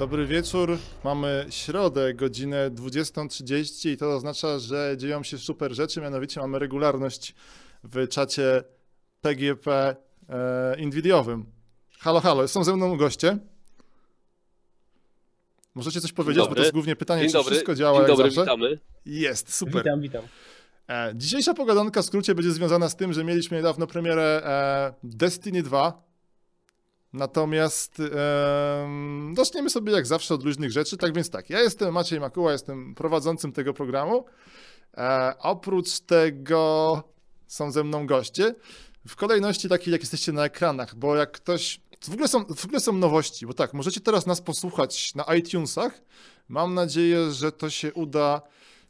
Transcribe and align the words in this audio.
Dobry 0.00 0.26
wieczór. 0.26 0.78
Mamy 1.04 1.46
środę, 1.50 2.14
godzinę 2.14 2.70
20.30 2.70 3.90
i 3.90 3.96
to 3.96 4.14
oznacza, 4.14 4.58
że 4.58 4.94
dzieją 4.96 5.22
się 5.22 5.38
super 5.38 5.74
rzeczy, 5.74 6.00
mianowicie 6.00 6.40
mamy 6.40 6.58
regularność 6.58 7.34
w 7.84 8.08
czacie 8.08 8.62
PGP 9.20 9.96
e, 10.28 10.80
Inwidiowym. 10.80 11.46
Halo, 11.98 12.20
halo, 12.20 12.48
są 12.48 12.64
ze 12.64 12.76
mną 12.76 12.96
goście. 12.96 13.38
Możecie 15.74 16.00
coś 16.00 16.12
powiedzieć, 16.12 16.48
bo 16.48 16.54
to 16.54 16.60
jest 16.60 16.72
głównie 16.72 16.96
pytanie, 16.96 17.22
Dzień 17.22 17.30
czy 17.30 17.36
dobry. 17.36 17.50
wszystko 17.50 17.74
działa 17.74 17.92
Dzień 17.92 18.00
jak 18.00 18.16
dobry, 18.16 18.30
zawsze? 18.30 18.40
witamy. 18.40 18.78
Jest, 19.06 19.54
super. 19.54 19.84
Witam, 19.84 20.00
witam. 20.00 20.22
E, 20.88 21.12
Dzisiejsza 21.16 21.54
pogadanka 21.54 22.02
w 22.02 22.04
skrócie 22.04 22.34
będzie 22.34 22.50
związana 22.50 22.88
z 22.88 22.96
tym, 22.96 23.12
że 23.12 23.24
mieliśmy 23.24 23.56
niedawno 23.56 23.86
premierę 23.86 24.42
e, 24.44 24.94
Destiny 25.02 25.62
2. 25.62 26.09
Natomiast 27.12 28.00
em, 28.00 29.34
zaczniemy 29.36 29.70
sobie 29.70 29.92
jak 29.92 30.06
zawsze 30.06 30.34
od 30.34 30.44
luźnych 30.44 30.72
rzeczy. 30.72 30.96
Tak 30.96 31.14
więc 31.14 31.30
tak, 31.30 31.50
ja 31.50 31.60
jestem 31.60 31.94
Maciej 31.94 32.20
Makuła, 32.20 32.52
jestem 32.52 32.94
prowadzącym 32.94 33.52
tego 33.52 33.74
programu. 33.74 34.24
E, 34.96 35.34
oprócz 35.38 36.00
tego 36.00 37.02
są 37.46 37.70
ze 37.70 37.84
mną 37.84 38.06
goście. 38.06 38.54
W 39.08 39.16
kolejności 39.16 39.68
takiej, 39.68 39.92
jak 39.92 40.00
jesteście 40.00 40.32
na 40.32 40.44
ekranach, 40.44 40.94
bo 40.94 41.16
jak 41.16 41.32
ktoś. 41.32 41.80
W 42.00 42.12
ogóle, 42.12 42.28
są, 42.28 42.44
w 42.44 42.64
ogóle 42.64 42.80
są 42.80 42.92
nowości, 42.92 43.46
bo 43.46 43.54
tak, 43.54 43.74
możecie 43.74 44.00
teraz 44.00 44.26
nas 44.26 44.40
posłuchać 44.40 45.14
na 45.14 45.24
iTunesach. 45.34 46.00
Mam 46.48 46.74
nadzieję, 46.74 47.30
że 47.30 47.52
to 47.52 47.70
się 47.70 47.94
uda 47.94 48.42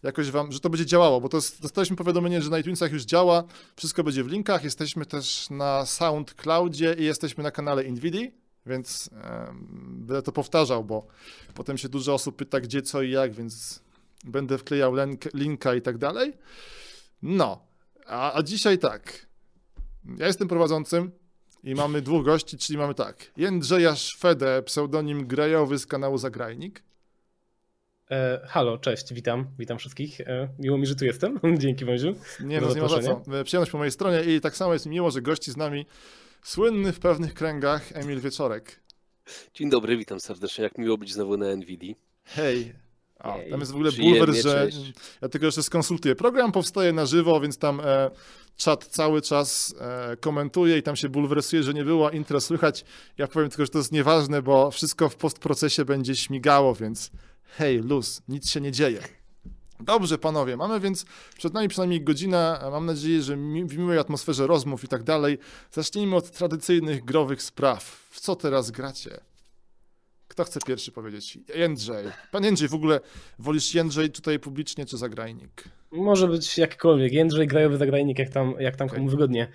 jakoś 0.02 0.30
wam, 0.30 0.52
że 0.52 0.60
to 0.60 0.70
będzie 0.70 0.86
działało, 0.86 1.20
bo 1.20 1.28
to 1.28 1.36
jest, 1.36 1.62
dostaliśmy 1.62 1.96
powiadomienie, 1.96 2.42
że 2.42 2.50
na 2.50 2.58
iTunesach 2.58 2.92
już 2.92 3.02
działa, 3.02 3.44
wszystko 3.76 4.04
będzie 4.04 4.24
w 4.24 4.28
linkach, 4.28 4.64
jesteśmy 4.64 5.06
też 5.06 5.50
na 5.50 5.86
SoundCloudzie 5.86 6.96
i 6.98 7.04
jesteśmy 7.04 7.44
na 7.44 7.50
kanale 7.50 7.84
Nvidia, 7.84 8.30
więc 8.66 9.10
em, 9.12 9.66
będę 10.06 10.22
to 10.22 10.32
powtarzał, 10.32 10.84
bo 10.84 11.06
potem 11.54 11.78
się 11.78 11.88
dużo 11.88 12.14
osób 12.14 12.36
pyta 12.36 12.60
gdzie, 12.60 12.82
co 12.82 13.02
i 13.02 13.10
jak, 13.10 13.32
więc 13.32 13.82
będę 14.24 14.58
wklejał 14.58 14.94
link, 14.94 15.34
linka 15.34 15.74
i 15.74 15.82
tak 15.82 15.98
dalej. 15.98 16.32
No, 17.22 17.66
a, 18.06 18.32
a 18.32 18.42
dzisiaj 18.42 18.78
tak, 18.78 19.26
ja 20.18 20.26
jestem 20.26 20.48
prowadzącym 20.48 21.10
i 21.64 21.74
mamy 21.74 22.02
dwóch 22.02 22.24
gości, 22.24 22.58
czyli 22.58 22.78
mamy 22.78 22.94
tak, 22.94 23.30
Jędrzeja 23.36 23.96
Szwedę, 23.96 24.62
pseudonim 24.62 25.26
Grejowy 25.26 25.78
z 25.78 25.86
kanału 25.86 26.18
Zagrajnik. 26.18 26.82
E, 28.10 28.40
halo, 28.46 28.78
cześć, 28.78 29.14
witam, 29.14 29.46
witam 29.58 29.78
wszystkich. 29.78 30.20
E, 30.20 30.48
miło 30.58 30.78
mi, 30.78 30.86
że 30.86 30.94
tu 30.94 31.04
jestem. 31.04 31.40
Dzięki 31.58 31.84
Wąziu. 31.84 32.14
Nie, 32.40 32.60
no 32.60 32.74
nie 32.74 32.80
ma 32.80 32.88
za 32.88 33.00
co. 33.00 33.22
Przyjemność 33.44 33.72
po 33.72 33.78
mojej 33.78 33.90
stronie 33.90 34.22
i 34.22 34.40
tak 34.40 34.56
samo 34.56 34.72
jest 34.72 34.86
mi 34.86 34.90
miło, 34.90 35.10
że 35.10 35.22
gości 35.22 35.50
z 35.50 35.56
nami 35.56 35.86
słynny 36.42 36.92
w 36.92 37.00
pewnych 37.00 37.34
kręgach 37.34 37.96
Emil 37.96 38.20
Wieczorek. 38.20 38.80
Dzień 39.54 39.70
dobry, 39.70 39.96
witam 39.96 40.20
serdecznie. 40.20 40.64
Jak 40.64 40.78
miło 40.78 40.98
być 40.98 41.12
znowu 41.12 41.36
na 41.36 41.56
NVIDII. 41.56 41.96
Hej. 42.24 42.74
A, 43.18 43.36
tam 43.50 43.60
jest 43.60 43.72
w 43.72 43.74
ogóle 43.74 43.92
bulwer, 43.92 44.34
że 44.34 44.42
cześć. 44.42 44.92
ja 45.22 45.28
tylko 45.28 45.46
jeszcze 45.46 45.62
skonsultuję. 45.62 46.14
Program 46.14 46.52
powstaje 46.52 46.92
na 46.92 47.06
żywo, 47.06 47.40
więc 47.40 47.58
tam 47.58 47.80
e, 47.80 48.10
czat 48.56 48.86
cały 48.86 49.22
czas 49.22 49.74
e, 49.80 50.16
komentuje 50.16 50.78
i 50.78 50.82
tam 50.82 50.96
się 50.96 51.08
bulwersuje, 51.08 51.62
że 51.62 51.74
nie 51.74 51.84
było 51.84 52.10
intro 52.10 52.40
słychać. 52.40 52.84
Ja 53.18 53.26
powiem 53.26 53.48
tylko, 53.48 53.64
że 53.64 53.70
to 53.70 53.78
jest 53.78 53.92
nieważne, 53.92 54.42
bo 54.42 54.70
wszystko 54.70 55.08
w 55.08 55.16
postprocesie 55.16 55.84
będzie 55.84 56.16
śmigało, 56.16 56.74
więc 56.74 57.10
hej, 57.56 57.78
luz, 57.78 58.22
nic 58.28 58.50
się 58.50 58.60
nie 58.60 58.72
dzieje. 58.72 59.00
Dobrze, 59.80 60.18
panowie, 60.18 60.56
mamy 60.56 60.80
więc 60.80 61.04
przed 61.38 61.54
nami 61.54 61.68
przynajmniej 61.68 62.04
godzina. 62.04 62.60
a 62.60 62.70
Mam 62.70 62.86
nadzieję, 62.86 63.22
że 63.22 63.36
mi, 63.36 63.64
w 63.64 63.78
miłej 63.78 63.98
atmosferze 63.98 64.46
rozmów 64.46 64.84
i 64.84 64.88
tak 64.88 65.02
dalej. 65.02 65.38
Zacznijmy 65.70 66.16
od 66.16 66.30
tradycyjnych 66.30 67.04
growych 67.04 67.42
spraw. 67.42 67.84
W 68.10 68.20
co 68.20 68.36
teraz 68.36 68.70
gracie? 68.70 69.20
Kto 70.28 70.44
chce 70.44 70.60
pierwszy 70.66 70.92
powiedzieć? 70.92 71.38
Jędrzej. 71.54 72.06
Pan 72.32 72.44
Jędrzej, 72.44 72.68
w 72.68 72.74
ogóle 72.74 73.00
wolisz 73.38 73.74
Jędrzej 73.74 74.10
tutaj 74.10 74.38
publicznie 74.38 74.86
czy 74.86 74.96
zagrajnik? 74.96 75.64
Może 75.90 76.28
być 76.28 76.58
jakkolwiek. 76.58 77.12
Jędrzej, 77.12 77.46
grajowy 77.46 77.76
zagrajnik, 77.76 78.18
jak 78.18 78.28
tam, 78.28 78.54
jak 78.58 78.76
tam 78.76 78.88
komu 78.88 79.08
wygodnie. 79.08 79.48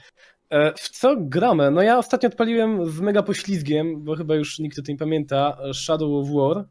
E, 0.49 0.73
w 0.73 0.89
co 0.89 1.15
gramy? 1.19 1.71
No 1.71 1.81
ja 1.81 1.97
ostatnio 1.97 2.29
odpaliłem 2.29 2.91
z 2.91 2.99
mega 2.99 3.23
poślizgiem, 3.23 4.03
bo 4.03 4.15
chyba 4.15 4.35
już 4.35 4.59
nikt 4.59 4.79
o 4.79 4.81
tym 4.81 4.93
nie 4.93 4.99
pamięta, 4.99 5.57
Shadow 5.73 6.09
of 6.11 6.29
War, 6.29 6.65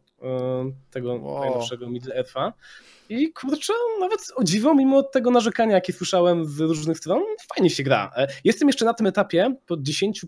tego 0.91 1.15
Wow. 1.15 1.41
najnowszego 1.41 1.91
Middle 1.91 2.23
Earth'a. 2.23 2.53
I 3.09 3.33
kurczę, 3.33 3.73
nawet 4.01 4.21
o 4.37 4.45
dziwo, 4.45 4.75
mimo 4.75 5.03
tego 5.03 5.31
narzekania, 5.31 5.75
jakie 5.75 5.93
słyszałem 5.93 6.45
z 6.47 6.61
różnych 6.61 6.99
stron, 6.99 7.23
fajnie 7.55 7.71
się 7.71 7.83
gra. 7.83 8.11
E, 8.17 8.27
Jestem 8.45 8.69
jeszcze 8.69 8.85
na 8.85 8.95
tym 8.95 9.07
etapie, 9.07 9.55
po 9.67 9.77
10-15 9.77 10.25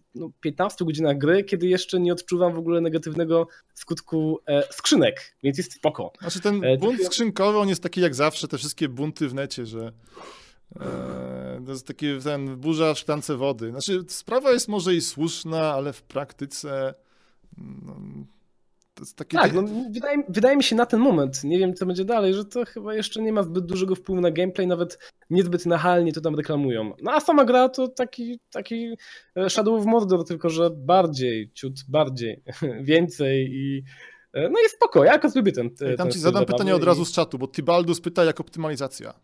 godzinach 0.80 1.18
gry, 1.18 1.44
kiedy 1.44 1.66
jeszcze 1.66 2.00
nie 2.00 2.12
odczuwam 2.12 2.54
w 2.54 2.58
ogóle 2.58 2.80
negatywnego 2.80 3.48
skutku 3.74 4.38
e, 4.46 4.62
skrzynek, 4.72 5.36
więc 5.42 5.58
jest 5.58 5.72
spoko. 5.72 6.12
Znaczy 6.20 6.40
ten 6.40 6.64
E, 6.64 6.76
bunt 6.76 7.04
skrzynkowy, 7.04 7.58
on 7.58 7.68
jest 7.68 7.82
taki 7.82 8.00
jak 8.00 8.14
zawsze, 8.14 8.48
te 8.48 8.58
wszystkie 8.58 8.88
bunty 8.88 9.28
w 9.28 9.34
necie, 9.34 9.66
że 9.66 9.92
e, 10.80 11.62
to 11.66 11.72
jest 11.72 11.86
taki 11.86 12.06
ten 12.24 12.56
burza 12.56 12.94
w 12.94 12.98
szklance 12.98 13.36
wody. 13.36 13.70
Znaczy 13.70 14.04
sprawa 14.08 14.52
jest 14.52 14.68
może 14.68 14.94
i 14.94 15.00
słuszna, 15.00 15.72
ale 15.74 15.92
w 15.92 16.02
praktyce 16.02 16.94
no, 17.58 17.96
to 18.96 19.02
jest 19.02 19.16
takie... 19.16 19.38
Tak, 19.38 19.52
no, 19.52 19.62
wydaje, 19.90 20.22
wydaje 20.28 20.56
mi 20.56 20.62
się 20.62 20.76
na 20.76 20.86
ten 20.86 21.00
moment, 21.00 21.44
nie 21.44 21.58
wiem 21.58 21.74
co 21.74 21.86
będzie 21.86 22.04
dalej, 22.04 22.34
że 22.34 22.44
to 22.44 22.64
chyba 22.64 22.94
jeszcze 22.94 23.22
nie 23.22 23.32
ma 23.32 23.42
zbyt 23.42 23.66
dużego 23.66 23.94
wpływu 23.94 24.20
na 24.20 24.30
gameplay, 24.30 24.66
nawet 24.66 24.98
niezbyt 25.30 25.66
nachalnie 25.66 26.12
to 26.12 26.20
tam 26.20 26.34
reklamują. 26.34 26.92
No 27.02 27.12
a 27.12 27.20
sama 27.20 27.44
gra 27.44 27.68
to 27.68 27.88
taki, 27.88 28.40
taki 28.50 28.96
e, 29.36 29.50
Shadow 29.50 29.80
of 29.80 29.86
Mordor, 29.86 30.24
tylko 30.24 30.50
że 30.50 30.70
bardziej, 30.70 31.50
ciut 31.54 31.74
bardziej, 31.88 32.42
więcej 32.80 33.48
i 33.52 33.82
e, 34.32 34.48
no 34.48 34.60
jest 34.60 34.74
spoko, 34.74 35.04
ja 35.04 35.12
akurat 35.12 35.36
lubię 35.36 35.52
ten, 35.52 35.66
I 35.66 35.70
ten 35.70 35.96
tam 35.96 36.10
ci 36.10 36.18
zadam 36.18 36.44
pytanie 36.44 36.74
od 36.74 36.84
razu 36.84 37.04
z 37.04 37.12
czatu, 37.12 37.38
bo 37.38 37.46
Tybaldus 37.46 38.00
pyta 38.00 38.24
jak 38.24 38.40
optymalizacja. 38.40 39.14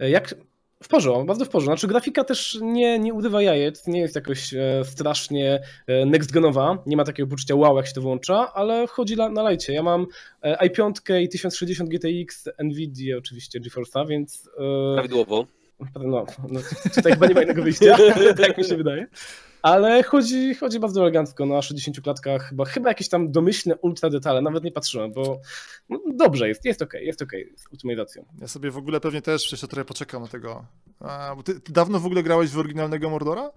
E, 0.00 0.10
Jak 0.10 0.34
w 0.82 0.88
porządku, 0.88 1.26
bardzo 1.26 1.44
w 1.44 1.48
porządku. 1.48 1.76
Znaczy 1.76 1.86
grafika 1.86 2.24
też 2.24 2.58
nie, 2.62 2.98
nie 2.98 3.14
urywa 3.14 3.42
jajec, 3.42 3.86
nie 3.86 4.00
jest 4.00 4.14
jakoś 4.14 4.54
e, 4.54 4.84
strasznie 4.84 5.62
e, 5.86 6.06
next 6.06 6.32
genowa, 6.32 6.82
nie 6.86 6.96
ma 6.96 7.04
takiego 7.04 7.28
poczucia 7.28 7.54
wow 7.54 7.76
jak 7.76 7.86
się 7.86 7.92
to 7.92 8.00
włącza, 8.00 8.52
ale 8.54 8.86
chodzi 8.86 9.16
na, 9.16 9.28
na 9.28 9.42
lajcie. 9.42 9.72
Ja 9.72 9.82
mam 9.82 10.06
e, 10.42 10.68
i5 10.68 11.20
i 11.20 11.28
1060 11.28 11.90
GTX, 11.90 12.48
Nvidia 12.58 13.16
oczywiście 13.16 13.60
GeForce'a, 13.60 14.08
więc 14.08 14.50
e, 14.58 14.94
Prawidłowo. 14.94 15.46
no, 15.96 16.26
no, 16.48 16.60
tutaj 16.94 17.12
chyba 17.12 17.26
nie 17.26 17.34
ma 17.34 17.42
innego 17.42 17.62
wyjścia, 17.62 17.96
tak 18.42 18.58
mi 18.58 18.64
się 18.64 18.76
wydaje. 18.76 19.06
Ale 19.62 20.02
chodzi, 20.02 20.54
chodzi 20.54 20.80
bardzo 20.80 21.00
elegancko 21.00 21.46
na 21.46 21.62
60 21.62 22.00
klatkach, 22.00 22.48
chyba, 22.48 22.64
chyba 22.64 22.88
jakieś 22.88 23.08
tam 23.08 23.32
domyślne 23.32 23.76
ultra 23.76 24.10
detale, 24.10 24.42
nawet 24.42 24.64
nie 24.64 24.72
patrzyłem, 24.72 25.12
bo 25.12 25.40
no, 25.88 26.00
dobrze 26.14 26.48
jest, 26.48 26.64
jest 26.64 26.82
okej, 26.82 27.06
jest 27.06 27.22
okej 27.22 27.52
z 27.56 27.66
optymalizacją. 27.74 28.24
Ja 28.40 28.48
sobie 28.48 28.70
w 28.70 28.76
ogóle 28.76 29.00
pewnie 29.00 29.22
też 29.22 29.52
jeszcze 29.52 29.68
trochę 29.68 29.84
poczekam 29.84 30.22
na 30.22 30.28
tego. 30.28 30.64
A, 31.00 31.34
bo 31.36 31.42
ty, 31.42 31.60
ty 31.60 31.72
dawno 31.72 32.00
w 32.00 32.06
ogóle 32.06 32.22
grałeś 32.22 32.50
w 32.50 32.58
oryginalnego 32.58 33.10
Mordora? 33.10 33.50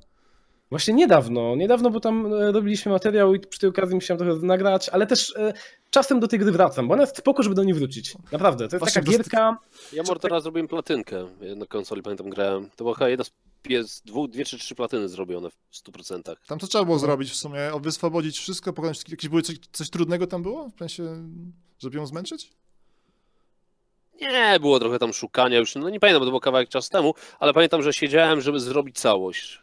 Właśnie 0.71 0.93
niedawno, 0.93 1.55
niedawno, 1.55 1.89
bo 1.89 1.99
tam 1.99 2.33
e, 2.33 2.51
robiliśmy 2.51 2.91
materiał 2.91 3.35
i 3.35 3.39
przy 3.39 3.59
tej 3.59 3.69
okazji 3.69 3.95
musiałem 3.95 4.19
trochę 4.19 4.45
nagrać, 4.45 4.89
ale 4.89 5.07
też 5.07 5.35
e, 5.35 5.53
czasem 5.89 6.19
do 6.19 6.27
tej 6.27 6.39
gry 6.39 6.51
wracam, 6.51 6.87
bo 6.87 6.93
ona 6.93 7.03
jest 7.03 7.17
spoko, 7.17 7.43
żeby 7.43 7.55
do 7.55 7.63
niej 7.63 7.73
wrócić. 7.73 8.13
Naprawdę, 8.31 8.67
to 8.67 8.75
jest 8.75 8.79
Właśnie 8.79 9.01
taka 9.01 9.11
gierka, 9.11 9.57
Ja 9.93 10.03
Mordora 10.03 10.39
zrobiłem 10.39 10.67
platynkę. 10.67 11.27
Na 11.55 11.65
konsoli 11.65 12.01
pamiętam 12.01 12.29
grałem. 12.29 12.69
To 12.75 12.83
była 12.83 12.95
chyba 12.95 13.09
jedna 13.09 13.23
z 13.23 13.31
pies, 13.61 14.01
dwu, 14.05 14.27
dwie 14.27 14.45
czy 14.45 14.57
trzy 14.57 14.75
platyny 14.75 15.09
zrobione 15.09 15.49
w 15.49 15.55
100%. 15.73 16.35
Tam 16.47 16.59
co 16.59 16.67
trzeba 16.67 16.85
było 16.85 16.99
zrobić 16.99 17.31
w 17.31 17.35
sumie? 17.35 17.59
Wyswobodzić 17.81 18.39
wszystko, 18.39 18.73
pokonać 18.73 19.09
jakieś 19.09 19.29
były 19.29 19.41
coś, 19.41 19.55
coś 19.71 19.89
trudnego 19.89 20.27
tam 20.27 20.43
było? 20.43 20.69
W 20.69 20.79
sensie, 20.79 21.03
żeby 21.79 21.97
ją 21.97 22.05
zmęczyć? 22.05 22.51
Nie, 24.21 24.57
było 24.59 24.79
trochę 24.79 24.99
tam 24.99 25.13
szukania 25.13 25.57
już. 25.57 25.75
No 25.75 25.89
nie 25.89 25.99
pamiętam, 25.99 26.19
bo 26.19 26.25
to 26.25 26.31
było 26.31 26.39
kawałek 26.39 26.69
czas 26.69 26.89
temu, 26.89 27.13
ale 27.39 27.53
pamiętam, 27.53 27.81
że 27.81 27.93
siedziałem, 27.93 28.41
żeby 28.41 28.59
zrobić 28.59 28.99
całość. 28.99 29.61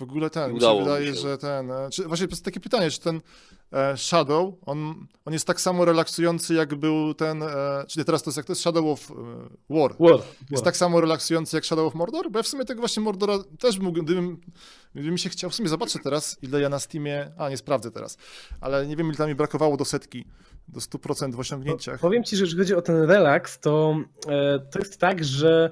W 0.00 0.02
ogóle 0.02 0.30
ten, 0.30 0.44
mi 0.44 0.50
się 0.50 0.56
Udało 0.56 0.80
mi 0.80 0.84
wydaje, 0.86 1.06
się. 1.14 1.20
że 1.20 1.38
ten, 1.38 1.70
e, 1.70 1.90
czy, 1.92 2.04
właśnie 2.04 2.26
to 2.28 2.32
jest 2.32 2.44
takie 2.44 2.60
pytanie, 2.60 2.90
czy 2.90 3.00
ten 3.00 3.20
e, 3.72 3.96
Shadow, 3.96 4.54
on, 4.66 5.06
on 5.24 5.32
jest 5.32 5.46
tak 5.46 5.60
samo 5.60 5.84
relaksujący 5.84 6.54
jak 6.54 6.74
był 6.74 7.14
ten, 7.14 7.42
e, 7.42 7.48
czyli 7.88 8.04
teraz 8.04 8.22
to 8.22 8.30
jest 8.30 8.36
jak 8.36 8.46
to 8.46 8.52
jest 8.52 8.60
Shadow 8.62 8.84
of 8.86 9.10
e, 9.10 9.14
War. 9.70 9.94
War, 10.00 10.10
Jest 10.10 10.50
War. 10.50 10.62
tak 10.62 10.76
samo 10.76 11.00
relaksujący 11.00 11.56
jak 11.56 11.64
Shadow 11.66 11.86
of 11.86 11.94
Mordor? 11.94 12.30
Bo 12.30 12.38
ja 12.38 12.42
w 12.42 12.48
sumie 12.48 12.64
tego 12.64 12.80
właśnie 12.80 13.02
Mordora 13.02 13.34
też 13.58 13.78
mógł, 13.78 14.02
gdybym, 14.02 14.40
gdybym 14.94 15.18
się 15.18 15.28
chciał, 15.28 15.50
w 15.50 15.54
sumie 15.54 15.68
zobaczę 15.68 15.98
teraz, 15.98 16.38
ile 16.42 16.60
ja 16.60 16.68
na 16.68 16.78
Steamie, 16.78 17.32
a 17.38 17.48
nie 17.48 17.56
sprawdzę 17.56 17.90
teraz, 17.90 18.16
ale 18.60 18.86
nie 18.86 18.96
wiem 18.96 19.06
ile 19.08 19.16
tam 19.16 19.28
mi 19.28 19.34
brakowało 19.34 19.76
do 19.76 19.84
setki, 19.84 20.24
do 20.68 20.80
100% 20.80 21.34
w 21.34 21.40
osiągnięciach. 21.40 22.00
Powiem 22.00 22.24
ci, 22.24 22.36
że 22.36 22.44
jeżeli 22.44 22.62
chodzi 22.62 22.74
o 22.74 22.82
ten 22.82 22.96
relaks, 23.02 23.58
to, 23.60 23.96
e, 24.28 24.58
to 24.58 24.78
jest 24.78 24.98
tak, 25.00 25.24
że 25.24 25.70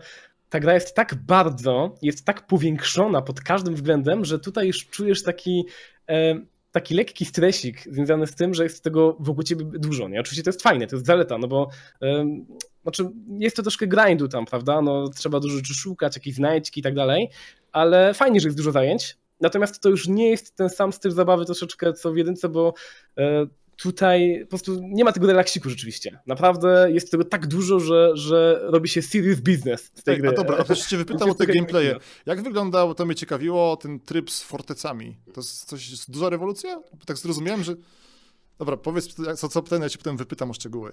ta 0.50 0.60
gra 0.60 0.74
jest 0.74 0.94
tak 0.94 1.14
bardzo, 1.14 1.94
jest 2.02 2.24
tak 2.24 2.46
powiększona 2.46 3.22
pod 3.22 3.40
każdym 3.40 3.74
względem, 3.74 4.24
że 4.24 4.38
tutaj 4.38 4.66
już 4.66 4.86
czujesz 4.86 5.22
taki, 5.22 5.64
e, 6.08 6.40
taki 6.72 6.94
lekki 6.94 7.24
stresik 7.24 7.84
związany 7.90 8.26
z 8.26 8.34
tym, 8.34 8.54
że 8.54 8.62
jest 8.62 8.84
tego 8.84 9.16
wokół 9.20 9.42
ciebie 9.42 9.64
dużo. 9.64 10.08
Nie? 10.08 10.20
Oczywiście 10.20 10.42
to 10.42 10.48
jest 10.48 10.62
fajne, 10.62 10.86
to 10.86 10.96
jest 10.96 11.06
zaleta, 11.06 11.38
no 11.38 11.48
bo 11.48 11.68
em, 12.00 12.46
znaczy 12.82 13.10
jest 13.38 13.56
to 13.56 13.62
troszkę 13.62 13.86
grindu 13.86 14.28
tam, 14.28 14.46
prawda? 14.46 14.82
No, 14.82 15.08
trzeba 15.08 15.40
dużo 15.40 15.56
rzeczy 15.56 15.74
szukać, 15.74 16.16
jakieś 16.16 16.34
znajdźki 16.34 16.80
i 16.80 16.82
tak 16.82 16.94
dalej, 16.94 17.30
ale 17.72 18.14
fajnie, 18.14 18.40
że 18.40 18.48
jest 18.48 18.58
dużo 18.58 18.72
zajęć. 18.72 19.16
Natomiast 19.40 19.80
to 19.82 19.88
już 19.88 20.08
nie 20.08 20.30
jest 20.30 20.56
ten 20.56 20.70
sam 20.70 20.92
styl 20.92 21.12
zabawy 21.12 21.44
troszeczkę 21.44 21.92
co 21.92 22.12
w 22.12 22.16
jedynce, 22.16 22.48
bo 22.48 22.74
e, 23.18 23.46
tutaj 23.82 24.40
po 24.42 24.48
prostu 24.48 24.80
nie 24.82 25.04
ma 25.04 25.12
tego 25.12 25.26
relaksiku 25.26 25.70
rzeczywiście. 25.70 26.19
Naprawdę 26.26 26.88
jest 26.92 27.10
tego 27.10 27.25
tak 27.25 27.46
dużo, 27.46 27.80
że, 27.80 28.10
że 28.14 28.60
robi 28.62 28.88
się 28.88 29.02
serious 29.02 29.40
business 29.40 29.90
z 29.94 30.02
tej 30.02 30.14
Ej, 30.14 30.20
gry. 30.20 30.30
a 30.30 30.32
dobra, 30.32 30.56
a 30.58 30.64
też 30.64 30.86
cię 30.86 30.96
wypytam 30.96 31.30
o 31.30 31.34
te 31.34 31.46
gameplaye. 31.46 31.96
Jak 32.26 32.42
wyglądał, 32.42 32.94
to 32.94 33.06
mnie 33.06 33.14
ciekawiło, 33.14 33.76
ten 33.76 34.00
tryb 34.00 34.30
z 34.30 34.42
fortecami? 34.42 35.16
To 35.34 35.40
jest 35.40 35.64
coś, 35.64 35.90
jest 35.90 36.10
duża 36.10 36.28
rewolucja? 36.28 36.82
Tak 37.06 37.19
zrozumiałem, 37.19 37.64
że... 37.64 37.75
Dobra, 38.58 38.76
powiedz, 38.76 39.14
co, 39.36 39.48
co 39.48 39.62
ten, 39.62 39.82
ja 39.82 39.88
cię 39.88 39.98
potem 39.98 40.16
wypytam 40.16 40.50
o 40.50 40.54
szczegóły. 40.54 40.92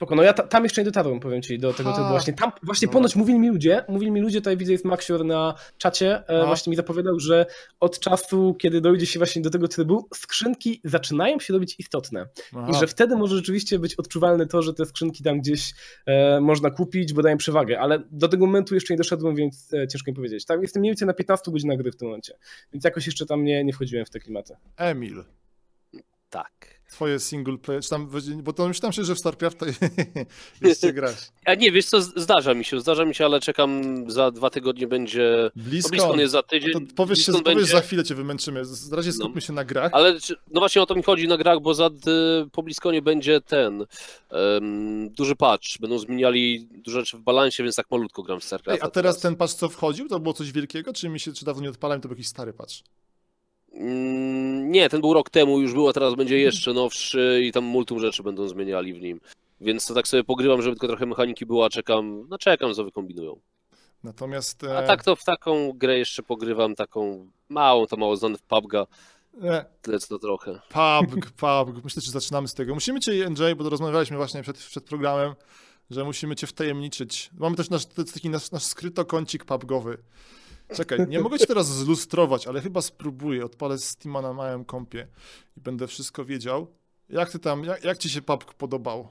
Spoko, 0.00 0.14
no 0.14 0.22
ja 0.22 0.32
ta, 0.32 0.42
tam 0.42 0.64
jeszcze 0.64 0.80
nie 0.80 0.84
dotarłem, 0.84 1.20
powiem 1.20 1.42
ci, 1.42 1.58
do 1.58 1.72
tego 1.72 1.92
trybu 1.92 2.08
właśnie. 2.08 2.32
Tam 2.32 2.52
właśnie 2.62 2.86
Dobra. 2.88 2.98
ponoć 2.98 3.16
mówili 3.16 3.38
mi 3.38 3.48
ludzie, 3.48 3.84
mówili 3.88 4.10
mi 4.12 4.20
ludzie, 4.20 4.40
tutaj 4.40 4.56
widzę 4.56 4.72
jest 4.72 4.84
Maxior 4.84 5.24
na 5.24 5.54
czacie, 5.78 6.28
e, 6.28 6.38
No. 6.38 6.46
właśnie 6.46 6.70
mi 6.70 6.76
zapowiadał, 6.76 7.18
że 7.20 7.46
od 7.80 7.98
czasu, 8.00 8.54
kiedy 8.58 8.80
dojdzie 8.80 9.06
się 9.06 9.18
właśnie 9.18 9.42
do 9.42 9.50
tego 9.50 9.68
trybu, 9.68 10.08
skrzynki 10.14 10.80
zaczynają 10.84 11.40
się 11.40 11.52
robić 11.52 11.74
istotne. 11.78 12.26
Aha. 12.56 12.66
I 12.70 12.74
że 12.74 12.86
wtedy 12.86 13.16
może 13.16 13.36
rzeczywiście 13.36 13.78
być 13.78 13.94
odczuwalne 13.94 14.46
to, 14.46 14.62
że 14.62 14.74
te 14.74 14.86
skrzynki 14.86 15.22
tam 15.24 15.40
gdzieś 15.40 15.72
e, 16.06 16.40
można 16.40 16.70
kupić, 16.70 17.12
bo 17.12 17.22
dają 17.22 17.36
przewagę, 17.36 17.80
ale 17.80 18.02
do 18.10 18.28
tego 18.28 18.46
momentu 18.46 18.74
jeszcze 18.74 18.94
nie 18.94 18.98
doszedłem, 18.98 19.34
więc 19.36 19.74
e, 19.74 19.88
ciężko 19.88 20.10
mi 20.10 20.14
powiedzieć. 20.14 20.44
Tak, 20.44 20.62
jestem 20.62 20.80
mniej 20.80 20.90
więcej 20.90 21.06
na 21.06 21.14
15 21.14 21.50
godzinach 21.52 21.78
gry 21.78 21.92
w 21.92 21.96
tym 21.96 22.08
momencie, 22.08 22.34
więc 22.72 22.84
jakoś 22.84 23.06
jeszcze 23.06 23.26
tam 23.26 23.44
nie, 23.44 23.64
nie 23.64 23.72
wchodziłem 23.72 24.06
w 24.06 24.10
te 24.10 24.20
klimaty. 24.20 24.54
Emil, 24.76 25.24
Tak. 26.30 26.79
Twoje 26.90 27.18
single 27.20 27.58
player, 27.58 27.82
czy 27.82 27.90
tam, 27.90 28.10
bo 28.42 28.52
to 28.52 28.68
myślałem 28.68 28.92
się, 28.92 29.04
że 29.04 29.14
w 29.14 29.18
StarCrafta 29.18 29.66
jeszcze 30.62 30.92
grasz. 30.92 31.14
A 31.44 31.54
nie, 31.54 31.72
wiesz 31.72 31.86
co, 31.86 32.00
zdarza 32.02 32.54
mi 32.54 32.64
się, 32.64 32.80
zdarza 32.80 33.04
mi 33.04 33.14
się, 33.14 33.24
ale 33.24 33.40
czekam 33.40 34.04
za 34.10 34.30
dwa 34.30 34.50
tygodnie 34.50 34.86
będzie... 34.86 35.50
No 35.56 35.62
Blisko. 35.64 35.90
blisko 35.90 36.16
jest 36.16 36.32
za 36.32 36.42
tydzień. 36.42 36.72
to 36.72 36.80
powiesz, 36.96 37.18
się, 37.18 37.32
powiesz 37.32 37.44
będzie, 37.44 37.64
za 37.64 37.80
chwilę 37.80 38.04
cię 38.04 38.14
wymęczymy. 38.14 38.64
Z- 38.64 38.90
Na 38.90 38.96
razie 38.96 39.12
skupmy 39.12 39.34
No. 39.34 39.40
się 39.40 39.52
na 39.52 39.64
grach. 39.64 39.90
Ale 39.94 40.20
czy- 40.20 40.36
no 40.50 40.60
właśnie 40.60 40.82
o 40.82 40.86
to 40.86 40.94
mi 40.94 41.02
chodzi 41.02 41.28
na 41.28 41.36
grach, 41.36 41.60
bo 41.60 41.74
za, 41.74 41.86
y, 41.86 41.90
po 42.52 42.62
BlizzConie 42.62 43.02
będzie 43.02 43.40
ten 43.40 43.86
em, 44.30 45.10
duży 45.10 45.36
patch. 45.36 45.78
Będą 45.80 45.98
zmieniali 45.98 46.68
dużo 46.72 47.00
rzeczy 47.00 47.16
w 47.16 47.20
balansie, 47.20 47.62
więc 47.62 47.76
tak 47.76 47.90
malutko 47.90 48.22
gram 48.22 48.40
w 48.40 48.42
Ej, 48.42 48.46
StarCraft. 48.46 48.82
a 48.82 48.90
teraz 48.90 49.18
ten 49.20 49.36
patch 49.36 49.52
co 49.54 49.68
wchodził, 49.68 50.08
to 50.08 50.20
było 50.20 50.32
coś 50.34 50.52
wielkiego, 50.52 50.92
czy 50.92 51.08
mi 51.08 51.20
się, 51.20 51.32
czy 51.32 51.44
dawno 51.44 51.62
nie 51.62 51.70
odpalałem, 51.70 52.00
to 52.00 52.08
był 52.08 52.14
jakiś 52.16 52.28
stary 52.28 52.52
patch? 52.52 52.74
Mm, 53.72 54.70
Nie, 54.70 54.88
ten 54.88 55.00
był 55.00 55.14
rok 55.14 55.30
temu, 55.30 55.60
już 55.60 55.72
był, 55.72 55.88
a 55.88 55.92
teraz 55.92 56.14
będzie 56.14 56.38
jeszcze 56.38 56.72
nowszy 56.72 57.40
i 57.44 57.52
tam 57.52 57.64
multum 57.64 58.00
rzeczy 58.00 58.22
będą 58.22 58.48
zmieniali 58.48 58.94
w 58.94 59.00
nim. 59.00 59.20
Więc 59.60 59.86
to 59.86 59.94
tak 59.94 60.08
sobie 60.08 60.24
pogrywam, 60.24 60.62
żeby 60.62 60.76
tylko 60.76 60.88
trochę 60.88 61.06
mechaniki 61.06 61.46
było, 61.46 61.64
a 61.64 61.70
czekam, 61.70 62.26
no 62.28 62.38
czekam, 62.38 62.74
co 62.74 62.84
wykombinują. 62.84 63.40
Natomiast... 64.04 64.64
A 64.64 64.82
e, 64.82 64.86
tak 64.86 65.04
to 65.04 65.16
w 65.16 65.24
taką 65.24 65.72
grę 65.72 65.98
jeszcze 65.98 66.22
pogrywam, 66.22 66.74
taką 66.74 67.30
małą, 67.48 67.86
to 67.86 67.96
mało 67.96 68.16
znane 68.16 68.38
w 68.38 68.42
PUBG'a, 68.42 68.86
E, 69.42 69.64
tyle 69.82 69.98
co 69.98 70.08
to 70.08 70.18
trochę. 70.18 70.60
PUBG, 70.68 71.30
PUBG. 71.42 71.84
Myślę, 71.84 72.02
że 72.02 72.10
zaczynamy 72.10 72.48
z 72.48 72.54
tego. 72.54 72.74
Musimy 72.74 73.00
cię, 73.00 73.30
NJ, 73.30 73.42
bo 73.56 73.68
rozmawialiśmy 73.68 74.16
właśnie 74.16 74.42
przed, 74.42 74.58
przed 74.58 74.84
programem, 74.84 75.34
że 75.90 76.04
musimy 76.04 76.36
cię 76.36 76.46
wtajemniczyć. 76.46 77.30
Mamy 77.38 77.56
też 77.56 77.70
nasz, 77.70 77.86
taki 77.86 78.30
nasz, 78.30 78.50
nasz 78.50 78.62
skrytokącik 78.62 79.44
PUBGowy. 79.44 79.98
Czekaj, 80.74 81.06
nie 81.08 81.20
mogę 81.20 81.38
cię 81.38 81.46
teraz 81.46 81.66
zlustrować, 81.66 82.46
ale 82.46 82.60
chyba 82.60 82.82
spróbuję. 82.82 83.44
Odpalę 83.44 83.78
Steama 83.78 84.22
na 84.22 84.32
małym 84.32 84.64
kompie 84.64 85.06
i 85.56 85.60
będę 85.60 85.86
wszystko 85.86 86.24
wiedział. 86.24 86.66
Jak 87.08 87.30
ty 87.30 87.38
tam, 87.38 87.64
jak, 87.64 87.84
jak 87.84 87.98
ci 87.98 88.10
się 88.10 88.22
PUBG 88.22 88.54
podobał? 88.54 89.08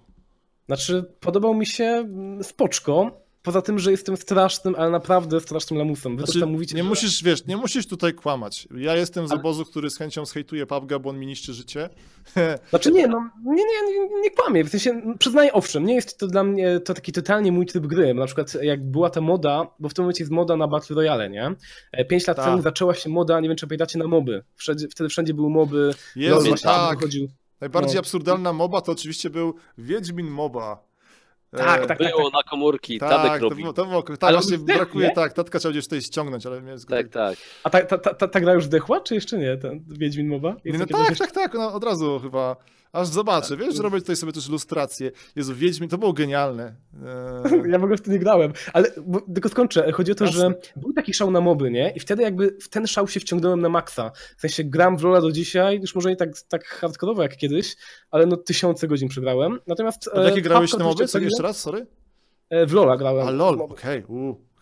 Znaczy, 0.65 1.13
podobał 1.19 1.53
mi 1.53 1.65
się 1.65 1.83
mm, 1.83 2.43
spoczko, 2.43 3.21
poza 3.43 3.61
tym, 3.61 3.79
że 3.79 3.91
jestem 3.91 4.17
strasznym, 4.17 4.75
ale 4.77 4.89
naprawdę 4.91 5.39
strasznym 5.39 5.79
lamusem. 5.79 6.17
Wy 6.17 6.25
Znaczy, 6.25 6.45
mówicie, 6.45 6.75
nie 6.75 6.83
że... 6.83 6.89
musisz, 6.89 7.23
wiesz, 7.23 7.45
nie 7.45 7.57
musisz 7.57 7.87
tutaj 7.87 8.13
kłamać. 8.13 8.67
Ja 8.77 8.95
jestem 8.95 9.27
z 9.27 9.31
Ale- 9.31 9.39
obozu, 9.39 9.65
który 9.65 9.89
z 9.89 9.97
chęcią 9.97 10.25
zhejtuje 10.25 10.65
PUBG'a, 10.65 10.99
bo 10.99 11.09
on 11.09 11.19
mi 11.19 11.27
niszczy 11.27 11.53
życie. 11.53 11.89
Znaczy 12.69 12.91
nie, 12.91 13.07
no 13.07 13.29
nie, 13.45 13.53
nie, 13.63 13.99
nie, 13.99 14.21
nie 14.21 14.31
kłamię, 14.31 14.63
w 14.63 14.69
sensie 14.69 15.01
przyznaję, 15.19 15.53
owszem, 15.53 15.85
nie 15.85 15.95
jest 15.95 16.17
to 16.17 16.27
dla 16.27 16.43
mnie 16.43 16.79
to 16.79 16.93
taki 16.93 17.11
totalnie 17.11 17.51
mój 17.51 17.65
tryb 17.65 17.87
gry, 17.87 18.13
na 18.13 18.25
przykład 18.25 18.53
jak 18.61 18.91
była 18.91 19.09
ta 19.09 19.21
moda, 19.21 19.67
bo 19.79 19.89
w 19.89 19.93
tym 19.93 20.03
momencie 20.03 20.23
jest 20.23 20.31
moda 20.31 20.57
na 20.57 20.67
Battle 20.67 20.95
Royale, 20.95 21.29
nie? 21.29 21.51
E, 21.91 22.05
Pięć 22.05 22.27
lat 22.27 22.37
Tak. 22.37 22.45
temu 22.45 22.61
zaczęła 22.61 22.93
się 22.95 23.09
moda, 23.09 23.39
nie 23.39 23.47
wiem 23.49 23.57
czy 23.57 23.67
pamiętacie, 23.67 23.99
na 23.99 24.07
moby. 24.07 24.43
Wszędzie, 24.55 24.87
wtedy 24.87 25.09
wszędzie 25.09 25.33
były 25.33 25.49
moby, 25.49 25.93
Jezu, 26.15 26.35
właśnie 26.41 26.57
tak. 26.57 26.97
wychodził. 26.99 27.27
Najbardziej 27.61 27.93
No. 27.93 27.99
absurdalna 27.99 28.53
moba 28.53 28.81
to 28.81 28.91
oczywiście 28.91 29.29
był 29.29 29.53
Wiedźmin 29.77 30.27
Moba. 30.27 30.88
Tak, 31.57 31.83
E, 31.83 31.87
tak, 31.87 31.97
Było 31.97 32.29
na 32.29 32.43
komórki, 32.43 32.99
Tak, 32.99 33.09
Tadek 33.09 33.39
to 33.41 33.49
robi. 33.49 33.61
było, 33.61 33.73
to 33.73 33.85
było, 33.85 34.03
tak 34.03 34.17
Ale 34.21 34.37
on 34.37 34.43
właśnie 34.43 34.57
zdechł, 34.57 34.77
brakuje, 34.79 35.07
nie? 35.07 35.13
tak, 35.15 35.33
tatka 35.33 35.59
chciał 35.59 35.71
gdzieś 35.71 35.83
tutaj 35.85 36.01
ściągnąć, 36.01 36.45
ale 36.45 36.61
mnie 36.61 36.75
Tak, 36.89 37.07
tak. 37.09 37.37
A 37.63 37.69
ta, 37.69 37.81
ta, 37.97 38.13
ta, 38.13 38.27
ta, 38.27 38.39
gra 38.39 38.53
już 38.53 38.63
zdechła, 38.65 39.01
czy 39.01 39.15
jeszcze 39.15 39.37
nie, 39.37 39.57
ten 39.57 39.83
Wiedźmin 39.87 40.27
moba? 40.27 40.55
Jest 40.65 40.79
no 40.79 40.85
takie 40.85 40.99
tak, 40.99 41.07
coś- 41.07 41.17
tak, 41.17 41.31
tak, 41.31 41.53
no, 41.53 41.73
od 41.73 41.83
razu 41.83 42.19
chyba, 42.19 42.55
aż 42.91 43.07
zobaczę, 43.07 43.57
wiesz, 43.57 43.75
że 43.75 43.83
robię 43.83 43.99
tutaj 43.99 44.15
sobie 44.15 44.31
też 44.31 44.47
ilustrację. 44.47 45.11
Jezu, 45.35 45.55
Wiedźmin, 45.55 45.89
to 45.89 45.97
było 45.97 46.13
genialne. 46.13 46.75
E, 47.05 47.67
Ja 47.71 47.79
w 47.79 47.83
ogóle 47.83 47.97
w 47.97 48.01
to 48.01 48.11
nie 48.11 48.19
grałem, 48.19 48.53
ale 48.73 48.91
bo, 49.05 49.21
tylko 49.21 49.49
skończę. 49.49 49.91
Chodzi 49.91 50.11
o 50.11 50.15
to, 50.15 50.25
Jasne. 50.25 50.39
że 50.39 50.53
był 50.75 50.93
taki 50.93 51.13
szał 51.13 51.31
na 51.31 51.41
moby, 51.41 51.71
nie? 51.71 51.93
I 51.95 51.99
wtedy 51.99 52.23
jakby 52.23 52.57
w 52.61 52.69
ten 52.69 52.87
szał 52.87 53.07
się 53.07 53.19
wciągnąłem 53.19 53.61
na 53.61 53.69
maksa. 53.69 54.11
W 54.37 54.41
sensie 54.41 54.63
gram 54.63 54.97
w 54.97 55.03
Lola 55.03 55.21
do 55.21 55.31
dzisiaj, 55.31 55.79
już 55.81 55.95
może 55.95 56.09
nie 56.09 56.15
tak, 56.15 56.29
tak 56.47 56.65
hardkorowo 56.65 57.21
jak 57.21 57.37
kiedyś, 57.37 57.75
ale 58.11 58.25
no 58.25 58.37
tysiące 58.37 58.87
godzin 58.87 59.09
przegrałem. 59.09 59.59
Natomiast... 59.67 60.09
a 60.13 60.21
jakie 60.21 60.39
e, 60.39 60.41
grałeś 60.41 60.73
na 60.73 60.85
moby? 60.85 61.03
jeszcze 61.03 61.19
Co, 61.19 61.23
jeszcze 61.23 61.43
raz, 61.43 61.59
sorry? 61.59 61.87
E, 62.49 62.65
W 62.65 62.73
Lola 62.73 62.97
grałem. 62.97 63.27
A 63.27 63.31
lol, 63.31 63.61
okej. 63.61 64.03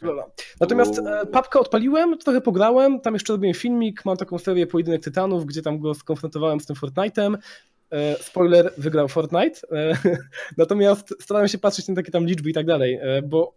Lola. 0.01 0.25
Natomiast 0.59 0.99
e, 0.99 1.25
papkę 1.25 1.59
odpaliłem, 1.59 2.17
trochę 2.17 2.41
pograłem, 2.41 2.99
tam 3.01 3.13
jeszcze 3.13 3.33
robiłem 3.33 3.53
filmik, 3.53 4.05
mam 4.05 4.17
taką 4.17 4.37
serię 4.37 4.67
Pojedynek 4.67 5.03
Tytanów, 5.03 5.45
gdzie 5.45 5.61
tam 5.61 5.79
go 5.79 5.93
skonfrontowałem 5.93 6.59
z 6.59 6.65
tym 6.65 6.75
Fortnite'em. 6.75 7.37
E, 7.91 8.23
Spoiler, 8.23 8.73
wygrał 8.77 9.07
Fortnite. 9.07 9.61
E, 9.71 9.97
Natomiast 10.57 11.13
starałem 11.21 11.47
się 11.47 11.57
patrzeć 11.57 11.87
na 11.87 11.95
takie 11.95 12.11
tam 12.11 12.25
liczby 12.25 12.49
i 12.49 12.53
tak 12.53 12.65
dalej, 12.65 12.99
e, 13.01 13.21
bo 13.21 13.53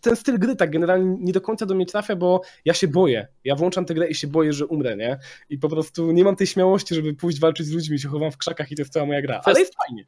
ten 0.00 0.16
styl 0.16 0.38
gry 0.38 0.56
tak 0.56 0.70
generalnie 0.70 1.16
nie 1.20 1.32
do 1.32 1.40
końca 1.40 1.66
do 1.66 1.74
mnie 1.74 1.86
trafia, 1.86 2.16
bo 2.16 2.40
ja 2.64 2.74
się 2.74 2.88
boję. 2.88 3.28
Ja 3.44 3.56
włączam 3.56 3.84
tę 3.84 3.94
grę 3.94 4.08
i 4.08 4.14
się 4.14 4.26
boję, 4.26 4.52
że 4.52 4.66
umrę, 4.66 4.96
nie? 4.96 5.18
I 5.50 5.58
po 5.58 5.68
prostu 5.68 6.12
nie 6.12 6.24
mam 6.24 6.36
tej 6.36 6.46
śmiałości, 6.46 6.94
żeby 6.94 7.14
pójść 7.14 7.40
walczyć 7.40 7.66
z 7.66 7.72
ludźmi, 7.72 7.98
się 7.98 8.08
chowam 8.08 8.32
w 8.32 8.36
krzakach 8.36 8.72
i 8.72 8.76
to 8.76 8.82
jest 8.82 8.92
cała 8.92 9.06
moja 9.06 9.22
gra. 9.22 9.40
Ale 9.44 9.60
jest 9.60 9.74
fajnie. 9.86 10.04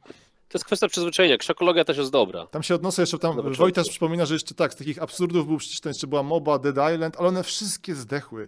To 0.49 0.57
jest 0.57 0.65
kwestia 0.65 0.87
przyzwyczajenia. 0.87 1.37
Krzakologia 1.37 1.85
też 1.85 1.97
jest 1.97 2.11
dobra. 2.11 2.47
Tam 2.47 2.63
się 2.63 2.75
odnoszę 2.75 3.01
jeszcze, 3.01 3.19
tam 3.19 3.31
Na 3.31 3.35
początku. 3.35 3.63
Wojtas 3.63 3.89
przypomina, 3.89 4.25
że 4.25 4.35
jeszcze 4.35 4.55
tak, 4.55 4.73
z 4.73 4.75
takich 4.75 5.01
absurdów 5.01 5.47
był 5.47 5.57
przecież, 5.57 5.79
to 5.79 5.89
jeszcze 5.89 6.07
była 6.07 6.23
MOBA, 6.23 6.59
Dead 6.59 6.93
Island, 6.93 7.15
ale 7.19 7.27
one 7.27 7.43
wszystkie 7.43 7.95
zdechły. 7.95 8.47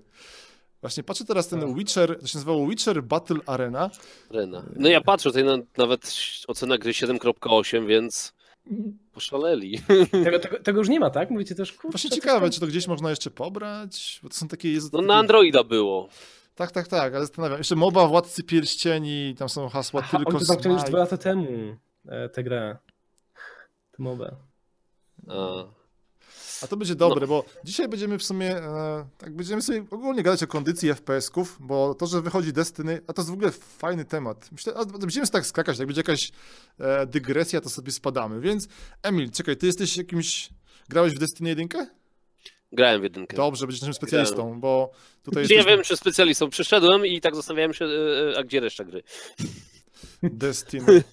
Właśnie 0.81 1.03
patrzę 1.03 1.25
teraz 1.25 1.47
ten 1.47 1.75
Witcher, 1.75 2.19
to 2.19 2.27
się 2.27 2.37
nazywało 2.37 2.67
Witcher 2.67 3.03
Battle 3.03 3.39
Arena. 3.45 3.89
Rena. 4.29 4.63
No 4.75 4.89
ja 4.89 5.01
patrzę 5.01 5.29
tutaj 5.29 5.43
na, 5.43 5.57
nawet 5.77 6.15
ocena 6.47 6.77
gry 6.77 6.91
7.8, 6.91 7.87
więc 7.87 8.33
poszaleli. 9.11 9.81
Tego, 10.23 10.39
tego, 10.39 10.59
tego 10.59 10.79
już 10.79 10.89
nie 10.89 10.99
ma, 10.99 11.09
tak? 11.09 11.29
Mówicie 11.29 11.55
też, 11.55 11.73
kurczę, 11.73 11.91
Właśnie 11.91 12.09
ciekawe, 12.09 12.41
tam- 12.41 12.51
czy 12.51 12.59
to 12.59 12.67
gdzieś 12.67 12.87
można 12.87 13.09
jeszcze 13.09 13.31
pobrać, 13.31 14.19
bo 14.23 14.29
to 14.29 14.35
są 14.35 14.47
takie... 14.47 14.73
Jest, 14.73 14.93
No 14.93 14.99
takie... 14.99 15.07
na 15.07 15.15
Androida 15.15 15.63
było. 15.63 16.09
Tak, 16.55 16.71
tak, 16.71 16.87
tak, 16.87 17.13
ale 17.13 17.25
zastanawiam. 17.25 17.57
Jeszcze 17.57 17.75
MOBA, 17.75 18.07
Władcy 18.07 18.43
Pierścieni, 18.43 19.35
tam 19.37 19.49
są 19.49 19.69
hasła 19.69 20.01
Aha, 20.03 20.17
tylko 20.17 20.37
oni 20.37 20.45
to 20.63 20.69
już 20.69 20.83
dwa 20.83 20.97
lata 20.97 21.17
temu 21.17 21.47
e, 22.07 22.29
tę 22.29 22.43
grę. 22.43 22.77
Tę 23.91 24.03
mobę. 24.03 24.35
A. 25.27 25.63
A 26.61 26.67
to 26.67 26.77
będzie 26.77 26.95
dobre, 26.95 27.27
bo 27.27 27.45
dzisiaj 27.63 27.87
będziemy 27.87 28.17
w 28.17 28.23
sumie, 28.23 28.57
e, 28.57 29.07
tak 29.17 29.35
będziemy 29.35 29.61
sobie 29.61 29.85
ogólnie 29.91 30.23
gadać 30.23 30.43
o 30.43 30.47
kondycji 30.47 30.89
FPS-ków, 30.89 31.57
bo 31.59 31.95
to, 31.95 32.07
że 32.07 32.21
wychodzi 32.21 32.53
Destiny, 32.53 33.01
a 33.07 33.13
to 33.13 33.21
jest 33.21 33.29
w 33.29 33.33
ogóle 33.33 33.51
fajny 33.51 34.05
temat. 34.05 34.51
Myślę, 34.51 34.73
a 34.73 34.85
będziemy 34.85 35.25
sobie 35.25 35.33
tak 35.33 35.45
skakać, 35.45 35.77
jak 35.79 35.87
będzie 35.87 35.99
jakaś 35.99 36.31
e, 36.79 37.05
dygresja, 37.05 37.61
to 37.61 37.69
sobie 37.69 37.91
spadamy. 37.91 38.41
Więc 38.41 38.67
Emil, 39.03 39.31
czekaj, 39.31 39.57
ty 39.57 39.65
jesteś 39.65 39.97
jakimś, 39.97 40.49
grałeś 40.89 41.13
w 41.13 41.19
Destiny 41.19 41.49
1? 41.49 41.67
Grałem 42.71 43.01
w 43.01 43.03
jedynkę. 43.03 43.37
Dobrze, 43.37 43.65
będziesz 43.65 43.81
naszym 43.81 43.93
specjalistą, 43.93 44.59
bo 44.59 44.91
tutaj 45.23 45.43
ja 45.43 45.49
jesteśmy 45.49 45.71
wiem, 45.71 45.83
czy 45.83 45.97
specjalistą. 45.97 46.49
Przyszedłem 46.49 47.05
i 47.05 47.21
tak 47.21 47.35
zastanawiałem 47.35 47.73
się, 47.73 47.85
e, 47.85 48.31
e, 48.33 48.37
a 48.37 48.43
gdzie 48.43 48.59
reszta 48.59 48.83
gry. 48.83 49.03
Destiny. 50.23 51.03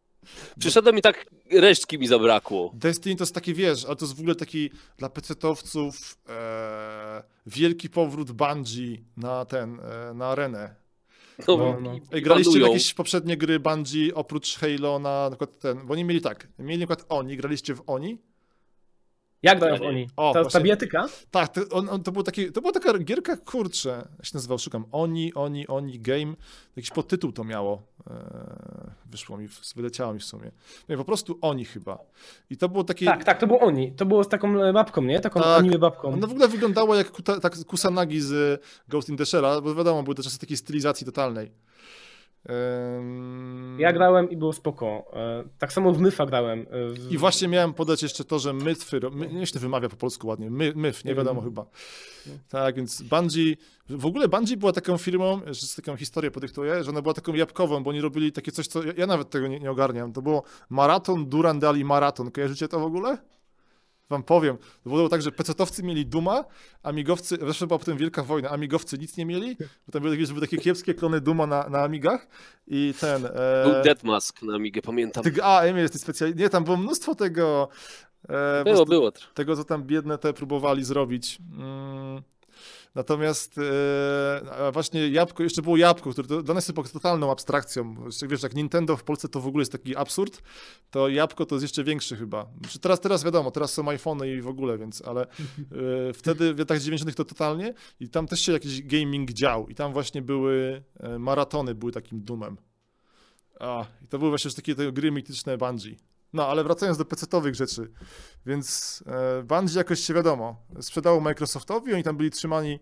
Przyszedłem 0.60 0.98
i 0.98 1.02
tak 1.02 1.26
resztki 1.60 1.98
mi 1.98 2.06
zabrakło. 2.06 2.70
Destiny 2.74 3.16
to 3.16 3.22
jest 3.22 3.34
taki, 3.34 3.54
wiesz, 3.54 3.84
ale 3.84 3.96
to 3.96 4.04
jest 4.04 4.16
w 4.16 4.20
ogóle 4.20 4.34
taki 4.34 4.70
dla 4.98 5.08
pecetowców 5.08 6.18
e, 6.28 7.22
wielki 7.46 7.90
powrót 7.90 8.32
Bungie 8.32 8.96
na 9.16 9.44
ten, 9.44 9.80
e, 9.80 10.14
na 10.14 10.26
arenę. 10.26 10.74
No, 11.48 11.56
No, 11.56 11.80
no. 11.80 11.98
Ej, 12.12 12.22
graliście 12.22 12.58
w 12.58 12.62
jakieś 12.62 12.94
poprzednie 12.94 13.36
gry 13.36 13.60
Bungie 13.60 14.14
oprócz 14.14 14.58
Halo 14.58 14.98
na, 14.98 15.24
na 15.24 15.36
przykład 15.36 15.58
ten, 15.58 15.86
bo 15.86 15.92
oni 15.92 16.04
mieli 16.04 16.20
tak, 16.20 16.48
mieli 16.58 16.80
na 16.80 16.86
przykład 16.86 17.06
Oni, 17.08 17.36
graliście 17.36 17.74
w 17.74 17.82
Oni? 17.86 18.18
Jak 19.44 19.60
dają 19.60 19.82
oni? 19.82 20.08
O, 20.16 20.32
Ta, 20.32 20.44
ta? 20.44 21.06
Tak, 21.30 21.48
to, 21.48 21.60
on, 21.70 21.88
on, 21.88 22.02
to, 22.02 22.12
był 22.12 22.22
taki, 22.22 22.52
to 22.52 22.60
była 22.60 22.72
taka 22.72 22.98
gierka, 22.98 23.36
kurczę, 23.36 24.08
jak 24.16 24.26
się 24.26 24.30
nazywał, 24.34 24.58
szukam, 24.58 24.84
Oni, 24.92 25.34
Oni, 25.34 25.66
Oni 25.66 26.00
Game, 26.00 26.34
jakiś 26.76 26.90
podtytuł 26.90 27.32
to 27.32 27.44
miało, 27.44 27.82
e, 28.10 28.14
wyszło 29.06 29.38
mi, 29.38 29.48
wyleciało 29.76 30.14
mi 30.14 30.20
w 30.20 30.24
sumie. 30.24 30.50
Nie, 30.88 30.96
po 30.96 31.04
prostu 31.04 31.38
Oni 31.40 31.64
chyba. 31.64 31.98
I 32.50 32.56
to 32.56 32.68
było 32.68 32.84
takie, 32.84 33.06
Tak, 33.06 33.24
tak, 33.24 33.38
to 33.38 33.46
było 33.46 33.60
oni. 33.60 33.92
To 33.92 34.06
było 34.06 34.24
z 34.24 34.28
taką 34.28 34.62
e, 34.62 34.72
babką, 34.72 35.02
nie? 35.02 35.20
Taką 35.20 35.40
Tak. 35.40 35.58
anime 35.58 35.78
babką. 35.78 36.08
ono 36.08 36.26
w 36.26 36.30
ogóle 36.30 36.48
wyglądało 36.48 36.94
jak 36.94 37.10
kuta, 37.10 37.40
tak 37.40 37.64
Kusanagi 37.64 38.20
z 38.20 38.62
Ghost 38.88 39.08
in 39.08 39.16
the 39.16 39.24
Shell'a, 39.24 39.62
bo 39.62 39.74
wiadomo, 39.74 40.02
były 40.02 40.14
to 40.14 40.22
czasy 40.22 40.38
takiej 40.38 40.56
stylizacji 40.56 41.06
totalnej. 41.06 41.50
Ja 43.78 43.92
grałem 43.92 44.30
i 44.30 44.36
było 44.36 44.52
spoko. 44.52 45.04
E, 45.12 45.44
Tak 45.58 45.72
samo 45.72 45.92
w 45.92 46.00
Myfa 46.00 46.26
grałem. 46.26 46.60
e, 46.60 46.64
w- 46.88 47.12
I 47.12 47.18
właśnie 47.18 47.48
miałem 47.48 47.74
podać 47.74 48.02
jeszcze 48.02 48.24
to, 48.24 48.38
że 48.38 48.52
ro- 48.92 49.10
my, 49.10 49.28
nie 49.28 49.46
się 49.46 49.58
wymawia 49.58 49.88
po 49.88 49.96
polsku 49.96 50.26
ładnie, 50.26 50.50
My, 50.50 50.72
Myf, 50.76 51.04
nie 51.04 51.14
wiadomo 51.14 51.40
Mm. 51.40 51.50
chyba. 51.50 51.66
Tak, 52.48 52.74
więc 52.76 53.02
Bungie, 53.02 53.54
w 53.88 54.06
ogóle 54.06 54.28
Bungie 54.28 54.56
była 54.56 54.72
taką 54.72 54.98
firmą, 54.98 55.40
że 55.46 55.54
z 55.66 55.74
taką 55.74 55.96
historię 55.96 56.30
podyktuję, 56.30 56.84
że 56.84 56.90
ona 56.90 57.02
była 57.02 57.14
taką 57.14 57.34
jabłkową, 57.34 57.82
bo 57.82 57.90
oni 57.90 58.00
robili 58.00 58.32
takie 58.32 58.52
coś, 58.52 58.66
co 58.66 58.82
ja, 58.84 58.92
ja 58.96 59.06
nawet 59.06 59.30
tego 59.30 59.46
nie, 59.48 59.60
nie 59.60 59.70
ogarniam. 59.70 60.12
To 60.12 60.22
było 60.22 60.42
Maraton 60.70 61.26
Durandali 61.26 61.84
Maraton. 61.84 62.30
Kojarzycie 62.30 62.68
to 62.68 62.80
w 62.80 62.84
ogóle? 62.84 63.18
Wam 64.10 64.22
powiem. 64.22 64.56
Było 64.86 65.08
tak, 65.08 65.22
że 65.22 65.32
pecetowcy 65.32 65.82
mieli 65.82 66.06
Duma, 66.06 66.44
amigowcy, 66.82 67.36
zresztą 67.40 67.66
była 67.66 67.78
potem 67.78 67.96
wielka 67.96 68.22
wojna, 68.22 68.50
amigowcy 68.50 68.98
nic 68.98 69.16
nie 69.16 69.26
mieli, 69.26 69.56
bo 69.86 69.92
tam 69.92 70.02
były, 70.02 70.16
były 70.16 70.40
takie 70.40 70.56
kiepskie 70.58 70.94
klony 70.94 71.20
Duma 71.20 71.46
na, 71.46 71.68
na 71.68 71.82
amigach 71.82 72.28
i 72.66 72.94
ten... 73.00 73.22
Był 73.22 73.72
E, 73.74 73.82
Deathmask 73.84 74.42
na 74.42 74.54
Amigę, 74.54 74.82
pamiętam. 74.82 75.24
ty, 75.24 75.42
a, 75.42 75.60
Emil 75.62 75.82
jest 75.82 76.00
specjalnie. 76.00 76.34
Nie, 76.36 76.48
tam 76.50 76.64
było 76.64 76.76
mnóstwo 76.76 77.14
tego. 77.14 77.68
E, 78.28 78.64
Było, 78.64 78.86
było. 78.86 79.12
Tego, 79.34 79.56
co 79.56 79.64
tam 79.64 79.84
biedne 79.84 80.18
te 80.18 80.32
próbowali 80.32 80.84
zrobić. 80.84 81.38
Mm. 81.58 82.22
Natomiast 82.94 83.58
e, 83.58 84.72
właśnie 84.72 85.08
jabłko, 85.08 85.42
jeszcze 85.42 85.62
było 85.62 85.76
jabłko, 85.76 86.10
które 86.10 86.28
to, 86.28 86.42
dla 86.42 86.54
nas 86.54 86.68
jest 86.68 86.92
totalną 86.92 87.30
abstrakcją. 87.30 87.94
Wiesz, 88.28 88.42
jak 88.42 88.54
Nintendo 88.54 88.96
w 88.96 89.04
Polsce 89.04 89.28
to 89.28 89.40
w 89.40 89.46
ogóle 89.46 89.62
jest 89.62 89.72
taki 89.72 89.96
absurd, 89.96 90.42
to 90.90 91.08
jabłko 91.08 91.46
to 91.46 91.54
jest 91.54 91.62
jeszcze 91.62 91.84
większy 91.84 92.16
chyba. 92.16 92.46
Znaczy 92.60 92.78
teraz, 92.78 93.00
teraz 93.00 93.24
wiadomo, 93.24 93.50
teraz 93.50 93.72
są 93.72 93.88
iPhony 93.88 94.32
i 94.32 94.40
w 94.40 94.48
ogóle, 94.48 94.78
więc, 94.78 95.02
ale 95.02 95.22
e, 95.22 95.26
wtedy 96.20 96.54
w 96.54 96.58
latach 96.58 96.78
90. 96.78 97.16
to 97.16 97.24
totalnie 97.24 97.74
i 98.00 98.08
tam 98.08 98.26
też 98.26 98.40
się 98.40 98.52
jakiś 98.52 98.82
gaming 98.82 99.32
dział 99.32 99.68
i 99.68 99.74
tam 99.74 99.92
właśnie 99.92 100.22
były 100.22 100.82
e, 101.00 101.18
maratony, 101.18 101.74
były 101.74 101.92
takim 101.92 102.20
dumem. 102.20 102.56
A, 103.60 103.86
i 104.04 104.08
to 104.08 104.18
były 104.18 104.30
właśnie 104.30 104.50
takie 104.50 104.74
te 104.74 104.92
gry 104.92 105.10
mityczne 105.10 105.58
Bungie. 105.58 105.96
No, 106.34 106.46
ale 106.48 106.64
wracając 106.64 106.98
do 106.98 107.04
PC-owych 107.04 107.54
rzeczy, 107.54 107.90
więc 108.46 109.02
e, 109.06 109.42
Bungie 109.42 109.76
jakoś 109.78 110.00
się 110.00 110.14
wiadomo, 110.14 110.56
sprzedało 110.80 111.20
Microsoftowi, 111.20 111.94
oni 111.94 112.02
tam 112.02 112.16
byli 112.16 112.30
trzymani 112.30 112.78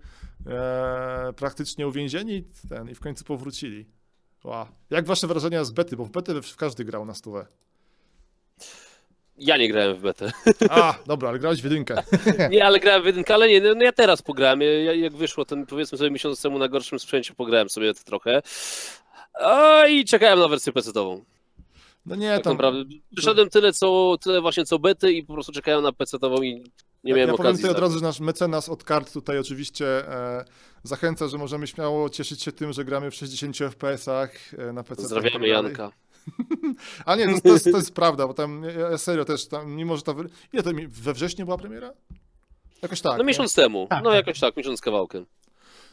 e, 0.47 1.33
praktycznie 1.37 1.87
uwięzieni 1.89 2.33
i 2.37 2.45
ten, 2.69 2.91
i 2.91 2.95
w 2.95 3.01
końcu 3.01 3.25
powrócili. 3.25 3.87
Ła. 4.45 4.73
Jak 4.91 5.07
wasze 5.07 5.27
wrażenia 5.27 5.65
z 5.65 5.71
bety, 5.71 5.97
bo 5.97 6.05
w 6.05 6.11
betę 6.11 6.43
w- 6.43 6.57
każdy 6.57 6.85
grał 6.85 7.05
na 7.05 7.15
stówę. 7.15 7.47
Ja 9.37 9.57
nie 9.57 9.69
grałem 9.69 9.97
w 9.97 10.01
betę. 10.01 10.33
A, 10.71 10.95
dobra, 11.07 11.29
ale 11.29 11.39
grałeś 11.39 11.61
w 11.61 11.65
jedynkę. 11.65 12.03
Nie, 12.51 12.65
ale 12.67 12.81
grałem 12.81 13.03
w 13.03 13.07
jedynkę, 13.07 13.35
ale 13.35 13.49
nie, 13.49 13.61
no 13.61 13.85
ja 13.85 13.93
teraz 13.93 14.23
pograłem. 14.23 14.61
Ja, 14.61 14.95
jak 14.95 15.13
wyszło 15.17 15.45
ten, 15.45 15.67
powiedzmy 15.67 15.99
sobie 15.99 16.11
miesiąc 16.11 16.43
temu 16.43 16.59
na 16.59 16.69
gorszym 16.69 16.99
sprzęcie, 16.99 17.35
pograłem 17.35 17.69
sobie 17.71 17.95
trochę. 17.95 18.43
A, 19.35 19.87
I 19.87 20.05
czekałem 20.05 20.39
na 20.39 20.49
wersję 20.49 20.73
PC-ową. 20.73 21.21
No 22.07 22.17
nie, 22.17 22.35
Tak 22.35 22.45
tam... 22.45 22.53
naprawdę. 22.53 22.85
Przyszedłem 23.17 23.51
tyle, 23.51 23.73
co, 23.73 24.17
tyle 24.23 24.41
właśnie 24.41 24.65
co 24.65 24.79
bety 24.79 25.13
i 25.13 25.23
po 25.23 25.33
prostu 25.33 25.53
czekałem 25.53 25.83
na 25.83 25.93
PC-ową 25.93 26.43
i 26.45 26.55
nie 27.05 27.13
miałem 27.15 27.29
ja 27.29 27.37
powiem 27.37 27.47
okazji. 27.51 27.63
tutaj 27.63 27.77
od 27.77 27.83
razu, 27.83 27.99
że 27.99 28.05
nasz 28.05 28.21
mecenas 28.21 28.69
od 28.69 28.85
kart 28.85 29.13
tutaj 29.13 29.39
oczywiście 29.39 30.09
e, 30.09 30.45
zachęca, 30.83 31.29
że 31.29 31.39
możemy 31.39 31.67
śmiało 31.67 32.11
cieszyć 32.11 32.43
się 32.43 32.53
tym, 32.53 32.73
że 32.73 32.85
gramy 32.85 33.11
w 33.11 33.15
60 33.15 33.57
FPS-ach 33.57 34.31
e, 34.59 34.73
na 34.73 34.83
PC. 34.83 35.03
Pozdrawiamy 35.03 35.49
Janka. 35.49 35.91
A 37.07 37.17
nie, 37.17 37.35
to, 37.35 37.41
to, 37.41 37.49
jest, 37.49 37.65
to 37.65 37.77
jest 37.77 37.95
prawda, 37.95 38.27
bo 38.27 38.35
tam 38.35 38.63
ja- 38.65 38.71
ja 38.91 38.99
serio 38.99 39.25
też, 39.25 39.47
tam, 39.49 39.73
mimo 39.73 39.97
że 39.97 40.03
ta. 40.03 40.15
Ile 40.53 40.63
to 40.63 40.71
we 40.89 41.13
wrześniu 41.15 41.45
była 41.45 41.59
premiera? 41.59 41.93
Jakoś 42.83 43.01
tak. 43.01 43.13
No 43.13 43.19
nie? 43.19 43.25
miesiąc 43.25 43.55
temu. 43.55 43.87
Tak, 43.91 44.05
No 44.05 44.11
tak. 44.11 44.17
jakoś 44.27 44.41
tak, 44.41 44.57
miesiąc 44.57 44.79
z 44.79 44.83
kawałkiem. 44.83 45.27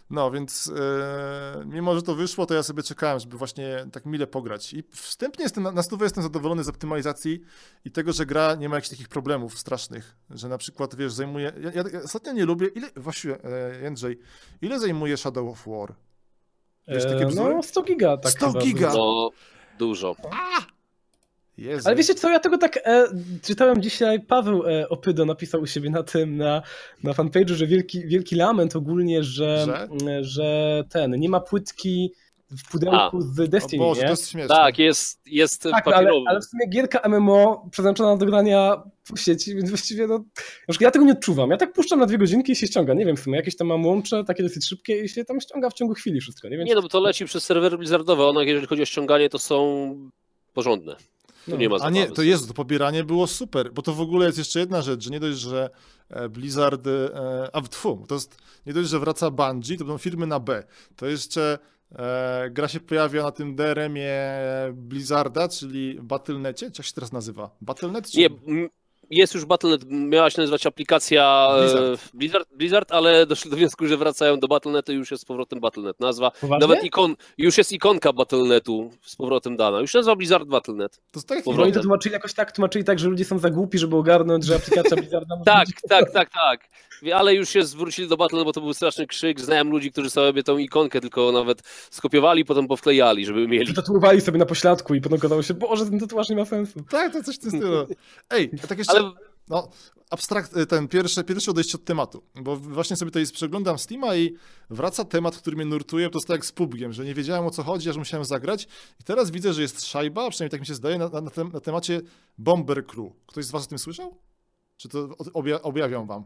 No, 0.09 0.31
więc 0.31 0.71
e, 0.75 1.65
mimo, 1.65 1.95
że 1.95 2.01
to 2.01 2.15
wyszło, 2.15 2.45
to 2.45 2.53
ja 2.53 2.63
sobie 2.63 2.83
czekałem, 2.83 3.19
żeby 3.19 3.37
właśnie 3.37 3.85
tak 3.91 4.05
mile 4.05 4.27
pograć. 4.27 4.73
I 4.73 4.83
wstępnie 4.91 5.43
jestem, 5.43 5.63
na, 5.63 5.83
stówę 5.83 6.05
jestem 6.05 6.23
zadowolony 6.23 6.63
z 6.63 6.69
optymalizacji 6.69 7.41
i 7.85 7.91
tego, 7.91 8.13
że 8.13 8.25
gra 8.25 8.55
nie 8.55 8.69
ma 8.69 8.75
jakichś 8.75 8.89
takich 8.89 9.07
problemów 9.07 9.59
strasznych, 9.59 10.15
że 10.29 10.49
na 10.49 10.57
przykład, 10.57 10.95
wiesz, 10.95 11.13
zajmuje... 11.13 11.53
Ja, 11.61 11.71
ja, 11.71 11.83
ja 11.93 12.01
ostatnio 12.03 12.33
nie 12.33 12.45
lubię, 12.45 12.67
ile, 12.67 12.89
właściwie, 12.95 13.43
e, 13.43 13.81
Jędrzej, 13.81 14.19
ile 14.61 14.79
zajmuje 14.79 15.17
Shadow 15.17 15.49
of 15.51 15.67
War? 15.67 15.95
Wiesz, 16.87 17.03
takie 17.03 17.23
E, 17.23 17.25
bzdury? 17.25 17.55
No 17.55 17.63
100 17.63 17.83
giga 17.83 18.17
tak 18.17 18.31
100 18.31 18.47
chyba 18.47 18.59
giga? 18.59 18.93
No, 18.93 19.29
dużo. 19.79 20.15
Jezu. 21.59 21.87
Ale 21.87 21.95
wiecie 21.95 22.15
co, 22.15 22.29
ja 22.29 22.39
tego 22.39 22.57
tak 22.57 22.77
e, 22.77 23.05
czytałem 23.41 23.81
dzisiaj, 23.81 24.19
Paweł 24.19 24.63
e, 24.67 24.89
Opydo 24.89 25.25
napisał 25.25 25.61
u 25.61 25.67
siebie 25.67 25.89
na 25.89 26.03
tym, 26.03 26.37
na, 26.37 26.61
na 27.03 27.11
fanpage'u, 27.11 27.53
że 27.53 27.67
wielki, 27.67 28.07
wielki 28.07 28.35
lament 28.35 28.75
ogólnie, 28.75 29.23
że, 29.23 29.65
Że? 29.65 29.87
że? 30.05 30.23
że 30.23 30.83
ten, 30.89 31.11
nie 31.11 31.29
ma 31.29 31.39
płytki 31.39 32.13
w 32.51 32.71
pudełku 32.71 33.21
z 33.21 33.39
o 33.39 33.47
Destiny, 33.47 33.83
Boże, 33.83 34.01
nie? 34.01 34.07
to 34.07 34.11
jest 34.13 34.29
śmieszne. 34.31 34.55
Tak, 34.55 34.79
jest, 34.79 35.21
jest 35.25 35.63
Tak, 35.63 35.87
ale, 35.87 35.95
papierowy. 35.95 36.25
ale 36.27 36.41
w 36.41 36.45
sumie 36.45 36.67
gierka 36.67 37.09
MMO 37.09 37.67
przeznaczona 37.71 38.17
do 38.17 38.25
grania 38.25 38.83
po 39.09 39.17
sieci, 39.17 39.53
więc 39.55 39.69
właściwie 39.69 40.07
no, 40.07 40.23
ja 40.79 40.91
tego 40.91 41.05
nie 41.05 41.11
odczuwam. 41.11 41.49
Ja 41.49 41.57
tak 41.57 41.73
puszczam 41.73 41.99
na 41.99 42.05
dwie 42.05 42.17
godzinki 42.17 42.51
i 42.51 42.55
się 42.55 42.67
ściąga. 42.67 42.93
Nie 42.93 43.05
wiem 43.05 43.15
w 43.15 43.19
sumie, 43.19 43.37
jakieś 43.37 43.55
tam 43.55 43.67
mam 43.67 43.85
łącze, 43.85 44.23
takie 44.23 44.43
dosyć 44.43 44.65
szybkie 44.67 45.03
i 45.03 45.09
się 45.09 45.25
tam 45.25 45.41
ściąga 45.41 45.69
w 45.69 45.73
ciągu 45.73 45.93
chwili 45.93 46.21
wszystko. 46.21 46.49
Nie, 46.49 46.57
wiem, 46.57 46.67
Nie, 46.67 46.75
no 46.75 46.81
bo 46.81 46.89
to 46.89 46.99
leci 46.99 47.25
przez 47.25 47.43
serwery 47.43 47.77
blizzardowe, 47.77 48.25
one 48.25 48.45
jeżeli 48.45 48.67
chodzi 48.67 48.81
o 48.81 48.85
ściąganie, 48.85 49.29
to 49.29 49.39
są 49.39 49.95
porządne. 50.53 50.95
Tu 51.49 51.55
No. 51.55 51.61
nie 51.61 51.69
ma 51.69 51.75
A 51.75 51.79
zabawy. 51.79 51.95
nie, 51.95 52.07
to 52.07 52.21
jest, 52.21 52.47
to 52.47 52.53
pobieranie 52.53 53.03
było 53.03 53.27
super, 53.27 53.73
bo 53.73 53.81
to 53.81 53.93
w 53.93 54.01
ogóle 54.01 54.25
jest 54.25 54.37
jeszcze 54.37 54.59
jedna 54.59 54.81
rzecz, 54.81 55.03
że 55.03 55.09
nie 55.09 55.19
dość, 55.19 55.37
że 55.39 55.69
e, 56.09 56.29
Blizzard, 56.29 56.87
e, 56.87 57.49
a 57.55 57.61
tfu, 57.61 58.05
to 58.07 58.15
jest 58.15 58.37
nie 58.65 58.73
dość, 58.73 58.89
że 58.89 58.99
wraca 58.99 59.31
Bungie, 59.31 59.77
to 59.77 59.85
będą 59.85 59.97
firmy 59.97 60.27
na 60.27 60.39
B, 60.39 60.63
to 60.95 61.05
jeszcze 61.05 61.59
e, 61.95 62.49
gra 62.51 62.67
się 62.67 62.79
pojawia 62.79 63.23
na 63.23 63.31
tym 63.31 63.55
DRM-ie 63.55 64.31
Blizzarda, 64.73 65.47
czyli 65.47 65.99
Battle.necie, 66.01 66.65
jak 66.77 66.85
się 66.85 66.93
teraz 66.93 67.11
nazywa? 67.11 67.49
Battle.net? 67.61 68.11
Czy... 68.11 68.17
Nie, 68.19 68.29
jest 69.09 69.33
już 69.35 69.45
Battle.net, 69.45 69.81
miała 69.89 70.29
się 70.29 70.41
nazywać 70.41 70.65
aplikacja 70.65 71.49
e, 71.57 71.61
Blizzard. 71.61 72.09
Blizzard, 72.13 72.49
Blizzard 72.55 72.91
ale 72.91 73.25
doszli 73.25 73.51
do 73.51 73.57
wniosku, 73.57 73.87
że 73.87 73.97
wracają 73.97 74.39
do 74.39 74.47
Battle.netu 74.47 74.91
i 74.91 74.95
już 74.95 75.11
jest 75.11 75.23
z 75.23 75.25
powrotem 75.25 75.59
Battle.net. 75.59 75.99
Nazwa, 75.99 76.31
Poważnie? 76.31 76.67
nawet 76.67 76.83
ikon, 76.83 77.15
już 77.37 77.57
jest 77.57 77.71
ikonka 77.71 78.13
Battle.netu 78.13 78.91
z 79.05 79.15
powrotem 79.15 79.57
dana. 79.57 79.79
Już 79.79 79.91
się 79.91 79.97
nazywa 79.97 80.15
Blizzard 80.15 80.47
Battle.net. 80.47 81.01
To 81.11 81.21
tak, 81.21 81.27
Bo 81.27 81.33
oni 81.35 81.43
powrotem. 81.43 81.73
to 81.73 81.79
tłumaczyli 81.81 82.13
jakoś 82.13 82.33
tak, 82.33 82.51
tłumaczyli 82.51 82.85
tak, 82.85 82.99
że 82.99 83.09
ludzie 83.09 83.25
są 83.25 83.39
za 83.39 83.49
głupi, 83.49 83.77
żeby 83.77 83.95
ogarnąć, 83.95 84.45
że 84.45 84.55
aplikacja 84.55 84.97
Blizzarda 84.97 85.35
Tak, 85.45 85.67
tak, 85.89 86.11
tak, 86.11 86.29
tak. 86.33 86.69
Ale 87.15 87.35
już 87.35 87.49
się 87.49 87.63
zwrócili 87.63 88.07
do 88.07 88.17
Battle.net, 88.17 88.45
bo 88.45 88.53
to 88.53 88.61
był 88.61 88.73
straszny 88.73 89.07
krzyk. 89.07 89.41
Znałem 89.41 89.69
ludzi, 89.69 89.91
którzy 89.91 90.09
sobie 90.09 90.43
tą 90.43 90.57
ikonkę 90.57 91.01
tylko 91.01 91.31
nawet 91.31 91.61
skopiowali, 91.91 92.45
potem 92.45 92.67
powklejali, 92.67 93.25
żeby 93.25 93.47
mieli. 93.47 93.73
Tatuowali 93.73 94.21
sobie 94.21 94.39
na 94.39 94.45
pośladku 94.45 94.95
i 94.95 95.01
potem 95.01 95.17
okazało 95.17 95.43
się, 95.43 95.53
boże, 95.53 95.85
ten 95.85 95.99
tatuaż 95.99 96.29
nie 96.29 96.35
ma 96.35 96.45
sensu. 96.45 96.79
tak, 96.89 97.13
to 97.13 97.23
coś 97.23 97.35
w 97.35 97.39
tym 97.39 97.49
stylu. 97.51 97.87
Ej, 98.29 98.51
a 98.63 98.67
tak 98.67 98.77
jeszcze... 98.77 98.93
Ale 98.93 98.98
No, 99.47 99.69
abstrakt, 100.09 100.55
ten 100.69 100.87
pierwszy, 100.87 101.23
pierwsze 101.23 101.51
odejście 101.51 101.77
od 101.77 101.85
tematu, 101.85 102.23
bo 102.35 102.55
właśnie 102.55 102.95
sobie 102.95 103.11
tutaj 103.11 103.25
przeglądam 103.33 103.79
Steama 103.79 104.15
i 104.15 104.35
wraca 104.69 105.05
temat, 105.05 105.37
który 105.37 105.55
mnie 105.55 105.65
nurtuje, 105.65 106.09
to 106.09 106.17
jest 106.17 106.27
tak 106.27 106.35
jak 106.35 106.45
z 106.45 106.51
PUBGiem, 106.51 106.93
że 106.93 107.05
nie 107.05 107.13
wiedziałem 107.13 107.45
o 107.45 107.51
co 107.51 107.63
chodzi, 107.63 107.89
aż 107.89 107.97
musiałem 107.97 108.25
zagrać 108.25 108.67
i 108.99 109.03
teraz 109.03 109.31
widzę, 109.31 109.53
że 109.53 109.61
jest 109.61 109.85
szajba, 109.85 110.29
przynajmniej 110.29 110.51
tak 110.51 110.59
mi 110.59 110.65
się 110.65 110.75
zdaje, 110.75 110.97
na, 110.97 111.09
na, 111.09 111.21
na, 111.21 111.31
tem, 111.31 111.51
na 111.53 111.59
temacie 111.59 112.01
Bomber 112.37 112.85
Crew. 112.85 113.11
Ktoś 113.25 113.45
z 113.45 113.51
was 113.51 113.63
o 113.63 113.69
tym 113.69 113.79
słyszał? 113.79 114.17
Czy 114.77 114.89
to 114.89 115.09
obja, 115.33 115.61
objawiam 115.61 116.07
wam? 116.07 116.23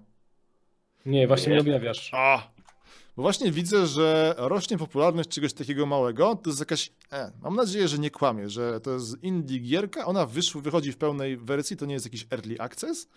Nie, 1.05 1.27
właśnie 1.27 1.49
Nie. 1.49 1.55
nie 1.55 1.61
objawiasz. 1.61 2.09
A, 2.13 2.51
bo 3.15 3.21
właśnie 3.21 3.51
widzę, 3.51 3.87
że 3.87 4.35
rośnie 4.37 4.77
popularność 4.77 5.29
czegoś 5.29 5.53
takiego 5.53 5.85
małego. 5.85 6.35
To 6.35 6.49
jest 6.49 6.59
jakaś. 6.59 6.91
E, 7.11 7.31
mam 7.41 7.55
nadzieję, 7.55 7.87
że 7.87 7.99
nie 7.99 8.11
kłamie, 8.11 8.49
że 8.49 8.79
to 8.79 8.91
jest 8.91 9.23
indie 9.23 9.59
gierka. 9.59 10.05
Ona 10.05 10.25
wyszła, 10.25 10.61
wychodzi 10.61 10.91
w 10.91 10.97
pełnej 10.97 11.37
wersji, 11.37 11.77
to 11.77 11.85
nie 11.85 11.93
jest 11.93 12.05
jakiś 12.05 12.27
early 12.31 12.59
access. 12.59 13.07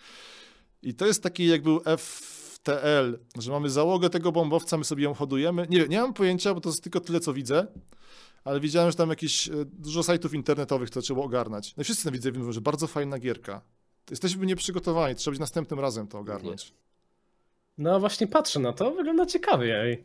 I 0.83 0.95
to 0.95 1.07
jest 1.07 1.23
taki, 1.23 1.47
jak 1.47 1.63
był 1.63 1.81
FTL, 1.99 3.19
że 3.39 3.51
mamy 3.51 3.71
załogę 3.71 4.11
tego 4.11 4.33
bombowca, 4.33 4.79
my 4.79 4.85
sobie 4.85 5.05
ją 5.05 5.15
hodujemy. 5.15 5.67
Nie, 5.71 5.89
nie 5.89 6.01
mam 6.01 6.15
pojęcia, 6.15 6.55
bo 6.55 6.61
to 6.61 6.69
jest 6.69 6.83
tylko 6.83 7.01
tyle, 7.01 7.21
co 7.21 7.33
widzę. 7.33 7.67
Ale 8.45 8.61
widziałem, 8.61 8.91
że 8.91 8.97
tam 8.97 9.11
jakieś 9.11 9.49
e, 9.49 9.53
dużo 9.65 10.03
sajtów 10.03 10.35
internetowych 10.35 10.91
to 10.91 11.01
trzeba 11.01 11.23
ogarnąć. 11.23 11.77
No 11.77 11.81
i 11.81 11.85
wszyscy 11.85 12.07
na 12.07 12.13
widzę 12.13 12.33
mówią, 12.33 12.53
że 12.53 12.61
bardzo 12.61 12.87
fajna 12.87 13.19
gierka. 13.19 13.61
Jesteśmy 14.11 14.47
nieprzygotowani, 14.47 15.15
trzeba 15.15 15.33
być 15.33 15.41
następnym 15.41 15.81
razem 15.81 16.07
to 16.07 16.19
ogarnąć. 16.19 16.73
No 17.79 18.01
właśnie 18.01 18.27
patrzę 18.27 18.61
na 18.61 18.73
to, 18.73 18.91
wygląda 18.91 19.27
ciekawie. 19.27 19.81
Ej. 19.81 20.05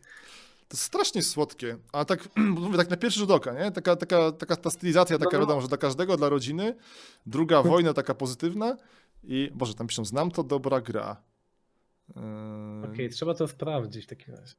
To 0.67 0.75
jest 0.75 0.83
strasznie 0.83 1.23
słodkie. 1.23 1.77
A 1.91 2.05
tak, 2.05 2.29
mówię, 2.61 2.77
tak 2.77 2.89
na 2.89 2.97
pierwszy 2.97 3.19
rzut 3.19 3.31
oka, 3.31 3.53
nie? 3.53 3.71
Taka, 3.71 3.95
taka, 3.95 4.31
taka 4.31 4.55
ta 4.55 4.69
stylizacja, 4.69 5.17
taka 5.17 5.31
No, 5.31 5.39
no. 5.39 5.45
wiadomo, 5.45 5.61
że 5.61 5.67
dla 5.67 5.77
każdego, 5.77 6.17
dla 6.17 6.29
rodziny. 6.29 6.75
Druga 7.25 7.63
wojna 7.71 7.93
taka 7.93 8.13
pozytywna. 8.13 8.77
I, 9.23 9.51
Boże, 9.53 9.73
tam 9.73 9.87
piszą, 9.87 10.05
znam 10.05 10.31
to, 10.31 10.43
dobra 10.43 10.81
gra. 10.81 11.21
Yy, 12.15 12.91
Okej, 12.93 13.09
trzeba 13.09 13.33
to 13.33 13.47
sprawdzić 13.47 14.05
w 14.05 14.07
takim 14.07 14.35
razie. 14.35 14.55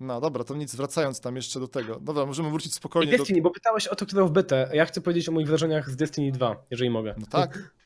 No 0.00 0.20
dobra, 0.20 0.44
to 0.44 0.54
nic, 0.54 0.74
wracając 0.74 1.20
tam 1.20 1.36
jeszcze 1.36 1.60
do 1.60 1.68
tego. 1.68 2.00
Dobra, 2.00 2.26
możemy 2.26 2.50
wrócić 2.50 2.72
I 2.72 2.74
spokojnie 2.74 3.12
do... 3.12 3.18
Destiny, 3.18 3.42
bo 3.42 3.50
pytałeś 3.50 3.86
o 3.88 3.96
to, 3.96 4.06
kto 4.06 4.16
dał 4.16 4.28
w 4.28 4.32
betę. 4.32 4.70
Ja 4.72 4.84
chcę 4.86 5.00
powiedzieć 5.00 5.28
o 5.28 5.32
moich 5.32 5.46
wrażeniach 5.46 5.90
z 5.90 5.96
Destiny 5.96 6.32
2, 6.32 6.64
jeżeli 6.70 6.90
mogę. 6.90 7.14
No 7.18 7.26
tak. 7.26 7.58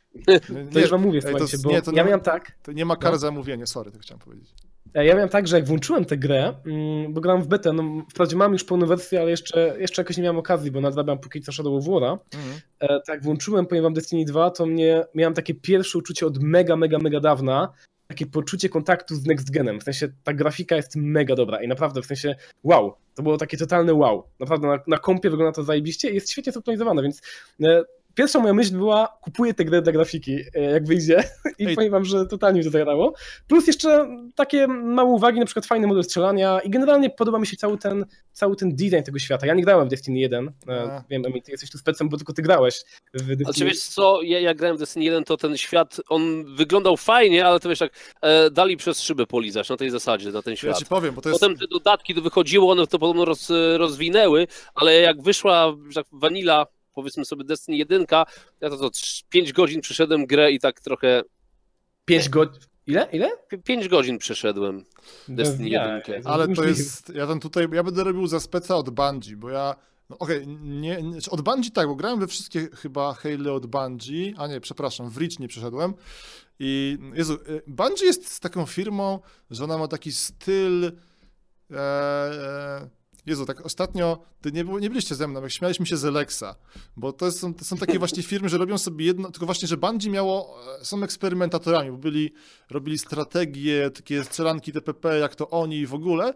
To 0.73 0.81
już 0.81 0.91
wam 0.91 1.03
mówię, 1.03 1.17
ej, 1.19 1.23
to 1.23 1.29
słuchajcie, 1.29 1.53
jest- 1.53 1.65
bo 1.65 1.71
nie, 1.71 1.83
to 1.83 1.91
ja 1.91 2.03
nie- 2.03 2.07
miałem 2.07 2.21
tak, 2.21 2.53
To 2.63 2.73
nie 2.73 2.85
ma 2.85 2.97
kary 2.97 3.13
No. 3.13 3.19
za 3.19 3.31
mówienie, 3.31 3.67
sorry, 3.67 3.91
to 3.91 3.99
chciałem 3.99 4.21
powiedzieć. 4.21 4.55
E, 4.95 5.05
ja 5.07 5.15
miałem 5.15 5.29
tak, 5.29 5.49
że 5.49 5.57
jak 5.57 5.67
włączyłem 5.67 6.05
tę 6.05 6.17
grę, 6.17 6.55
mm, 6.67 7.13
bo 7.13 7.21
grałem 7.21 7.43
w 7.43 7.47
betę, 7.47 7.73
no 7.73 7.83
wprawdzie 8.11 8.37
mam 8.37 8.53
już 8.53 8.65
pełną 8.65 8.87
wersję, 8.87 9.21
ale 9.21 9.31
jeszcze, 9.31 9.77
jeszcze 9.79 10.03
jakoś 10.03 10.17
nie 10.17 10.23
miałem 10.23 10.39
okazji, 10.39 10.71
bo 10.71 10.81
nadrabiam 10.81 11.19
póki 11.19 11.41
co 11.41 11.53
Shadow 11.53 11.75
of 11.75 11.85
War'a. 11.85 12.19
Mhm. 12.35 12.61
E, 12.81 13.01
tak, 13.07 13.23
włączyłem, 13.23 13.67
powiem 13.67 13.85
wam 13.85 13.95
Destiny 13.95 14.25
2, 14.25 14.51
to 14.51 14.67
mnie, 14.67 15.05
miałem 15.15 15.35
takie 15.35 15.55
pierwsze 15.55 15.99
uczucie 15.99 16.27
od 16.27 16.39
mega, 16.39 16.77
mega, 16.77 16.99
mega 16.99 17.21
dawna, 17.21 17.73
takie 18.09 18.27
poczucie 18.27 18.69
kontaktu 18.69 19.15
z 19.15 19.25
Next 19.27 19.51
Genem, 19.51 19.81
w 19.81 19.83
sensie 19.83 20.09
ta 20.25 20.33
grafika 20.33 20.77
jest 20.77 20.97
mega 20.97 21.35
dobra 21.35 21.63
i 21.63 21.69
naprawdę, 21.69 22.03
w 22.03 22.07
sensie 22.07 22.35
wow, 22.65 22.95
to 23.15 23.23
było 23.23 23.37
takie 23.37 23.57
totalne 23.57 23.95
wow, 23.95 24.25
naprawdę 24.41 24.67
na, 24.67 24.79
na 24.87 24.99
kompie 24.99 25.31
wygląda 25.31 25.53
to 25.53 25.63
zajebiście 25.63 26.11
i 26.11 26.15
jest 26.15 26.31
świetnie 26.31 26.53
zoptymalizowane, 26.53 27.03
więc 27.03 27.23
e, 27.63 27.83
pierwsza 28.17 28.39
moja 28.41 28.55
myśl 28.55 28.73
była, 28.73 29.19
kupuję 29.23 29.55
tę 29.55 29.65
grę 29.65 29.83
dla 29.83 29.93
grafiki, 29.93 30.39
e, 30.55 30.61
jak 30.61 30.87
wyjdzie 30.87 31.25
i 31.59 31.67
Ej. 31.67 31.75
powiem 31.75 31.91
wam, 31.91 32.05
że 32.05 32.27
totalnie 32.27 32.59
mi 32.59 32.65
to 32.65 32.71
zagrało. 32.71 33.15
Plus 33.49 33.67
jeszcze 33.67 34.09
takie 34.35 34.67
małe 34.69 35.11
uwagi, 35.11 35.41
na 35.41 35.47
przykład 35.47 35.67
fajny 35.67 35.87
model 35.87 36.05
strzelania 36.05 36.61
i 36.61 36.71
generalnie 36.71 37.11
podoba 37.11 37.39
mi 37.39 37.47
się 37.47 37.57
cały 37.57 37.79
ten, 37.79 38.07
cały 38.33 38.57
ten 38.57 38.77
design 38.77 39.03
tego 39.03 39.19
świata. 39.19 39.47
Ja 39.47 39.55
nie 39.55 39.63
grałem 39.63 39.87
w 39.87 39.91
Destiny 39.91 40.19
1, 40.19 40.53
e, 40.69 40.93
A. 40.93 41.05
wiem, 41.11 41.27
Emil, 41.27 41.43
ty 41.43 41.51
jesteś 41.51 41.71
tu 41.71 41.79
specem, 41.79 42.09
bo 42.09 42.17
tylko 42.17 42.33
ty 42.33 42.43
grałeś 42.43 42.85
w 43.15 43.19
Destiny 43.19 43.45
Ale 43.45 43.55
czy 43.55 43.65
wiesz 43.65 43.83
co, 43.83 44.23
ja, 44.23 44.41
jak 44.41 44.57
grałem 44.57 44.77
w 44.77 44.81
Destiny 44.81 45.05
1, 45.05 45.25
to 45.25 45.37
ten 45.37 45.57
świat, 45.57 46.01
on 46.09 46.55
wyglądał 46.57 46.97
fajnie, 46.97 47.47
ale 47.47 47.61
to 47.61 47.69
wiesz, 47.69 47.79
tak 47.79 47.93
e, 48.23 48.51
dali 48.51 48.77
przez 48.77 49.01
szybę 49.01 49.27
polizać 49.27 49.69
na 49.69 49.77
tej 49.77 49.91
zasadzie, 49.91 50.31
na 50.31 50.43
ten 50.43 50.53
Ja 50.53 50.57
świat. 50.57 50.79
ci 50.79 50.87
powiem, 50.87 51.15
bo 51.15 51.23
to 51.23 51.29
jest... 51.29 51.41
Potem 51.41 51.57
te 51.57 51.67
dodatki 51.67 52.15
to 52.15 52.23
wychodziło, 52.23 52.73
one 52.73 52.87
to 52.87 52.99
podobno 52.99 53.25
roz, 53.25 53.53
rozwinęły, 53.77 54.47
ale 54.75 54.95
jak 55.01 55.23
wyszła 55.23 55.77
że 55.89 55.95
tak 55.95 56.07
Vanilla, 56.13 56.67
powiedzmy 56.97 57.25
sobie 57.25 57.45
Destiny 57.45 57.77
1, 57.77 58.07
ja 58.61 58.71
to 58.71 58.91
co, 58.91 58.91
5 59.29 59.53
godzin 59.53 59.81
przeszedłem 59.81 60.27
grę 60.27 60.53
i 60.53 60.59
tak 60.59 60.81
trochę, 60.81 61.23
5 62.05 62.29
godzin. 62.29 62.61
Ile? 62.87 63.09
Ile? 63.13 63.31
5 63.65 63.89
godzin 63.89 64.19
przeszedłem. 64.19 64.85
Destiny 65.29 65.69
Ja- 65.69 65.97
1. 65.97 66.23
Ale 66.25 66.49
to 66.49 66.65
jest, 66.65 67.13
ja 67.15 67.27
tam 67.27 67.41
tutaj, 67.41 67.69
ja 67.73 67.83
będę 67.83 68.05
robił 68.05 68.27
za 68.27 68.41
speca 68.41 68.77
od 68.77 68.91
Bungie, 68.91 69.37
bo 69.37 69.51
ja, 69.51 69.75
no 70.11 70.19
okej, 70.19 70.47
nie, 70.47 71.03
nie, 71.03 71.19
od 71.31 71.41
Bungie 71.41 71.71
tak, 71.71 71.87
bo 71.87 71.95
grałem 71.95 72.21
we 72.21 72.27
wszystkie 72.27 72.69
chyba 72.75 73.15
Halo 73.15 73.55
od 73.55 73.67
Bungie, 73.67 74.35
a 74.37 74.47
nie, 74.47 74.61
przepraszam, 74.61 75.11
w 75.11 75.17
Reach 75.19 75.39
nie 75.39 75.49
przeszedłem 75.49 75.95
i 76.59 76.99
Jezu, 77.15 77.35
y, 77.35 77.63
Bungie 77.67 78.07
jest 78.07 78.33
z 78.33 78.41
taką 78.41 78.67
firmą, 78.67 79.21
że 79.51 79.65
ona 79.65 79.79
ma 79.79 79.89
taki 79.89 80.13
styl, 80.13 80.85
e, 80.85 81.79
e, 81.79 82.89
Jezu, 83.27 83.47
tak 83.47 83.67
ostatnio, 83.67 84.19
ty 84.41 84.53
nie, 84.53 84.65
nie 84.65 84.91
byliście 84.91 85.15
ze 85.15 85.29
mną, 85.29 85.43
jak 85.43 85.53
śmialiśmy 85.53 85.87
się 85.87 85.97
z 85.97 86.05
Alexa, 86.05 86.57
bo 86.97 87.13
to 87.13 87.33
są, 87.33 87.55
to 87.55 87.65
są 87.65 87.77
takie 87.77 87.99
właśnie 87.99 88.23
firmy, 88.23 88.49
że 88.49 88.59
robią 88.59 88.79
sobie 88.79 89.07
jedno, 89.07 89.31
tylko 89.31 89.47
właśnie, 89.47 89.69
że 89.69 89.77
Bungie 89.77 90.11
miało, 90.11 90.59
e, 90.81 90.85
są 90.85 91.03
eksperymentatorami, 91.03 91.91
bo 91.91 91.97
byli, 91.97 92.33
robili 92.71 92.99
strategie, 92.99 93.91
takie 93.91 94.25
strzelanki 94.25 94.73
TPP, 94.73 95.19
jak 95.19 95.35
to 95.35 95.51
oni 95.51 95.79
i 95.79 95.87
w 95.87 95.95
ogóle, 95.95 96.35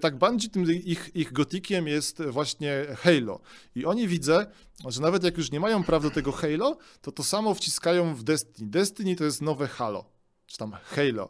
tak 0.00 0.18
Bungie, 0.18 0.48
tym 0.48 0.72
ich, 0.72 1.10
ich 1.14 1.32
gotikiem 1.32 1.88
jest 1.88 2.22
właśnie 2.22 2.86
Halo. 2.98 3.40
I 3.74 3.84
oni 3.84 4.08
widzę, 4.08 4.46
że 4.88 5.00
nawet 5.00 5.24
jak 5.24 5.38
już 5.38 5.50
nie 5.50 5.60
mają 5.60 5.84
praw 5.84 6.02
do 6.02 6.10
tego 6.10 6.32
Halo, 6.32 6.78
to 7.00 7.12
to 7.12 7.22
samo 7.22 7.54
wciskają 7.54 8.14
w 8.14 8.22
Destiny. 8.22 8.70
Destiny 8.70 9.16
to 9.16 9.24
jest 9.24 9.42
nowe 9.42 9.68
Halo, 9.68 10.04
czy 10.46 10.58
tam 10.58 10.72
Halo. 10.84 11.28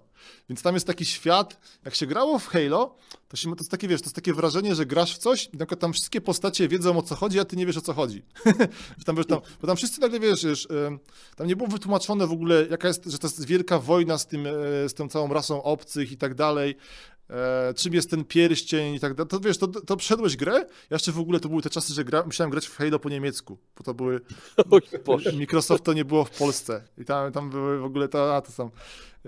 Więc 0.49 0.63
tam 0.63 0.75
jest 0.75 0.87
taki 0.87 1.05
świat, 1.05 1.61
jak 1.85 1.95
się 1.95 2.07
grało 2.07 2.39
w 2.39 2.47
Halo, 2.47 2.97
to, 3.29 3.37
się, 3.37 3.51
to 3.51 3.57
jest 3.61 3.71
takie, 3.71 3.89
wiesz, 3.89 4.01
to 4.01 4.07
jest 4.07 4.17
takie 4.17 4.35
wrażenie, 4.35 4.75
że 4.75 4.87
grasz 4.87 5.15
w 5.15 5.19
coś, 5.19 5.49
przykład 5.49 5.81
tam 5.81 5.93
wszystkie 5.93 6.21
postacie 6.21 6.69
wiedzą 6.69 6.99
o 6.99 7.03
co 7.03 7.15
chodzi, 7.15 7.41
a 7.41 7.45
ty 7.45 7.57
nie 7.57 7.67
wiesz 7.67 7.77
o 7.77 7.81
co 7.81 7.93
chodzi. 7.93 8.23
Tam, 9.07 9.17
wiesz, 9.17 9.27
tam, 9.27 9.41
bo 9.61 9.67
tam 9.67 9.77
wszyscy 9.77 10.01
nagle 10.01 10.21
wiesz, 10.21 10.45
wiesz 10.45 10.69
tam 11.37 11.47
nie 11.47 11.57
było 11.57 11.69
wytłumaczone 11.69 12.27
w 12.27 12.33
ogóle, 12.33 12.67
jaka 12.71 12.89
jest, 12.89 13.05
że 13.05 13.19
to 13.19 13.27
jest 13.27 13.47
wielka 13.47 13.79
wojna 13.79 14.19
z, 14.19 14.27
tym, 14.27 14.47
e, 14.47 14.51
z 14.89 14.95
tą 14.95 15.09
całą 15.09 15.33
rasą 15.33 15.63
obcych 15.63 16.13
i 16.13 16.17
tak 16.17 16.35
dalej. 16.35 16.77
E, 17.31 17.75
czym 17.75 17.95
jest 17.95 18.11
ten 18.11 18.25
pierścień 18.25 18.95
i 18.95 19.01
tak 19.01 19.15
dalej. 19.15 19.29
To 19.29 19.41
wiesz, 19.41 19.59
to, 19.59 19.69
to 19.69 19.97
przeszedłeś 19.97 20.37
grę? 20.37 20.53
Ja 20.53 20.67
jeszcze 20.91 21.13
w 21.13 21.19
ogóle 21.19 21.41
to 21.41 21.49
były 21.49 21.63
te 21.63 21.71
czasy, 21.71 21.95
że 21.95 22.05
gra, 22.05 22.23
musiałem 22.27 22.51
grać 22.51 22.67
w 22.67 22.77
Halo 22.77 22.99
po 22.99 23.09
niemiecku, 23.09 23.59
bo 23.77 23.85
to 23.85 23.95
były. 23.95 24.21
Microsoft 25.39 25.85
to 25.85 25.93
nie 25.93 26.05
było 26.05 26.25
w 26.25 26.31
Polsce 26.31 26.85
i 26.99 27.05
tam, 27.05 27.33
tam 27.33 27.51
były 27.51 27.79
w 27.79 27.85
ogóle 27.85 28.09
to, 28.09 28.37
a 28.37 28.41
to 28.41 28.53
tam 28.53 28.71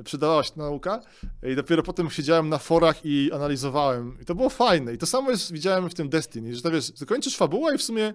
przydawała 0.05 0.45
się 0.45 0.53
nauka 0.57 1.01
i 1.43 1.57
dopiero 1.57 1.83
potem 1.83 2.11
siedziałem 2.11 2.49
na 2.49 2.59
forach 2.59 3.05
i 3.05 3.33
analizowałem 3.33 4.19
i 4.23 4.25
to 4.25 4.35
było 4.35 4.49
fajne 4.49 4.95
i 4.95 4.99
to 4.99 5.07
samo 5.07 5.31
jest, 5.31 5.53
widziałem 5.53 5.91
w 5.91 5.95
tym 5.95 6.09
Destiny, 6.09 6.55
że 6.55 6.63
to 6.63 6.71
wiesz, 6.71 6.85
zakończysz 6.85 7.37
fabułę 7.37 7.75
i 7.75 7.79
w 7.79 7.83
sumie 7.83 8.15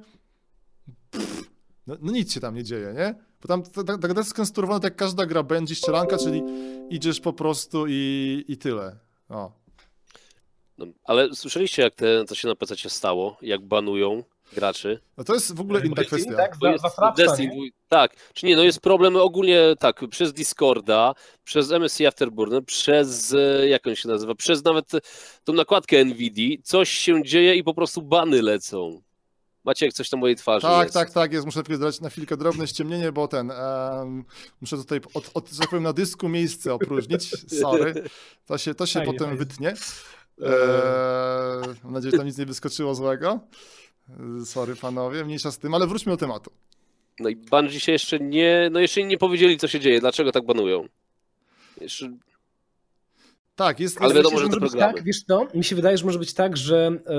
pff, 1.11 1.49
no, 1.87 1.95
no 2.01 2.11
nic 2.11 2.33
się 2.33 2.39
tam 2.39 2.55
nie 2.55 2.63
dzieje, 2.63 2.93
nie? 2.97 3.15
Bo 3.41 3.47
tam 3.47 3.63
ta, 3.63 3.83
ta, 3.83 3.97
ta 3.97 4.07
gra 4.07 4.19
jest 4.19 4.29
skonstruowana 4.29 4.79
tak 4.79 4.91
jak 4.91 4.95
każda 4.95 5.25
gra 5.25 5.43
będzie 5.43 5.75
strzelanka, 5.75 6.17
czyli 6.17 6.41
idziesz 6.89 7.19
po 7.19 7.33
prostu 7.33 7.85
i, 7.87 8.45
i 8.47 8.57
tyle. 8.57 8.99
O. 9.29 9.51
No, 10.77 10.85
ale 11.03 11.35
słyszeliście, 11.35 11.81
jak 11.81 11.95
te, 11.95 12.25
co 12.25 12.35
się 12.35 12.47
na 12.47 12.55
PC 12.55 12.89
stało, 12.89 13.37
jak 13.41 13.67
banują 13.67 14.23
graczy? 14.53 14.99
No 15.17 15.23
to 15.23 15.33
jest 15.33 15.55
w 15.55 15.61
ogóle 15.61 15.79
inna 15.79 15.95
Destiny, 15.95 16.21
kwestia. 16.21 16.35
Tak, 16.37 16.57
Bo 16.57 16.65
za, 16.65 16.71
jest 16.71 16.83
za 16.83 16.89
frapsa, 16.89 17.23
Destiny 17.25 17.69
Tak, 17.87 18.11
czy 18.33 18.45
nie, 18.45 18.55
no 18.55 18.63
jest 18.63 18.79
problem 18.79 19.15
ogólnie 19.15 19.59
tak, 19.79 20.01
przez 20.09 20.33
Discorda, 20.33 21.13
przez 21.43 21.71
MSC 21.71 22.01
Afterburner, 22.07 22.65
przez, 22.65 23.33
e, 23.33 23.67
jak 23.67 23.87
on 23.87 23.95
się 23.95 24.09
nazywa, 24.09 24.35
przez 24.35 24.63
nawet 24.63 24.91
tą 25.43 25.53
nakładkę 25.53 26.05
NVIDIA, 26.05 26.57
coś 26.63 26.89
się 26.89 27.23
dzieje 27.23 27.55
i 27.55 27.63
po 27.63 27.73
prostu 27.73 28.01
bany 28.01 28.41
lecą. 28.41 29.01
Macie 29.63 29.85
jak 29.85 29.95
coś 29.95 30.11
na 30.11 30.17
mojej 30.17 30.35
twarzy 30.35 30.61
Tak, 30.61 30.83
jest. 30.83 30.93
tak, 30.93 31.11
tak, 31.11 31.33
jest. 31.33 31.45
Muszę 31.45 31.63
tylko 31.63 31.83
dać 31.85 32.01
na 32.01 32.09
chwilkę 32.09 32.37
drobne 32.37 32.67
ściemnienie, 32.67 33.11
bo 33.11 33.27
ten. 33.27 33.51
em, 33.51 34.23
muszę 34.61 34.77
tutaj, 34.77 34.99
od, 35.13 35.31
od, 35.33 35.49
że 35.49 35.59
tak 35.59 35.69
powiem, 35.69 35.83
na 35.83 35.93
dysku 35.93 36.29
miejsce 36.29 36.73
opróżnić. 36.73 37.29
Sorry. 37.61 37.93
To 38.45 38.57
się, 38.57 38.75
to 38.75 38.85
się 38.85 38.93
Fajnie, 38.99 39.13
potem 39.13 39.27
fajnie. 39.27 39.37
wytnie. 39.45 39.73
Eee, 40.41 41.75
mam 41.83 41.93
nadzieję, 41.93 42.11
że 42.11 42.17
tam 42.17 42.27
nic 42.27 42.37
nie 42.37 42.45
wyskoczyło 42.45 42.95
złego. 42.95 43.39
Sorry, 44.45 44.75
panowie, 44.75 45.25
mniejsza 45.25 45.51
z 45.51 45.57
tym, 45.57 45.73
ale 45.73 45.87
wróćmy 45.87 46.11
do 46.11 46.17
tematu. 46.17 46.51
No 47.19 47.29
i 47.29 47.35
Bungie 47.35 47.79
się 47.79 47.91
jeszcze 47.91 48.19
nie, 48.19 48.69
no 48.71 48.79
jeszcze 48.79 49.03
nie 49.03 49.17
powiedzieli, 49.17 49.57
co 49.57 49.67
się 49.67 49.79
dzieje, 49.79 49.99
dlaczego 49.99 50.31
tak 50.31 50.45
banują. 50.45 50.87
Jeszcze, 51.81 52.11
Tak, 53.59 53.79
jest. 53.79 54.01
Ale 54.01 54.13
wiadomo, 54.13 54.35
Myślę, 54.35 54.45
że 54.45 54.53
to 54.53 54.59
może 54.59 54.71
być 54.71 54.79
tak, 54.79 55.03
wiesz 55.03 55.23
co, 55.23 55.47
mi 55.53 55.63
się 55.63 55.75
wydaje, 55.75 55.97
że 55.97 56.05
może 56.05 56.19
być 56.19 56.33
tak, 56.33 56.57
że 56.57 56.87
e, 56.87 57.13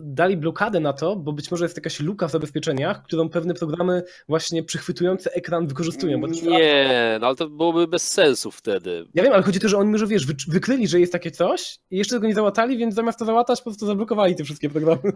dali 0.00 0.36
blokadę 0.36 0.80
na 0.80 0.92
to, 0.92 1.16
bo 1.16 1.32
być 1.32 1.50
może 1.50 1.64
jest 1.64 1.76
jakaś 1.76 2.00
luka 2.00 2.28
w 2.28 2.30
zabezpieczeniach, 2.30 3.02
którą 3.02 3.28
pewne 3.28 3.54
programy 3.54 4.02
właśnie 4.28 4.62
przychwytujące 4.62 5.32
ekran 5.32 5.66
wykorzystują. 5.66 6.20
Bo 6.20 6.26
to- 6.26 6.32
nie, 6.32 7.18
no 7.20 7.26
ale 7.26 7.36
to 7.36 7.48
byłoby 7.48 7.86
bez 7.86 8.10
sensu 8.10 8.50
wtedy. 8.50 9.06
Ja 9.14 9.22
wiem, 9.22 9.32
ale 9.32 9.42
chodzi 9.42 9.58
o 9.58 9.62
to, 9.62 9.68
że 9.68 9.78
oni 9.78 9.90
może, 9.90 10.06
wiesz, 10.06 10.26
wy, 10.26 10.34
wykryli, 10.48 10.88
że 10.88 11.00
jest 11.00 11.12
takie 11.12 11.30
coś 11.30 11.78
i 11.90 11.98
jeszcze 11.98 12.16
tego 12.16 12.26
nie 12.26 12.34
załatali, 12.34 12.78
więc 12.78 12.94
zamiast 12.94 13.18
to 13.18 13.24
załatać, 13.24 13.58
po 13.60 13.64
prostu 13.64 13.86
zablokowali 13.86 14.36
te 14.36 14.44
wszystkie 14.44 14.70
programy. 14.70 15.00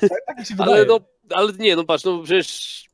tak, 0.00 0.20
tak 0.26 0.38
mi 0.38 0.46
się 0.46 0.54
wydaje. 0.54 0.76
Ale 0.76 0.86
no, 0.86 1.00
ale 1.30 1.52
nie, 1.52 1.76
no 1.76 1.84
patrz, 1.84 2.04
no 2.04 2.22
przecież 2.22 2.84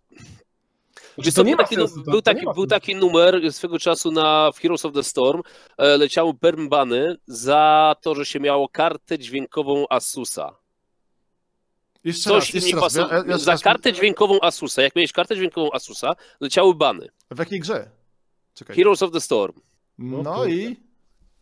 Wiesz 1.19 1.35
to 1.35 1.45
był, 1.45 1.57
taki, 1.57 1.75
sensu, 1.75 2.03
to- 2.05 2.11
był, 2.11 2.23
taki, 2.23 2.47
był 2.55 2.67
taki 2.67 2.95
numer 2.95 3.53
swego 3.53 3.79
czasu 3.79 4.13
na 4.13 4.51
w 4.53 4.59
Heroes 4.59 4.85
of 4.85 4.93
the 4.95 5.03
Storm. 5.03 5.43
E, 5.79 5.97
leciały 5.97 6.35
permbany 6.35 7.17
za 7.27 7.95
to, 8.03 8.15
że 8.15 8.27
się 8.27 8.41
miało 8.41 8.69
kartę 8.69 9.19
dźwiękową 9.19 9.85
Asusa. 9.91 10.57
Jeszcze 12.05 12.31
Coś 12.31 12.55
raz, 12.55 12.55
jeszcze 12.55 12.77
raz. 12.81 12.95
Ja, 12.95 13.03
pasowało. 13.03 13.25
ja, 13.31 13.39
Za 13.39 13.57
kartę 13.59 13.93
dźwiękową 13.93 14.41
Asusa, 14.41 14.83
jak 14.83 14.97
miałeś 14.97 15.13
kartę 15.13 15.37
dźwiękową 15.37 15.73
Asusa, 15.73 16.13
leciały 16.41 16.75
bany. 16.75 17.09
W 17.31 17.39
jakiej 17.39 17.61
grze? 17.61 17.91
Czekaj. 18.55 18.77
Heroes 18.77 19.03
of 19.03 19.13
the 19.13 19.21
Storm. 19.21 19.61
No 19.99 20.35
kurde. 20.35 20.51
i. 20.51 20.77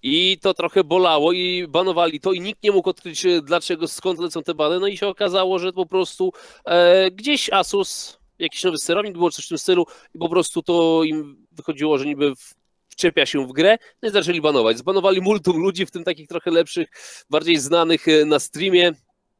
I 0.02 0.38
to 0.42 0.54
trochę 0.54 0.84
bolało 0.84 1.32
i 1.32 1.66
banowali 1.68 2.20
to 2.20 2.32
i 2.32 2.40
nikt 2.40 2.62
nie 2.62 2.72
mógł 2.72 2.90
odkryć 2.90 3.26
e, 3.26 3.42
dlaczego, 3.42 3.88
skąd 3.88 4.18
lecą 4.18 4.42
te 4.42 4.54
bany. 4.54 4.80
No 4.80 4.86
i 4.86 4.96
się 4.96 5.08
okazało, 5.08 5.58
że 5.58 5.72
po 5.72 5.86
prostu 5.86 6.32
e, 6.64 7.10
gdzieś 7.10 7.50
Asus, 7.52 8.17
jakiś 8.38 8.64
nowy 8.64 8.78
sterownik, 8.78 9.12
było 9.12 9.30
coś 9.30 9.46
w 9.46 9.48
tym 9.48 9.58
stylu 9.58 9.86
i 10.14 10.18
po 10.18 10.28
prostu 10.28 10.62
to 10.62 11.04
im 11.04 11.46
wychodziło, 11.52 11.98
że 11.98 12.06
niby 12.06 12.32
wczepia 12.88 13.26
się 13.26 13.46
w 13.46 13.52
grę, 13.52 13.78
no 14.02 14.08
i 14.08 14.12
zaczęli 14.12 14.40
banować. 14.40 14.78
Zbanowali 14.78 15.20
multum 15.20 15.56
ludzi, 15.56 15.86
w 15.86 15.90
tym 15.90 16.04
takich 16.04 16.28
trochę 16.28 16.50
lepszych, 16.50 16.88
bardziej 17.30 17.56
znanych 17.56 18.08
e, 18.08 18.24
na 18.24 18.38
streamie, 18.38 18.92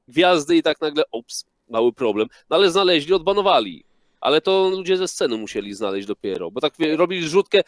gwiazdy 0.09 0.57
i 0.57 0.63
tak 0.63 0.81
nagle, 0.81 1.03
ops, 1.13 1.45
mały 1.69 1.93
problem. 1.93 2.29
No 2.51 2.57
ale 2.57 2.71
znaleźli, 2.71 3.15
odbanowali. 3.15 3.85
Ale 4.21 4.41
to 4.41 4.69
ludzie 4.69 4.97
ze 4.97 5.09
sceny 5.09 5.37
musieli 5.37 5.75
znaleźć 5.75 6.07
dopiero, 6.07 6.51
bo 6.51 6.61
tak 6.61 6.75
robili 6.97 7.29
rzutkę, 7.29 7.61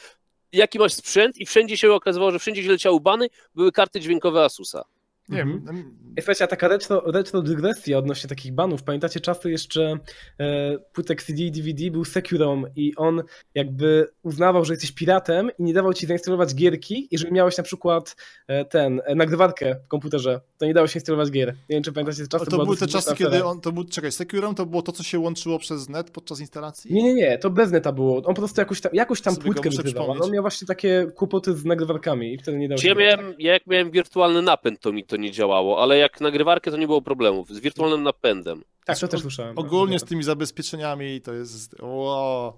jaki 0.53 0.79
masz 0.79 0.93
sprzęt 0.93 1.39
i 1.39 1.47
wszędzie 1.47 1.77
się 1.77 1.93
okazywało, 1.93 2.31
że 2.31 2.39
wszędzie 2.39 2.61
gdzie 2.61 2.71
leciały 2.71 3.01
bany, 3.01 3.29
były 3.55 3.73
karty 3.73 4.01
dźwiękowe 4.01 4.45
Asusa. 4.45 4.85
Nie 5.31 5.43
Mhm. 5.43 5.65
wiem. 5.77 6.01
Słuchajcie, 6.19 6.45
a 6.45 6.47
taka 6.47 6.69
retro, 6.69 7.03
retro 7.07 7.43
dygresja 7.43 7.99
odnośnie 7.99 8.29
takich 8.29 8.53
banów. 8.53 8.83
Pamiętacie 8.83 9.21
czasy 9.21 9.51
jeszcze 9.51 9.99
e, 10.41 10.79
płytek 10.93 11.23
CD 11.23 11.43
i 11.43 11.51
DVD 11.51 11.91
był 11.91 12.05
Securom 12.05 12.67
i 12.77 12.93
on 12.97 13.23
jakby 13.55 14.09
uznawał, 14.23 14.65
że 14.65 14.73
jesteś 14.73 14.93
piratem 14.93 15.51
i 15.59 15.63
nie 15.63 15.75
dawał 15.75 15.95
ci 15.95 16.07
zainstalować 16.07 16.55
gierki, 16.55 17.09
jeżeli 17.11 17.33
miałeś 17.33 17.57
na 17.59 17.65
przykład 17.65 18.17
e, 18.47 18.65
ten, 18.65 19.01
e, 19.05 19.15
nagrywarkę 19.15 19.77
w 19.85 19.89
komputerze, 19.89 20.41
to 20.59 20.67
nie 20.67 20.75
dało 20.75 20.87
się 20.87 20.97
instalować 20.97 21.31
gier. 21.31 21.49
Nie 21.49 21.77
wiem, 21.77 21.83
czy 21.83 21.93
pamiętacie 21.93 22.23
te 22.23 22.29
czasy. 22.29 22.45
To 22.45 22.51
była 22.51 22.65
były 22.65 22.77
te 22.77 22.87
czasy, 22.87 23.15
kiedy 23.17 23.45
on, 23.45 23.61
to 23.61 23.73
był, 23.73 23.85
czekaj, 23.85 24.13
Securem 24.13 24.55
to 24.55 24.67
było 24.67 24.83
to, 24.83 24.93
co 24.93 25.03
się 25.03 25.19
łączyło 25.19 25.59
przez 25.59 25.89
net 25.89 26.11
podczas 26.11 26.41
instalacji? 26.41 26.95
Nie, 26.95 27.03
nie, 27.03 27.15
nie, 27.15 27.39
to 27.39 27.51
bez 27.51 27.71
neta 27.71 27.93
było. 27.93 28.17
On 28.17 28.23
po 28.23 28.35
prostu 28.35 28.61
jakoś 28.61 28.81
tam, 28.81 28.93
jakoś 28.95 29.21
tam 29.21 29.35
Sobie 29.35 29.45
płytkę 29.47 29.71
wygrywał. 29.71 30.11
On 30.11 30.31
miał 30.31 30.43
właśnie 30.43 30.67
takie 30.67 31.07
kłopoty 31.15 31.55
z 31.55 31.65
nagrywarkami 31.65 32.35
i 32.35 32.39
wtedy 32.39 32.59
nie 32.59 32.69
dało 32.69 32.79
Czy 32.79 32.83
się 32.83 32.89
ja 32.89 32.95
miałem, 32.95 33.35
ja 33.39 33.53
jak 33.53 33.67
miałem 33.67 33.91
wirtualny 33.91 34.43
napęd, 34.43 34.81
to 34.81 34.93
mi 34.93 35.05
to 35.05 35.17
nie 35.21 35.31
działało, 35.33 35.83
ale 35.83 35.99
jak 35.99 36.21
nagrywarkę, 36.21 36.71
to 36.71 36.77
nie 36.77 36.87
było 36.87 37.03
problemów. 37.03 37.49
Z 37.49 37.59
wirtualnym 37.59 38.03
napędem. 38.03 38.63
Tak, 38.85 38.99
to 38.99 39.09
też 39.09 39.21
słyszałem. 39.21 39.59
Ogólnie 39.59 39.99
z 39.99 40.05
tymi 40.05 40.23
zabezpieczeniami 40.23 41.21
to 41.21 41.33
jest. 41.33 41.77
Wow. 41.83 42.53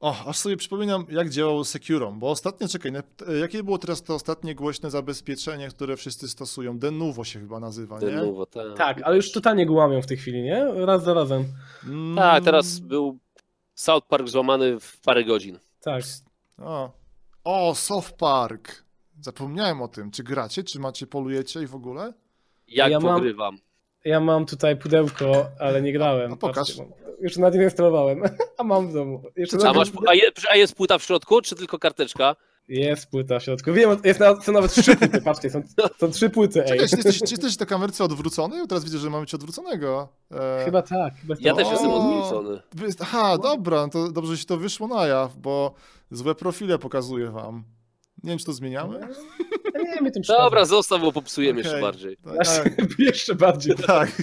O, 0.00 0.24
aż 0.26 0.38
sobie 0.38 0.56
przypominam, 0.56 1.06
jak 1.10 1.30
działał 1.30 1.64
Securom, 1.64 2.18
bo 2.18 2.30
ostatnio, 2.30 2.68
czekaj, 2.68 2.92
e, 3.28 3.38
jakie 3.38 3.62
było 3.62 3.78
teraz 3.78 4.02
to 4.02 4.14
ostatnie 4.14 4.54
głośne 4.54 4.90
zabezpieczenie, 4.90 5.68
które 5.68 5.96
wszyscy 5.96 6.28
stosują? 6.28 6.78
Denuvo 6.78 7.24
się 7.24 7.40
chyba 7.40 7.60
nazywa, 7.60 8.00
nie? 8.00 8.06
Denuvo, 8.06 8.46
tak. 8.46 8.76
Tak, 8.76 9.02
ale 9.02 9.16
już 9.16 9.32
totalnie 9.32 9.66
go 9.66 9.72
łamią 9.72 10.02
w 10.02 10.06
tej 10.06 10.16
chwili, 10.16 10.42
nie? 10.42 10.64
Raz 10.74 11.04
za 11.04 11.14
razem. 11.14 11.44
Mm, 11.84 12.16
Tak, 12.16 12.44
teraz 12.44 12.78
był 12.78 13.18
South 13.74 14.06
Park 14.08 14.28
złamany 14.28 14.80
w 14.80 15.00
parę 15.00 15.24
godzin. 15.24 15.58
Tak. 15.80 16.04
O, 16.58 16.90
o 17.44 17.74
Soft 17.74 18.16
Park. 18.16 18.84
Zapomniałem 19.22 19.82
o 19.82 19.88
tym. 19.88 20.10
Czy 20.10 20.22
gracie, 20.22 20.64
czy 20.64 20.78
macie, 20.80 21.06
polujecie 21.06 21.62
i 21.62 21.66
w 21.66 21.74
ogóle? 21.74 22.12
Jak 22.68 22.90
Ja 22.90 23.00
mam- 23.00 23.14
pogrywam. 23.14 23.58
Ja 24.04 24.20
mam 24.20 24.46
tutaj 24.46 24.76
pudełko, 24.76 25.46
ale 25.60 25.82
nie 25.82 25.92
grałem. 25.92 26.32
A 26.32 26.36
pokaż. 26.36 26.56
Patrzcie, 26.56 26.82
mam- 26.82 26.92
Już 27.20 27.36
nawet 27.36 27.54
nie 27.60 27.64
instalowałem, 27.64 28.22
a 28.58 28.64
mam 28.64 28.88
w 28.88 28.92
domu. 28.92 29.22
Jeszcze 29.36 29.68
A, 29.68 29.72
masz, 29.72 29.88
a, 30.06 30.14
je, 30.14 30.30
a 30.50 30.56
jest 30.56 30.74
płyta 30.74 30.98
w 30.98 31.02
środku, 31.02 31.40
czy 31.42 31.54
tylko 31.56 31.78
karteczka? 31.78 32.36
Jest 32.68 33.10
płyta 33.10 33.38
w 33.38 33.42
środku. 33.42 33.72
Wiem, 33.72 33.96
jest 34.04 34.20
na, 34.20 34.40
są 34.40 34.52
nawet 34.52 34.72
trzy 34.72 34.96
płyty, 34.96 35.20
patrzcie, 35.24 35.50
są, 35.50 35.62
są 36.00 36.10
trzy 36.10 36.30
płyty, 36.30 36.62
ej. 36.62 36.68
Czekaj, 36.68 36.88
czy 36.88 36.96
jesteś, 36.96 37.18
czy 37.18 37.34
jesteś 37.34 37.58
na 37.58 37.66
kamerce 37.66 38.04
odwrócony? 38.04 38.66
Teraz 38.68 38.84
widzę, 38.84 38.98
że 38.98 39.10
mamy 39.10 39.26
cię 39.26 39.36
odwróconego. 39.36 40.08
E, 40.30 40.62
Chyba 40.64 40.82
tak. 40.82 41.14
Chyba 41.14 41.34
Ja 41.40 41.54
tak. 41.54 41.62
też 41.64 41.72
jestem 41.72 41.90
odwrócony. 41.90 42.60
Aha, 43.00 43.38
dobra, 43.38 43.82
no 43.82 43.88
to 43.88 44.12
dobrze 44.12 44.32
że 44.32 44.38
się 44.38 44.46
to 44.46 44.56
wyszło 44.56 44.88
na 44.88 45.06
jaw, 45.06 45.36
bo 45.36 45.74
złe 46.10 46.34
profile 46.34 46.78
pokazuję 46.78 47.30
wam. 47.30 47.64
Nie 48.24 48.28
wiem, 48.30 48.38
czy 48.38 48.44
to 48.44 48.52
zmieniamy? 48.52 49.00
Ja 49.74 50.00
Nie, 50.00 50.10
tym 50.10 50.22
Dobra, 50.28 50.64
zostaw, 50.64 51.00
bo 51.00 51.12
popsujemy 51.12 51.58
jeszcze 51.58 51.70
Okej. 51.72 51.82
bardziej. 51.82 52.16
przeszkadza. 52.16 52.64
Jeszcze 52.98 53.34
bardziej. 53.34 53.74
Tak. 53.74 54.10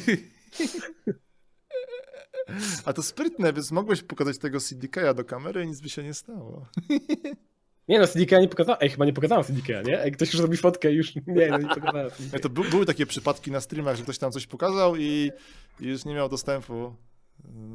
A 2.86 2.94
to 2.94 3.04
sprytne, 3.04 3.54
więc 3.54 3.72
mogłeś 3.72 4.04
pokazać 4.04 4.38
tego 4.38 4.60
CDK 4.60 5.14
do 5.14 5.26
kamery 5.26 5.64
i 5.64 5.68
nic 5.68 5.82
by 5.82 5.90
się 5.90 6.04
nie 6.04 6.14
stało. 6.14 6.66
Nie 7.88 8.00
no, 8.00 8.08
CDK 8.08 8.32
nie 8.40 8.48
pokazałem. 8.48 8.80
Ej, 8.82 8.90
chyba 8.90 9.06
nie 9.06 9.14
pokazałem 9.14 9.44
CDK, 9.44 9.68
nie? 9.86 10.04
Ej, 10.04 10.12
ktoś 10.12 10.28
już 10.34 10.38
zrobi 10.38 10.58
fotkę 10.58 10.92
i 10.92 10.96
już. 10.96 11.16
Nie, 11.16 11.48
no 11.50 11.58
nie 11.58 11.68
pokazałem. 11.68 12.10
Nie, 12.34 12.40
to 12.40 12.50
by, 12.50 12.70
były 12.70 12.86
takie 12.86 13.06
przypadki 13.06 13.52
na 13.52 13.62
streamach, 13.62 13.96
że 13.96 14.04
ktoś 14.04 14.18
tam 14.18 14.32
coś 14.32 14.48
pokazał 14.48 14.96
i, 14.96 15.32
i 15.80 15.88
już 15.88 16.06
nie 16.06 16.14
miał 16.14 16.30
dostępu 16.30 16.96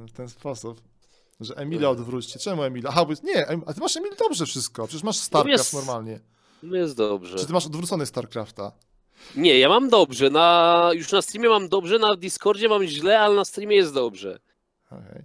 w 0.08 0.12
ten 0.12 0.28
sposób. 0.28 0.80
Że 1.40 1.54
Emila 1.56 1.88
odwróćcie. 1.90 2.38
Czemu 2.38 2.62
Emila? 2.62 2.90
Aha, 2.90 3.04
bo 3.04 3.12
nie, 3.24 3.46
Em- 3.46 3.62
a 3.66 3.74
ty 3.74 3.80
masz 3.80 3.96
Emil 3.96 4.12
dobrze 4.18 4.46
wszystko. 4.46 4.86
Przecież 4.86 5.02
masz 5.02 5.16
StarCraft 5.16 5.58
jest- 5.58 5.74
normalnie. 5.74 6.20
No 6.62 6.76
jest 6.76 6.96
dobrze. 6.96 7.38
Czy 7.38 7.46
ty 7.46 7.52
masz 7.52 7.66
odwrócony 7.66 8.06
StarCrafta? 8.06 8.72
Nie, 9.36 9.58
ja 9.58 9.68
mam 9.68 9.88
dobrze. 9.88 10.30
Na, 10.30 10.90
już 10.94 11.12
na 11.12 11.22
streamie 11.22 11.48
mam 11.48 11.68
dobrze, 11.68 11.98
na 11.98 12.16
Discordzie 12.16 12.68
mam 12.68 12.84
źle, 12.84 13.20
ale 13.20 13.36
na 13.36 13.44
streamie 13.44 13.76
jest 13.76 13.94
dobrze. 13.94 14.38
Okej. 14.90 15.22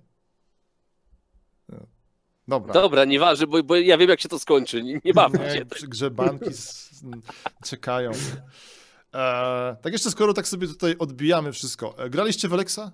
No. 1.69 1.77
Dobra. 2.47 2.73
Dobra, 2.73 3.05
nieważne, 3.05 3.47
bo, 3.47 3.63
bo 3.63 3.75
ja 3.75 3.97
wiem 3.97 4.09
jak 4.09 4.21
się 4.21 4.29
to 4.29 4.39
skończy. 4.39 4.83
Nie, 4.83 4.99
nie 5.05 5.13
bawmy 5.13 5.39
Nie, 5.39 5.53
się. 5.53 5.65
przy 5.65 5.87
grze 5.87 6.11
banki 6.11 6.45
s- 6.49 6.89
m, 7.03 7.21
czekają. 7.69 8.11
E, 9.13 9.75
tak 9.81 9.93
jeszcze 9.93 10.11
skoro 10.11 10.33
tak 10.33 10.47
sobie 10.47 10.67
tutaj 10.67 10.95
odbijamy 10.99 11.51
wszystko. 11.51 11.95
E, 11.97 12.09
graliście 12.09 12.47
w 12.47 12.53
Alexa? 12.53 12.91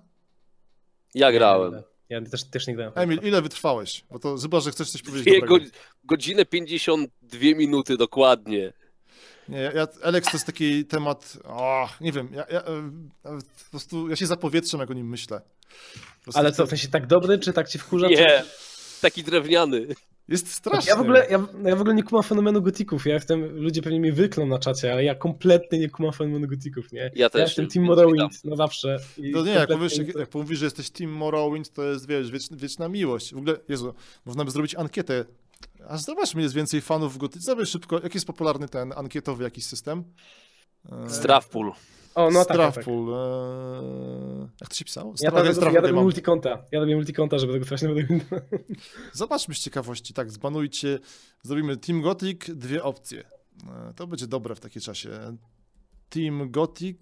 Ja 1.14 1.32
grałem. 1.32 1.82
Ja 2.08 2.20
też, 2.20 2.44
też 2.44 2.66
nie 2.66 2.74
grałem. 2.74 2.92
Emil, 2.96 3.20
ile 3.22 3.42
wytrwałeś? 3.42 4.04
Bo 4.10 4.18
to 4.18 4.36
chyba, 4.38 4.60
że 4.60 4.70
chcesz 4.70 4.90
coś 4.90 5.02
powiedzieć 5.02 5.24
Dwie 5.24 5.40
dobrego. 5.40 5.64
go, 5.64 5.70
godzinę 6.04 6.44
52 6.44 7.40
minuty 7.40 7.96
dokładnie. 7.96 8.72
Nie, 9.48 9.72
ja, 9.74 9.88
Alex 10.02 10.26
to 10.26 10.36
jest 10.36 10.46
taki 10.46 10.84
temat, 10.84 11.38
o, 11.44 11.88
nie 12.00 12.12
wiem, 12.12 12.28
ja, 12.32 12.46
ja, 12.52 12.60
e, 12.60 12.72
e, 13.24 13.38
po 13.64 13.70
prostu 13.70 14.08
ja 14.08 14.16
się 14.16 14.26
zapowietrzam, 14.26 14.80
jak 14.80 14.90
o 14.90 14.94
nim 14.94 15.08
myślę. 15.08 15.40
Ale 16.34 16.52
co, 16.52 16.66
w 16.66 16.68
sensie 16.68 16.88
tak 16.88 17.06
dobry, 17.06 17.38
czy 17.38 17.52
tak 17.52 17.68
ci 17.68 17.78
wkurza? 17.78 18.08
Nie, 18.08 18.16
Czy... 18.16 18.42
taki 19.00 19.24
drewniany. 19.24 19.86
Jest 20.28 20.52
straszny. 20.52 20.90
Ja 20.90 20.96
w, 20.96 21.00
ogóle, 21.00 21.26
ja, 21.30 21.46
ja 21.64 21.76
w 21.76 21.80
ogóle 21.80 21.94
nie 21.94 22.02
kumam 22.02 22.22
fenomenu 22.22 22.62
gotików. 22.62 23.06
Ja 23.06 23.14
jestem, 23.14 23.56
ludzie 23.56 23.82
pewnie 23.82 24.00
mnie 24.00 24.12
wyklą 24.12 24.46
na 24.46 24.58
czacie, 24.58 24.92
ale 24.92 25.04
ja 25.04 25.14
kompletnie 25.14 25.78
nie 25.78 25.90
kumam 25.90 26.12
fenomenu 26.12 26.46
gotików, 26.46 26.92
nie? 26.92 27.10
Ja 27.14 27.30
też 27.30 27.40
jestem 27.42 27.64
nie, 27.64 27.70
Team 27.70 27.86
Morrowind 27.86 28.44
na 28.44 28.56
zawsze. 28.56 28.98
I 29.18 29.32
To 29.32 29.44
nie, 29.44 29.50
jak 29.52 29.68
powiesz, 29.68 29.98
jak, 29.98 30.14
jak 30.14 30.34
mówisz, 30.34 30.58
że 30.58 30.66
jesteś 30.66 30.90
Team 30.90 31.10
Morrowind, 31.10 31.72
to 31.72 31.84
jest, 31.84 32.08
wiesz, 32.08 32.30
wieczna, 32.30 32.56
wieczna 32.56 32.88
miłość. 32.88 33.34
W 33.34 33.38
ogóle, 33.38 33.56
Jezu, 33.68 33.94
można 34.24 34.44
by 34.44 34.50
zrobić 34.50 34.74
ankietę. 34.74 35.24
A 35.88 35.96
zobaczmy, 35.96 36.42
jest 36.42 36.54
więcej 36.54 36.80
fanów 36.80 37.14
w 37.14 37.18
gotyce. 37.18 37.44
Zobacz 37.44 37.68
szybko, 37.68 38.00
jaki 38.02 38.16
jest 38.16 38.26
popularny 38.26 38.68
ten 38.68 38.92
ankietowy 38.96 39.44
jakiś 39.44 39.64
system? 39.64 40.04
E, 40.92 41.10
Strafpool. 41.10 41.72
O, 42.16 42.30
no 42.30 42.44
tak, 42.44 42.48
tak, 42.48 42.56
tak. 42.56 42.72
Strafpool. 42.72 43.14
e, 43.14 44.48
Jak 44.60 44.68
to 44.70 44.74
się 44.76 44.84
pisało? 44.84 45.14
Ja, 45.20 45.30
tam, 45.30 45.46
ja, 45.46 45.52
Strafpool, 45.54 45.74
ja 45.74 45.80
robię 45.80 46.02
multikonta. 46.02 46.64
Ja 46.72 46.80
robię 46.80 46.96
multikonta, 46.96 47.38
żeby 47.38 47.52
tego 47.52 47.64
coś 47.64 47.82
nie 47.82 47.88
będę 47.88 48.06
Zobaczmy 49.12 49.54
z 49.54 49.58
ciekawości, 49.58 50.14
tak, 50.14 50.30
zbanujcie, 50.30 50.98
zrobimy 51.42 51.76
Team 51.76 52.02
Gothic, 52.02 52.40
dwie 52.48 52.82
opcje. 52.82 53.24
E, 53.68 53.92
To 53.96 54.06
będzie 54.06 54.26
dobre 54.26 54.54
w 54.54 54.60
takim 54.60 54.82
czasie. 54.82 55.10
Team 56.08 56.50
Gothic 56.50 56.98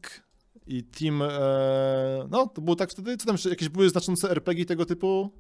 i 0.67 0.85
Team, 0.85 1.23
e, 1.23 1.29
no 2.31 2.47
to 2.47 2.61
było 2.63 2.77
tak 2.77 2.91
wtedy, 2.91 3.17
co 3.17 3.27
tam 3.27 3.35
jeszcze, 3.35 3.51
jakieś 3.51 3.69
były 3.69 3.89
znaczące 3.91 4.31
RPG 4.31 4.65
tego 4.65 4.87
typu? 4.87 5.31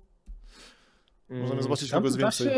Możemy 1.28 1.62
zobaczyć, 1.62 1.90
kogo 1.90 2.06
jest 2.06 2.18
więcej. 2.18 2.48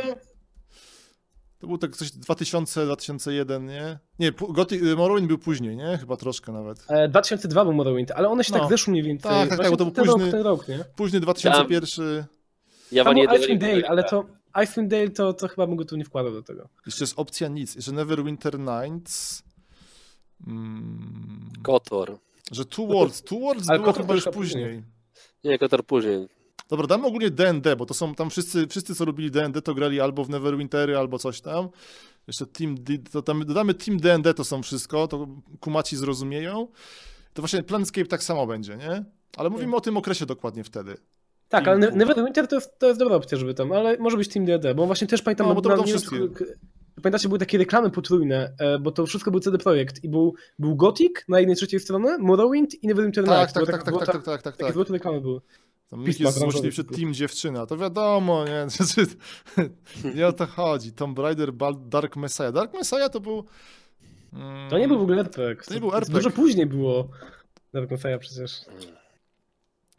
To 1.67 1.69
był 1.69 1.79
tak 1.79 1.97
coś 1.97 2.11
2000, 2.11 2.85
2001, 2.85 3.67
nie? 3.67 3.99
Nie, 4.19 4.33
Gothic, 4.33 4.83
Morrowind 4.97 5.29
był 5.29 5.39
później, 5.39 5.77
nie? 5.77 5.99
Chyba 6.01 6.17
troszkę 6.17 6.53
nawet. 6.53 6.85
E, 6.89 7.09
2002 7.09 7.65
był 7.65 7.73
Morrowind, 7.75 8.11
ale 8.11 8.29
one 8.29 8.45
się 8.45 8.53
No. 8.53 8.59
tak 8.61 8.69
zeszły 8.69 8.91
mniej 8.91 9.03
więcej. 9.05 9.31
Tak, 9.31 9.49
tak, 9.49 9.59
tak, 9.59 9.71
bo 9.71 9.77
to 9.77 9.85
był 9.85 9.95
ten 9.95 10.05
późny- 10.05 10.23
rok, 10.25 10.31
ten 10.33 10.43
rok, 10.43 10.69
nie? 10.69 10.85
Późny 10.97 11.21
2001, 11.21 12.25
Ja 12.93 13.05
wam 13.05 13.17
Icewind 13.19 13.61
Dale, 13.61 13.89
ale 13.89 14.05
to 14.05 14.25
Icewind 14.65 14.91
Dale 14.91 15.11
to, 15.11 15.33
to 15.33 15.49
chyba 15.49 15.67
bym 15.67 15.77
go 15.77 15.85
tu 15.85 15.97
nie 15.97 16.05
wkładał 16.05 16.33
do 16.33 16.43
tego. 16.43 16.69
jeszcze 16.87 17.05
jest 17.05 17.19
opcja 17.19 17.49
nic, 17.49 17.75
jeszcze 17.75 17.93
Neverwinter 17.93 18.59
Nights, 18.59 19.43
mm, 20.47 21.51
Kotor. 21.63 22.19
że 22.53 22.65
Two 22.65 22.87
Worlds, 22.87 23.23
Two 23.23 23.39
Worlds 23.41 23.67
było 23.67 23.93
chyba 23.93 24.15
już 24.15 24.23
troszkę 24.25 24.31
później. 24.41 24.83
Nie, 25.45 25.59
Kotor 25.59 25.85
później. 25.87 26.29
Dobra, 26.69 26.87
damy 26.87 27.07
ogólnie 27.07 27.31
D&D, 27.31 27.77
bo 27.77 27.87
to 27.87 27.95
są 27.95 28.15
tam 28.15 28.31
wszyscy, 28.31 28.67
wszyscy 28.67 28.95
co 28.95 29.05
robili 29.05 29.31
D&D, 29.31 29.63
to 29.63 29.75
grali 29.75 30.01
albo 30.01 30.25
w 30.25 30.31
Neverwintery, 30.31 30.97
albo 30.99 31.19
coś 31.19 31.41
tam. 31.41 31.69
Jeszcze 32.27 32.47
Team 32.47 32.75
D, 32.75 32.93
to 33.13 33.23
tam 33.23 33.45
dodamy 33.47 33.75
Team 33.75 33.99
D&D, 34.01 34.35
to 34.35 34.45
są 34.45 34.63
wszystko, 34.63 35.09
to 35.09 35.27
kumaci 35.61 35.97
zrozumieją. 35.97 36.69
To 37.35 37.43
właśnie 37.43 37.63
Planescape 37.63 38.07
tak 38.07 38.23
samo 38.23 38.47
będzie, 38.47 38.77
nie? 38.77 39.05
Ale 39.37 39.51
mówimy 39.51 39.77
o 39.77 39.81
tym 39.81 39.97
okresie 39.97 40.27
dokładnie 40.27 40.65
wtedy. 40.65 40.97
Tak, 41.49 41.69
ale 41.69 41.79
Neverwinter 41.91 42.49
to 42.49 42.55
jest, 42.57 42.79
to 42.79 42.87
jest 42.87 42.99
dobra 42.99 43.17
opcja, 43.17 43.39
żeby 43.39 43.55
tam, 43.55 43.73
ale 43.73 43.97
może 43.99 44.17
być 44.17 44.29
Team 44.29 44.47
D&D, 44.47 44.75
bo 44.75 44.87
właśnie 44.87 45.07
też 45.07 45.23
pamiętam, 45.23 45.49
No, 45.49 45.55
bo 45.55 45.61
to 45.61 45.69
będą 45.69 45.85
wszystkie. 45.85 46.17
czy- 46.39 46.59
Pamiętacie, 47.03 47.29
były 47.29 47.39
takie 47.39 47.59
reklamy 47.59 47.91
potrójne, 47.91 48.53
e, 48.59 48.79
bo 48.79 48.91
to 48.93 49.07
wszystko 49.07 49.31
był 49.31 49.41
CD 49.41 49.59
Projekt 49.59 50.05
i 50.05 50.09
był, 50.09 50.35
był 50.59 50.77
Gothic 50.77 51.13
na 51.29 51.39
jednej 51.41 51.57
trzeciej 51.57 51.81
strony, 51.81 52.19
Morrowind 52.19 52.83
i 52.85 52.87
Neverwinter 52.87 53.25
Tak, 53.25 53.39
Nights. 53.39 53.53
tak, 53.55 53.67
tak, 53.67 53.77
tak, 53.77 53.85
było 53.95 53.99
tak, 53.99 54.07
tak, 54.15 54.25
tak, 54.25 54.43
tak, 54.43 54.57
Takie 54.57 54.65
tak. 54.67 54.75
złote 54.75 54.93
reklamy 54.93 55.21
były. 55.21 55.41
Tam 55.91 56.05
Pisma 56.05 56.27
jest 56.27 56.39
złośliwszy. 56.39 56.85
Team 56.85 57.15
Dziewczyna, 57.15 57.67
to 57.67 57.77
wiadomo, 57.77 58.45
nie? 58.45 58.67
Nie 60.17 60.27
o 60.27 60.33
to 60.33 60.47
chodzi. 60.47 60.93
Tomb 60.93 61.19
Raider, 61.19 61.53
Dark 61.89 62.17
Messiah. 62.17 62.53
Dark 62.53 62.75
Messiah 62.75 63.11
to 63.11 63.21
był... 63.21 63.45
mm, 64.33 64.71
To 64.71 64.79
nie 64.79 64.89
był 64.89 64.99
w 64.99 65.03
ogóle 65.03 65.21
RPG. 65.21 65.63
To 65.69 65.75
nie 65.75 65.81
był 65.81 65.91
To 65.91 65.97
RPG. 65.97 66.15
Dużo 66.23 66.31
później 66.31 66.67
było. 66.67 67.09
Dark 67.73 67.91
Messiah 67.91 68.21
przecież. 68.21 68.61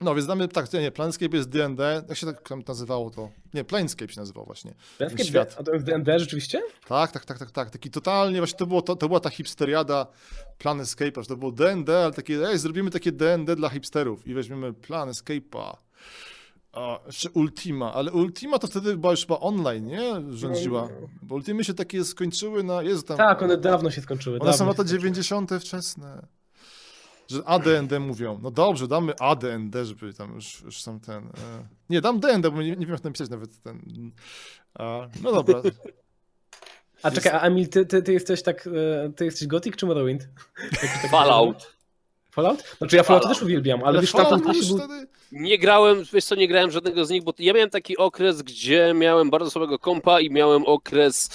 No, 0.02 0.16
więc 0.16 0.28
damy, 0.28 0.48
tak, 0.48 0.74
nie, 0.74 0.92
Planescape 0.92 1.38
jest 1.38 1.50
D&D, 1.50 2.04
jak 2.10 2.18
się 2.18 2.26
tak 2.26 2.50
tam 2.50 2.64
nazywało 2.68 3.10
to? 3.10 3.30
Nie, 3.54 3.64
Planescape 3.64 4.14
się 4.14 4.20
nazywał 4.20 4.46
właśnie. 4.46 4.74
Planescape 4.98 5.26
świat. 5.26 5.56
A 5.60 5.64
to 5.64 5.74
jest 5.74 5.86
D&D 5.86 6.20
rzeczywiście? 6.20 6.62
Tak, 6.88 7.12
tak, 7.12 7.26
tak, 7.26 7.40
tak, 7.40 7.52
tak. 7.52 7.70
Taki 7.70 7.92
totalnie, 7.92 8.38
właśnie 8.38 8.58
to, 8.58 8.66
było, 8.66 8.82
to, 8.82 8.96
to 8.96 9.08
była 9.08 9.20
ta 9.20 9.30
hipsteriada 9.30 10.08
Planescape'a, 10.60 11.22
że 11.22 11.28
to 11.28 11.38
było 11.38 11.52
D&D, 11.52 12.04
ale 12.04 12.14
takie, 12.14 12.48
ej, 12.48 12.58
zrobimy 12.58 12.92
takie 12.92 13.12
D&D 13.12 13.56
dla 13.56 13.70
hipsterów 13.70 14.28
i 14.28 14.34
weźmiemy 14.34 14.74
Planescape'a. 14.74 15.76
A, 16.74 17.00
jeszcze 17.08 17.30
Ultima, 17.30 17.94
ale 17.94 18.12
Ultima 18.12 18.60
to 18.60 18.68
wtedy 18.68 18.98
była 18.98 19.12
już 19.12 19.22
chyba 19.22 19.40
online, 19.40 19.86
nie? 19.86 20.22
Rządziła. 20.30 20.90
Bo 21.22 21.36
Ultimy 21.36 21.64
się 21.64 21.74
takie 21.74 22.04
skończyły 22.04 22.64
na... 22.64 22.84
Jezu, 22.84 23.04
tam... 23.04 23.18
Tak, 23.18 23.42
one 23.42 23.58
dawno 23.58 23.92
się 23.92 24.02
skończyły. 24.02 24.40
One 24.40 24.54
są 24.54 24.66
lata 24.66 24.84
się 24.84 24.90
skończyły. 24.90 25.00
90. 25.00 25.52
wczesne. 25.60 26.28
Że 27.28 27.44
ADND 27.46 28.00
mówią. 28.00 28.40
No 28.44 28.52
dobrze, 28.52 28.88
damy 28.88 29.14
ADND, 29.20 29.76
żeby 29.84 30.14
tam 30.14 30.36
już, 30.36 30.62
już 30.62 30.82
są 30.82 31.00
ten. 31.00 31.28
E... 31.28 31.68
Nie, 31.90 32.02
dam 32.02 32.20
DND, 32.20 32.50
bo 32.52 32.62
nie, 32.62 32.70
nie 32.70 32.86
wiem 32.86 32.90
jak 32.90 33.04
napisać 33.04 33.30
nawet 33.30 33.62
ten. 33.62 33.82
A, 34.74 35.08
no 35.24 35.32
dobra. 35.32 35.62
A 37.04 37.12
czekaj, 37.12 37.32
a 37.32 37.40
Emil, 37.40 37.70
ty, 37.70 37.86
ty, 37.86 38.04
ty 38.04 38.14
jesteś 38.14 38.44
tak, 38.44 38.68
e, 38.68 39.14
ty 39.16 39.26
jesteś 39.26 39.48
Gothic 39.48 39.76
czy 39.76 39.86
Morrowind? 39.86 40.30
Fallout. 41.12 41.74
Fallout? 42.32 42.64
Znaczy 42.78 42.96
ja 42.96 43.04
Fallout 43.04 43.28
też 43.28 43.42
uwielbiam, 43.42 43.84
ale 43.84 44.02
wiesz, 44.02 44.12
Fallout 44.12 44.44
też 44.46 44.68
był... 44.68 44.78
wtedy. 44.78 45.08
Nie 45.32 45.58
grałem, 45.58 46.04
wiesz 46.14 46.26
co, 46.26 46.36
nie 46.36 46.48
grałem 46.48 46.72
żadnego 46.72 47.06
z 47.06 47.10
nich, 47.10 47.24
bo 47.24 47.34
ja 47.40 47.54
miałem 47.54 47.70
taki 47.70 47.98
okres, 47.98 48.42
gdzie 48.42 48.94
miałem 48.96 49.30
bardzo 49.30 49.52
słabego 49.52 49.80
kompa 49.80 50.20
i 50.20 50.30
miałem 50.30 50.66
okres, 50.66 51.30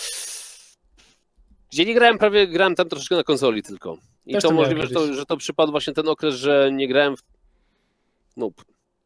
gdzie 1.73 1.85
nie 1.85 1.95
grałem 1.95 2.19
prawie, 2.19 2.49
grałem 2.49 2.75
tam 2.75 2.89
troszeczkę 2.89 3.17
na 3.17 3.25
konsoli 3.25 3.63
tylko. 3.63 3.97
I 4.27 4.33
Też 4.33 4.43
to 4.43 4.53
możliwe, 4.53 4.87
że 4.87 4.95
to, 4.95 5.15
że 5.15 5.27
to 5.27 5.37
przypadł 5.37 5.71
właśnie 5.71 5.93
ten 5.93 6.09
okres, 6.09 6.35
że 6.35 6.71
nie 6.73 6.89
grałem 6.89 7.17
w... 7.17 7.23
Nope. 8.37 8.63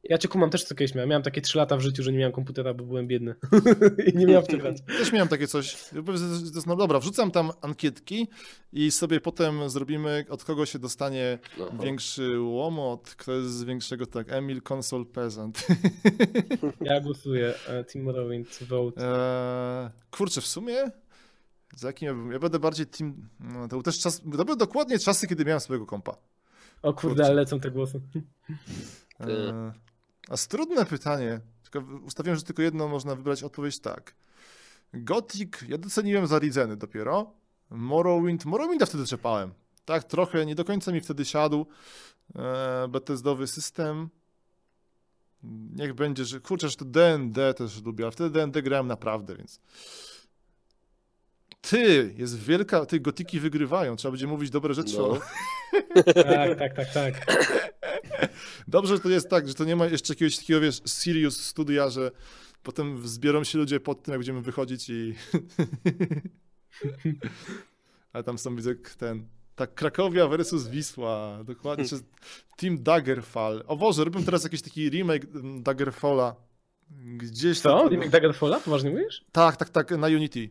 Ja 0.09 0.19
cię 0.19 0.29
kumam 0.29 0.51
też 0.51 0.65
co 0.65 0.75
kiedyś 0.75 0.95
miałem. 0.95 1.09
Miałem 1.11 1.23
takie 1.23 1.41
3 1.41 1.59
lata 1.59 1.77
w 1.77 1.81
życiu, 1.81 2.03
że 2.03 2.13
nie 2.13 2.19
miałem 2.19 2.33
komputera, 2.33 2.75
bo 2.75 2.85
byłem 2.85 3.07
biedny. 3.07 3.35
I 4.13 4.17
nie 4.17 4.27
miałem 4.27 4.45
w 4.45 4.49
grać. 4.49 4.77
Też 4.87 5.13
miałem 5.13 5.29
takie 5.29 5.47
coś. 5.47 5.77
No 6.67 6.77
dobra, 6.77 6.99
wrzucam 6.99 7.31
tam 7.31 7.51
ankietki 7.63 8.29
i 8.73 8.91
sobie 8.91 9.21
potem 9.21 9.69
zrobimy, 9.71 10.25
od 10.29 10.45
kogo 10.45 10.67
się 10.67 10.79
dostanie 10.79 11.39
No. 11.59 11.71
większy 11.83 12.41
łomot, 12.41 13.15
kto 13.17 13.33
jest 13.33 13.51
z 13.51 13.65
większego, 13.65 14.07
tak, 14.07 14.33
Emil 14.33 14.61
Console 14.73 15.05
Peasant. 15.05 15.67
Ja 16.81 17.01
głosuję 17.01 17.55
e, 17.69 17.85
Team 17.85 18.05
Morrowind, 18.05 18.59
vote. 18.69 19.03
Eee, 19.03 19.91
kurczę, 20.11 20.41
w 20.41 20.47
sumie 20.47 20.91
za 21.77 21.87
jakim 21.87 22.07
ja, 22.07 22.15
bym, 22.15 22.33
ja 22.33 22.39
będę 22.39 22.59
bardziej 22.59 22.87
team. 22.87 23.29
No, 23.41 23.63
to 23.63 23.69
był 23.69 23.83
też 23.83 23.99
czas. 23.99 24.23
To 24.37 24.45
były 24.45 24.57
dokładnie 24.57 24.99
czasy, 24.99 25.27
kiedy 25.27 25.45
miałem 25.45 25.61
swojego 25.61 25.87
kompa. 25.87 26.17
O 26.83 26.93
kurde, 26.95 27.25
ale 27.25 27.35
lecą 27.35 27.61
te 27.61 27.71
głosy. 27.71 28.01
Eee, 29.21 29.29
a 30.29 30.33
jest 30.33 30.51
trudne 30.51 30.87
pytanie. 30.87 31.41
Tylko 31.63 31.89
ustawiłem, 32.05 32.37
że 32.37 32.43
tylko 32.43 32.63
jedno 32.63 32.89
można 32.89 33.15
wybrać 33.15 33.43
odpowiedź 33.43 33.79
tak. 33.79 34.15
Gothic, 34.95 35.53
ja 35.69 35.79
doceniłem 35.79 36.27
za 36.27 36.39
Ridzeny 36.39 36.77
dopiero. 36.77 37.33
Morrowind, 37.71 38.45
Morrowinda 38.45 38.87
wtedy 38.87 39.07
czepałem. 39.07 39.55
Tak, 39.85 40.05
trochę, 40.05 40.47
nie 40.47 40.55
do 40.55 40.65
końca 40.65 40.93
mi 40.93 41.01
wtedy 41.01 41.25
siadł. 41.25 41.67
Eee, 42.35 42.89
Bethesdowy 42.89 43.47
system. 43.47 44.09
Niech 45.77 45.95
będzie, 45.95 46.25
że 46.25 46.41
kurczę, 46.41 46.69
że 46.69 46.77
to 46.77 46.85
D&D 46.85 47.55
też 47.55 47.83
lubię, 47.83 48.05
ale 48.05 48.13
wtedy 48.13 48.31
D&D 48.31 48.63
grałem 48.63 48.87
naprawdę, 48.87 49.37
więc... 49.37 49.61
Ty, 51.71 52.15
jest 52.19 52.39
wielka, 52.39 52.87
ty 52.87 53.01
gotiki 53.01 53.41
wygrywają, 53.41 53.97
trzeba 53.97 54.13
będzie 54.13 54.27
mówić 54.27 54.51
dobre 54.51 54.75
rzeczy. 54.75 54.95
No. 54.99 55.09
o- 55.09 55.21
Tak, 56.15 56.59
tak, 56.59 56.75
tak, 56.75 56.95
tak. 56.95 57.27
Dobrze, 58.69 58.95
że 58.97 59.03
to 59.03 59.09
jest 59.09 59.29
tak, 59.31 59.49
że 59.49 59.55
to 59.55 59.65
nie 59.65 59.77
ma 59.77 59.87
jeszcze 59.87 60.13
jakiegoś 60.13 60.37
takiego, 60.37 60.61
wiesz, 60.61 60.81
serious 60.87 61.43
studia, 61.43 61.91
że 61.91 62.11
potem 62.63 63.09
zbiorą 63.09 63.45
się 63.45 63.59
ludzie 63.59 63.81
pod 63.81 64.03
tym, 64.03 64.13
jak 64.13 64.19
będziemy 64.21 64.41
wychodzić 64.43 64.89
i... 64.91 65.15
Ale 68.13 68.25
tam 68.25 68.39
są, 68.39 68.57
widzę, 68.57 68.75
ten... 68.99 69.27
Tak, 69.55 69.75
Krakowia 69.75 70.27
versus 70.29 70.69
Wisła, 70.69 71.45
dokładnie. 71.45 71.85
czy 71.85 71.97
Team 72.57 72.83
Daggerfall. 72.83 73.65
O 73.67 73.77
Boże, 73.77 74.05
robią 74.05 74.25
teraz 74.25 74.45
jakiś 74.45 74.63
taki 74.63 74.91
remake 74.91 75.25
mm, 75.35 75.63
Daggerfalla. 75.63 76.37
Gdzieś 77.17 77.61
Co? 77.61 77.79
tam- 77.79 77.89
Remake 77.89 78.11
Daggerfalla? 78.11 78.61
Poważnie 78.61 78.91
mówisz? 78.91 79.25
Tak, 79.33 79.57
tak, 79.57 79.69
tak, 79.69 79.91
na 79.91 80.07
Unity. 80.07 80.49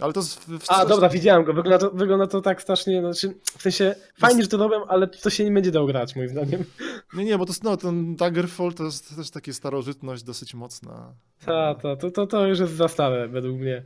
Ale 0.00 0.12
to 0.12 0.20
jest... 0.20 0.40
W, 0.40 0.58
w 0.58 0.70
A, 0.70 0.86
dobra, 0.86 1.08
widziałem 1.08 1.44
go. 1.44 1.54
Wygląda 1.54 1.78
to, 1.78 1.90
wygląda 1.90 2.26
to 2.26 2.40
tak 2.40 2.62
strasznie, 2.62 3.00
znaczy, 3.00 3.34
w 3.58 3.62
sensie 3.62 3.94
fajnie, 4.20 4.42
że 4.42 4.48
to 4.48 4.56
robią, 4.56 4.86
ale 4.86 5.06
to 5.06 5.30
się 5.30 5.44
nie 5.44 5.50
będzie 5.50 5.70
dało 5.70 5.86
grać, 5.86 6.16
moim 6.16 6.28
zdaniem. 6.28 6.64
Nie, 7.14 7.24
nie, 7.24 7.38
bo 7.38 7.46
to 7.46 7.52
no, 7.62 7.76
ten 7.76 8.16
Daggerfall 8.16 8.74
to 8.74 8.84
jest 8.84 9.16
też 9.16 9.30
taka 9.30 9.52
starożytność 9.52 10.22
dosyć 10.22 10.54
mocna. 10.54 11.14
Ta, 11.46 11.74
ta, 11.74 11.96
to, 11.96 12.10
to, 12.10 12.26
to 12.26 12.46
już 12.46 12.58
jest 12.58 12.72
za 12.72 12.88
stare, 12.88 13.28
według 13.28 13.56
mnie. 13.58 13.82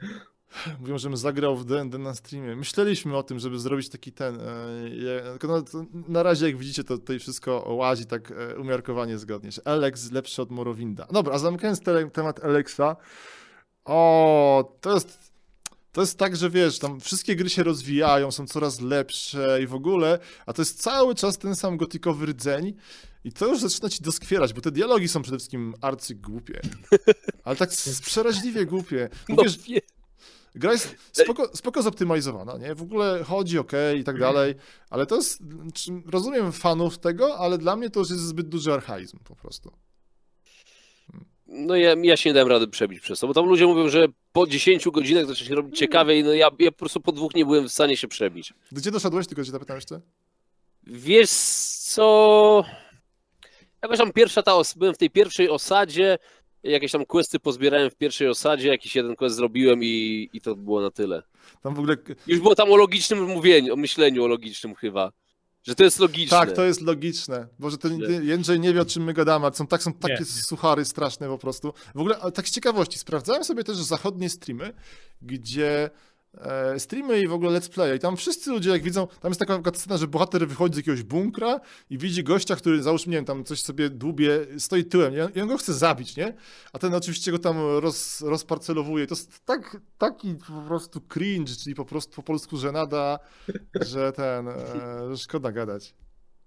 Mówią, 0.81 0.99
żebym 0.99 1.17
zagrał 1.17 1.57
w 1.57 1.65
D&D 1.65 1.99
na 1.99 2.15
streamie. 2.15 2.57
Myśleliśmy 2.57 3.17
o 3.17 3.23
tym, 3.23 3.39
żeby 3.39 3.59
zrobić 3.59 3.89
taki 3.89 4.13
ten... 4.13 4.41
E, 4.41 5.39
no, 5.49 5.63
na 6.09 6.23
razie, 6.23 6.47
jak 6.47 6.57
widzicie, 6.57 6.85
to 6.85 6.99
tutaj 6.99 7.19
wszystko 7.19 7.75
łazi 7.75 8.07
tak 8.07 8.31
e, 8.31 8.57
umiarkowanie 8.57 9.19
zgodnie. 9.19 9.51
Alex 9.65 10.13
lepszy 10.13 10.43
od 10.43 10.51
Morrowinda. 10.51 11.07
Dobra, 11.13 11.35
a 11.35 11.39
zamykając 11.39 11.81
te, 11.81 12.11
temat 12.11 12.45
Alexa, 12.45 12.97
o, 13.85 14.77
to 14.81 14.95
jest... 14.95 15.30
To 15.93 16.01
jest 16.01 16.19
tak, 16.19 16.37
że 16.37 16.51
wiesz, 16.51 16.79
tam 16.79 17.01
wszystkie 17.01 17.37
gry 17.37 17.51
się 17.51 17.63
rozwijają, 17.63 18.31
są 18.31 18.47
coraz 18.47 18.81
lepsze 18.81 19.59
i 19.63 19.67
w 19.67 19.75
ogóle, 19.75 20.19
a 20.47 20.53
to 20.53 20.63
jest 20.63 20.83
cały 20.83 21.15
czas 21.15 21.39
ten 21.39 21.57
sam 21.57 21.77
gotikowy 21.77 22.27
rdzeń 22.27 22.75
i 23.25 23.33
to 23.33 23.47
już 23.47 23.61
zaczyna 23.61 23.89
ci 23.89 24.03
doskwierać, 24.03 24.53
bo 24.53 24.61
te 24.61 24.71
dialogi 24.71 25.09
są 25.09 25.23
przede 25.23 25.39
wszystkim 25.39 25.75
arcygłupie. 25.81 26.61
Ale 27.45 27.57
tak 27.57 27.71
przeraźliwie 28.07 28.67
głupie. 28.67 29.09
No, 29.29 29.35
Mówisz, 29.35 29.59
wie- 29.59 29.81
Gra 30.55 30.73
jest 30.73 30.95
spoko, 31.13 31.57
spoko 31.57 31.83
zoptymalizowana, 31.83 32.57
nie? 32.59 32.75
W 32.75 32.83
ogóle 32.83 33.25
chodzi 33.25 33.59
ok 33.59 33.73
i 33.99 34.05
tak 34.05 34.19
dalej, 34.19 34.55
ale 34.91 35.07
to 35.07 35.17
jest, 35.17 35.43
czy- 35.75 36.03
rozumiem 36.07 36.53
fanów 36.53 36.99
tego, 36.99 37.39
ale 37.39 37.59
dla 37.59 37.77
mnie 37.77 37.91
to 37.91 38.01
już 38.01 38.11
jest 38.11 38.23
zbyt 38.23 38.49
duży 38.49 38.73
archaizm 38.73 39.19
po 39.25 39.37
prostu. 39.37 39.73
No 41.53 41.77
ja, 41.77 41.95
ja 42.03 42.17
się 42.17 42.31
nie 42.31 42.35
dałem 42.35 42.49
rady 42.49 42.69
przebić 42.69 43.01
przez 43.01 43.21
to, 43.21 43.27
bo 43.27 43.35
tam 43.35 43.47
ludzie 43.47 43.67
mówią, 43.67 43.89
że 43.89 44.07
po 44.33 44.47
10 44.47 44.89
godzinach 44.89 45.27
zaczyna 45.27 45.49
się 45.49 45.55
robić 45.55 45.79
ciekawiej, 45.79 46.25
no 46.25 46.33
ja, 46.35 46.51
ja 46.59 46.71
po 46.71 46.79
prostu 46.79 47.01
po 47.01 47.13
dwóch 47.13 47.35
nie 47.35 47.45
byłem 47.45 47.69
w 47.69 47.73
stanie 47.73 47.97
się 47.97 48.09
przebić. 48.09 48.55
Gdzie 48.73 48.91
doszedłeś, 48.91 49.27
tylko 49.27 49.45
cię 49.45 49.51
zapytam 49.51 49.77
jeszcze? 49.77 50.01
Wiesz 50.87 51.31
co... 51.31 52.65
Jakoś 53.83 53.99
tam 53.99 54.13
pierwsza 54.13 54.43
ta 54.43 54.55
os- 54.57 54.75
byłem 54.75 54.95
w 54.95 54.99
tej 54.99 55.11
pierwszej 55.11 55.49
osadzie, 55.51 56.19
jakieś 56.63 56.93
tam 56.93 57.07
questy 57.07 57.39
pozbierałem 57.41 57.91
w 57.91 57.95
pierwszej 57.97 58.29
osadzie, 58.29 58.69
jakiś 58.69 58.97
jeden 58.97 59.17
quest 59.17 59.37
zrobiłem 59.37 59.85
i, 59.85 60.29
i 60.33 60.41
to 60.41 60.57
było 60.57 60.81
na 60.81 60.91
tyle. 60.91 61.23
Tam 61.63 61.75
w 61.75 61.79
ogóle, 61.79 61.97
Już 62.27 62.41
było 62.41 62.55
tam 62.55 62.73
o 62.73 62.77
logicznym 62.77 63.25
mówieniu, 63.25 63.73
o 63.73 63.77
myśleniu 63.77 64.25
o 64.25 64.27
logicznym 64.27 64.75
chyba. 64.75 65.13
Że 65.63 65.75
to 65.75 65.85
jest 65.85 65.99
logiczne. 65.99 66.39
tak, 66.39 66.53
to 66.53 66.65
jest 66.65 66.81
logiczne, 66.81 67.47
bo 67.59 67.71
że 67.71 67.79
ten 67.79 68.01
Jędrzej 68.23 68.61
nie 68.61 68.75
wie, 68.75 68.81
o 68.81 68.85
czym 68.85 69.05
my 69.05 69.13
gadamy, 69.13 69.47
a 69.47 69.53
są, 69.53 69.67
tak, 69.67 69.83
są 69.83 69.93
takie 69.93 70.15
Nie. 70.19 70.25
suchary 70.25 70.85
straszne 70.85 71.29
po 71.29 71.39
prostu. 71.39 71.73
W 71.95 71.99
ogóle, 72.01 72.19
ale 72.19 72.33
tak 72.33 72.49
z 72.49 72.51
ciekawości, 72.51 72.99
sprawdzałem 72.99 73.45
sobie 73.45 73.65
też 73.65 73.77
zachodnie 73.77 74.31
streamy, 74.31 74.73
gdzie 75.23 75.91
streamy 76.79 77.21
i 77.21 77.29
w 77.29 77.33
ogóle 77.33 77.61
let's 77.61 77.69
play. 77.69 77.97
I 77.97 78.01
tam 78.01 78.17
wszyscy 78.17 78.51
ludzie, 78.51 78.71
jak 78.71 78.83
widzą, 78.83 79.07
tam 79.07 79.31
jest 79.31 79.41
taka, 79.41 79.71
scena, 79.75 79.97
że 79.97 80.07
bohater 80.07 80.49
wychodzi 80.49 80.75
z 80.75 80.77
jakiegoś 80.77 81.03
bunkra 81.03 81.61
i 81.91 81.99
widzi 81.99 82.25
gościa, 82.25 82.57
który 82.57 82.83
załóżmy, 82.83 83.11
nie 83.11 83.17
wiem, 83.17 83.25
tam 83.25 83.45
coś 83.45 83.63
sobie 83.63 83.91
dłubie, 83.91 84.47
stoi 84.59 84.85
tyłem, 84.85 85.15
nie? 85.15 85.29
I 85.35 85.41
on 85.41 85.49
go 85.49 85.57
chce 85.57 85.75
zabić, 85.75 86.17
nie? 86.17 86.35
A 86.73 86.79
ten 86.79 86.95
oczywiście 86.95 87.33
go 87.33 87.39
tam 87.39 87.57
roz, 87.79 88.21
rozparcelowuje. 88.21 89.07
To 89.07 89.15
jest 89.15 89.45
tak, 89.45 89.77
taki 89.99 90.35
po 90.35 90.63
prostu 90.69 91.01
cringe, 91.01 91.53
czyli 91.65 91.75
po 91.75 91.85
prostu 91.85 92.17
po 92.17 92.23
polsku 92.23 92.57
żenada, 92.57 93.19
że 93.81 94.13
ten, 94.13 94.49
e, 94.49 95.17
szkoda 95.17 95.53
gadać. 95.53 95.95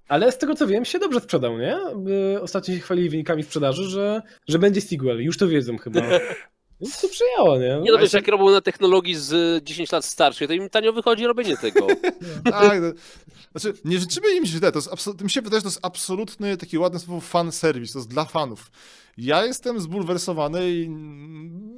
Ale 0.07 0.31
z 0.31 0.37
tego 0.37 0.55
co 0.55 0.67
wiem, 0.67 0.85
się 0.85 0.99
dobrze 0.99 1.19
sprzedał, 1.19 1.57
nie? 1.57 1.77
Ostatnio 2.41 2.75
się 2.75 2.81
chwalili 2.81 3.09
wynikami 3.09 3.43
sprzedaży, 3.43 3.83
że, 3.83 4.21
że 4.47 4.59
będzie 4.59 4.81
sequel. 4.81 5.23
Już 5.23 5.37
to 5.37 5.47
wiedzą 5.47 5.77
chyba. 5.77 6.01
Więc 6.83 7.01
to 7.01 7.07
przyjęło, 7.09 7.57
nie? 7.57 7.79
Nie 7.83 7.91
no 7.91 7.97
wiesz, 7.97 8.13
jak 8.13 8.27
robią 8.27 8.49
na 8.49 8.61
technologii 8.61 9.15
z 9.15 9.63
10 9.63 9.91
lat 9.91 10.05
starszej, 10.05 10.47
to 10.47 10.53
im 10.53 10.69
tanio 10.69 10.93
wychodzi 10.93 11.25
robienie 11.25 11.57
tego. 11.57 11.87
Tak, 12.51 12.81
no, 12.81 12.91
znaczy 13.55 13.77
nie 13.85 13.99
życzymy 13.99 14.35
im 14.35 14.45
źle, 14.45 14.71
to 14.71 14.77
jest 14.77 14.89
absolu- 14.89 15.23
mi 15.23 15.29
się 15.29 15.41
wydaje, 15.41 15.59
że 15.59 15.63
to 15.63 15.69
jest 15.69 15.79
absolutny 15.81 16.57
taki 16.57 16.77
ładny 16.77 16.99
słowo 16.99 17.21
fan 17.21 17.51
service, 17.51 17.93
to 17.93 17.99
jest 17.99 18.09
dla 18.09 18.25
fanów. 18.25 18.71
Ja 19.17 19.45
jestem 19.45 19.80
zbulwersowany 19.80 20.71
i 20.71 20.86
mm, 20.86 21.73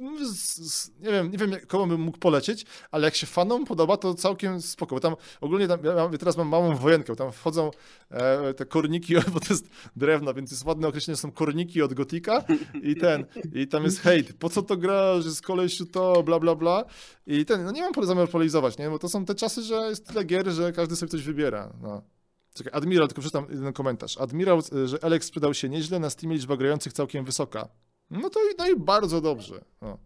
nie 1.00 1.10
wiem, 1.10 1.30
nie 1.30 1.38
wiem 1.38 1.50
komu 1.66 1.86
bym 1.86 2.00
mógł 2.00 2.18
polecieć, 2.18 2.66
ale 2.90 3.04
jak 3.04 3.14
się 3.14 3.26
fanom 3.26 3.64
podoba, 3.64 3.96
to 3.96 4.14
całkiem 4.14 4.62
spoko, 4.62 4.94
bo 4.94 5.00
tam 5.00 5.16
ogólnie 5.40 5.68
tam, 5.68 5.78
ja 5.84 6.18
teraz 6.18 6.36
mam 6.36 6.48
małą 6.48 6.76
wojenkę, 6.76 7.16
tam 7.16 7.32
wchodzą 7.32 7.70
e, 8.10 8.54
te 8.54 8.66
korniki, 8.66 9.14
bo 9.34 9.40
to 9.40 9.46
jest 9.50 9.68
drewno, 9.96 10.34
więc 10.34 10.50
jest 10.50 10.64
ładne 10.64 10.88
określenie, 10.88 11.16
są 11.16 11.32
korniki 11.32 11.82
od 11.82 11.94
gotika 11.94 12.44
i 12.82 12.96
ten, 12.96 13.26
i 13.54 13.68
tam 13.68 13.84
jest 13.84 14.00
hejt, 14.00 14.32
po 14.32 14.48
co 14.48 14.62
to 14.62 14.76
gra, 14.76 15.20
że 15.20 15.30
z 15.30 15.40
kolesiu 15.40 15.86
to, 15.86 16.22
bla 16.22 16.40
bla 16.40 16.54
bla 16.54 16.84
i 17.26 17.44
ten, 17.44 17.64
no 17.64 17.70
nie 17.70 17.82
mam 17.82 18.06
zamiaru 18.06 18.28
polarizować, 18.28 18.78
nie, 18.78 18.90
bo 18.90 18.98
to 18.98 19.08
są 19.08 19.24
te 19.24 19.34
czasy, 19.34 19.62
że 19.62 19.74
jest 19.74 20.06
tyle 20.06 20.24
gier, 20.24 20.50
że 20.50 20.72
każdy 20.72 20.96
sobie 20.96 21.10
coś 21.10 21.22
wybiera, 21.22 21.72
no. 21.82 22.15
Czekaj, 22.56 22.72
Admiral, 22.72 23.08
tylko 23.08 23.20
przeczytam 23.20 23.46
jeden 23.50 23.72
komentarz. 23.72 24.18
Admiral, 24.18 24.62
y, 24.72 24.88
że 24.88 25.04
Alex 25.04 25.26
sprzedał 25.26 25.54
się 25.54 25.68
nieźle, 25.68 25.98
na 25.98 26.10
Steamie 26.10 26.36
liczba 26.36 26.56
grających 26.56 26.92
całkiem 26.92 27.24
wysoka. 27.24 27.68
No 28.10 28.30
to 28.30 28.40
i, 28.40 28.54
no 28.58 28.68
i 28.68 28.76
bardzo 28.76 29.20
dobrze. 29.20 29.64
No. 29.82 29.98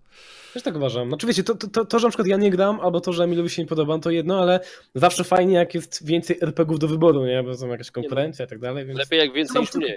Też 0.54 0.62
tak 0.62 0.76
uważam. 0.76 1.08
Znaczy 1.08 1.26
wiecie, 1.26 1.44
to, 1.44 1.54
to, 1.54 1.84
to, 1.84 1.98
że 1.98 2.06
na 2.06 2.10
przykład 2.10 2.28
ja 2.28 2.36
nie 2.36 2.50
gram, 2.50 2.80
albo 2.80 3.00
to, 3.00 3.12
że 3.12 3.24
Emilowi 3.24 3.50
się 3.50 3.62
nie 3.62 3.68
podoba, 3.68 3.98
to 3.98 4.10
jedno, 4.10 4.40
ale 4.40 4.60
zawsze 4.94 5.24
fajnie, 5.24 5.54
jak 5.54 5.74
jest 5.74 6.06
więcej 6.06 6.38
RPGów 6.40 6.78
do 6.78 6.88
wyboru, 6.88 7.26
nie? 7.26 7.42
Bo 7.42 7.54
są 7.54 7.68
jakaś 7.68 7.90
konkurencja 7.90 8.44
i 8.44 8.48
tak 8.48 8.58
dalej, 8.58 8.86
więc... 8.86 8.98
Lepiej 8.98 9.18
jak 9.18 9.32
więcej 9.32 9.54
Mam 9.54 9.62
niż 9.62 9.74
mniej. 9.74 9.96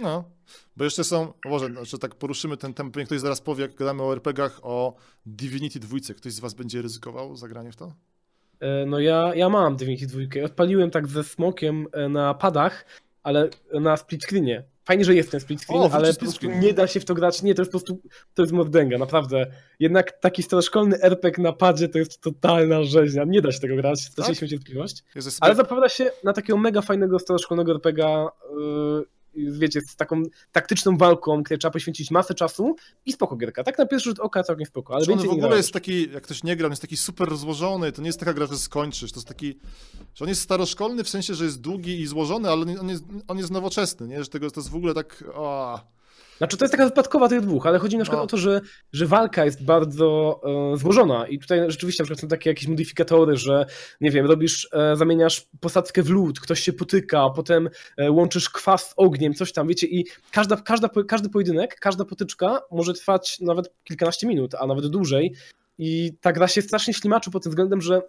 No, 0.00 0.24
bo 0.76 0.84
jeszcze 0.84 1.04
są, 1.04 1.32
może 1.44 1.66
znaczy 1.66 1.98
tak 1.98 2.14
poruszymy 2.14 2.56
ten 2.56 2.74
temat, 2.74 2.92
pewnie 2.92 3.06
ktoś 3.06 3.20
zaraz 3.20 3.40
powie, 3.40 3.62
jak 3.62 3.74
gadamy 3.74 4.02
o 4.02 4.12
RPGach, 4.12 4.60
o 4.62 4.96
Divinity 5.26 5.80
2. 5.80 5.98
Ktoś 6.16 6.32
z 6.32 6.40
was 6.40 6.54
będzie 6.54 6.82
ryzykował 6.82 7.36
zagranie 7.36 7.72
w 7.72 7.76
to? 7.76 7.92
E, 8.60 8.86
No 8.86 9.00
ja, 9.00 9.32
ja 9.34 9.48
mam 9.48 9.76
Divinity 9.76 10.06
2. 10.06 10.44
Odpaliłem 10.44 10.90
tak 10.90 11.06
ze 11.06 11.24
smokiem 11.24 11.86
e, 11.92 12.08
na 12.08 12.34
padach, 12.34 12.84
ale 13.22 13.48
na 13.72 13.96
split 13.96 14.24
screenie. 14.24 14.64
Fajnie, 14.84 15.04
że 15.04 15.14
jest 15.14 15.30
ten 15.30 15.40
split 15.40 15.60
screen, 15.62 15.80
O, 15.80 15.90
ale 15.92 16.06
po 16.06 16.12
split 16.12 16.18
prostu 16.18 16.46
screen. 16.46 16.60
nie 16.60 16.72
da 16.72 16.86
się 16.86 17.00
w 17.00 17.04
to 17.04 17.14
grać. 17.14 17.42
Nie, 17.42 17.54
to 17.54 17.62
jest 17.62 17.72
po 17.72 17.78
prostu, 17.78 18.00
to 18.34 18.42
jest 18.42 18.52
mordęga, 18.52 18.98
naprawdę. 18.98 19.46
Jednak 19.80 20.12
taki 20.20 20.42
staroszkolny 20.42 21.02
RPG 21.02 21.42
na 21.42 21.52
padzie 21.52 21.88
to 21.88 21.98
jest 21.98 22.20
totalna 22.20 22.82
rzeźnia. 22.82 23.24
Nie 23.24 23.42
da 23.42 23.52
się 23.52 23.60
tego 23.60 23.76
grać, 23.76 24.00
straciliśmy 24.00 24.48
cierpliwość. 24.48 25.04
Jest 25.14 25.38
Ale 25.40 25.54
zapowiada 25.54 25.88
się 25.88 26.10
na 26.24 26.32
takiego 26.32 26.58
mega 26.58 26.82
fajnego 26.82 27.18
staroszkolnego 27.18 27.72
RPGa, 27.72 28.28
yy, 28.58 29.04
wiecie, 29.50 29.80
z 29.80 29.96
taką 29.96 30.22
taktyczną 30.52 30.96
walką, 30.96 31.42
której 31.42 31.58
trzeba 31.58 31.72
poświęcić 31.72 32.10
masę 32.10 32.34
czasu 32.34 32.76
i 33.06 33.12
spoko 33.12 33.36
gierka. 33.36 33.64
Tak 33.64 33.78
na 33.78 33.86
pierwszy 33.86 34.10
rzut 34.10 34.20
oka 34.20 34.42
całkiem 34.42 34.66
spoko, 34.66 34.94
ale 34.94 35.04
Czy 35.04 35.12
on 35.12 35.18
w 35.18 35.30
ogóle 35.30 35.56
jest 35.56 35.72
taki, 35.72 36.10
jak 36.12 36.22
ktoś 36.22 36.44
nie 36.44 36.56
gra, 36.56 36.66
on 36.66 36.72
jest 36.72 36.82
taki 36.82 36.96
super 36.96 37.28
rozłożony, 37.28 37.92
to 37.92 38.02
nie 38.02 38.08
jest 38.08 38.20
taka 38.20 38.34
gra, 38.34 38.46
że 38.46 38.58
skończysz, 38.58 39.12
to 39.12 39.18
jest 39.18 39.28
taki, 39.28 39.58
że 40.14 40.24
on 40.24 40.28
jest 40.28 40.40
staroszkolny 40.40 41.04
w 41.04 41.08
sensie, 41.08 41.34
że 41.34 41.44
jest 41.44 41.60
długi 41.60 42.00
i 42.00 42.06
złożony, 42.06 42.50
ale 42.50 42.78
on 42.80 42.88
jest, 42.88 43.04
on 43.28 43.38
jest 43.38 43.50
nowoczesny, 43.50 44.08
nie? 44.08 44.24
Że 44.24 44.30
tego, 44.30 44.50
to 44.50 44.60
jest 44.60 44.70
w 44.70 44.76
ogóle 44.76 44.94
tak, 44.94 45.24
o, 45.34 45.80
Znaczy 46.38 46.56
to 46.56 46.64
jest 46.64 46.72
taka 46.72 46.84
wypadkowa 46.84 47.28
tych 47.28 47.40
dwóch, 47.40 47.66
ale 47.66 47.78
chodzi 47.78 47.96
na 47.98 48.04
przykład 48.04 48.20
No. 48.20 48.24
o 48.24 48.26
to, 48.26 48.36
że, 48.36 48.60
że 48.92 49.06
walka 49.06 49.44
jest 49.44 49.64
bardzo 49.64 50.40
e, 50.74 50.76
złożona 50.76 51.26
i 51.28 51.38
tutaj 51.38 51.60
rzeczywiście 51.68 52.02
na 52.02 52.04
przykład 52.04 52.20
są 52.20 52.28
takie 52.28 52.50
jakieś 52.50 52.68
modyfikatory, 52.68 53.36
że 53.36 53.66
nie 54.00 54.10
wiem, 54.10 54.26
robisz, 54.26 54.68
e, 54.72 54.96
zamieniasz 54.96 55.46
posadzkę 55.60 56.02
w 56.02 56.10
lód, 56.10 56.40
ktoś 56.40 56.60
się 56.60 56.72
potyka, 56.72 57.30
potem 57.36 57.68
e, 57.96 58.10
łączysz 58.10 58.50
kwas 58.50 58.90
z 58.90 58.94
ogniem, 58.96 59.34
coś 59.34 59.52
tam, 59.52 59.68
wiecie, 59.68 59.86
i 59.86 60.04
każda, 60.32 60.56
każda, 60.56 60.88
każdy 61.08 61.28
pojedynek, 61.28 61.78
każda 61.80 62.04
potyczka 62.04 62.60
może 62.70 62.94
trwać 62.94 63.40
nawet 63.40 63.74
kilkanaście 63.84 64.26
minut, 64.26 64.54
a 64.54 64.66
nawet 64.66 64.86
dłużej 64.86 65.34
i 65.78 66.12
ta 66.20 66.32
gra 66.32 66.48
się 66.48 66.62
strasznie 66.62 66.94
ślimaczy 66.94 67.30
pod 67.30 67.42
tym 67.42 67.50
względem, 67.52 67.80
że 67.80 68.02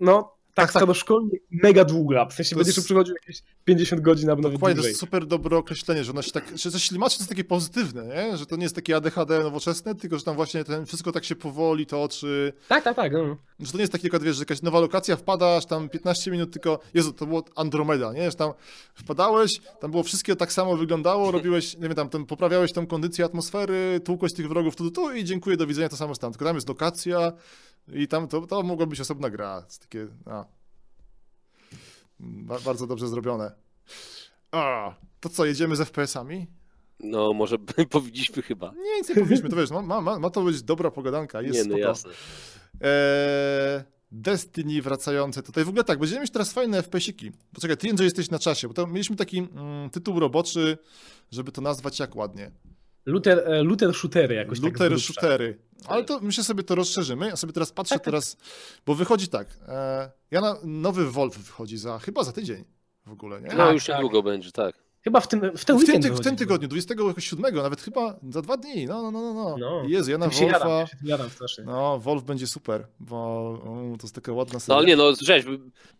no 0.00 0.34
tak, 0.54 0.66
Tak, 0.66 0.72
tak. 0.72 0.82
staroszkolnie 0.82 1.38
mega 1.50 1.84
długa, 1.84 2.26
w 2.26 2.32
sensie 2.34 2.50
To 2.50 2.56
będziesz 2.56 2.76
jest- 2.76 2.86
przychodził 2.86 3.14
jakieś 3.14 3.42
50 3.64 4.02
godzin 4.02 4.30
albo 4.30 4.42
nawet 4.42 4.54
Dokładnie, 4.56 4.74
to 4.74 4.76
dłużej. 4.76 4.90
jest 4.90 5.00
super 5.00 5.26
dobre 5.26 5.56
określenie, 5.56 6.04
że 6.04 6.12
ona 6.12 6.22
się 6.22 6.32
tak, 6.32 6.58
że 6.58 6.70
to 6.72 6.78
ślimaczy 6.78 7.16
jest 7.18 7.28
takie 7.28 7.44
pozytywne, 7.44 8.04
nie? 8.06 8.36
Że 8.36 8.46
to 8.46 8.56
nie 8.56 8.62
jest 8.62 8.74
takie 8.74 8.96
ADHD 8.96 9.38
nowoczesne, 9.42 9.94
tylko 9.94 10.18
że 10.18 10.24
tam 10.24 10.36
właśnie 10.36 10.64
ten, 10.64 10.86
wszystko 10.86 11.12
tak 11.12 11.24
się 11.24 11.36
powoli 11.36 11.86
toczy, 11.86 12.52
Tak, 12.68 12.84
tak, 12.84 12.96
tak. 12.96 13.12
No. 13.12 13.36
że 13.60 13.72
to 13.72 13.78
nie 13.78 13.82
jest 13.82 13.92
taki 13.92 14.02
przykład, 14.02 14.22
wiesz, 14.22 14.36
że 14.36 14.42
jakaś 14.42 14.62
nowa 14.62 14.80
lokacja, 14.80 15.16
wpadasz, 15.16 15.66
tam 15.66 15.88
15 15.88 16.30
minut 16.30 16.52
tylko, 16.52 16.78
Jezu, 16.94 17.12
to 17.12 17.26
było 17.26 17.44
Andromeda, 17.56 18.12
nie? 18.12 18.30
Że 18.30 18.36
tam 18.36 18.52
wpadałeś, 18.94 19.60
tam 19.80 19.90
było 19.90 20.02
wszystkie 20.02 20.36
tak 20.36 20.52
samo 20.52 20.76
wyglądało, 20.76 21.30
robiłeś, 21.30 21.74
nie 21.74 21.80
wiem, 21.88 21.94
tam, 21.94 22.08
tam 22.08 22.26
poprawiałeś 22.26 22.72
tą 22.72 22.86
kondycję 22.86 23.24
atmosfery, 23.24 24.00
tłukłeś 24.04 24.32
tych 24.32 24.48
wrogów 24.48 24.76
tu, 24.76 24.84
tu, 24.84 24.90
tu 24.90 25.12
i 25.12 25.24
dziękuję, 25.24 25.56
do 25.56 25.66
widzenia, 25.66 25.88
to 25.88 25.96
samo 25.96 26.14
tam, 26.14 26.32
tylko 26.32 26.44
tam 26.44 26.54
jest 26.54 26.68
lokacja 26.68 27.32
i 27.88 28.08
tam 28.08 28.28
to, 28.28 28.46
to 28.46 28.62
mogła 28.62 28.86
być 28.86 29.00
osobna 29.00 29.30
gra, 29.30 29.62
takie, 29.80 30.06
a. 30.26 30.44
Ba 32.20 32.58
bardzo 32.60 32.86
dobrze 32.86 33.08
zrobione. 33.08 33.52
A, 34.52 34.94
to 35.20 35.28
co, 35.28 35.44
jedziemy 35.44 35.76
z 35.76 35.80
FPS-ami? 35.80 36.46
No, 37.00 37.32
może 37.32 37.56
powinniśmy 37.90 38.42
chyba. 38.42 38.72
Nie, 38.84 38.96
nic 38.98 39.08
nie 39.08 39.14
powinniśmy, 39.14 39.48
to 39.50 39.56
wiesz, 39.56 39.70
ma, 39.70 39.82
ma, 39.82 40.00
ma- 40.00 40.18
ma 40.18 40.30
to 40.30 40.42
być 40.42 40.62
dobra 40.62 40.90
pogadanka, 40.90 41.42
jest 41.42 41.54
Nie, 41.54 41.64
no 41.64 41.68
spoko. 41.74 41.88
jasne. 41.88 42.10
Eee, 42.80 43.82
Destiny 44.14 44.82
wracające 44.82 45.42
tutaj. 45.42 45.64
W 45.64 45.68
ogóle 45.68 45.84
tak, 45.84 45.98
będziemy 45.98 46.20
mieć 46.20 46.30
teraz 46.30 46.52
fajne 46.52 46.82
FPS-iki. 46.82 47.32
Poczekaj, 47.54 47.76
ty 47.76 47.90
Andrzej 47.90 48.04
jesteś 48.04 48.30
na 48.30 48.38
czasie, 48.38 48.68
bo 48.68 48.74
to 48.74 48.86
mieliśmy 48.86 49.16
taki 49.16 49.38
mm, 49.38 49.90
tytuł 49.90 50.20
roboczy, 50.20 50.78
żeby 51.30 51.52
to 51.52 51.60
nazwać 51.60 51.98
jak 51.98 52.16
ładnie. 52.16 52.50
Luther, 53.06 53.38
e, 53.46 53.62
Luther 53.62 53.94
shootery 53.94 54.34
jakoś 54.34 54.58
tak 54.60 54.64
Looter 54.64 54.88
grubsza. 54.88 55.12
shootery. 55.12 55.58
Ale 55.86 56.04
to 56.04 56.20
myślę 56.20 56.44
sobie 56.44 56.62
to 56.62 56.74
rozszerzymy. 56.74 57.26
Ja 57.26 57.36
sobie 57.36 57.52
teraz 57.52 57.72
patrzę 57.72 57.98
teraz, 57.98 58.36
bo 58.86 58.94
wychodzi 58.94 59.28
tak. 59.28 59.48
E, 59.68 60.10
ja 60.30 60.40
na, 60.40 60.56
nowy 60.64 61.10
Wolf 61.10 61.38
wychodzi 61.38 61.78
za, 61.78 61.98
chyba 61.98 62.24
za 62.24 62.32
tydzień 62.32 62.64
w 63.06 63.12
ogóle, 63.12 63.40
nie? 63.42 63.48
No 63.48 63.56
Tak, 63.56 63.74
już 63.74 63.86
tak. 63.86 63.96
niedługo 63.96 64.22
będzie, 64.22 64.52
tak. 64.52 64.74
Chyba 65.04 65.20
w 65.20 65.28
tym, 65.28 65.40
w 65.40 65.44
ten 65.44 65.56
w, 65.56 65.64
tym, 65.64 65.76
weekend 65.76 66.04
ty, 66.04 66.12
w 66.12 66.20
tym 66.20 66.36
tygodniu, 66.36 66.68
27, 66.68 67.54
nawet 67.54 67.80
chyba 67.80 68.16
za 68.30 68.42
dwa 68.42 68.56
dni. 68.56 68.86
No, 68.86 69.02
no, 69.02 69.10
no, 69.10 69.34
no. 69.34 69.34
no. 69.34 69.56
No. 69.58 69.88
Jezu, 69.88 70.10
ja 70.10 70.18
na 70.18 70.30
się 70.30 70.44
jadam, 70.44 70.68
Wolfa... 70.68 70.96
ja 71.04 71.10
jadam 71.10 71.30
strasznie. 71.30 71.64
No, 71.64 71.98
Wolf 71.98 72.22
będzie 72.24 72.46
super, 72.46 72.86
bo 73.00 73.16
o, 73.16 73.96
to 73.98 74.02
jest 74.06 74.14
taka 74.14 74.32
ładna 74.32 74.54
No 74.54 74.60
seria. 74.60 74.76
ale 74.78 74.86
nie, 74.86 74.96
no 74.96 75.16
słyszałeś, 75.16 75.44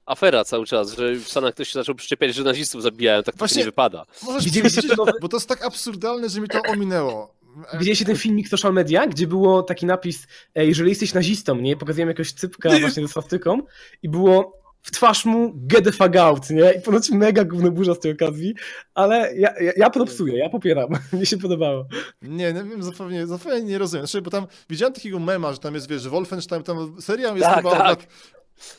afera 0.06 0.44
cały 0.44 0.66
czas, 0.66 0.92
że 0.96 1.14
w 1.14 1.28
Stanach 1.28 1.54
ktoś 1.54 1.68
się 1.68 1.74
zaczął 1.74 1.94
przyczepiać, 1.94 2.34
że 2.34 2.42
nazistów 2.44 2.82
zabijają, 2.82 3.22
tak 3.22 3.34
to 3.34 3.38
Właśnie- 3.38 3.58
nie 3.58 3.64
wypada. 3.64 4.04
Możesz 4.22 4.44
Widzieliście 4.44 4.82
to 4.96 5.06
bo 5.20 5.28
to 5.28 5.36
jest 5.36 5.48
tak 5.48 5.64
absurdalne, 5.64 6.28
że 6.28 6.40
mi 6.40 6.48
to 6.48 6.60
ominęło. 6.68 7.34
Widzieliście 7.74 8.04
ten 8.04 8.16
filmik 8.16 8.48
social 8.48 8.72
media, 8.72 9.06
gdzie 9.06 9.26
było 9.26 9.62
taki 9.62 9.86
napis, 9.86 10.26
e, 10.54 10.66
jeżeli 10.66 10.88
jesteś 10.90 11.14
nazistą, 11.14 11.56
nie? 11.56 11.76
Pokazujemy 11.76 12.10
jakiegoś 12.10 12.32
cypka 12.32 12.70
właśnie 12.80 13.02
ze 13.02 13.08
swastyką 13.08 13.58
i 14.02 14.08
było 14.08 14.61
w 14.82 14.90
twarz 14.90 15.24
mu 15.24 15.52
get 15.54 15.84
the 15.84 15.92
fuck 15.92 16.16
out, 16.16 16.50
nie? 16.50 16.72
I 16.72 16.80
ponoć 16.80 17.10
mega 17.10 17.44
gówno 17.44 17.70
burza 17.70 17.94
z 17.94 17.98
tej 18.00 18.12
okazji, 18.12 18.54
ale 18.94 19.34
ja, 19.36 19.54
ja, 19.60 19.72
ja 19.76 19.90
propsuję, 19.90 20.38
ja 20.38 20.48
popieram. 20.48 20.88
Mnie 21.12 21.26
się 21.26 21.38
podobało. 21.38 21.86
Nie, 22.22 22.52
nie 22.52 22.64
wiem, 22.64 22.82
zupełnie, 22.82 23.26
zupełnie 23.26 23.62
nie 23.62 23.78
rozumiem. 23.78 24.06
Znaczy, 24.06 24.22
bo 24.22 24.30
tam 24.30 24.46
widziałem 24.70 24.94
takiego 24.94 25.18
mema, 25.18 25.52
że 25.52 25.58
tam 25.58 25.74
jest, 25.74 25.88
wiesz, 25.88 26.02
że 26.02 26.10
Wolfenstein, 26.10 26.62
tam 26.62 27.02
seria 27.02 27.28
jest 27.28 27.42
Tak, 27.42 27.56
chyba 27.56 27.70
tak. 27.70 27.80
od 27.80 27.86
lat... 27.86 28.06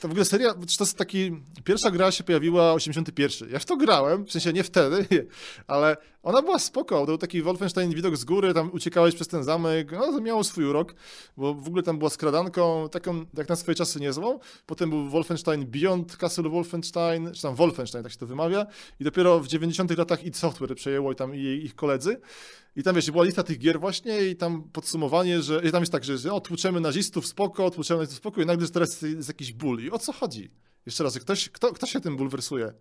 To 0.01 0.07
w 0.07 0.11
ogóle 0.11 0.25
seria, 0.25 0.53
to 0.53 0.59
jest 0.79 0.97
taki... 0.97 1.31
Pierwsza 1.63 1.91
gra 1.91 2.11
się 2.11 2.23
pojawiła 2.23 2.73
81. 2.73 3.49
Ja 3.49 3.59
w 3.59 3.65
to 3.65 3.77
grałem, 3.77 4.25
w 4.25 4.31
sensie 4.31 4.53
nie 4.53 4.63
wtedy, 4.63 5.27
ale 5.67 5.97
ona 6.23 6.41
była 6.41 6.59
spoko. 6.59 6.99
To 6.99 7.05
był 7.05 7.17
taki 7.17 7.41
Wolfenstein 7.41 7.93
widok 7.93 8.17
z 8.17 8.25
góry, 8.25 8.53
tam 8.53 8.71
uciekałeś 8.73 9.15
przez 9.15 9.27
ten 9.27 9.43
zamek, 9.43 9.91
no 9.91 9.99
to 9.99 10.21
miało 10.21 10.43
swój 10.43 10.65
urok, 10.65 10.95
bo 11.37 11.53
w 11.53 11.67
ogóle 11.67 11.83
tam 11.83 11.97
była 11.97 12.09
skradanką, 12.09 12.89
taką 12.89 13.25
jak 13.37 13.49
na 13.49 13.55
swoje 13.55 13.75
czasy 13.75 13.99
niezłą. 13.99 14.39
Potem 14.65 14.89
był 14.89 15.09
Wolfenstein 15.09 15.65
Beyond 15.65 16.17
Castle 16.17 16.49
Wolfenstein, 16.49 17.31
czy 17.33 17.41
tam 17.41 17.55
Wolfenstein, 17.55 18.03
tak 18.03 18.13
się 18.13 18.19
to 18.19 18.27
wymawia. 18.27 18.65
I 18.99 19.03
dopiero 19.03 19.39
w 19.39 19.47
90 19.47 19.97
latach 19.97 20.23
id 20.23 20.37
Software 20.37 20.75
przejęło 20.75 21.11
i 21.11 21.15
tam 21.15 21.35
i 21.35 21.39
ich 21.39 21.75
koledzy. 21.75 22.21
I 22.75 22.83
tam 22.83 22.95
wiesz, 22.95 23.11
była 23.11 23.23
lista 23.23 23.43
tych 23.43 23.57
gier 23.57 23.79
właśnie 23.79 24.21
i 24.21 24.35
tam 24.35 24.63
podsumowanie, 24.63 25.41
że 25.41 25.61
i 25.63 25.71
tam 25.71 25.81
jest 25.81 25.91
tak, 25.91 26.03
że 26.03 26.33
o, 26.33 26.41
tłuczemy 26.41 26.79
nazistów, 26.79 27.27
spoko, 27.27 27.71
tłuczemy 27.71 27.99
nazistów, 27.99 28.17
spoko 28.17 28.41
i 28.41 28.45
nagle 28.45 28.67
teraz 28.67 29.01
jest 29.01 29.27
jakiś 29.27 29.53
ból. 29.53 29.83
I 29.83 29.91
o 29.91 29.99
co 29.99 30.13
chodzi? 30.13 30.51
Jeszcze 30.85 31.03
raz, 31.03 31.19
ktoś, 31.19 31.49
kto, 31.49 31.73
kto 31.73 31.85
się 31.85 31.99
tym 31.99 32.17
bulwersuje? 32.17 32.73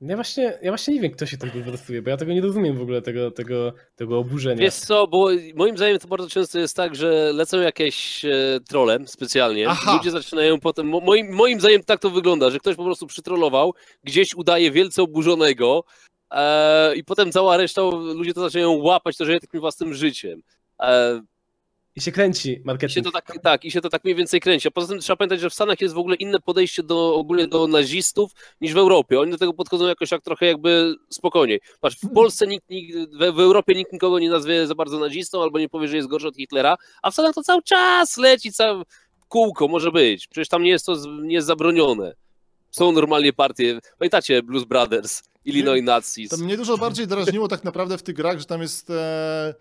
Ja 0.00 0.14
właśnie, 0.16 0.58
ja 0.62 0.70
właśnie 0.70 0.94
nie 0.94 1.00
wiem, 1.00 1.10
kto 1.10 1.26
się 1.26 1.36
tym 1.38 1.50
bulwersuje, 1.50 2.02
bo 2.02 2.10
ja 2.10 2.16
tego 2.16 2.32
nie 2.32 2.40
rozumiem 2.40 2.76
w 2.76 2.82
ogóle, 2.82 3.02
tego, 3.02 3.30
tego, 3.30 3.72
tego 3.96 4.18
oburzenia. 4.18 4.60
Wiesz 4.60 4.74
co, 4.74 5.06
bo 5.06 5.28
moim 5.54 5.76
zdaniem 5.76 5.98
to 5.98 6.08
bardzo 6.08 6.28
często 6.28 6.58
jest 6.58 6.76
tak, 6.76 6.96
że 6.96 7.32
lecą 7.32 7.60
jakieś 7.60 8.24
e, 8.24 8.60
trolle 8.68 8.98
specjalnie, 9.06 9.68
Aha. 9.68 9.96
ludzie 9.96 10.10
zaczynają 10.10 10.60
potem, 10.60 10.88
mo, 10.88 11.00
moim, 11.00 11.32
moim 11.32 11.60
zdaniem 11.60 11.82
tak 11.82 12.00
to 12.00 12.10
wygląda, 12.10 12.50
że 12.50 12.58
ktoś 12.58 12.76
po 12.76 12.84
prostu 12.84 13.06
przytrollował, 13.06 13.74
gdzieś 14.04 14.34
udaje 14.34 14.70
wielce 14.70 15.02
oburzonego 15.02 15.84
e, 16.30 16.96
i 16.96 17.04
potem 17.04 17.32
cała 17.32 17.56
reszta, 17.56 17.82
ludzie 18.14 18.34
to 18.34 18.40
zaczynają 18.40 18.72
łapać, 18.72 19.16
to 19.16 19.24
żyje 19.24 19.40
takim 19.40 19.60
własnym 19.60 19.94
życiem. 19.94 20.42
E, 20.80 21.22
I 21.96 22.00
się 22.00 22.12
kręci 22.12 22.52
I 22.52 22.54
się 22.54 22.60
marketing. 22.64 23.06
to 23.06 23.12
tak, 23.12 23.38
tak, 23.42 23.64
i 23.64 23.70
się 23.70 23.80
to 23.80 23.88
tak 23.88 24.04
mniej 24.04 24.16
więcej 24.16 24.40
kręci. 24.40 24.68
A 24.68 24.70
poza 24.70 24.88
tym 24.88 24.98
trzeba 25.00 25.16
pamiętać, 25.16 25.40
że 25.40 25.50
w 25.50 25.54
Stanach 25.54 25.80
jest 25.80 25.94
w 25.94 25.98
ogóle 25.98 26.16
inne 26.16 26.40
podejście 26.40 26.82
do 26.82 27.14
ogólnie 27.14 27.46
do 27.46 27.66
nazistów 27.66 28.32
niż 28.60 28.74
w 28.74 28.78
Europie. 28.78 29.20
Oni 29.20 29.30
do 29.30 29.38
tego 29.38 29.52
podchodzą 29.52 29.86
jakoś 29.86 30.10
tak 30.10 30.22
trochę 30.22 30.46
jakby 30.46 30.94
spokojniej. 31.10 31.60
Patrz, 31.80 31.96
w 31.96 32.12
Polsce 32.14 32.46
nikt, 32.46 32.70
nikt 32.70 32.98
w, 32.98 33.18
w 33.18 33.40
Europie 33.40 33.74
nikt 33.74 33.92
nikogo 33.92 34.18
nie 34.18 34.30
nazwie 34.30 34.66
za 34.66 34.74
bardzo 34.74 34.98
nazistą 34.98 35.42
albo 35.42 35.58
nie 35.58 35.68
powie, 35.68 35.88
że 35.88 35.96
jest 35.96 36.08
gorszy 36.08 36.28
od 36.28 36.36
Hitlera, 36.36 36.76
a 37.02 37.10
w 37.10 37.14
Stanach 37.14 37.34
to 37.34 37.42
cały 37.42 37.62
czas 37.62 38.16
leci 38.16 38.52
całe 38.52 38.82
kółko, 39.28 39.68
może 39.68 39.92
być. 39.92 40.26
Przecież 40.26 40.48
tam 40.48 40.62
nie 40.62 40.70
jest 40.70 40.86
to 40.86 40.96
nie 41.22 41.34
jest 41.34 41.46
zabronione. 41.46 42.14
Są 42.70 42.92
normalnie 42.92 43.32
partie. 43.32 43.80
Pamiętacie 43.98 44.42
Blues 44.42 44.64
Brothers, 44.64 45.22
Illinois 45.44 45.84
Nazis. 45.84 46.30
To 46.30 46.36
mnie 46.36 46.56
dużo 46.56 46.78
bardziej 46.78 47.06
drażniło 47.06 47.48
tak 47.48 47.64
naprawdę 47.64 47.98
w 47.98 48.02
tych 48.02 48.14
grach, 48.14 48.38
że 48.38 48.44
tam 48.44 48.62
jest... 48.62 48.90
E... 48.90 49.54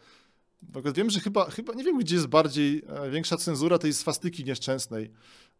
bo 0.62 0.82
Wiem, 0.94 1.10
że 1.10 1.20
chyba, 1.20 1.50
chyba, 1.50 1.74
nie 1.74 1.84
wiem 1.84 2.00
gdzie 2.00 2.15
jest 2.15 2.28
bardziej 2.28 2.84
e, 2.88 3.10
większa 3.10 3.38
cenzura 3.38 3.78
tej 3.78 3.94
swastyki 3.94 4.44
nieszczęsnej. 4.44 5.12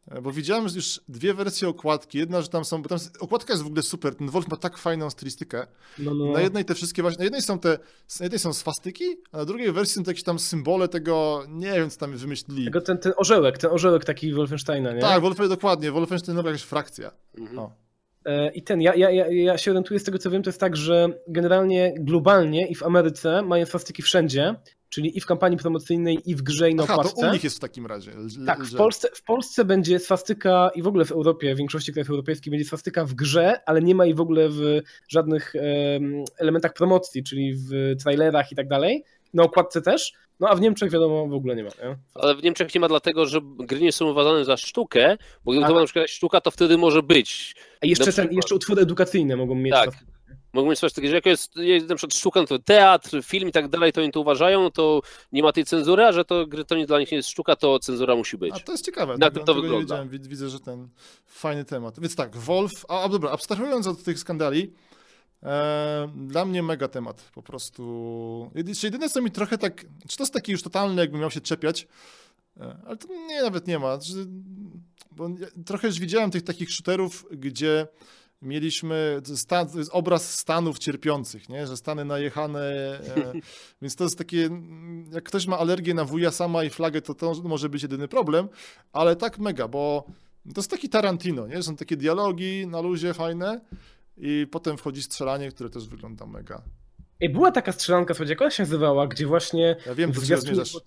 E, 0.08 0.22
Bo 0.22 0.32
widziałem 0.32 0.66
już 0.76 1.02
dwie 1.08 1.34
wersje 1.34 1.68
okładki. 1.68 2.18
Jedna, 2.18 2.42
że 2.42 2.48
tam 2.48 2.66
są, 2.66 2.82
bo 2.82 2.90
tam 2.90 2.96
jest, 2.96 3.18
okładka 3.20 3.54
jest 3.54 3.64
w 3.64 3.68
ogóle 3.68 3.82
super. 3.82 4.16
Ten 4.16 4.30
Wolf 4.30 4.48
ma 4.48 4.58
tak 4.58 4.78
fajną 4.78 5.10
stylistykę. 5.10 5.68
No, 6.00 6.14
no. 6.14 6.32
Na 6.32 6.42
jednej 6.42 6.66
te 6.66 6.76
wszystkie 6.76 7.02
właśnie, 7.02 7.18
na 7.18 7.24
jednej 7.24 7.42
są 7.42 7.60
te, 7.60 7.80
na 8.20 8.26
jednej 8.26 8.40
są 8.40 8.54
swastyki, 8.54 9.04
a 9.32 9.38
na 9.38 9.46
drugiej 9.46 9.72
wersji 9.72 9.96
są 9.96 10.04
te 10.04 10.12
jakieś 10.12 10.24
tam 10.24 10.40
symbole 10.40 10.88
tego, 10.88 11.44
nie 11.50 11.74
wiem 11.74 11.90
co 11.90 11.98
tam 12.00 12.18
wymyślili. 12.18 12.66
Tego, 12.66 12.82
ten, 12.82 12.98
ten 12.98 13.14
orzełek, 13.18 13.58
ten 13.58 13.72
orzełek 13.72 14.06
taki 14.06 14.34
Wolfensteina, 14.34 14.94
nie? 14.94 15.02
Tak, 15.02 15.22
Wolfenstein 15.22 15.50
dokładnie, 15.50 15.92
Wolfenstein 15.92 16.38
to 16.38 16.48
jakaś 16.48 16.64
frakcja. 16.64 17.12
Mhm. 17.38 17.60
O. 17.60 17.89
E, 18.30 18.52
I 18.52 18.64
ten, 18.64 18.82
ja, 18.82 18.96
ja, 18.96 19.10
ja, 19.32 19.58
się 19.58 19.72
orientuję 19.72 20.00
z 20.00 20.04
tego 20.04 20.18
co 20.18 20.30
wiem, 20.30 20.44
to 20.44 20.50
jest 20.50 20.60
tak, 20.60 20.78
że 20.78 21.08
generalnie 21.28 21.94
globalnie 22.00 22.68
i 22.68 22.76
w 22.76 22.84
Ameryce 22.84 23.42
mają 23.42 23.66
swastyki 23.66 24.02
wszędzie, 24.02 24.56
czyli 24.90 25.18
i 25.18 25.22
w 25.22 25.26
kampanii 25.26 25.58
promocyjnej, 25.58 26.20
i 26.26 26.36
w 26.36 26.42
grze, 26.42 26.70
i 26.70 26.76
na 26.76 26.84
Aha, 26.84 27.04
to 27.04 27.28
u 27.28 27.32
nich 27.32 27.44
jest 27.44 27.58
w 27.58 27.60
takim 27.60 27.86
razie. 27.86 28.12
L- 28.12 28.46
Tak, 28.46 28.64
w. 28.66 28.76
Polsce, 28.76 29.08
w 29.14 29.24
Polsce 29.24 29.66
będzie 29.66 30.00
swastyka 30.00 30.70
i 30.76 30.82
w 30.82 30.88
ogóle 30.88 31.06
w 31.06 31.12
Europie, 31.12 31.56
w 31.56 31.58
większości 31.58 31.94
krajów 31.94 32.10
europejskich 32.10 32.52
będzie 32.52 32.66
swastyka 32.66 33.06
w 33.06 33.14
grze, 33.14 33.60
ale 33.66 33.82
nie 33.82 33.96
ma 33.96 34.06
jej 34.06 34.16
w 34.16 34.22
ogóle 34.22 34.50
w 34.50 34.82
żadnych 35.08 35.56
em, 35.56 36.24
elementach 36.38 36.74
promocji, 36.74 37.24
czyli 37.24 37.56
w 37.56 37.96
trailerach 38.04 38.52
i 38.52 38.56
tak 38.56 38.68
dalej. 38.68 39.04
Na 39.34 39.44
okładce 39.44 39.82
też. 39.82 40.14
No 40.40 40.48
a 40.50 40.56
w 40.56 40.62
Niemczech 40.62 40.92
wiadomo 40.92 41.28
w 41.28 41.34
ogóle 41.34 41.56
nie 41.56 41.64
ma. 41.64 41.70
Nie? 41.70 41.98
Ale 42.16 42.36
w 42.36 42.44
Niemczech 42.44 42.76
nie 42.76 42.82
ma 42.82 42.88
dlatego, 42.88 43.26
że 43.26 43.40
gry 43.44 43.80
nie 43.80 43.92
są 43.92 44.10
uważane 44.12 44.46
za 44.46 44.58
sztukę, 44.58 45.18
bo 45.46 45.52
gdyby 45.52 45.62
to 45.62 45.66
Aha. 45.66 45.74
była 45.74 45.82
na 45.82 45.86
przykład 45.86 46.10
sztuka, 46.10 46.42
to 46.42 46.52
wtedy 46.52 46.78
może 46.78 47.04
być. 47.04 47.56
A 47.82 47.86
jeszcze, 47.86 48.06
ten, 48.06 48.14
przykład. 48.14 48.34
jeszcze 48.34 48.56
utwory 48.56 48.82
edukacyjne 48.82 49.36
mogą 49.36 49.56
mieć. 49.56 49.74
Tak. 49.74 49.90
swastykę. 49.90 50.12
Mogą 50.54 50.70
mieć 50.70 50.80
coś 50.80 50.94
takiego, 50.94 51.10
że 51.10 51.16
jak 51.16 51.26
jest, 51.26 51.56
jest 51.56 51.90
na 51.90 51.96
przykład 51.96 52.16
sztuka, 52.16 52.46
to 52.46 52.60
teatr, 52.60 53.24
film 53.24 53.50
i 53.50 53.52
tak 53.52 53.68
dalej, 53.68 53.94
to 53.94 54.02
oni 54.02 54.12
to 54.12 54.20
uważają, 54.20 54.72
to 54.72 55.02
nie 55.32 55.44
ma 55.44 55.52
tej 55.52 55.66
cenzury, 55.66 56.04
a 56.04 56.12
że 56.12 56.26
to 56.26 56.48
gry 56.48 56.66
to 56.66 56.76
nie 56.76 56.86
dla 56.86 57.00
nich 57.00 57.12
nie 57.12 57.18
jest 57.18 57.30
sztuka, 57.30 57.56
to 57.56 57.80
cenzura 57.80 58.16
musi 58.16 58.38
być. 58.38 58.54
A 58.56 58.60
to 58.60 58.72
jest 58.72 58.86
ciekawe. 58.86 59.18
Na 59.18 59.28
tego- 59.28 59.38
tym 59.38 59.46
to 59.46 59.62
wygląda. 59.62 60.06
Widzę, 60.06 60.50
że 60.50 60.60
ten 60.60 60.88
fajny 61.26 61.66
temat. 61.66 62.00
Więc 62.00 62.16
tak, 62.16 62.38
Wolf, 62.38 62.86
a, 62.88 63.04
a 63.04 63.10
dobra, 63.10 63.32
abstrahując 63.32 63.88
od 63.88 64.04
tych 64.04 64.20
skandali, 64.20 64.74
dla 66.16 66.46
mnie 66.46 66.64
mega 66.64 66.88
temat, 66.88 67.32
po 67.34 67.42
prostu. 67.42 68.52
Jedy- 68.56 68.84
Jedyne 68.84 69.10
co 69.10 69.22
mi 69.22 69.32
trochę 69.32 69.58
tak, 69.58 69.86
czy 70.08 70.18
to 70.18 70.24
jest 70.24 70.34
taki 70.34 70.52
już 70.52 70.64
totalny, 70.64 71.02
jakbym 71.02 71.22
miał 71.22 71.32
się 71.32 71.42
czepiać, 71.42 71.88
e, 72.58 72.78
ale 72.86 72.98
to 72.98 73.08
nie, 73.08 73.42
nawet 73.42 73.68
nie 73.68 73.80
ma. 73.80 74.00
Bo 75.12 75.30
trochę 75.66 75.88
już 75.88 76.00
widziałem 76.00 76.32
tych 76.32 76.44
takich 76.44 76.72
shooterów, 76.72 77.26
gdzie 77.32 77.88
mieliśmy 78.42 79.22
stan, 79.36 79.68
obraz 79.92 80.34
stanów 80.34 80.80
cierpiących, 80.80 81.50
nie? 81.50 81.68
że 81.68 81.78
stany 81.78 82.06
najechane, 82.06 82.62
e, 82.62 83.34
więc 83.82 83.96
to 83.96 84.04
jest 84.04 84.18
takie, 84.18 84.50
jak 85.12 85.24
ktoś 85.24 85.48
ma 85.48 85.58
alergię 85.58 85.94
na 85.94 86.06
wuja 86.06 86.32
sama 86.32 86.64
i 86.64 86.70
flagę, 86.70 87.02
to 87.02 87.14
to 87.14 87.34
może 87.44 87.70
być 87.70 87.82
jedyny 87.84 88.08
problem, 88.08 88.50
ale 88.94 89.16
tak 89.16 89.40
mega, 89.40 89.68
bo 89.68 90.06
to 90.54 90.62
jest 90.62 90.72
taki 90.72 90.90
Tarantino, 90.90 91.48
nie? 91.48 91.64
są 91.64 91.76
takie 91.76 91.98
dialogi 91.98 92.68
na 92.68 92.82
luzie 92.82 93.14
fajne 93.14 93.62
i 94.20 94.48
potem 94.52 94.78
wchodzi 94.78 95.04
strzelanie, 95.04 95.52
które 95.52 95.70
też 95.70 95.88
wygląda 95.88 96.26
mega. 96.26 96.62
Ej, 97.22 97.30
była 97.30 97.52
taka 97.52 97.72
strzelanka, 97.72 98.14
słuchajcie, 98.14 98.32
jak 98.34 98.42
ona 98.42 98.52
się 98.52 98.64
nazywała, 98.64 99.08
gdzie 99.08 99.28
właśnie 99.28 99.76
Ja 99.86 99.96
wiem, 99.96 100.14
zwiastunie 100.14 100.56
zmierzasz. 100.56 100.78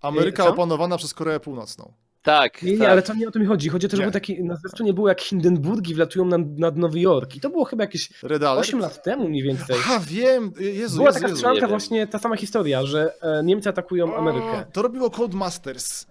Ameryka 0.00 0.42
co? 0.44 0.50
opanowana 0.50 0.96
przez 0.98 1.14
Koreę 1.14 1.40
Północną. 1.40 1.92
Tak, 2.22 2.62
Nie, 2.62 2.72
nie, 2.72 2.78
tak. 2.78 2.88
ale 2.88 3.02
to 3.02 3.14
nie 3.14 3.28
o 3.28 3.30
to 3.30 3.38
mi 3.38 3.46
chodzi. 3.46 3.68
Chodzi 3.68 3.86
o 3.86 3.90
to, 3.90 3.96
że 3.96 4.02
Nie. 4.02 4.06
był 4.06 4.12
taki, 4.12 4.44
na 4.44 4.56
zwiastunie 4.56 4.94
było 4.94 5.08
jak 5.08 5.20
Hindenburgi 5.20 5.94
wlatują 5.94 6.24
nad, 6.24 6.40
nad 6.58 6.76
Nowy 6.76 7.00
Jork 7.00 7.36
i 7.36 7.40
to 7.40 7.50
było 7.50 7.64
chyba 7.64 7.82
jakieś 7.84 8.22
Red 8.22 8.42
Alert? 8.42 8.68
8 8.68 8.80
lat 8.80 9.02
temu 9.04 9.28
mniej 9.28 9.42
więcej. 9.42 9.76
Aha, 9.78 10.00
wiem, 10.06 10.52
Jezu, 10.60 10.96
Była 10.96 11.08
Jezu, 11.08 11.20
taka 11.20 11.34
strzelanka 11.34 11.68
właśnie, 11.68 12.06
ta 12.06 12.18
sama 12.18 12.36
historia, 12.36 12.86
że 12.86 13.14
e, 13.22 13.42
Niemcy 13.44 13.68
atakują 13.68 14.16
Amerykę. 14.16 14.66
To 14.72 14.82
robiło 14.82 15.10
Codemasters. 15.10 16.06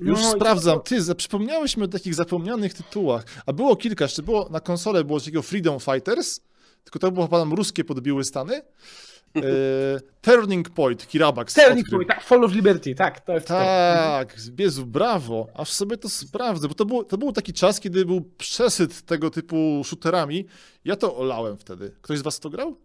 Już 0.00 0.20
No 0.22 0.30
to 0.30 0.36
sprawdzam. 0.36 0.72
było- 0.72 1.04
Ty, 1.06 1.14
przypomniałeś 1.14 1.76
mi 1.76 1.82
o 1.82 1.88
takich 1.88 2.14
zapomnianych 2.14 2.74
tytułach. 2.74 3.24
A 3.46 3.52
było 3.52 3.76
kilka, 3.76 4.04
jeszcze 4.04 4.22
było 4.22 4.48
na 4.50 4.60
konsolę 4.60 5.04
było 5.04 5.18
takiego 5.20 5.42
Freedom 5.42 5.80
Fighters, 5.80 6.40
tylko 6.84 6.98
to 6.98 7.10
było 7.10 7.26
chyba 7.26 7.38
tam 7.38 7.52
ruskie 7.52 7.84
podbiły 7.84 8.24
Stany. 8.24 8.54
E, 9.36 9.42
Turning 10.22 10.70
Point, 10.70 11.06
Kirabax. 11.08 11.52
Sterling 11.52 11.78
odkrył. 11.86 11.98
Point, 11.98 12.08
tak, 12.08 12.24
Fall 12.24 12.44
of 12.44 12.52
Liberty, 12.52 12.94
tak, 12.94 13.20
to 13.20 13.32
jest 13.32 13.46
to. 13.48 13.54
Tak, 13.54 14.36
Jezu, 14.58 14.86
brawo. 14.86 15.46
Aż 15.54 15.72
sobie 15.72 15.96
to 15.96 16.08
sprawdzę, 16.08 16.68
bo 16.68 16.74
to, 16.74 16.84
było, 16.84 17.04
to 17.04 17.18
był 17.18 17.32
taki 17.32 17.52
czas, 17.52 17.80
kiedy 17.80 18.04
był 18.06 18.20
przesyt 18.38 19.02
tego 19.02 19.30
typu 19.30 19.82
shooterami. 19.84 20.46
Ja 20.84 20.96
to 20.96 21.16
olałem 21.16 21.56
wtedy. 21.56 21.92
Ktoś 22.02 22.18
z 22.18 22.22
was 22.22 22.40
to 22.40 22.50
grał? 22.50 22.76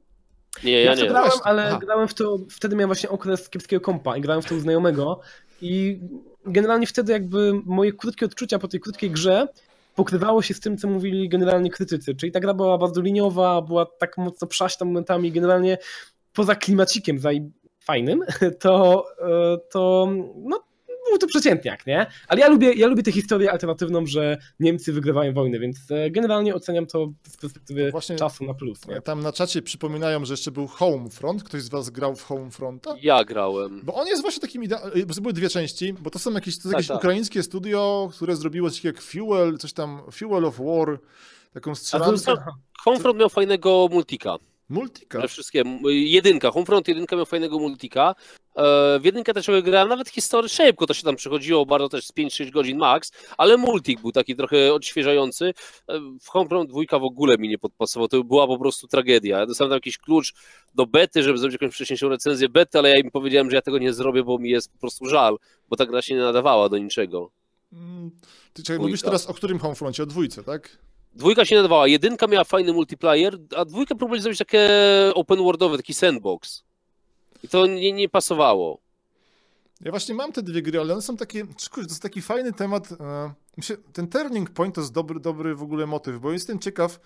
Nie, 0.63 0.72
Ja, 0.72 0.80
ja 0.80 0.95
to 0.95 1.01
nie. 1.03 1.09
grałem, 1.09 1.32
ale 1.43 1.68
aha. 1.70 1.80
grałem 1.82 2.07
w 2.07 2.13
to, 2.13 2.38
wtedy 2.49 2.76
miałem 2.76 2.89
właśnie 2.89 3.09
okres 3.09 3.49
kiepskiego 3.49 3.82
kompa 3.82 4.18
i 4.18 4.22
grałem 4.22 4.41
w 4.41 4.45
to 4.45 4.55
u 4.55 4.59
znajomego 4.59 5.20
i 5.62 5.99
generalnie 6.45 6.88
wtedy 6.88 7.14
jakby 7.14 7.53
moje 7.66 7.93
krótkie 7.93 8.26
odczucia 8.26 8.60
po 8.60 8.68
tej 8.68 8.80
krótkiej 8.80 9.12
grze 9.12 9.47
pokrywało 9.95 10.41
się 10.41 10.53
z 10.53 10.60
tym, 10.60 10.78
co 10.78 10.88
mówili 10.88 11.30
generalnie 11.30 11.70
krytycy, 11.70 12.16
czyli 12.16 12.32
ta 12.32 12.39
gra 12.39 12.53
była 12.53 12.78
bardzo 12.78 13.01
liniowa, 13.01 13.62
była 13.62 13.86
tak 13.86 14.18
mocno 14.18 14.47
przaśna 14.47 14.86
momentami, 14.86 15.32
generalnie 15.32 15.78
poza 16.34 16.56
klimacikiem 16.56 17.20
zaj- 17.20 17.49
fajnym, 17.80 18.22
to, 18.60 19.06
e, 19.20 19.58
to 19.72 20.10
no, 20.36 20.64
był 21.10 21.18
to 21.18 21.28
przeciętniak, 21.28 21.88
nie? 21.88 22.06
Ale 22.28 22.41
ja 22.41 22.47
lubię, 22.49 22.74
ja 22.74 22.88
lubię 22.88 23.03
tę 23.03 23.12
historię 23.12 23.51
alternatywną, 23.51 24.06
że 24.06 24.38
Niemcy 24.60 24.93
wygrywają 24.93 25.34
wojnę, 25.34 25.60
więc 25.60 25.78
e, 25.91 26.12
generalnie 26.12 26.56
oceniam 26.56 26.86
to 26.86 27.12
z 27.28 27.38
perspektywy 27.38 27.91
Właśnie- 27.91 28.16
czasu 28.16 28.45
na 28.45 28.53
plus, 28.53 28.88
nie? 28.88 29.01
Tam 29.01 29.20
na 29.24 29.32
czacie 29.32 29.62
przypominają, 29.62 30.26
że 30.26 30.34
jeszcze 30.34 30.51
był 30.51 30.68
Homefront. 30.68 31.43
Ktoś 31.43 31.62
z 31.62 31.70
was 31.70 31.89
grał 31.89 32.16
w 32.16 32.24
Homefronta? 32.24 32.95
Ja 33.01 33.24
grałem. 33.24 33.82
Bo 33.84 33.93
on 33.93 34.08
jest 34.08 34.22
właśnie 34.22 34.41
takim 34.41 34.64
idealnym, 34.64 35.06
bo 35.08 35.22
były 35.22 35.34
dwie 35.34 35.49
części, 35.49 35.93
bo 35.93 36.10
to 36.10 36.20
są 36.20 36.34
jakieś, 36.34 36.53
to 36.56 36.60
jest 36.60 36.64
Tak, 36.64 36.72
jakieś 36.74 36.88
tak. 36.88 36.97
ukraińskie 36.97 37.43
studio, 37.43 38.10
które 38.14 38.36
zrobiło 38.36 38.70
coś 38.70 38.84
jak 38.84 39.01
Fuel, 39.01 39.58
coś 39.58 39.74
tam, 39.74 40.01
Fuel 40.12 40.45
of 40.45 40.60
War, 40.60 40.99
taką 41.53 41.76
strzelankę. 41.76 42.34
Homefront 42.84 43.20
miał 43.20 43.30
fajnego 43.30 43.88
multika. 43.91 44.36
Multika. 44.70 45.28
Wszystkie. 45.28 45.64
Jedynka, 45.89 46.51
Homefront 46.51 46.88
jedynka 46.88 47.16
miał 47.16 47.26
fajnego 47.26 47.60
multika. 47.60 48.16
E, 48.56 48.99
W 48.99 49.06
jedynkę 49.06 49.34
też 49.34 49.47
grałem, 49.64 49.89
nawet 49.89 50.10
historię 50.10 50.49
szybko 50.49 50.88
to 50.88 50.93
się 50.93 51.03
tam 51.03 51.16
przechodziło, 51.16 51.66
bardzo 51.66 51.89
też 51.89 52.06
z 52.08 52.12
5-6 52.14 52.51
godzin 52.51 52.78
max, 52.78 53.12
ale 53.38 53.58
multik 53.58 54.01
był 54.01 54.12
taki 54.12 54.36
trochę 54.36 54.74
odświeżający. 54.74 55.53
E, 55.88 55.99
W 56.22 56.30
Homefront 56.30 56.70
dwójka 56.70 56.99
w 56.99 57.03
ogóle 57.03 57.38
mi 57.38 57.49
nie 57.49 57.58
podpasował, 57.58 58.08
to 58.08 58.24
była 58.24 58.47
po 58.47 58.60
prostu 58.60 58.88
tragedia. 58.88 59.39
Ja 59.39 59.45
dostałem 59.45 59.70
tam 59.70 59.78
jakiś 59.78 59.97
klucz 59.97 60.34
do 60.76 60.86
bety, 60.86 61.24
żeby 61.24 61.38
zrobić 61.38 61.58
jakąś 61.62 61.76
wcześniejszą 61.76 62.10
recenzję 62.10 62.49
bety, 62.49 62.80
ale 62.80 62.89
ja 62.89 62.99
im 62.99 63.12
powiedziałem, 63.12 63.49
że 63.49 63.56
ja 63.56 63.62
tego 63.62 63.78
nie 63.78 63.93
zrobię, 63.93 64.24
bo 64.24 64.39
mi 64.39 64.49
jest 64.49 64.72
po 64.72 64.80
prostu 64.80 65.06
żal, 65.06 65.38
bo 65.70 65.76
ta 65.76 65.86
gra 65.86 66.01
się 66.01 66.16
nie 66.16 66.22
nadawała 66.22 66.70
do 66.70 66.78
niczego. 66.78 67.32
Mm, 67.74 68.12
Ty 68.53 68.64
czekaj, 68.64 68.80
mówisz 68.80 69.01
teraz 69.01 69.28
o 69.28 69.34
którym 69.34 69.60
Homefroncie? 69.60 70.03
O 70.03 70.06
dwójce, 70.06 70.43
tak? 70.43 70.78
Dwójka 71.14 71.45
się 71.45 71.56
nadawała, 71.56 71.88
jedynka 71.88 72.28
miała 72.28 72.43
fajny 72.43 72.74
multiplayer, 72.74 73.38
a 73.56 73.66
dwójka 73.66 73.95
próbowali 73.95 74.22
zrobić 74.22 74.39
takie 74.39 74.70
open 75.14 75.38
worldowe, 75.38 75.78
taki 75.78 75.93
sandbox. 75.93 76.64
I 77.45 77.47
to 77.47 77.67
nie, 77.67 77.91
nie 77.91 78.09
pasowało. 78.09 78.81
Ja 79.81 79.91
właśnie 79.91 80.15
mam 80.15 80.31
te 80.31 80.43
dwie 80.43 80.61
gry, 80.61 80.79
ale 80.79 80.93
one 80.93 81.01
są 81.01 81.17
takie, 81.17 81.41
kurde, 81.43 81.87
to 81.87 81.93
jest 81.93 82.01
taki 82.01 82.21
fajny 82.21 82.53
temat. 82.53 82.91
e, 82.91 83.33
ten 83.93 84.07
Turning 84.07 84.49
Point 84.49 84.75
to 84.75 84.81
jest 84.81 84.93
dobry, 84.93 85.19
dobry 85.19 85.55
w 85.55 85.63
ogóle 85.63 85.85
motyw, 85.85 86.19
bo 86.19 86.31
jestem 86.31 86.59
ciekaw, 86.59 86.99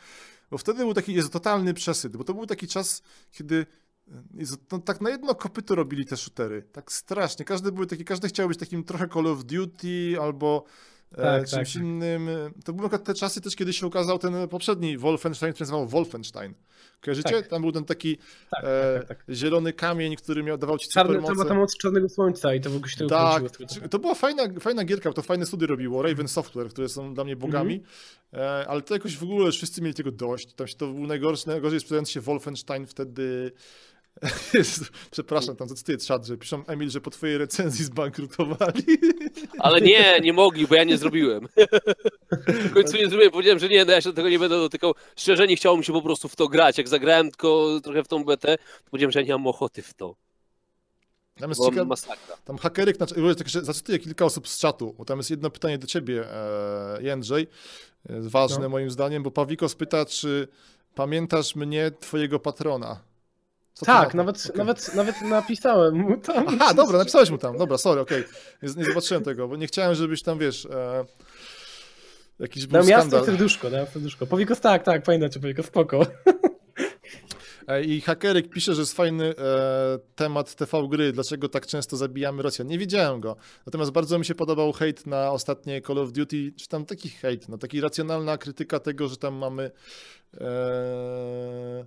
bo 0.51 0.57
wtedy 0.57 0.79
był 0.79 0.93
taki, 0.93 1.13
jest 1.13 1.33
totalny 1.33 1.73
przesyt, 1.73 2.17
bo 2.17 2.23
to 2.23 2.33
był 2.33 2.45
taki 2.45 2.67
czas, 2.67 3.01
kiedy 3.31 3.65
e, 4.07 4.43
no, 4.71 4.79
tak 4.79 5.01
na 5.01 5.09
jedno 5.09 5.35
kopyto 5.35 5.75
robili 5.75 6.05
te 6.05 6.17
shootery, 6.17 6.63
tak 6.71 6.91
strasznie, 6.91 7.45
każdy 7.45 7.71
był 7.71 7.85
taki, 7.85 8.05
każdy 8.05 8.27
chciał 8.27 8.47
być 8.47 8.59
takim 8.59 8.83
trochę 8.83 9.07
Call 9.07 9.27
of 9.27 9.43
Duty 9.43 10.15
albo 10.21 10.63
Tak, 11.16 11.47
czymś 11.47 11.74
tak. 11.74 11.84
innym. 11.84 12.30
To 12.66 12.74
były 12.74 12.89
te 12.89 13.14
czasy 13.14 13.41
też, 13.41 13.55
kiedy 13.55 13.74
się 13.74 13.88
ukazał 13.88 14.20
ten 14.20 14.47
poprzedni 14.47 14.97
Wolfenstein, 14.97 15.53
który 15.53 15.64
nazywał 15.66 15.88
Wolfenstein. 15.88 16.53
Kojarzycie? 17.01 17.30
Tak. 17.36 17.47
Tam 17.47 17.62
był 17.62 17.72
ten 17.72 17.86
taki 17.86 18.18
Tak, 18.51 18.64
e, 18.64 18.99
tak, 19.07 19.07
tak. 19.26 19.36
zielony 19.36 19.74
kamień, 19.74 20.16
który 20.16 20.43
miał, 20.43 20.57
dawał 20.57 20.78
ci 20.78 20.89
Czarny, 20.89 21.10
supermoce. 21.14 21.34
była 21.34 21.45
ta 21.45 21.53
moc 21.53 21.78
czarnego 21.78 22.10
słońca 22.10 22.53
i 22.53 22.62
to 22.62 22.70
w 22.70 22.76
ogóle 22.76 22.89
się 22.91 22.97
tego 22.97 23.10
Tak, 23.10 23.43
wróciło 23.43 23.88
to 23.88 23.99
była 23.99 24.16
fajna, 24.16 24.43
fajna 24.60 24.84
gierka, 24.86 25.14
to 25.14 25.22
fajne 25.22 25.45
studio 25.45 25.68
robiło, 25.68 26.01
Raven 26.01 26.28
Software, 26.28 26.70
które 26.70 26.89
są 26.89 27.14
dla 27.14 27.24
mnie 27.24 27.36
bogami, 27.36 27.84
Mhm. 28.34 28.62
e, 28.62 28.68
ale 28.68 28.82
to 28.82 28.93
jakoś 28.93 29.18
w 29.18 29.24
ogóle 29.24 29.51
wszyscy 29.51 29.82
mieli 29.82 29.93
tego 29.93 30.12
dość, 30.12 30.53
tam 30.53 30.68
się 30.68 30.76
to 30.76 30.88
był 30.88 31.07
najgorszy, 31.07 31.47
najgorzej 31.47 31.80
sprzedający 31.80 32.12
się 32.12 32.22
Wolfenstein 32.22 32.86
wtedy... 32.88 33.51
Przepraszam, 35.11 35.55
tam 35.55 35.70
zacytuję 35.70 35.97
czat, 35.97 36.26
że 36.26 36.38
piszą 36.38 36.65
Emil, 36.65 36.89
że 36.89 37.01
po 37.01 37.09
twojej 37.09 37.38
recenzji 37.38 37.86
zbankrutowali. 37.86 38.84
Ale 39.59 39.82
nie, 39.82 40.20
nie 40.22 40.34
mogli, 40.34 40.67
bo 40.67 40.76
ja 40.76 40.84
nie 40.84 40.97
zrobiłem. 40.97 41.47
W 42.70 42.74
końcu 42.74 42.97
nie 42.97 43.09
zrobiłem, 43.09 43.32
powiedziałem, 43.32 43.59
że 43.59 43.70
nie, 43.70 43.86
no 43.86 43.91
ja 43.91 44.01
się 44.01 44.09
do 44.09 44.15
tego 44.15 44.30
nie 44.30 44.39
będę 44.39 44.55
dotykał. 44.55 44.93
Szczerze 45.15 45.47
nie 45.47 45.55
chciało 45.55 45.78
mi 45.78 45.86
się 45.86 45.93
po 45.93 46.01
prostu 46.01 46.28
w 46.28 46.36
to 46.36 46.47
grać. 46.47 46.78
Jak 46.78 46.88
zagrałem 46.88 47.32
tylko 47.32 47.80
trochę 47.84 48.03
w 48.03 48.07
tą 48.07 48.24
betę, 48.24 48.57
to 48.57 48.89
powiedziałem, 48.91 49.11
że 49.11 49.20
ja 49.20 49.26
nie 49.26 49.34
mam 49.34 49.47
ochoty 49.47 49.82
w 49.82 49.93
to. 49.93 50.15
Tam 51.39 51.49
jest 51.49 51.61
ciekawe, 51.65 51.86
masakra. 51.86 52.38
tam 52.45 52.57
hakeryk, 52.57 52.97
tak, 52.97 53.09
zacytuję 53.61 53.99
kilka 53.99 54.26
osób 54.26 54.47
z 54.47 54.59
czatu, 54.59 54.95
bo 54.97 55.05
tam 55.05 55.17
jest 55.17 55.30
jedno 55.30 55.49
pytanie 55.49 55.78
do 55.78 55.88
ciebie, 55.88 56.26
e, 56.32 57.03
Jędrzej, 57.03 57.47
e, 58.09 58.22
ważne 58.22 58.63
No. 58.63 58.70
moim 58.70 58.91
zdaniem, 58.91 59.24
bo 59.24 59.32
Pawiko 59.32 59.70
spyta, 59.70 60.05
czy 60.05 60.47
pamiętasz 60.95 61.55
mnie, 61.55 61.91
twojego 61.99 62.39
patrona? 62.39 63.09
Co 63.80 63.86
Tak, 63.86 64.13
nawet, 64.13 64.45
Okej. 64.45 64.57
nawet, 64.57 64.95
nawet 64.95 65.21
napisałem 65.21 65.95
mu 65.95 66.17
tam. 66.17 66.45
Aha, 66.47 66.73
dobra, 66.73 66.97
napisałeś 66.97 67.30
mu 67.30 67.38
tam. 67.38 67.57
Dobra, 67.57 67.77
sorry, 67.77 68.01
okej. 68.01 68.23
Nie, 68.63 68.69
nie 68.77 68.86
zobaczyłem 68.86 69.23
tego, 69.23 69.47
bo 69.47 69.55
nie 69.55 69.67
chciałem, 69.67 69.95
żebyś 69.95 70.23
tam, 70.23 70.39
wiesz, 70.39 70.65
e, 70.65 71.05
jakiś 72.39 72.67
był 72.67 72.77
jasne 72.77 72.95
skandal. 72.97 73.25
serduszko, 73.25 73.69
dałem 73.69 73.88
serduszko. 73.88 74.27
Powikos 74.27 74.59
tak, 74.59 74.84
tak, 74.84 75.03
pamiętacie, 75.03 75.39
Powikos, 75.39 75.65
spoko. 75.65 76.05
E, 77.67 77.84
I 77.84 78.01
hakeryk 78.01 78.49
pisze, 78.49 78.73
że 78.75 78.82
jest 78.82 78.93
fajny 78.93 79.36
e, 79.38 79.99
temat 80.15 80.55
TV 80.55 80.88
gry, 80.88 81.11
dlaczego 81.11 81.49
tak 81.49 81.67
często 81.67 81.97
zabijamy 81.97 82.43
Rosjan. 82.43 82.67
Nie 82.67 82.77
wiedziałem 82.77 83.19
go. 83.19 83.36
Natomiast 83.65 83.91
bardzo 83.91 84.19
mi 84.19 84.25
się 84.25 84.36
podobał 84.36 84.73
hejt 84.73 85.07
na 85.07 85.32
ostatnie 85.32 85.82
Call 85.82 85.97
of 85.97 86.11
Duty, 86.11 86.51
czy 86.57 86.67
tam 86.67 86.86
taki 86.86 87.09
hejt, 87.09 87.49
no 87.49 87.57
taki 87.57 87.82
racjonalna 87.82 88.38
krytyka 88.38 88.80
tego, 88.80 89.07
że 89.07 89.17
tam 89.17 89.34
mamy 89.36 89.71
e, 90.41 91.86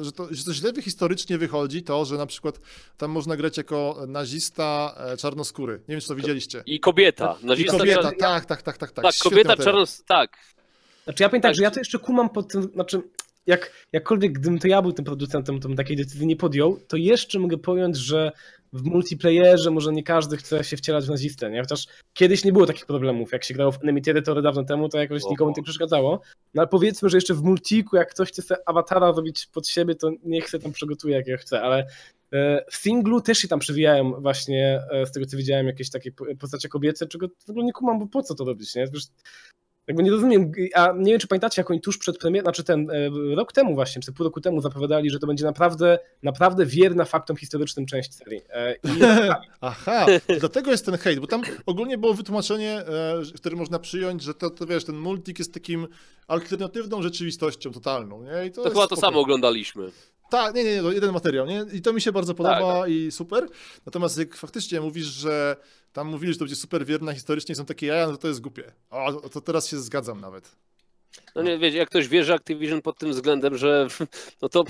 że 0.00 0.12
to, 0.12 0.28
że 0.30 0.44
to 0.44 0.54
źle 0.54 0.72
historycznie 0.82 1.38
wychodzi, 1.38 1.82
to, 1.82 2.04
że 2.04 2.16
na 2.16 2.26
przykład 2.26 2.60
tam 2.96 3.10
można 3.10 3.36
grać 3.36 3.56
jako 3.56 4.04
nazista 4.08 4.94
e, 4.98 5.16
czarnoskóry. 5.16 5.72
Nie 5.72 5.92
wiem, 5.94 6.00
czy 6.00 6.08
to 6.08 6.14
widzieliście. 6.14 6.62
I 6.66 6.80
kobieta. 6.80 7.36
I 7.42 7.46
Nazista, 7.46 7.78
kobieta, 7.78 8.02
czarno- 8.02 8.18
tak, 8.18 8.44
tak, 8.46 8.62
tak, 8.62 8.78
tak. 8.78 8.90
Tak, 8.92 9.04
tak, 9.04 9.14
kobieta 9.22 9.48
materiał. 9.48 9.64
czarnos... 9.64 10.04
Tak. 10.06 10.30
Znaczy 11.04 11.22
ja 11.22 11.28
pamiętam, 11.28 11.48
Tak. 11.48 11.56
że 11.56 11.62
ja 11.62 11.70
to 11.70 11.80
jeszcze 11.80 11.98
kumam 11.98 12.30
pod 12.30 12.48
tym, 12.48 12.62
znaczy 12.62 13.02
jak, 13.46 13.72
jakkolwiek 13.92 14.32
gdybym 14.32 14.58
to 14.58 14.68
ja 14.68 14.82
był 14.82 14.92
tym 14.92 15.04
producentem, 15.04 15.60
to 15.60 15.68
bym 15.68 15.76
takiej 15.76 15.96
decyzji 15.96 16.26
nie 16.26 16.36
podjął, 16.36 16.80
to 16.88 16.96
jeszcze 16.96 17.38
mogę 17.38 17.58
pojąć, 17.58 17.96
że 17.96 18.32
w 18.72 18.84
multiplayerze 18.84 19.70
może 19.70 19.92
nie 19.92 20.02
każdy 20.02 20.36
chce 20.36 20.64
się 20.64 20.76
wcielać 20.76 21.06
w 21.06 21.10
nazistę, 21.10 21.50
nie? 21.50 21.60
Chociaż 21.60 21.86
kiedyś 22.14 22.44
nie 22.44 22.52
było 22.52 22.66
takich 22.66 22.86
problemów, 22.86 23.32
jak 23.32 23.44
się 23.44 23.54
grało 23.54 23.72
w 23.72 23.82
Enemy 23.82 24.00
Territory 24.00 24.42
dawno 24.42 24.64
temu, 24.64 24.88
to 24.88 24.98
jakoś 24.98 25.22
nikomu 25.30 25.52
nie 25.56 25.62
przeszkadzało. 25.62 26.20
No 26.54 26.62
ale 26.62 26.68
powiedzmy, 26.68 27.08
że 27.08 27.16
jeszcze 27.16 27.34
w 27.34 27.42
multiku, 27.42 27.96
jak 27.96 28.10
ktoś 28.10 28.28
chce 28.28 28.42
sobie 28.42 28.60
awatara 28.66 29.06
robić 29.12 29.46
pod 29.46 29.68
siebie, 29.68 29.94
to 29.94 30.10
niech 30.24 30.48
się 30.48 30.58
tam 30.58 30.72
przygotuje, 30.72 31.16
jak 31.16 31.26
ja 31.26 31.36
chce, 31.36 31.62
ale 31.62 31.86
e, 32.32 32.64
w 32.70 32.76
singlu 32.76 33.20
też 33.20 33.38
się 33.38 33.48
tam 33.48 33.58
przewijają 33.58 34.20
właśnie, 34.20 34.80
e, 34.90 35.06
z 35.06 35.12
tego 35.12 35.26
co 35.26 35.36
widziałem, 35.36 35.66
jakieś 35.66 35.90
takie 35.90 36.12
po- 36.12 36.24
postacie 36.38 36.68
kobiece, 36.68 37.06
czego 37.06 37.28
w 37.46 37.50
ogóle 37.50 37.64
nie 37.64 37.72
kumam, 37.72 37.98
bo 37.98 38.06
po 38.06 38.22
co 38.22 38.34
to 38.34 38.44
robić, 38.44 38.74
nie? 38.74 38.82
Przecież 38.84 39.08
jakby 39.86 40.02
nie 40.02 40.10
rozumiem, 40.10 40.52
a 40.74 40.92
nie 40.96 41.12
wiem, 41.12 41.20
czy 41.20 41.28
pamiętacie, 41.28 41.60
jak 41.60 41.70
oni 41.70 41.80
tuż 41.80 41.98
przed 41.98 42.18
premierą, 42.18 42.44
znaczy 42.44 42.64
ten 42.64 42.90
e, 42.90 43.10
rok 43.34 43.52
temu 43.52 43.74
właśnie, 43.74 44.02
czy 44.02 44.12
pół 44.12 44.24
roku 44.24 44.40
temu 44.40 44.60
zapowiadali, 44.60 45.10
że 45.10 45.18
to 45.18 45.26
będzie 45.26 45.44
naprawdę, 45.44 45.98
naprawdę 46.22 46.66
wierna 46.66 47.04
faktom 47.04 47.36
historycznym 47.36 47.86
część 47.86 48.14
serii. 48.14 48.40
E, 48.50 48.74
I 48.74 48.88
Aha, 49.60 50.06
dlatego 50.40 50.70
jest 50.70 50.86
ten 50.86 50.96
hejt, 50.96 51.20
bo 51.20 51.26
tam 51.26 51.42
ogólnie 51.66 51.98
było 51.98 52.14
wytłumaczenie, 52.14 52.78
e, 52.78 53.22
które 53.34 53.56
można 53.56 53.78
przyjąć, 53.78 54.22
że 54.22 54.34
to, 54.34 54.50
to 54.50 54.66
wiesz, 54.66 54.84
ten 54.84 54.96
multik 54.96 55.38
jest 55.38 55.54
takim 55.54 55.88
alternatywną 56.28 57.02
rzeczywistością 57.02 57.72
totalną, 57.72 58.22
nie? 58.22 58.46
I 58.46 58.50
to, 58.50 58.62
To 58.62 58.70
chyba 58.70 58.86
to 58.86 58.96
samo 58.96 59.20
oglądaliśmy. 59.20 59.90
Tak, 60.32 60.54
nie, 60.54 60.64
nie, 60.64 60.82
nie, 60.82 60.94
jeden 60.94 61.12
materiał, 61.12 61.46
nie? 61.46 61.64
I 61.72 61.82
to 61.82 61.92
mi 61.92 62.00
się 62.00 62.12
bardzo 62.12 62.34
podoba 62.34 62.80
Tak, 62.80 62.90
i 62.90 63.12
super. 63.12 63.48
Natomiast 63.86 64.18
jak 64.18 64.36
faktycznie 64.36 64.80
mówisz, 64.80 65.06
że 65.06 65.56
tam 65.92 66.08
mówili, 66.08 66.32
że 66.32 66.38
to 66.38 66.44
będzie 66.44 66.56
super 66.56 66.86
wierna 66.86 67.12
historycznie 67.12 67.54
są 67.54 67.64
takie 67.64 67.86
jaja, 67.86 68.06
no 68.06 68.12
to 68.12 68.18
to 68.18 68.28
jest 68.28 68.40
głupie. 68.40 68.72
O, 68.90 69.12
to 69.12 69.40
teraz 69.40 69.68
się 69.68 69.78
zgadzam 69.78 70.20
nawet. 70.20 70.56
No 71.34 71.42
nie, 71.42 71.58
wiecie, 71.58 71.78
jak 71.78 71.88
ktoś 71.88 72.08
wierzy 72.08 72.34
Activision 72.34 72.82
pod 72.82 72.98
tym 72.98 73.10
względem, 73.10 73.58
że 73.58 73.88
no 74.42 74.48
to 74.48 74.64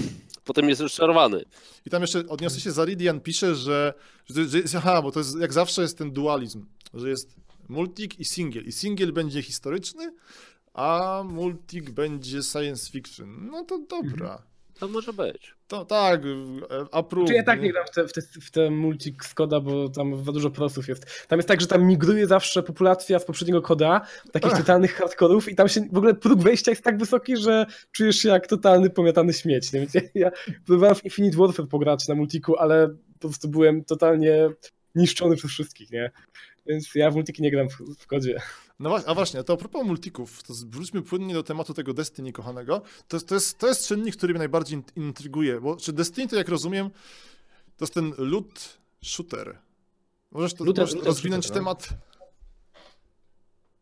potem 0.44 0.68
jest 0.68 0.80
rozczarowany. 0.80 1.44
I 1.86 1.90
tam 1.90 2.02
jeszcze 2.02 2.28
odniosę 2.28 2.60
się, 2.60 2.72
Zaridian 2.72 3.20
pisze, 3.20 3.54
że, 3.54 3.94
że, 4.24 4.48
że 4.48 4.58
jest, 4.58 4.74
aha, 4.74 5.02
bo 5.02 5.12
to 5.12 5.20
jest, 5.20 5.40
jak 5.40 5.52
zawsze 5.52 5.82
jest 5.82 5.98
ten 5.98 6.12
dualizm, 6.12 6.66
że 6.94 7.08
jest 7.08 7.36
multik 7.68 8.20
i 8.20 8.24
single. 8.24 8.62
I 8.62 8.72
single 8.72 9.12
będzie 9.12 9.42
historyczny, 9.42 10.12
a 10.74 11.22
multik 11.26 11.90
będzie 11.90 12.42
science 12.42 12.90
fiction. 12.90 13.48
No 13.50 13.64
to 13.64 13.78
dobra. 13.78 14.51
To 14.81 14.89
może 14.89 15.12
być. 15.12 15.55
To 15.68 15.85
tak, 15.85 16.20
e, 16.25 16.29
approve. 16.93 17.29
Czy 17.29 17.35
ja 17.35 17.43
tak 17.43 17.62
nie 17.62 17.73
gram 17.73 17.87
w 17.87 17.91
te, 17.91 18.09
w 18.09 18.12
te, 18.12 18.20
w 18.23 18.51
te 18.51 18.70
multik 18.70 19.25
z 19.25 19.35
koda, 19.35 19.61
bo 19.61 19.89
tam 19.89 20.25
za 20.25 20.33
dużo 20.33 20.51
prosów 20.51 20.89
jest. 20.89 21.27
Tam 21.29 21.39
jest 21.39 21.49
tak, 21.49 21.61
że 21.61 21.66
tam 21.66 21.85
migruje 21.85 22.27
zawsze 22.27 22.62
populacja 22.62 23.18
z 23.18 23.25
poprzedniego 23.25 23.62
koda, 23.62 24.01
takich 24.33 24.53
Ach. 24.53 24.59
totalnych 24.59 24.95
hardkorów 24.95 25.49
i 25.49 25.55
tam 25.55 25.68
się 25.68 25.81
w 25.93 25.97
ogóle 25.97 26.14
próg 26.14 26.43
wejścia 26.43 26.70
jest 26.70 26.85
tak 26.85 26.99
wysoki, 26.99 27.37
że 27.37 27.66
czujesz 27.93 28.16
się 28.16 28.29
jak 28.29 28.47
totalny 28.47 28.91
pomiatany 28.91 29.33
śmieć. 29.33 29.73
Nie? 29.73 29.81
Więc 29.81 29.95
ja, 29.95 30.01
ja 30.14 30.31
próbowałem 30.66 30.95
w 30.95 31.05
Infinite 31.05 31.37
Warfare 31.37 31.68
pograć 31.68 32.09
na 32.09 32.14
multiku, 32.14 32.57
ale 32.57 32.89
po 32.89 33.29
prostu 33.29 33.49
byłem 33.49 33.85
totalnie 33.85 34.51
niszczony 34.95 35.37
przez 35.37 35.51
wszystkich, 35.51 35.91
nie? 35.91 36.11
Więc 36.66 36.94
ja 36.94 37.10
w 37.10 37.14
multiki 37.14 37.42
nie 37.42 37.50
gram 37.50 37.68
w, 37.68 37.76
w 37.98 38.06
kodzie. 38.06 38.40
No 38.78 38.88
właśnie, 38.88 39.08
a 39.08 39.14
właśnie, 39.14 39.44
to 39.44 39.52
a 39.52 39.56
propos 39.56 39.86
multików, 39.86 40.42
to 40.42 40.54
wróćmy 40.66 41.02
płynnie 41.02 41.34
do 41.34 41.42
tematu 41.42 41.74
tego 41.74 41.94
Destiny 41.94 42.32
kochanego. 42.32 42.82
To, 43.08 43.16
jest- 43.16 43.28
to, 43.28 43.34
jest, 43.34 43.58
to 43.58 43.68
jest 43.68 43.86
czynnik, 43.88 44.16
który 44.16 44.32
mnie 44.32 44.38
najbardziej 44.38 44.78
in- 44.78 45.04
intryguje, 45.04 45.60
bo 45.60 45.76
czy 45.76 45.92
Destiny, 45.92 46.28
to 46.28 46.36
jak 46.36 46.48
rozumiem, 46.48 46.90
to 47.76 47.84
jest 47.84 47.94
ten 47.94 48.12
loot 48.18 48.78
shooter. 49.04 49.58
Możesz 50.30 50.54
to 50.54 50.64
Looter- 50.64 50.78
możesz 50.80 50.94
looter 50.94 51.06
rozwinąć 51.08 51.44
shooter, 51.44 51.62
no. 51.62 51.74
temat? 51.74 51.88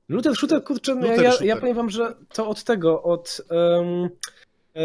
Looter 0.08 0.36
shooter, 0.36 0.64
kurczę, 0.64 0.94
no 0.94 1.00
Looter 1.00 1.24
ja, 1.24 1.30
shooter. 1.30 1.46
ja 1.48 1.56
powiem 1.56 1.76
wam, 1.76 1.90
że 1.90 2.14
to 2.32 2.48
od 2.48 2.64
tego, 2.64 3.02
od 3.02 3.40
um, 3.50 4.08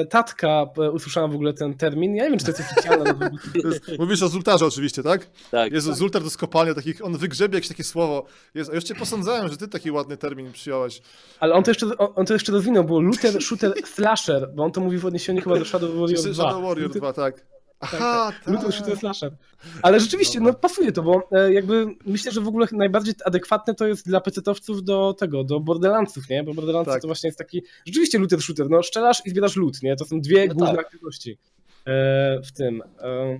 Tatka 0.10 0.66
e, 0.78 0.92
usłyszałem 0.92 1.32
w 1.32 1.36
ogóle 1.36 1.54
ten 1.54 1.74
termin. 1.74 2.16
Ja 2.16 2.24
nie 2.24 2.30
wiem, 2.30 2.40
czy 2.40 2.46
to 2.46 2.52
jest 2.52 2.72
oficjalne. 2.72 3.10
ale- 3.20 3.30
To 3.62 3.68
jest, 3.68 4.00
mówisz 4.00 4.24
o 4.24 4.28
Zultarze 4.30 4.66
oczywiście, 4.66 5.04
tak? 5.04 5.28
Tak. 5.52 5.72
Jezu, 5.72 5.94
Zultar 5.96 6.22
to 6.22 6.26
jest 6.26 6.38
kopalnia 6.38 6.74
takich, 6.74 7.06
on 7.06 7.18
wygrzebie 7.18 7.56
jakieś 7.58 7.70
takie 7.70 7.84
słowo. 7.84 8.26
Jezu, 8.56 8.72
a 8.72 8.76
już 8.76 8.84
cię 8.84 8.96
posądzałem, 8.96 9.50
że 9.50 9.58
ty 9.58 9.68
taki 9.68 9.92
ładny 9.92 10.18
termin 10.18 10.52
przyjąłeś. 10.52 11.02
Ale 11.40 11.54
on 11.54 11.64
to 11.64 11.72
jeszcze, 11.72 11.86
on, 11.98 12.08
on 12.16 12.26
to 12.26 12.34
jeszcze 12.34 12.52
rozwinął, 12.52 12.84
było 12.84 13.00
looter, 13.02 13.42
shooter, 13.44 13.74
slasher, 13.86 14.50
bo 14.56 14.64
on 14.64 14.72
to 14.72 14.82
mówi 14.82 14.98
w 14.98 15.06
odniesieniu 15.06 15.42
chyba 15.42 15.60
do 15.60 15.66
Shadow 15.66 15.90
Warrior 15.90 16.22
2. 16.24 16.34
Shadow 16.34 16.64
Warrior 16.64 16.90
Looter- 16.90 16.98
2, 17.00 17.14
tak. 17.14 17.55
Aha, 17.80 18.32
tak. 18.32 18.54
Looter, 18.54 18.74
shooter, 18.74 18.98
slasher. 18.98 19.38
Ale 19.82 20.00
rzeczywiście, 20.00 20.40
no 20.40 20.54
pasuje 20.54 20.92
to, 20.92 21.04
bo 21.04 21.30
e, 21.32 21.54
jakby 21.54 21.88
myślę, 22.06 22.32
że 22.32 22.42
w 22.42 22.48
ogóle 22.48 22.68
najbardziej 22.72 23.14
adekwatne 23.26 23.76
to 23.76 23.88
jest 23.88 24.08
dla 24.08 24.22
pecetowców 24.22 24.84
do 24.84 25.14
tego, 25.14 25.44
do 25.44 25.60
Borderlandsów, 25.60 26.30
nie? 26.30 26.44
Bo 26.44 26.54
Borderlands 26.54 26.92
Tak. 26.92 27.02
to 27.02 27.08
właśnie 27.08 27.28
jest 27.28 27.38
taki, 27.38 27.64
rzeczywiście 27.86 28.20
looter, 28.20 28.42
shooter, 28.42 28.70
no 28.70 28.84
strzelasz 28.84 29.22
i 29.26 29.30
zbierasz 29.30 29.56
loot, 29.56 29.82
nie? 29.84 29.96
To 29.96 30.06
są 30.06 30.22
dwie 30.22 30.48
No 30.48 30.54
główne 30.54 30.76
tak. 30.76 30.86
aktywności 30.86 31.38
e, 31.86 32.42
w 32.42 32.52
tym, 32.52 32.82
e, 33.00 33.40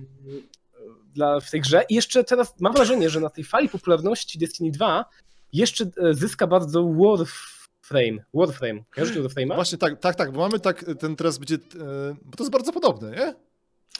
dla, 1.14 1.40
w 1.40 1.50
tej 1.50 1.60
grze. 1.60 1.84
I 1.88 1.94
jeszcze 1.94 2.24
teraz 2.24 2.54
mam 2.60 2.72
wrażenie, 2.72 3.10
że 3.10 3.20
na 3.20 3.30
tej 3.30 3.44
fali 3.44 3.68
popularności 3.68 4.38
Destiny 4.38 4.70
2 4.70 5.04
jeszcze 5.52 5.84
e, 5.84 6.14
zyska 6.14 6.46
bardzo 6.46 6.84
Warframe. 6.84 8.24
Warframe. 8.34 8.84
Kojarzycie 8.94 9.20
Warframe'a? 9.22 9.54
Właśnie 9.54 9.78
tak, 9.78 10.00
tak, 10.00 10.16
tak, 10.16 10.32
bo 10.32 10.40
mamy 10.40 10.60
tak, 10.60 10.84
ten 10.98 11.16
teraz 11.16 11.38
będzie, 11.38 11.58
bo 12.24 12.36
to 12.36 12.44
jest 12.44 12.52
bardzo 12.52 12.72
podobne, 12.72 13.10
nie? 13.10 13.45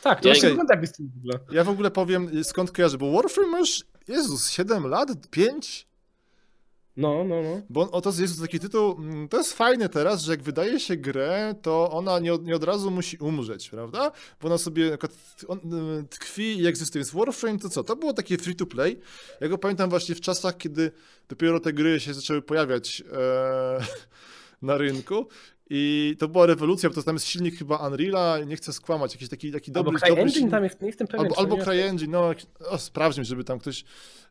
Tak, 0.02 0.20
to 0.20 0.28
Ja- 0.28 0.34
właśnie 0.34 0.48
wygląda 0.48 0.74
jak 0.74 0.80
Destiny 0.80 1.08
w 1.14 1.18
ogóle. 1.18 1.38
Ja 1.52 1.64
w 1.64 1.68
ogóle 1.68 1.90
powiem, 1.90 2.44
skąd 2.44 2.70
kojarzę, 2.72 2.98
bo 2.98 3.12
Warframe 3.12 3.50
ma 3.50 3.58
już, 3.58 3.84
Jezus, 4.08 4.50
7 4.50 4.86
lat, 4.86 5.08
5? 5.30 5.86
No, 6.96 7.24
no, 7.24 7.42
no. 7.42 7.60
Bo 7.70 7.90
oto 7.90 8.12
jest 8.18 8.40
taki 8.40 8.60
tytuł, 8.60 8.96
mm, 8.98 9.28
to 9.28 9.36
jest 9.38 9.52
fajne 9.52 9.88
teraz, 9.88 10.22
że 10.22 10.32
jak 10.32 10.42
wydaje 10.42 10.80
się 10.80 10.96
grę, 10.96 11.54
to 11.62 11.90
ona 11.90 12.18
nie 12.18 12.34
od, 12.34 12.44
nie 12.44 12.56
od 12.56 12.64
razu 12.64 12.90
musi 12.90 13.16
umrzeć, 13.18 13.70
prawda? 13.70 14.12
Bo 14.40 14.48
ona 14.48 14.58
sobie 14.58 14.94
y, 14.94 14.98
tkwi 16.10 16.58
i 16.58 16.66
egzystuje. 16.66 17.04
Więc 17.04 17.14
Warframe 17.14 17.58
to 17.58 17.68
co? 17.68 17.84
To 17.84 17.96
było 17.96 18.12
takie 18.12 18.36
free 18.38 18.56
to 18.56 18.66
play. 18.66 19.00
Ja 19.40 19.48
go 19.48 19.58
pamiętam 19.58 19.90
właśnie 19.90 20.14
w 20.14 20.20
czasach, 20.20 20.56
kiedy 20.56 20.92
dopiero 21.28 21.60
te 21.60 21.72
gry 21.72 22.00
się 22.00 22.14
zaczęły 22.14 22.42
pojawiać 22.42 23.02
e, 23.12 23.78
na 24.62 24.76
rynku. 24.76 25.28
I 25.70 26.16
to 26.18 26.28
była 26.28 26.46
rewolucja, 26.46 26.88
bo 26.88 26.94
to 26.94 27.02
tam 27.02 27.14
jest 27.14 27.26
silnik 27.26 27.58
chyba 27.58 27.76
Unreala, 27.88 28.38
nie 28.38 28.56
chcę 28.56 28.72
skłamać, 28.72 29.14
jakiś 29.14 29.28
taki, 29.28 29.52
taki 29.52 29.70
Albo 29.70 29.82
dobry, 29.82 30.00
CryEngine 30.00 30.16
dobry 30.24 30.32
silnik. 30.32 30.50
tam 30.50 30.64
jest, 30.64 30.80
nie 30.80 30.86
jestem 30.86 31.06
pewien. 31.06 31.26
Albo, 31.26 31.38
albo. 31.38 31.56
CryEngine, 31.64 32.12
no 32.12 32.30
o, 32.68 32.78
sprawdźmy, 32.78 33.24
żeby 33.24 33.44
tam 33.44 33.58
ktoś... 33.58 33.84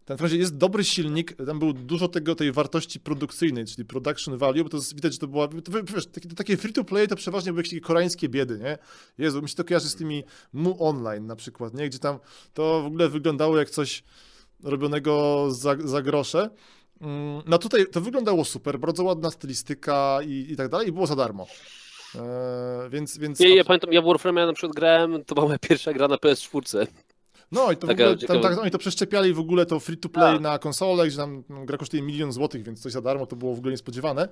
Ten, 0.06 0.18
w 0.18 0.22
razie 0.22 0.38
jest 0.38 0.58
dobry 0.58 0.84
silnik, 0.84 1.36
tam 1.46 1.60
był 1.60 1.74
dużo 1.74 2.08
tego, 2.08 2.36
tej 2.36 2.52
wartości 2.52 3.00
produkcyjnej, 3.00 3.66
czyli 3.66 3.86
production 3.86 4.38
value, 4.38 4.64
bo 4.64 4.70
to 4.70 4.78
jest, 4.78 4.96
widać, 4.96 5.14
że 5.14 5.20
to 5.20 5.28
była, 5.28 5.48
to, 5.48 5.72
wiesz, 5.96 6.08
takie, 6.08 6.30
takie 6.30 6.58
free 6.58 6.74
to 6.74 6.84
play 6.84 7.08
to 7.08 7.16
przeważnie 7.16 7.52
były 7.52 7.60
jakieś 7.60 7.72
takie 7.72 7.82
koreańskie 7.82 8.30
biedy, 8.30 8.60
nie? 8.60 8.78
Jezu, 9.18 9.42
mi 9.42 9.50
się 9.50 9.56
to 9.56 9.64
kojarzy 9.64 9.90
z 9.90 9.96
tymi 9.96 10.24
Mu 10.54 10.88
Online 10.88 11.26
na 11.26 11.36
przykład, 11.36 11.74
nie? 11.74 11.90
Gdzie 11.90 12.00
tam 12.00 12.20
to 12.54 12.82
w 12.82 12.86
ogóle 12.86 13.10
wyglądało 13.10 13.58
jak 13.58 13.70
coś 13.70 14.04
robionego 14.64 15.46
za, 15.52 15.76
za 15.84 16.02
grosze. 16.02 16.50
Mm, 17.02 17.42
No 17.46 17.58
tutaj 17.58 17.86
to 17.92 18.02
wyglądało 18.02 18.46
super, 18.46 18.80
bardzo 18.80 19.04
ładna 19.04 19.32
stylistyka 19.32 20.20
i, 20.28 20.48
i 20.52 20.56
tak 20.56 20.70
dalej 20.70 20.88
i 20.88 20.92
było 20.92 21.08
za 21.08 21.16
darmo. 21.16 21.48
Eee, 22.16 22.90
więc, 22.90 23.18
więc 23.18 23.40
Nie, 23.40 23.56
ja 23.56 23.64
pamiętam, 23.64 23.94
ja 23.94 24.02
w 24.02 24.06
Warframe 24.06 24.46
na 24.46 24.54
przykład 24.54 24.76
grałem, 24.76 25.26
to 25.26 25.36
była 25.36 25.48
moja 25.48 25.60
pierwsza 25.60 25.94
gra 25.94 26.08
na 26.08 26.16
PS4. 26.16 26.88
No 27.52 27.72
i 27.72 27.78
to 27.78 27.88
w 27.88 27.90
ogóle, 27.90 28.18
tam, 28.18 28.42
tak, 28.42 28.60
oni 28.60 28.72
to 28.72 28.78
przeszczepiali 28.78 29.34
w 29.34 29.40
ogóle 29.40 29.66
to 29.66 29.80
free 29.80 29.98
to 29.98 30.10
play 30.10 30.34
Tak. 30.34 30.42
na 30.42 30.60
konsolę, 30.60 31.08
gdzie 31.08 31.18
tam 31.18 31.44
no, 31.50 31.66
gra 31.66 31.78
kosztuje 31.78 32.02
milion 32.04 32.32
złotych, 32.32 32.64
więc 32.64 32.82
coś 32.82 32.92
za 32.92 33.02
darmo, 33.02 33.26
to 33.26 33.36
było 33.36 33.56
w 33.56 33.58
ogóle 33.58 33.72
niespodziewane. 33.72 34.28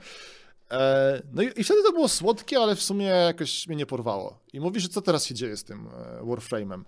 E, 0.72 1.22
no 1.34 1.42
i, 1.42 1.46
i 1.46 1.64
wtedy 1.64 1.84
to 1.84 1.92
było 1.92 2.08
słodkie, 2.08 2.60
ale 2.60 2.76
w 2.76 2.82
sumie 2.84 3.06
jakoś 3.06 3.68
mnie 3.68 3.78
nie 3.78 3.86
porwało. 3.86 4.40
I 4.54 4.60
mówisz, 4.60 4.84
że 4.84 4.90
co 4.90 5.02
teraz 5.02 5.26
się 5.26 5.36
dzieje 5.36 5.58
z 5.58 5.64
tym 5.64 5.88
e, 5.88 6.24
Warframe'em? 6.24 6.82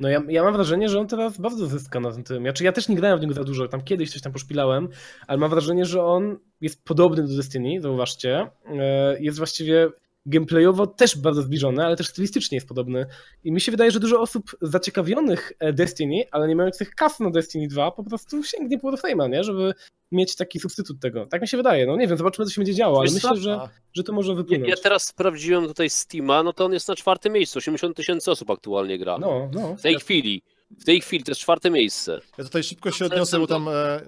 No 0.00 0.08
ja, 0.08 0.22
ja 0.28 0.42
mam 0.42 0.52
wrażenie, 0.52 0.88
że 0.88 1.00
on 1.00 1.06
teraz 1.06 1.38
bardzo 1.40 1.66
zyska 1.66 2.00
na 2.00 2.12
tym 2.12 2.24
tym. 2.24 2.42
Znaczy 2.42 2.64
ja 2.64 2.72
też 2.72 2.88
nie 2.88 2.96
grałem 2.96 3.18
w 3.18 3.22
niego 3.22 3.34
za 3.34 3.44
dużo, 3.44 3.68
tam 3.68 3.82
kiedyś 3.82 4.12
coś 4.12 4.22
tam 4.22 4.32
poszpilałem, 4.32 4.88
ale 5.26 5.38
mam 5.38 5.50
wrażenie, 5.50 5.84
że 5.84 6.02
on 6.04 6.38
jest 6.60 6.84
podobny 6.84 7.22
do 7.22 7.36
Destiny, 7.36 7.80
zauważcie. 7.80 8.50
E, 8.66 9.20
Jest 9.20 9.38
właściwie 9.38 9.88
gameplayowo 10.28 10.86
też 10.86 11.18
bardzo 11.18 11.42
zbliżony, 11.42 11.84
ale 11.84 11.96
też 11.96 12.06
stylistycznie 12.08 12.56
jest 12.56 12.68
podobny. 12.68 13.06
I 13.44 13.52
mi 13.52 13.60
się 13.60 13.72
wydaje, 13.72 13.90
że 13.90 14.00
dużo 14.00 14.20
osób 14.20 14.56
zaciekawionych 14.60 15.52
e, 15.58 15.72
Destiny, 15.72 16.22
ale 16.30 16.48
nie 16.48 16.56
mających 16.56 16.94
kas 16.94 17.20
na 17.20 17.30
Destiny 17.30 17.68
2, 17.68 17.90
po 17.90 18.04
prostu 18.04 18.42
sięgnie 18.44 18.78
po 18.78 18.92
Warframe'a, 18.92 19.30
nie? 19.30 19.44
Żeby 19.44 19.74
mieć 20.12 20.36
taki 20.36 20.60
substytut 20.60 21.00
tego. 21.00 21.26
Tak 21.26 21.42
mi 21.42 21.48
się 21.48 21.56
wydaje. 21.56 21.86
No 21.86 21.96
nie 21.96 22.06
wiem, 22.08 22.18
zobaczymy, 22.18 22.46
co 22.46 22.52
się 22.52 22.60
będzie 22.60 22.74
działo, 22.74 23.00
ale 23.00 23.10
myślę, 23.10 23.36
że, 23.36 23.60
że 23.94 24.02
to 24.04 24.12
może 24.12 24.30
Ja, 24.32 24.36
wypłynąć. 24.36 24.70
ja 24.70 24.76
teraz 24.82 25.04
sprawdziłem 25.04 25.66
tutaj 25.66 25.90
Steama, 25.90 26.42
no 26.42 26.52
to 26.52 26.64
on 26.64 26.72
jest 26.72 26.88
na 26.88 26.94
czwartym 26.96 27.32
miejscu, 27.32 27.58
80 27.58 27.96
tysięcy 27.96 28.30
osób 28.30 28.50
aktualnie 28.50 28.98
gra. 28.98 29.18
No, 29.18 29.50
no. 29.54 29.76
W 29.76 29.82
tej 29.82 29.94
chwili. 29.94 30.42
W 30.70 30.84
tej 30.84 31.00
chwili 31.00 31.24
to 31.24 31.30
jest 31.30 31.40
czwarte 31.40 31.70
miejsce. 31.70 32.20
Ja 32.38 32.44
tutaj 32.44 32.62
szybko 32.62 32.90
się 32.90 33.04
odniosę, 33.04 33.38
bo 33.38 33.46
tam 33.46 33.68
e, 33.68 34.00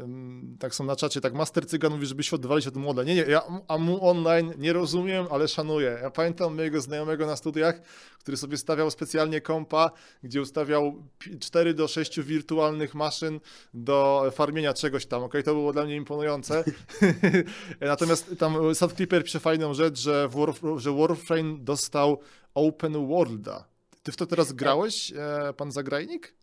tak 0.59 0.75
są 0.75 0.85
na 0.85 0.97
czacie, 0.97 1.21
tak 1.21 1.35
Master 1.35 1.67
Cygan 1.67 1.93
mówi, 1.93 2.07
żeby 2.07 2.23
się 2.23 2.37
oddawali 2.37 2.63
się 2.63 2.69
od 2.69 2.77
młode. 2.77 3.05
Nie, 3.05 3.15
nie, 3.15 3.23
ja 3.23 3.43
Amu 3.69 4.09
Online 4.09 4.53
nie 4.59 4.73
rozumiem, 4.73 5.27
ale 5.31 5.49
szanuję. 5.49 5.99
Ja 6.03 6.11
pamiętam 6.11 6.57
mojego 6.57 6.81
znajomego 6.81 7.27
na 7.27 7.37
studiach, 7.37 7.81
który 8.19 8.37
sobie 8.37 8.57
stawiał 8.57 8.91
specjalnie 8.91 9.41
kompa, 9.41 9.91
gdzie 10.23 10.41
ustawiał 10.41 11.03
4 11.41 11.75
do 11.75 11.89
6 11.89 12.21
wirtualnych 12.21 12.95
maszyn 12.95 13.41
do 13.75 14.25
farmienia 14.35 14.75
czegoś 14.75 15.07
tam, 15.07 15.23
okej, 15.23 15.43
to 15.43 15.55
było 15.55 15.73
dla 15.73 15.85
mnie 15.85 15.97
imponujące. 15.97 16.65
Natomiast 17.81 18.35
tam 18.39 18.75
Sad 18.75 18.93
Clipper 18.93 19.25
pisze 19.25 19.41
fajną 19.41 19.75
rzecz, 19.75 19.99
że, 19.99 20.29
Warf 20.29 20.61
że 20.77 20.93
Warframe 20.93 21.59
dostał 21.59 22.21
Open 22.55 23.09
Worlda. 23.09 23.65
Ty 24.03 24.13
w 24.13 24.17
to 24.17 24.27
teraz 24.27 24.53
grałeś, 24.53 25.13
e, 25.13 25.53
pan 25.57 25.73
Zagrajnik? 25.73 26.41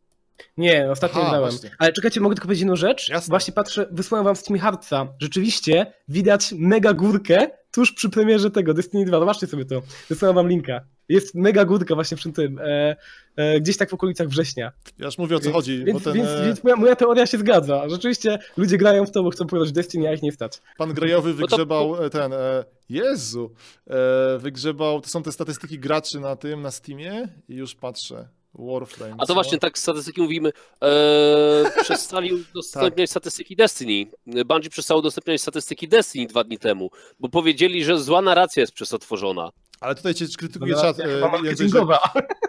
Nie, 0.58 0.92
ostatnio 0.92 1.22
Aha, 1.22 1.30
grałem. 1.30 1.50
właśnie. 1.50 1.72
Ale 1.80 1.94
czekajcie, 1.94 2.22
mogę 2.22 2.36
tylko 2.36 2.46
powiedzieć 2.46 2.62
jedną 2.62 2.76
rzecz? 2.76 3.10
Jasne. 3.10 3.32
Właśnie 3.32 3.54
patrzę, 3.54 3.88
wysłałem 3.92 4.26
wam 4.26 4.36
Steam 4.36 4.60
Heartsa. 4.60 5.08
Rzeczywiście 5.22 5.94
widać 6.08 6.54
mega 6.58 6.94
górkę 6.94 7.48
tuż 7.72 7.94
przy 7.94 8.10
premierze 8.10 8.52
tego 8.52 8.74
Destiny 8.74 9.06
2. 9.06 9.20
Zobaczcie 9.20 9.48
sobie 9.48 9.66
to. 9.66 9.82
Wysłałem 10.10 10.36
wam 10.36 10.48
linka. 10.48 10.82
Jest 11.10 11.36
mega 11.36 11.66
górka 11.66 11.96
właśnie 11.96 12.18
przy 12.18 12.32
tym. 12.32 12.60
E, 12.60 12.96
e, 13.36 13.62
gdzieś 13.62 13.78
tak 13.78 13.90
w 13.90 13.94
okolicach 13.94 14.28
września. 14.28 14.72
Ja 14.98 15.06
już 15.06 15.18
mówię 15.18 15.36
o 15.36 15.40
co 15.40 15.44
Więc, 15.44 15.56
chodzi, 15.56 15.84
więc, 15.86 16.00
bo 16.00 16.04
ten 16.04 16.14
więc, 16.14 16.30
e, 16.30 16.46
więc 16.46 16.64
moja, 16.64 16.76
moja 16.76 16.96
teoria 16.96 17.26
się 17.26 17.38
zgadza. 17.38 17.90
Rzeczywiście 17.90 18.40
ludzie 18.58 18.78
grają 18.78 19.06
w 19.06 19.12
to, 19.12 19.24
bo 19.24 19.30
chcą 19.30 19.48
pograć 19.48 19.72
Destiny, 19.72 20.10
a 20.10 20.14
ich 20.14 20.22
nie 20.22 20.32
stać. 20.32 20.62
pan 20.78 20.94
Grejowy 20.94 21.30
No 21.30 21.36
to- 21.36 21.42
wygrzebał 21.42 22.06
e, 22.06 22.10
ten, 22.10 22.34
e, 22.34 22.64
Jezu, 22.90 23.52
e, 23.88 24.38
wygrzebał, 24.40 25.02
to 25.02 25.10
są 25.10 25.24
te 25.24 25.32
statystyki 25.32 25.80
graczy 25.80 26.20
na 26.20 26.36
tym, 26.36 26.62
na 26.62 26.72
Steamie 26.72 27.28
i 27.50 27.56
już 27.56 27.76
patrzę. 27.76 28.28
Warframe. 28.54 29.14
A 29.14 29.18
to 29.18 29.26
co? 29.26 29.34
właśnie 29.34 29.58
tak 29.58 29.78
statystyki 29.78 30.22
mówimy. 30.22 30.52
E, 30.84 31.72
przestali 31.84 32.34
udostępniać 32.34 33.10
statystyki 33.10 33.56
Destiny. 33.56 34.12
Bungie 34.46 34.70
przestało 34.70 35.00
udostępniać 35.00 35.42
statystyki 35.42 35.88
Destiny 35.88 36.28
dwa 36.28 36.44
dni 36.44 36.58
temu, 36.58 36.90
bo 37.20 37.30
powiedzieli, 37.30 37.84
że 37.84 38.00
zła 38.00 38.22
narracja 38.22 38.62
jest 38.62 38.74
przez 38.74 38.90
to 38.90 39.00
tworzona. 39.00 39.50
Ale 39.80 39.96
tutaj 39.96 40.14
cię 40.14 40.26
krytykuje 40.38 40.74
No, 40.76 40.82
czat, 40.82 40.98
ja 40.98 41.06
e, 41.06 41.22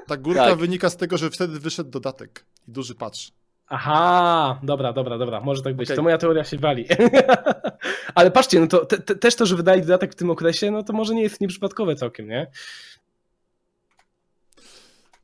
ta 0.07 0.17
górka 0.17 0.45
Tak. 0.45 0.59
wynika 0.59 0.91
z 0.91 0.97
tego, 0.97 1.19
że 1.19 1.31
wtedy 1.31 1.61
wyszedł 1.61 1.91
dodatek 1.91 2.45
i 2.69 2.73
duży 2.73 2.95
patch. 2.95 3.19
Aha, 3.71 4.61
dobra, 4.63 4.93
dobra, 4.93 5.19
dobra, 5.19 5.41
może 5.41 5.63
tak 5.63 5.77
być. 5.77 5.89
Okej. 5.89 5.97
To 5.97 6.03
moja 6.03 6.19
teoria 6.19 6.45
się 6.45 6.59
wali. 6.59 6.85
Ale 8.15 8.31
patrzcie, 8.31 8.61
no 8.61 8.67
to 8.67 8.87
te, 8.87 8.99
te, 8.99 9.15
też 9.17 9.37
to, 9.37 9.47
że 9.47 9.57
wydali 9.57 9.81
dodatek 9.81 10.13
w 10.13 10.15
tym 10.15 10.31
okresie, 10.31 10.71
no 10.71 10.83
to 10.83 10.93
może 10.93 11.15
nie 11.15 11.23
jest 11.23 11.41
nieprzypadkowe 11.41 11.97
całkiem, 11.97 12.29
nie? 12.29 12.47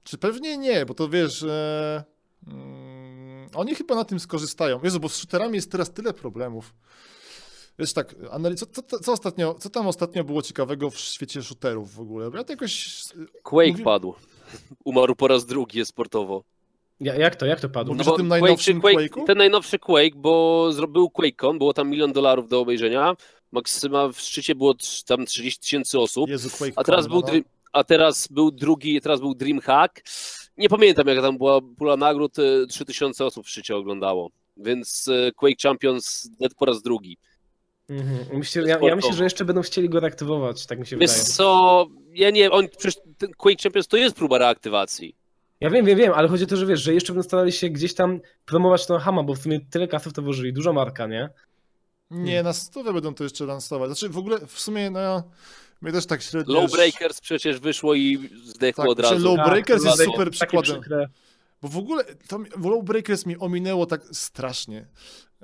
Czy 0.05 0.19
pewnie 0.19 0.59
nie, 0.59 0.87
bo 0.87 0.95
to 0.95 1.09
wiesz, 1.09 1.43
e, 1.43 2.05
mm, 2.47 3.49
oni 3.55 3.75
chyba 3.75 3.95
na 3.95 4.05
tym 4.05 4.21
skorzystają. 4.21 4.81
Jezu, 4.83 5.01
bo 5.01 5.09
z 5.09 5.17
shooterami 5.17 5.55
jest 5.55 5.71
teraz 5.71 5.93
tyle 5.93 6.13
problemów. 6.13 6.75
Wiesz 7.79 7.93
tak, 7.93 8.15
analiz- 8.15 8.67
co, 8.73 8.83
co, 8.83 8.99
co, 8.99 9.13
ostatnio, 9.13 9.55
co 9.55 9.71
tam 9.71 9.87
ostatnio 9.87 10.25
było 10.25 10.43
ciekawego 10.43 10.91
w 10.91 10.99
świecie 10.99 11.43
shooterów 11.43 11.95
w 11.95 12.01
ogóle? 12.01 12.31
Bo 12.31 12.37
ja 12.37 12.45
to 12.45 12.53
jakoś... 12.53 13.05
Quake 13.43 13.71
Mówi- 13.71 13.85
padł. 13.85 14.15
Umarł 14.85 15.15
po 15.15 15.29
raz 15.29 15.47
drugi 15.47 15.87
sportowo. 15.87 16.45
Ja, 17.01 17.15
jak 17.15 17.37
to, 17.37 17.47
jak 17.47 17.61
to 17.61 17.69
padło? 17.69 17.95
Mówisz 17.95 18.09
o 18.09 18.17
tym 18.17 18.29
najnowszym 18.29 18.81
Quake, 18.81 18.97
Quake'u? 18.97 19.25
ten 19.25 19.39
najnowszy 19.39 19.79
Quake, 19.79 20.17
bo 20.17 20.73
zrobił 20.73 21.11
QuakeCon, 21.11 21.59
było 21.59 21.73
tam 21.73 21.91
milion 21.91 22.13
dolarów 22.13 22.49
do 22.49 22.61
obejrzenia. 22.61 23.17
Maksyma 23.53 24.09
w 24.09 24.21
szczycie 24.21 24.55
było 24.55 24.75
tam 25.07 25.27
30 25.27 25.61
tysięcy 25.61 25.99
osób. 25.99 26.31
Jezu, 26.31 26.49
A 26.77 26.85
teraz, 26.85 27.07
był 27.07 27.21
no. 27.21 27.27
A 27.75 27.85
teraz 27.85 28.29
był 28.29 28.51
drugi, 28.51 29.01
teraz 29.01 29.21
był 29.21 29.35
Dreamhack. 29.35 30.03
Nie 30.57 30.69
pamiętam, 30.69 31.07
jaka 31.07 31.23
tam 31.23 31.39
była 31.39 31.61
pula 31.79 31.97
nagród. 31.97 32.39
e, 32.39 32.67
3000 32.67 33.25
osób 33.25 33.47
w 33.47 33.49
szczycie 33.49 33.77
oglądało. 33.77 34.31
Więc 34.57 35.09
e, 35.09 35.33
Quake 35.33 35.63
Champions 35.63 36.29
dead 36.41 36.55
po 36.55 36.65
raz 36.65 36.83
drugi. 36.83 37.19
Mhm. 37.89 38.39
Myślę, 38.39 38.63
ja, 38.63 38.79
ja 38.83 38.97
myślę, 38.97 39.13
że 39.13 39.25
jeszcze 39.25 39.45
będą 39.45 39.63
chcieli 39.63 39.89
go 39.89 40.01
reaktywować, 40.01 40.67
tak 40.67 40.79
mi 40.79 40.87
się 40.87 40.97
Wiesz 40.97 41.11
wydaje. 41.11 41.25
co, 41.25 41.87
ja 42.15 42.31
nie, 42.31 42.51
on 42.51 42.69
przecież 42.79 43.03
Quake 43.37 43.63
Champions 43.63 43.89
to 43.89 43.97
jest 43.97 44.17
próba 44.17 44.39
reaktywacji. 44.39 45.17
Ja 45.61 45.71
wiem, 45.71 45.87
wiem, 45.87 45.99
wiem, 45.99 46.13
ale 46.13 46.29
chodzi 46.29 46.45
o 46.45 46.47
to, 46.47 46.57
że 46.57 46.67
wiesz, 46.67 46.81
że 46.81 46.95
jeszcze 46.95 47.13
będą 47.13 47.29
starali 47.29 47.53
się 47.53 47.69
gdzieś 47.69 47.95
tam 47.95 48.21
promować 48.45 48.87
ten 48.87 48.99
Hama, 48.99 49.23
bo 49.23 49.35
w 49.35 49.39
sumie 49.39 49.61
tyle 49.71 49.89
kasów 49.89 50.13
to 50.13 50.23
włożyli, 50.23 50.53
duża 50.53 50.73
marka, 50.73 51.07
nie? 51.07 51.31
Nie, 52.11 52.43
na 52.43 52.53
stówę 52.53 52.93
będą 52.93 53.15
to 53.15 53.25
jeszcze 53.25 53.47
lansować. 53.47 53.89
Znaczy 53.89 54.09
w 54.09 54.19
ogóle, 54.19 54.47
w 54.47 54.61
sumie, 54.61 54.91
no... 54.91 55.23
Mnie 55.85 55.93
też 55.93 56.07
tak 56.07 56.23
średnio... 56.23 56.55
Lowbreakers 56.55 57.21
przecież 57.21 57.59
wyszło 57.61 57.95
i 57.95 58.31
zdechło 58.45 58.85
Tak, 58.85 58.91
od 58.91 59.01
razu. 59.01 59.15
czy 59.15 59.21
Low- 59.21 59.49
Breakers 59.49 59.83
to 59.83 59.89
jest 59.89 60.03
było 60.05 60.13
super 60.13 60.31
przykładem. 60.31 60.81
Bo 61.63 61.69
w 61.69 61.77
ogóle 61.79 62.05
bo 62.59 62.71
Lowbreakers 62.71 63.27
mi 63.27 63.37
ominęło 63.39 63.87
tak 63.87 64.03
strasznie. 64.13 64.87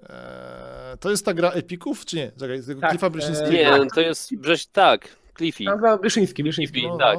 Eee, 0.03 0.99
to 1.01 1.11
jest 1.11 1.25
ta 1.25 1.35
gra 1.35 1.51
Epików, 1.51 2.05
czy 2.05 2.17
nie? 2.17 2.33
Czekaj, 2.41 2.63
tego 2.67 2.81
Tak, 2.81 2.91
Cliffa 2.91 3.11
Brzezińskiego. 3.11 3.53
Nie, 3.53 3.65
Tak. 3.65 3.95
to 3.95 4.01
jest 4.01 4.37
Brześ, 4.37 4.67
tak, 4.67 5.17
Cliffy. 5.39 5.65
Tam 5.65 5.79
gra 5.81 5.97
Wyszyński, 5.97 6.43
Wyszyński. 6.43 6.81
Cliffy. 6.81 6.99
tak. 6.99 7.19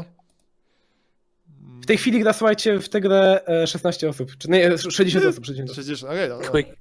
W 1.81 1.85
tej 1.85 1.97
chwili 1.97 2.19
gra, 2.19 2.33
słuchajcie, 2.33 2.79
w 2.79 2.89
tę 2.89 3.01
grę 3.01 3.41
e, 3.47 3.67
16 3.67 4.09
osób, 4.09 4.37
czy 4.37 4.49
nie, 4.49 4.77
60 4.77 5.25
osób, 5.25 5.45
60 5.45 5.69
osób. 5.69 5.75
60, 5.83 6.11
okej, 6.13 6.29
dobra. 6.29 6.47
Quake, 6.49 6.75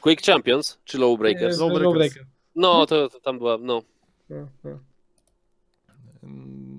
Quake 0.00 0.22
Champions 0.26 0.78
czy 0.84 0.98
Lowbreakers? 0.98 1.56
E, 1.56 1.60
Lowbreakers. 1.60 1.84
Lowbreaker. 1.84 2.24
No, 2.56 2.86
to, 2.86 3.08
to 3.08 3.20
tam 3.20 3.38
była, 3.38 3.58
no. 3.60 3.82
No, 4.30 4.48
no. 4.64 4.78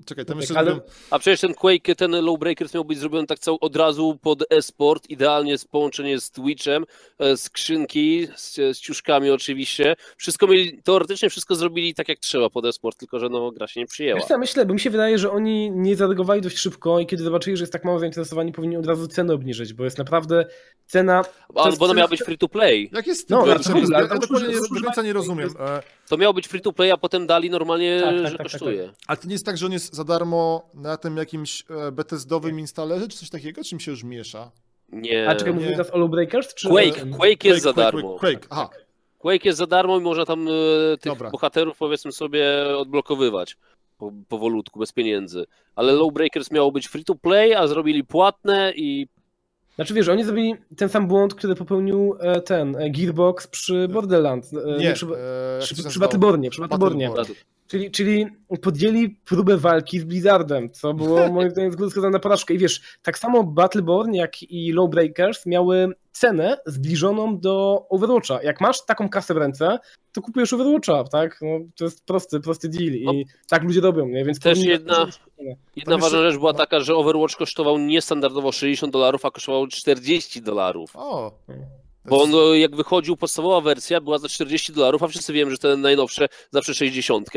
Czekaj, 0.06 0.24
tam 0.24 0.34
Tak, 0.36 0.40
jeszcze 0.42 0.58
ale- 0.58 0.70
zrobiłem- 0.70 0.90
A 1.10 1.18
przecież 1.18 1.40
ten 1.40 1.54
Quake, 1.54 1.94
ten 1.96 2.10
Lowbreakers 2.24 2.74
miał 2.74 2.84
być 2.84 2.98
zrobiony 2.98 3.26
tak 3.26 3.38
cał 3.38 3.58
od 3.60 3.76
razu 3.76 4.18
pod 4.22 4.44
e-sport, 4.52 5.10
idealnie 5.10 5.58
z 5.58 5.64
połączenie 5.64 6.20
z 6.20 6.30
Twitchem, 6.30 6.84
e, 7.18 7.36
skrzynki, 7.36 8.28
z, 8.36 8.54
z 8.54 8.78
ciuszkami 8.80 9.30
oczywiście. 9.30 9.96
Wszystko 10.16 10.46
mieli, 10.46 10.82
teoretycznie 10.82 11.30
wszystko 11.30 11.54
zrobili 11.54 11.94
tak 11.94 12.08
jak 12.08 12.18
trzeba 12.18 12.50
pod 12.50 12.64
e-sport, 12.66 12.98
tylko 12.98 13.18
że 13.18 13.28
no 13.28 13.50
gra 13.50 13.66
się 13.66 13.80
nie 13.80 13.86
przyjęła. 13.86 14.20
Wiesz 14.20 14.28
co, 14.28 14.38
myślę, 14.38 14.66
bo 14.66 14.74
mi 14.74 14.80
się 14.80 14.90
wydaje, 14.90 15.18
że 15.18 15.30
oni 15.30 15.70
nie 15.70 15.96
zareagowali 15.96 16.40
dość 16.40 16.58
szybko 16.58 17.00
i 17.00 17.06
kiedy 17.06 17.22
zobaczyli, 17.22 17.56
że 17.56 17.62
jest 17.62 17.72
tak 17.72 17.84
mało 17.84 17.98
zainteresowani, 17.98 18.52
powinni 18.52 18.76
od 18.76 18.86
razu 18.86 19.08
cenę 19.08 19.34
obniżyć, 19.34 19.72
bo 19.74 19.84
jest 19.84 19.98
naprawdę 19.98 20.46
cena... 20.86 21.22
A, 21.54 21.66
jest- 21.66 21.78
bo 21.78 21.84
ona 21.84 21.94
miała 21.94 22.08
być 22.08 22.22
free 22.22 22.38
to 22.38 22.48
play. 22.48 22.90
Jak 22.92 23.06
jest 23.06 23.30
No, 23.30 23.36
no, 23.46 23.52
ale 23.52 23.58
w 23.58 23.70
ogóle, 23.70 23.96
ale 23.96 24.08
to 24.08 24.18
dokładnie 24.18 25.02
nie, 25.02 25.12
rozumiem. 25.12 25.48
To 26.12 26.18
miało 26.18 26.34
być 26.34 26.48
free 26.48 26.60
to 26.60 26.72
play, 26.72 26.90
a 26.90 26.96
potem 26.96 27.26
dali 27.26 27.50
normalnie, 27.50 28.00
Tak, 28.00 28.10
tak, 28.10 28.16
że 28.16 28.22
tak, 28.24 28.32
tak, 28.32 28.42
kosztuje. 28.42 28.92
ale 29.06 29.18
to 29.18 29.26
nie 29.26 29.32
jest 29.32 29.46
tak, 29.46 29.56
że 29.56 29.66
on 29.66 29.72
jest 29.72 29.94
za 29.94 30.04
darmo 30.04 30.70
na 30.74 30.96
tym 30.96 31.16
jakimś 31.16 31.64
e, 31.70 31.92
Bethesdowym 31.92 32.60
installerze, 32.60 33.08
czy 33.08 33.18
coś 33.18 33.30
takiego, 33.30 33.64
czym 33.64 33.80
się 33.80 33.90
już 33.90 34.04
miesza? 34.04 34.50
Nie. 34.88 35.28
A 35.28 35.34
czekaj, 35.34 35.54
mówimy 35.54 35.72
teraz 35.72 35.90
o 35.94 35.98
Lowbreakers? 35.98 36.54
Czy... 36.54 36.68
Quake, 36.68 37.06
Quake 37.18 37.44
jest 37.44 37.62
za 37.62 37.72
Quake, 37.72 37.92
darmo. 37.92 38.18
Quake, 38.18 38.38
Quake, 38.38 38.46
aha. 38.50 38.68
Quake 39.18 39.44
jest 39.44 39.58
za 39.58 39.66
darmo 39.66 39.98
i 39.98 40.00
można 40.00 40.24
tam 40.24 40.48
e, 40.48 40.50
tych 41.00 41.12
Dobra. 41.12 41.30
bohaterów 41.30 41.78
powiedzmy 41.78 42.12
sobie 42.12 42.46
odblokowywać 42.78 43.56
po, 43.98 44.12
powolutku, 44.28 44.78
bez 44.80 44.92
pieniędzy. 44.92 45.44
Ale 45.76 45.92
Lowbreakers 45.92 46.50
miało 46.50 46.72
być 46.72 46.86
free 46.88 47.04
to 47.04 47.14
play, 47.14 47.54
a 47.54 47.66
zrobili 47.66 48.04
płatne 48.04 48.72
i 48.76 49.06
Znaczy 49.74 49.94
wiesz, 49.94 50.08
oni 50.08 50.24
zrobili 50.24 50.54
ten 50.76 50.88
sam 50.88 51.08
błąd, 51.08 51.34
który 51.34 51.54
popełnił 51.54 52.16
e, 52.20 52.40
ten 52.40 52.76
e, 52.76 52.90
Gearbox 52.90 53.46
przy 53.46 53.88
Borderlands. 53.88 54.54
e, 54.54 54.78
Nie, 54.78 54.92
przy, 54.92 55.06
e, 55.06 55.88
przy? 55.88 55.98
Battlebornie, 56.00 56.50
przy 56.50 56.60
Battlebornie. 56.60 57.08
Battleborn. 57.08 57.51
Czyli, 57.72 57.90
czyli 57.90 58.26
podjęli 58.62 59.10
próbę 59.10 59.56
walki 59.56 60.00
z 60.00 60.04
Blizzardem, 60.04 60.70
co 60.70 60.94
było 60.94 61.28
moim 61.32 61.50
zdaniem 61.50 61.72
skazane 61.90 62.10
na 62.10 62.18
porażkę. 62.18 62.54
I 62.54 62.58
wiesz, 62.58 62.80
tak 63.02 63.18
samo 63.18 63.44
Battleborn, 63.44 64.12
jak 64.12 64.42
i 64.42 64.72
Lowbreakers 64.72 65.46
miały 65.46 65.88
cenę 66.10 66.56
zbliżoną 66.66 67.38
do 67.38 67.86
Overwatcha. 67.88 68.42
Jak 68.42 68.60
masz 68.60 68.84
taką 68.84 69.08
kasę 69.08 69.34
w 69.34 69.36
ręce, 69.36 69.78
to 70.12 70.22
kupujesz 70.22 70.52
Overwatcha, 70.52 71.04
tak? 71.04 71.38
No, 71.42 71.48
to 71.76 71.84
jest 71.84 72.04
prosty, 72.06 72.40
prosty 72.40 72.68
deal 72.68 72.92
i 72.92 73.04
No. 73.04 73.12
tak 73.48 73.62
ludzie 73.62 73.80
robią, 73.80 74.06
nie? 74.08 74.24
Więc 74.24 74.40
Też 74.40 74.58
jedna- 74.58 75.06
Jedna 75.76 75.98
ważna 75.98 76.22
rzecz 76.22 76.38
była 76.38 76.54
taka, 76.54 76.80
że 76.80 76.94
Overwatch 76.96 77.36
kosztował 77.36 77.78
niestandardowo 77.78 78.52
60 78.52 78.92
dolarów, 78.92 79.24
a 79.24 79.30
kosztował 79.30 79.66
40 79.66 80.42
dolarów. 80.42 80.90
O. 80.94 81.32
Bo 82.04 82.22
on, 82.22 82.30
e, 82.34 82.58
jak 82.58 82.76
wychodził 82.76 83.16
podstawowa 83.16 83.60
wersja, 83.60 84.00
była 84.00 84.18
za 84.18 84.28
40 84.28 84.72
dolarów, 84.72 85.02
a 85.02 85.08
wszyscy 85.08 85.32
wiemy, 85.32 85.50
że 85.50 85.58
te 85.58 85.76
najnowsze 85.76 86.28
zawsze 86.50 86.74
60, 86.74 87.28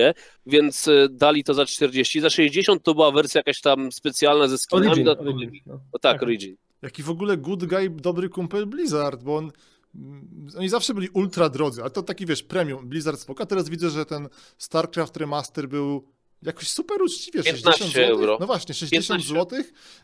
więc 0.45 0.87
e, 0.87 1.07
dali 1.11 1.43
to 1.43 1.53
za 1.53 1.65
40. 1.65 2.21
Za 2.21 2.29
60 2.29 2.83
to 2.83 2.93
była 2.93 3.11
wersja 3.11 3.39
jakaś 3.39 3.61
tam 3.61 3.91
specjalna 3.91 4.47
ze 4.47 4.57
skinami. 4.57 4.87
Origin. 4.87 5.09
Origin. 5.09 5.51
No. 5.65 5.79
O, 5.91 5.99
tak, 5.99 6.23
Origin. 6.23 6.55
Jaki 6.81 7.03
w 7.03 7.09
ogóle 7.09 7.37
good 7.37 7.65
guy, 7.65 7.89
dobry 7.89 8.29
kumpel 8.29 8.65
Blizzard, 8.65 9.23
bo 9.23 9.35
on... 9.37 9.51
mm, 9.95 10.47
Oni 10.57 10.69
zawsze 10.69 10.93
byli 10.93 11.09
ultra 11.09 11.49
drodzy, 11.49 11.81
ale 11.81 11.91
to 11.91 12.03
taki, 12.03 12.25
wiesz, 12.25 12.43
premium, 12.43 12.89
Blizzard 12.89 13.19
spoko. 13.19 13.43
A 13.43 13.45
teraz 13.45 13.69
widzę, 13.69 13.89
że 13.89 14.05
ten 14.05 14.29
StarCraft 14.57 15.17
Remaster 15.17 15.67
był 15.69 16.07
jakoś 16.41 16.67
super 16.69 17.01
uczciwie, 17.01 17.43
60 17.43 17.63
15 17.77 17.85
zł. 18.01 18.03
euro. 18.17 18.37
No 18.39 18.45
właśnie, 18.45 18.75
60 18.75 19.07
15. 19.07 19.33
zł, 19.33 19.59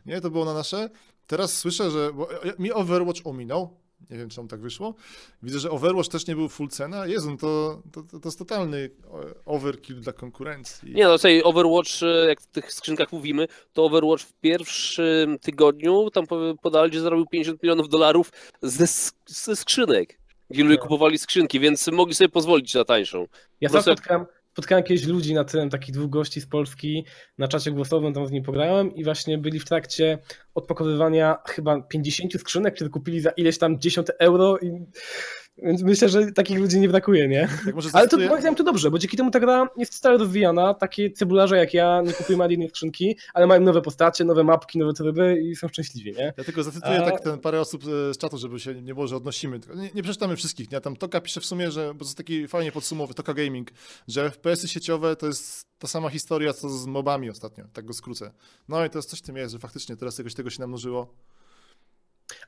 nie, 0.05 0.21
to 0.21 0.29
było 0.29 0.45
na 0.45 0.53
nasze. 0.53 0.89
Teraz 1.27 1.57
słyszę, 1.57 1.91
że 1.91 2.13
bo 2.13 2.27
ja- 2.45 2.53
mi 2.59 2.71
Overwatch 2.71 3.21
ominął, 3.23 3.77
Nie 4.09 4.17
wiem, 4.17 4.29
czemu 4.29 4.47
tak 4.47 4.61
wyszło. 4.61 4.95
Widzę, 5.43 5.59
że 5.59 5.71
Overwatch 5.71 6.09
też 6.09 6.27
nie 6.27 6.35
był 6.35 6.49
full 6.49 6.67
cena. 6.67 7.07
Jezu, 7.07 7.31
no 7.31 7.37
to, 7.37 7.81
to, 7.91 8.03
to, 8.03 8.19
to 8.19 8.27
jest 8.27 8.39
totalny 8.39 8.89
e, 9.03 9.09
overkill 9.45 10.01
dla 10.01 10.13
konkurencji. 10.13 10.93
Nie 10.93 11.03
no, 11.03 11.15
tutaj 11.17 11.41
Overwatch, 11.43 12.03
e, 12.03 12.27
jak 12.27 12.41
w 12.41 12.47
tych 12.47 12.73
skrzynkach 12.73 13.11
mówimy, 13.11 13.47
to 13.73 13.85
Overwatch 13.85 14.23
w 14.23 14.33
pierwszym 14.33 15.39
tygodniu 15.39 16.09
tam 16.11 16.27
po- 16.27 16.55
podali, 16.61 16.93
że 16.93 17.01
zarobił 17.01 17.25
50 17.25 17.63
milionów 17.63 17.89
dolarów 17.89 18.31
ze, 18.61 18.85
ze 19.27 19.55
skrzynek. 19.55 20.17
Gdzie 20.49 20.63
ludzie 20.63 20.75
Tak. 20.75 20.83
kupowali 20.83 21.17
skrzynki, 21.17 21.59
więc 21.59 21.87
mogli 21.87 22.15
sobie 22.15 22.29
pozwolić 22.29 22.73
na 22.73 22.85
tańszą. 22.85 23.27
Ja 23.61 23.69
sam 23.69 23.83
jak- 23.87 24.07
spotkałem, 24.51 24.83
jakieś 24.83 25.05
ludzi 25.05 25.33
na 25.33 25.43
tym, 25.43 25.69
takich 25.69 25.95
dwóch 25.95 26.09
gości 26.09 26.41
z 26.41 26.47
Polski, 26.47 27.05
na 27.37 27.47
czacie 27.47 27.71
głosowym, 27.71 28.13
tam 28.13 28.27
z 28.27 28.31
nimi 28.31 28.45
pograłem 28.45 28.95
i 28.95 29.03
właśnie 29.03 29.37
byli 29.37 29.59
w 29.59 29.65
trakcie 29.65 30.17
odpakowywania 30.55 31.37
chyba 31.47 31.81
50 31.81 32.33
skrzynek, 32.33 32.75
które 32.75 32.89
kupili 32.89 33.19
za 33.19 33.29
ileś 33.29 33.57
tam 33.57 33.79
10 33.79 34.07
euro 34.19 34.57
i 34.57 34.85
więc 35.57 35.81
myślę, 35.83 36.09
że 36.09 36.31
takich 36.31 36.59
ludzi 36.59 36.79
nie 36.79 36.89
brakuje, 36.89 37.27
nie? 37.27 37.47
Może 37.75 37.89
Ale 37.93 38.07
to 38.07 38.17
zacytuję- 38.17 38.29
moim 38.29 38.41
zdaniem 38.41 38.55
to 38.55 38.63
dobrze, 38.63 38.91
bo 38.91 38.99
dzięki 38.99 39.17
temu 39.17 39.31
ta 39.31 39.39
gra 39.39 39.67
jest 39.77 39.93
stale 39.93 40.17
rozwijana, 40.17 40.73
takie 40.73 41.11
cebularze 41.11 41.57
jak 41.57 41.73
ja 41.73 42.01
nie 42.01 42.13
kupują 42.13 42.43
ani 42.43 42.51
jednej 42.53 42.69
skrzynki, 42.69 43.17
ale 43.33 43.47
mają 43.47 43.61
nowe 43.61 43.81
postacie, 43.81 44.23
nowe 44.23 44.43
mapki, 44.43 44.79
nowe 44.79 44.93
tryby 44.93 45.41
i 45.41 45.55
są 45.55 45.67
szczęśliwi, 45.67 46.11
nie? 46.13 46.33
Ja 46.37 46.43
tylko 46.43 46.63
zacytuję 46.63 47.01
A- 47.03 47.11
tak 47.11 47.21
ten 47.21 47.39
parę 47.39 47.61
osób 47.61 47.83
e, 47.83 48.13
z 48.13 48.17
czatu, 48.17 48.37
żeby 48.37 48.59
się 48.59 48.81
nie 48.81 48.93
było, 48.93 49.07
że 49.07 49.15
odnosimy. 49.15 49.59
Nie, 49.75 49.89
nie 49.95 50.03
przeczytamy 50.03 50.35
wszystkich, 50.35 50.71
nie? 50.71 50.81
Tam 50.81 50.95
Toka 50.95 51.21
pisze 51.21 51.41
w 51.41 51.45
sumie, 51.45 51.71
że, 51.71 51.93
bo 51.93 51.99
to 51.99 52.05
jest 52.05 52.17
taki 52.17 52.47
fajnie 52.47 52.71
podsumowy, 52.71 53.13
Toka 53.13 53.33
Gaming, 53.33 53.71
że 54.07 54.29
FPS-y 54.31 54.67
sieciowe 54.67 55.15
to 55.15 55.27
jest 55.27 55.65
ta 55.79 55.87
sama 55.87 56.09
historia, 56.09 56.53
co 56.53 56.69
z 56.69 56.85
mobami 56.85 57.29
ostatnio, 57.29 57.65
tak 57.73 57.85
go 57.85 57.93
skrócę. 57.93 58.31
No 58.69 58.85
i 58.85 58.89
to 58.89 58.97
jest 58.97 59.09
coś 59.09 59.19
w 59.19 59.21
tym 59.21 59.35
jest, 59.37 59.51
że 59.53 59.59
faktycznie 59.59 59.95
teraz 59.95 60.17
jakoś 60.17 60.33
tego 60.33 60.49
się 60.49 60.59
namnożyło. 60.59 61.13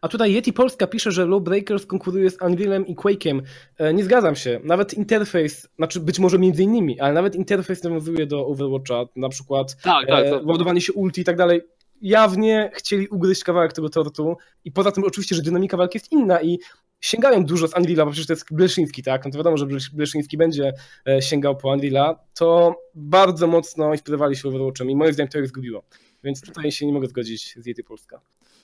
A 0.01 0.07
tutaj 0.07 0.33
Yeti 0.33 0.53
Polska 0.53 0.87
pisze, 0.87 1.11
że 1.11 1.25
Lawbreakers 1.25 1.85
konkuruje 1.85 2.29
z 2.29 2.41
Unrealem 2.41 2.87
i 2.87 2.95
Quake'em. 2.95 3.41
E, 3.77 3.93
Nie 3.93 4.03
zgadzam 4.03 4.35
się. 4.35 4.59
Nawet 4.63 4.93
interfejs, 4.93 5.67
znaczy 5.75 5.99
być 5.99 6.19
może 6.19 6.39
między 6.39 6.63
innymi, 6.63 6.99
ale 6.99 7.13
nawet 7.13 7.35
interfejs 7.35 7.83
nawiązuje 7.83 8.25
do 8.27 8.47
Overwatcha, 8.47 9.05
na 9.15 9.29
przykład 9.29 9.75
Tak, 9.81 10.07
tak. 10.07 10.29
To, 10.29 10.41
ładowanie 10.45 10.81
się 10.81 10.93
ulti 10.93 11.21
i 11.21 11.23
tak 11.23 11.37
dalej. 11.37 11.61
Jawnie 12.01 12.71
chcieli 12.73 13.07
ugryźć 13.07 13.43
kawałek 13.43 13.73
tego 13.73 13.89
tortu 13.89 14.37
i 14.65 14.71
poza 14.71 14.91
tym 14.91 15.03
oczywiście, 15.03 15.35
że 15.35 15.41
dynamika 15.41 15.77
walki 15.77 15.97
jest 15.97 16.11
inna 16.11 16.41
i 16.41 16.59
sięgają 17.01 17.45
dużo 17.45 17.67
z 17.67 17.77
Unreala, 17.77 18.05
bo 18.05 18.11
przecież 18.11 18.27
to 18.27 18.33
jest 18.33 18.53
Bleszyński, 18.53 19.03
tak? 19.03 19.25
No 19.25 19.31
to 19.31 19.37
wiadomo, 19.37 19.57
że 19.57 19.65
Bleszyński 19.93 20.37
będzie 20.37 20.73
e, 21.07 21.21
sięgał 21.21 21.57
po 21.57 21.69
Unreala, 21.69 22.19
to 22.33 22.75
bardzo 22.95 23.47
mocno 23.47 23.91
inspirowali 23.91 24.35
się 24.35 24.47
Overwatchem 24.47 24.89
i 24.89 24.95
moim 24.95 25.13
zdaniem 25.13 25.29
to 25.29 25.39
ich 25.39 25.47
zgubiło. 25.47 25.83
Więc 26.23 26.41
tutaj 26.41 26.71
się 26.71 26.85
nie 26.85 26.93
mogę 26.93 27.07
zgodzić 27.07 27.55
z 27.57 27.65
Yeti 27.65 27.83
Polska. 27.83 28.21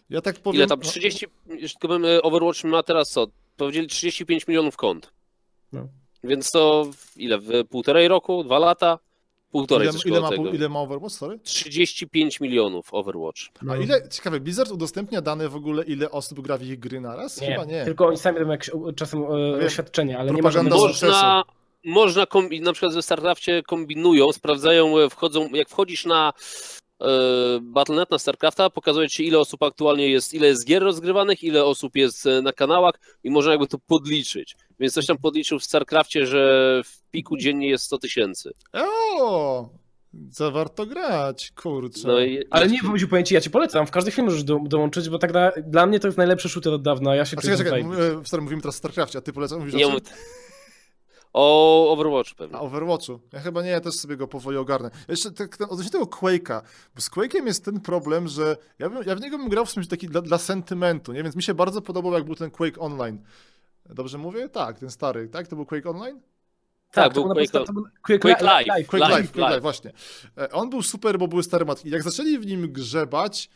Ja 0.10 0.22
tak 0.22 0.39
powiem... 0.39 0.57
ile 0.57 0.68
tam? 0.68 0.80
no, 0.80 0.89
30, 0.89 1.26
jeszcze 1.47 1.80
tylko 1.80 1.88
bym, 1.99 2.05
e, 2.05 2.22
Overwatch 2.22 2.64
ma 2.64 2.84
teraz 2.84 3.10
co? 3.10 3.28
Powiedzieli 3.57 3.88
35 3.88 4.47
milionów 4.47 4.78
kont. 4.78 5.12
No. 5.74 5.88
Więc 6.24 6.51
to 6.51 6.88
ile? 7.16 7.38
W 7.39 7.49
półtorej 7.70 8.07
roku? 8.07 8.43
Dwa 8.43 8.60
lata? 8.60 8.99
Półtorej 9.51 9.89
ile, 9.89 9.99
ile, 10.05 10.22
ma, 10.22 10.30
tego. 10.30 10.49
ile 10.49 10.70
ma 10.70 10.80
Overwatch, 10.80 11.14
sorry? 11.16 11.39
35 11.39 12.39
milionów 12.39 12.93
Overwatch. 12.93 13.41
A 13.62 13.66
No. 13.66 13.76
ile, 13.76 14.10
ciekawe, 14.10 14.39
Blizzard 14.39 14.72
udostępnia 14.72 15.22
dane 15.22 15.49
w 15.49 15.55
ogóle, 15.55 15.84
ile 15.84 16.12
osób 16.12 16.39
gra 16.41 16.57
w 16.57 16.64
ich 16.64 16.80
gry 16.80 17.01
naraz? 17.01 17.41
Nie, 17.41 17.47
Chyba 17.51 17.66
nie. 17.66 17.86
tylko 17.86 18.07
oni 18.07 18.18
sami 18.18 18.39
robią 18.39 18.51
jakieś 18.51 18.72
czasem 18.95 19.24
e, 19.24 19.28
wiem. 19.57 19.66
oświadczenia, 19.68 20.20
ale 20.20 20.32
nie 20.32 20.38
Propaganda 20.38 20.70
ma 20.70 20.78
z 20.78 20.80
żadnego... 20.82 20.93
sukcesu. 20.93 21.05
Można, 21.14 21.43
można 21.86 22.24
kombi- 22.24 22.62
na 22.62 22.74
przykład 22.74 22.93
ze 22.93 23.01
StarCrafcie 23.01 23.64
kombinują, 23.64 24.32
sprawdzają, 24.32 24.97
e, 24.99 25.10
wchodzą, 25.10 25.49
jak 25.53 25.70
wchodzisz 25.70 26.05
na 26.05 26.34
Battle.net, 27.62 28.12
na 28.12 28.20
StarCrafta, 28.20 28.70
pokazuje 28.70 29.10
ci 29.10 29.28
ile 29.28 29.39
osób 29.39 29.64
aktualnie 29.64 30.08
jest, 30.10 30.34
ile 30.34 30.47
jest 30.47 30.66
gier 30.66 30.84
rozgrywanych, 30.84 31.43
ile 31.43 31.66
osób 31.66 31.95
jest 31.95 32.26
e, 32.26 32.41
na 32.41 32.54
kanałach 32.54 32.93
i 33.24 33.30
można 33.32 33.52
jakby 33.52 33.68
to 33.68 33.78
podliczyć. 33.78 34.56
Więc 34.80 34.93
coś 34.93 35.06
tam 35.06 35.18
podliczył 35.18 35.60
w 35.60 35.64
StarCrafcie, 35.64 36.26
że 36.26 36.82
w 36.86 37.02
piku 37.12 37.38
dziennie 37.38 37.70
jest 37.70 37.84
100 37.86 37.97
tysięcy. 37.97 38.52
O, 38.74 39.70
co 40.32 40.52
warto 40.52 40.86
grać, 40.86 41.52
kurczę. 41.52 42.08
No 42.08 42.20
i- 42.22 42.43
Ale 42.50 42.68
nie, 42.68 42.80
powiem 43.10 43.26
ci, 43.26 43.34
ja 43.34 43.41
ci 43.41 43.50
polecam, 43.50 43.88
w 43.88 43.91
każdej 43.91 44.12
chwili 44.12 44.26
możesz 44.26 44.43
do, 44.43 44.60
dołączyć, 44.64 45.10
bo 45.10 45.20
tak 45.20 45.32
dla, 45.32 45.52
dla 45.68 45.86
mnie 45.86 46.00
to 46.00 46.08
jest 46.08 46.18
najlepszy 46.18 46.50
shooter 46.50 46.74
od 46.74 46.82
dawna, 46.82 47.16
ja 47.16 47.26
się 47.26 47.38
A 47.38 47.41
czekaj, 47.41 47.58
czekaj, 47.58 47.84
tutaj. 47.84 48.08
m- 48.08 48.20
e, 48.22 48.26
stary, 48.26 48.43
mówimy 48.43 48.62
teraz 48.62 48.76
o 48.76 48.78
StarCraftie, 48.78 49.18
a 49.18 49.22
ty 49.22 49.34
polecam, 49.34 49.60
mówisz 49.60 49.74
nie 49.74 49.88
o? 49.88 49.91
O 51.34 51.91
Overwatch 51.91 52.34
pewnie. 52.36 52.57
A 52.57 52.59
Overwatchu. 52.59 53.19
Ja 53.34 53.39
chyba 53.39 53.61
nie, 53.63 53.69
ja 53.69 53.82
też 53.82 53.93
sobie 53.95 54.17
go 54.17 54.27
powoli 54.27 54.57
ogarnę. 54.57 54.91
Jeszcze 55.07 55.32
tak, 55.32 55.57
ten, 55.57 55.67
odnośnie 55.69 55.91
tego 55.91 56.05
Quake'a, 56.05 56.61
bo 56.95 57.01
z 57.01 57.09
Quake'em 57.11 57.45
jest 57.45 57.65
ten 57.65 57.80
problem, 57.80 58.27
że 58.27 58.57
ja, 58.80 58.89
bym, 58.89 59.03
ja 59.05 59.15
w 59.15 59.21
niego 59.21 59.38
bym 59.38 59.49
grał 59.49 59.65
w 59.65 59.71
sumie 59.71 59.86
taki 59.86 60.07
dla, 60.07 60.21
dla 60.21 60.38
sentymentu, 60.38 61.13
nie? 61.13 61.23
Więc 61.23 61.36
mi 61.36 61.43
się 61.43 61.53
bardzo 61.53 61.82
podobał, 61.82 62.13
jak 62.13 62.23
był 62.23 62.36
ten 62.36 62.51
Quake 62.51 62.80
Online. 62.82 63.19
Dobrze 63.86 64.17
mówię? 64.17 64.49
Tak, 64.49 64.80
ten 64.80 64.89
stary, 64.91 65.27
tak? 65.27 65.47
To 65.47 65.55
był 65.55 65.65
Quake 65.65 65.89
Online? 65.89 66.21
Tak, 66.91 67.13
to 67.13 67.21
był 67.23 67.32
Quake- 67.34 67.45
podsta- 67.51 67.65
to 67.65 67.73
był 67.73 67.84
Quake, 68.03 68.19
Quake 68.19 68.41
Li- 68.41 68.45
Live. 68.45 68.67
Live. 68.67 68.88
Quake 68.88 69.09
Live, 69.09 69.36
Live, 69.36 69.36
live. 69.36 69.61
właśnie. 69.61 69.91
E, 70.38 70.51
On 70.51 70.69
był 70.69 70.82
super, 70.82 71.19
bo 71.19 71.27
były 71.27 71.43
stare 71.43 71.65
matki. 71.65 71.89
Jak 71.89 72.03
zaczęli 72.03 72.38
w 72.39 72.45
nim 72.45 72.71
grzebać, 72.71 73.49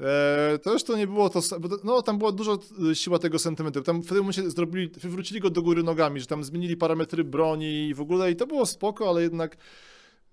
e, 0.00 0.58
to 0.58 0.72
już 0.72 0.84
to 0.84 0.96
nie 0.96 1.06
było 1.06 1.30
to, 1.30 1.40
no 1.84 2.02
tam 2.02 2.18
była 2.18 2.32
dużo 2.32 2.58
e, 2.90 2.94
siła 2.94 3.18
tego 3.18 3.38
sentymentu. 3.38 3.82
Tam 3.82 4.02
w 4.02 4.08
tym 4.08 4.16
momencie 4.16 4.50
zrobili, 4.50 4.88
wywrócili 4.88 5.40
go 5.40 5.50
do 5.50 5.62
góry 5.62 5.82
nogami, 5.82 6.20
że 6.20 6.26
tam 6.26 6.44
zmienili 6.44 6.76
parametry 6.76 7.24
broni 7.24 7.88
i 7.88 7.94
w 7.94 8.00
ogóle 8.00 8.30
i 8.30 8.36
to 8.36 8.46
było 8.46 8.66
spoko, 8.66 9.08
ale 9.08 9.22
jednak 9.22 9.56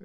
e, 0.00 0.04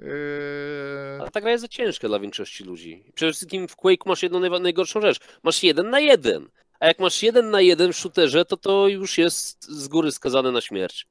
Ale 1.20 1.30
ta 1.30 1.40
gra 1.40 1.50
jest 1.50 1.62
za 1.62 1.68
ciężka 1.68 2.08
dla 2.08 2.18
większości 2.18 2.64
ludzi. 2.64 3.04
Przede 3.14 3.32
wszystkim 3.32 3.68
w 3.68 3.76
Quake 3.76 4.06
masz 4.06 4.22
jedną 4.22 4.58
najgorszą 4.60 5.00
rzecz. 5.00 5.20
Masz 5.42 5.62
jeden 5.62 5.90
na 5.90 6.00
jeden. 6.00 6.48
A 6.80 6.86
jak 6.86 6.98
masz 6.98 7.22
jeden 7.22 7.50
na 7.50 7.60
jeden 7.60 7.92
w 7.92 7.96
shooterze, 7.96 8.44
to 8.44 8.56
to 8.56 8.88
już 8.88 9.18
jest 9.18 9.64
z 9.64 9.88
góry 9.88 10.12
skazane 10.12 10.52
na 10.52 10.60
śmierć. 10.60 11.06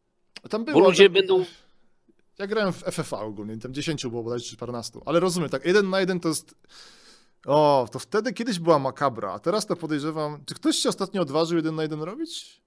tam 0.50 0.66
było... 0.66 0.80
Bo 0.80 0.88
ludzie 0.88 1.04
tam, 1.04 1.14
będą... 1.14 1.46
Ja 2.40 2.48
grałem 2.48 2.74
w 2.74 2.78
FFA 2.78 3.20
ogólnie, 3.22 3.58
tam 3.58 3.74
10 3.74 4.08
było 4.08 4.24
bodajże 4.24 4.46
czy 4.46 4.58
paręnastu, 4.58 5.02
ale 5.06 5.20
rozumiem, 5.20 5.50
tak, 5.50 5.66
jeden 5.66 5.90
na 5.90 6.00
jeden 6.00 6.20
to 6.20 6.30
jest... 6.30 6.56
O, 7.46 7.88
to 7.92 8.00
wtedy 8.00 8.34
kiedyś 8.34 8.60
była 8.60 8.80
makabra, 8.80 9.32
a 9.32 9.40
teraz 9.40 9.66
to 9.66 9.76
podejrzewam... 9.76 10.44
Czy 10.46 10.56
ktoś 10.56 10.76
się 10.76 10.90
ostatnio 10.90 11.22
odważył 11.22 11.58
jeden 11.58 11.76
na 11.76 11.82
jeden 11.82 12.02
robić? 12.02 12.62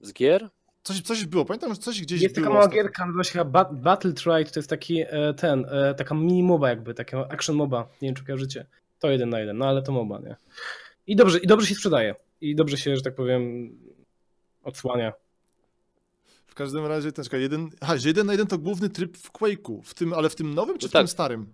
Z 0.00 0.12
gier? 0.12 0.48
Coś, 0.82 1.00
coś 1.00 1.26
było, 1.26 1.44
pamiętam, 1.44 1.74
że 1.74 1.80
coś 1.80 2.00
gdzieś 2.00 2.22
Jest 2.22 2.34
było. 2.34 2.44
taka 2.44 2.52
mała 2.54 2.64
ostatnio. 2.64 2.82
gierka, 2.82 3.06
nazywa 3.06 3.24
się 3.24 3.44
Battle 3.72 4.12
Trade, 4.12 4.44
to 4.44 4.58
jest 4.60 4.70
taki 4.70 5.00
e, 5.00 5.34
ten, 5.36 5.66
e, 5.68 5.94
taka 5.94 6.14
mini 6.14 6.42
moba 6.42 6.68
jakby, 6.68 6.94
taka 6.94 7.28
action 7.28 7.56
moba, 7.56 7.88
nie 8.02 8.08
wiem 8.08 8.14
czy 8.14 8.24
kojarzycie. 8.24 8.66
To 8.98 9.10
jeden 9.10 9.30
na 9.30 9.40
jeden, 9.40 9.58
no 9.58 9.66
ale 9.68 9.82
to 9.82 9.92
moba, 9.92 10.18
nie? 10.18 10.36
I 11.06 11.16
dobrze, 11.16 11.38
i 11.38 11.46
dobrze 11.46 11.66
się 11.66 11.74
sprzedaje. 11.74 12.14
I 12.40 12.54
dobrze 12.56 12.76
się, 12.76 12.96
że 12.96 13.02
tak 13.02 13.14
powiem, 13.14 13.70
odsłania. 14.62 15.12
W 16.46 16.54
każdym 16.54 16.86
razie, 16.86 17.12
ten, 17.12 17.24
czekaj, 17.24 17.40
jeden, 17.40 17.70
aha, 17.80 17.96
że 17.98 18.08
jeden 18.08 18.26
na 18.26 18.32
jeden 18.32 18.46
to 18.46 18.58
główny 18.58 18.88
tryb 18.88 19.16
w 19.16 19.32
Quake'u, 19.32 19.82
w 19.84 19.94
tym, 19.94 20.12
ale 20.12 20.28
w 20.30 20.34
tym 20.34 20.54
nowym 20.54 20.78
czy 20.78 20.84
No 20.86 20.88
w 20.88 20.92
tak. 20.92 21.00
tym 21.00 21.08
starym? 21.08 21.52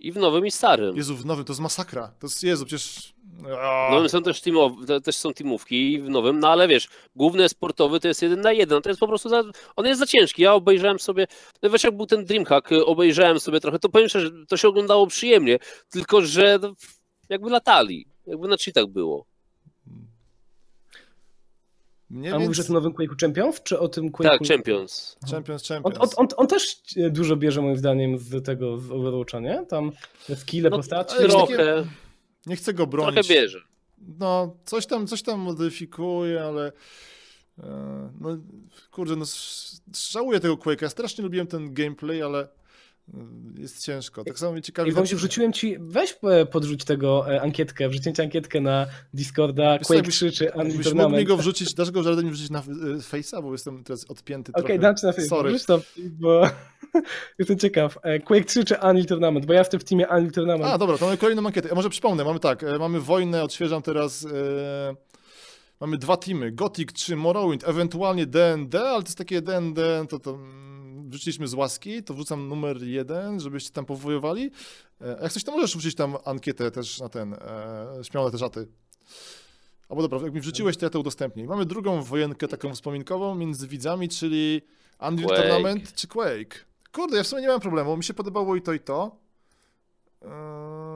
I 0.00 0.12
w 0.12 0.16
nowym 0.16 0.46
i 0.46 0.50
starym. 0.50 0.96
Jezu, 0.96 1.16
w 1.16 1.26
nowym 1.26 1.44
to 1.44 1.52
jest 1.52 1.60
masakra. 1.60 2.12
To 2.18 2.26
jest, 2.26 2.42
Jezu, 2.42 2.66
przecież... 2.66 3.12
W 3.88 3.90
nowym 3.90 4.08
są 4.08 4.22
też, 4.22 4.40
teamow- 4.42 4.86
te- 4.86 5.00
też 5.00 5.16
są 5.16 5.32
teamówki 5.32 6.00
w 6.00 6.08
nowym, 6.08 6.40
no 6.40 6.48
ale 6.48 6.68
wiesz, 6.68 6.88
główny 7.16 7.48
sportowy 7.48 8.00
to 8.00 8.08
jest 8.08 8.22
jeden 8.22 8.40
na 8.40 8.52
jeden, 8.52 8.82
to 8.82 8.88
jest 8.88 9.00
po 9.00 9.08
prostu, 9.08 9.28
za, 9.28 9.42
on 9.76 9.86
jest 9.86 10.00
za 10.00 10.06
ciężki. 10.06 10.42
Ja 10.42 10.54
obejrzałem 10.54 10.98
sobie, 10.98 11.26
no 11.62 11.70
wiesz 11.70 11.84
jak 11.84 11.96
był 11.96 12.06
ten 12.06 12.24
Dreamhack, 12.24 12.72
y, 12.72 12.86
obejrzałem 12.86 13.40
sobie 13.40 13.60
trochę, 13.60 13.78
to 13.78 13.88
powiem 13.88 14.08
szczerze, 14.08 14.26
że 14.26 14.46
to 14.46 14.56
się 14.56 14.68
oglądało 14.68 15.06
przyjemnie, 15.06 15.58
tylko 15.90 16.22
że 16.22 16.58
no, 16.62 16.72
jakby 17.28 17.50
latali, 17.50 18.06
jakby 18.26 18.48
na 18.48 18.56
cheatach 18.56 18.86
było. 18.86 19.26
Nie 22.10 22.28
A 22.28 22.32
więc... 22.32 22.44
mówisz 22.44 22.60
o 22.60 22.64
tym 22.64 22.74
nowym 22.74 22.92
Quake'u 22.92 23.20
Champions, 23.20 23.62
czy 23.62 23.78
o 23.78 23.88
tym 23.88 24.10
Quake'u... 24.10 24.22
Tak, 24.38 24.48
Champions. 24.48 25.16
Champions, 25.30 25.70
On, 25.70 25.82
Champions. 25.82 25.98
on, 26.00 26.08
on, 26.16 26.26
on 26.36 26.46
też 26.46 26.82
dużo 27.10 27.36
bierze 27.36 27.62
moim 27.62 27.76
zdaniem 27.76 28.18
z 28.18 28.44
tego, 28.44 28.78
z 28.78 28.90
Overwatcha, 28.90 29.40
nie? 29.40 29.66
Tam 29.68 29.92
skille 30.34 30.70
No, 30.70 30.76
postaci. 30.76 31.16
Trochę, 31.18 31.56
takie- 31.56 31.84
Nie 32.46 32.56
chcę 32.56 32.74
go 32.74 32.86
bronić. 32.86 33.14
trochę 33.26 33.40
bierze. 33.40 33.60
No, 34.18 34.56
coś 34.64 34.86
tam, 34.86 35.06
coś 35.06 35.22
tam 35.22 35.40
modyfikuje, 35.40 36.42
ale... 36.44 36.72
e, 37.58 38.10
No, 38.20 38.36
kurde, 38.90 39.16
no 39.16 39.24
żałuję 40.10 40.40
tego 40.40 40.54
Quake'a. 40.56 40.88
Strasznie 40.88 41.24
lubiłem 41.24 41.46
ten 41.46 41.74
gameplay, 41.74 42.22
ale 42.22 42.48
jest 43.58 43.84
ciężko. 43.84 44.24
Tak 44.24 44.38
samo 44.38 44.52
mnie 44.52 44.62
ciekawi... 44.62 44.92
Wrzuciłem 44.92 45.52
ci, 45.52 45.76
weź 45.80 46.16
e, 46.22 46.46
podrzuć 46.46 46.84
tego 46.84 47.34
e, 47.34 47.42
ankietkę, 47.42 47.88
wrzuciłem 47.88 48.14
ci 48.14 48.22
ankietkę 48.22 48.60
na 48.60 48.86
Discorda, 49.14 49.78
Wiesz 49.78 49.86
Quake 49.86 49.96
jakbyś- 49.96 50.14
3 50.14 50.32
czy 50.32 50.44
Jakbyś 50.44 50.92
mógł 50.92 51.16
mi 51.16 51.24
go 51.24 51.36
wrzucić, 51.36 51.74
dasz 51.74 51.90
go 51.90 52.02
żaden 52.02 52.30
wrzucić 52.30 52.50
na 52.50 52.58
e, 52.58 52.62
Face'a, 52.98 53.42
bo 53.42 53.52
jestem 53.52 53.84
teraz 53.84 54.04
odpięty 54.04 54.52
Okej, 54.52 54.64
trochę. 54.64 54.78
dam 54.78 54.96
ci 54.96 55.06
na 55.06 55.12
to, 55.66 55.80
bo 55.98 56.42
jestem 57.38 57.58
ciekaw. 57.58 57.98
Quake 58.24 58.44
3 58.44 58.64
czy 58.64 58.74
Unreal 58.74 59.06
Tournament, 59.06 59.46
bo 59.46 59.52
ja 59.52 59.58
jestem 59.58 59.80
w 59.80 59.84
teamie 59.84 60.08
Unreal 60.08 60.30
Tournament. 60.30 60.70
A, 60.70 60.78
dobra, 60.78 60.98
to 60.98 61.04
mamy 61.04 61.16
kolejną 61.16 61.46
ankietę. 61.46 61.68
Ja 61.68 61.74
może 61.74 61.90
przypomnę, 61.90 62.24
mamy 62.24 62.40
tak, 62.40 62.64
mamy 62.78 63.00
wojnę, 63.00 63.42
odświeżam 63.42 63.82
teraz. 63.82 64.26
Mamy 65.80 65.98
dwa 65.98 66.16
teamy, 66.16 66.52
Gothic 66.52 66.92
czy 66.92 67.16
Morrowind, 67.16 67.68
ewentualnie 67.68 68.26
D&D, 68.26 68.80
ale 68.80 69.02
to 69.02 69.08
jest 69.08 69.18
takie 69.18 69.42
D&D, 69.42 70.06
to, 70.08 70.18
to 70.18 70.30
mm, 70.30 70.89
wrzuciliśmy 71.10 71.48
z 71.48 71.54
łaski, 71.54 72.02
to 72.02 72.14
wrzucam 72.14 72.48
numer 72.48 72.82
jeden, 72.82 73.40
żebyście 73.40 73.70
tam 73.70 73.84
powojowali. 73.86 74.50
E, 75.00 75.18
jak 75.22 75.32
coś, 75.32 75.44
to 75.44 75.52
możesz 75.52 75.70
wrzucić 75.70 75.94
tam 75.94 76.16
ankietę 76.24 76.70
też 76.70 77.00
na 77.00 77.08
ten, 77.08 77.34
e, 77.34 77.38
śmiałe 78.02 78.30
te 78.30 78.38
żaty. 78.38 78.66
Albo 79.88 80.02
dobra, 80.02 80.18
jak 80.24 80.34
mi 80.34 80.40
wrzuciłeś, 80.40 80.76
to 80.76 80.86
ja 80.86 80.90
to 80.90 81.00
udostępnię. 81.00 81.44
Mamy 81.44 81.66
drugą 81.66 82.02
wojenkę 82.02 82.48
taką 82.48 82.74
wspominkową 82.74 83.34
między 83.34 83.68
widzami, 83.68 84.08
czyli 84.08 84.62
Unreal 85.08 85.28
Quake. 85.28 85.42
Tournament 85.42 85.94
czy 85.94 86.08
Quake. 86.08 86.64
Kurde, 86.92 87.16
ja 87.16 87.22
w 87.22 87.26
sumie 87.26 87.42
nie 87.42 87.48
mam 87.48 87.60
problemu, 87.60 87.96
mi 87.96 88.04
się 88.04 88.14
podobało 88.14 88.56
i 88.56 88.62
to 88.62 88.72
i 88.72 88.80
to. 88.80 89.16
Eee, 90.22 90.28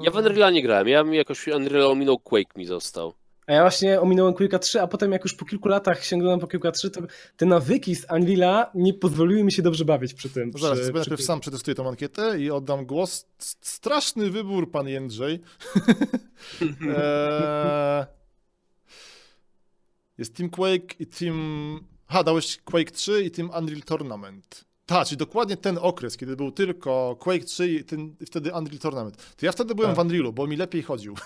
Ja 0.04 0.10
w 0.10 0.14
Unreal'a 0.14 0.52
nie 0.52 0.62
grałem, 0.62 0.88
ja 0.88 1.04
mi 1.04 1.16
jakoś 1.16 1.48
Unreal 1.48 1.86
ominął 1.90 2.18
Quake 2.18 2.56
mi 2.56 2.66
został. 2.66 3.14
A 3.46 3.52
ja 3.52 3.60
właśnie 3.60 4.00
ominąłem 4.00 4.34
Quake'a 4.34 4.58
3, 4.58 4.80
a 4.80 4.86
potem 4.86 5.12
jak 5.12 5.24
już 5.24 5.34
po 5.34 5.44
kilku 5.44 5.68
latach 5.68 6.04
sięgnąłem 6.04 6.40
po 6.40 6.46
Quake'a 6.46 6.72
3, 6.72 6.90
to 6.90 7.00
te 7.36 7.46
nawyki 7.46 7.94
z 7.94 8.06
Unreal'a 8.06 8.66
nie 8.74 8.94
pozwoliły 8.94 9.44
mi 9.44 9.52
się 9.52 9.62
dobrze 9.62 9.84
bawić 9.84 10.14
przy 10.14 10.30
tym. 10.30 10.50
No 10.54 10.58
zaraz, 10.58 10.78
przy, 10.78 10.86
przy 10.86 10.94
najpierw 10.94 11.18
tym. 11.18 11.26
sam 11.26 11.40
przetestuję 11.40 11.74
tą 11.74 11.88
ankietę 11.88 12.40
i 12.40 12.50
oddam 12.50 12.86
głos. 12.86 13.26
Straszny 13.60 14.30
wybór, 14.30 14.70
pan 14.70 14.88
Jędrzej. 14.88 15.40
eee, 16.60 18.06
jest 20.18 20.36
Team 20.36 20.50
Quake 20.50 20.94
i 20.98 21.06
Team... 21.06 21.80
Ha, 22.06 22.22
dałeś 22.22 22.58
Quake 22.64 22.90
3 22.90 23.22
i 23.24 23.30
Team 23.30 23.50
Unreal 23.58 23.82
Tournament. 23.82 24.64
Tak, 24.86 25.06
czyli 25.06 25.16
dokładnie 25.18 25.56
ten 25.56 25.78
okres, 25.80 26.16
kiedy 26.16 26.36
był 26.36 26.52
tylko 26.52 27.16
Quake 27.20 27.44
3 27.44 27.68
i 27.68 27.84
ten, 27.84 28.16
wtedy 28.26 28.52
Unreal 28.54 28.78
Tournament. 28.78 29.34
To 29.36 29.46
ja 29.46 29.52
wtedy 29.52 29.74
byłem 29.74 29.90
Tak. 29.90 29.96
w 29.96 30.06
Unrealu, 30.06 30.32
bo 30.32 30.46
mi 30.46 30.56
lepiej 30.56 30.82
chodził. 30.82 31.14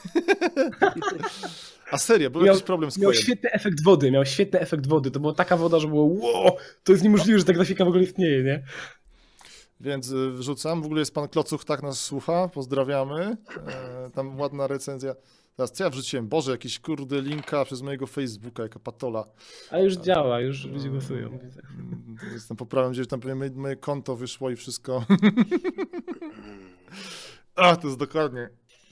A 1.90 1.98
serio, 1.98 2.30
był 2.30 2.42
Miał- 2.42 2.46
jakiś 2.54 2.62
problem 2.62 2.90
z 2.90 2.98
Miał 2.98 3.10
Quake'em. 3.10 3.14
świetny 3.22 3.50
efekt 3.52 3.82
wody, 3.84 4.10
miał 4.10 4.26
świetny 4.26 4.60
efekt 4.60 4.86
wody. 4.86 5.10
To 5.10 5.20
była 5.20 5.34
taka 5.34 5.56
woda, 5.56 5.78
że 5.80 5.88
było 5.88 6.04
wow, 6.04 6.56
to 6.84 6.92
jest 6.92 7.04
niemożliwe, 7.04 7.38
że 7.38 7.44
ta 7.44 7.52
grafika 7.52 7.84
w 7.84 7.88
ogóle 7.88 8.02
istnieje, 8.04 8.42
nie? 8.44 8.62
Więc 9.80 10.10
y, 10.10 10.30
wrzucam. 10.30 10.82
W 10.82 10.84
ogóle 10.84 11.00
jest 11.00 11.14
pan 11.14 11.28
Klocuch, 11.28 11.64
tak 11.64 11.82
nas 11.82 12.00
słucha. 12.00 12.48
Pozdrawiamy. 12.48 13.36
E, 13.66 14.10
tam 14.14 14.40
ładna 14.40 14.66
recenzja. 14.66 15.14
Teraz 15.58 15.72
co 15.72 15.84
ja 15.84 15.90
wrzuciłem? 15.90 16.28
Boże, 16.28 16.50
jakiś 16.50 16.80
kurde 16.80 17.20
linka 17.20 17.64
przez 17.64 17.82
mojego 17.82 18.06
Facebooka, 18.06 18.62
jaka 18.62 18.78
patola. 18.78 19.24
Ale 19.70 19.84
już 19.84 19.94
działa, 19.94 20.40
już 20.40 20.64
ludzie 20.64 20.88
głosują. 20.88 21.38
widzę. 21.42 21.60
Mm, 21.78 22.16
Jestem 22.32 22.56
poprawem, 22.56 22.92
gdzieś 22.92 23.06
tam 23.08 23.20
pewnie 23.20 23.50
moje, 23.54 23.76
konto 23.76 24.16
wyszło 24.16 24.50
i 24.50 24.56
wszystko. 24.56 25.04
A, 27.56 27.76
to 27.76 27.86
jest 27.86 27.98
dokładnie 27.98 28.48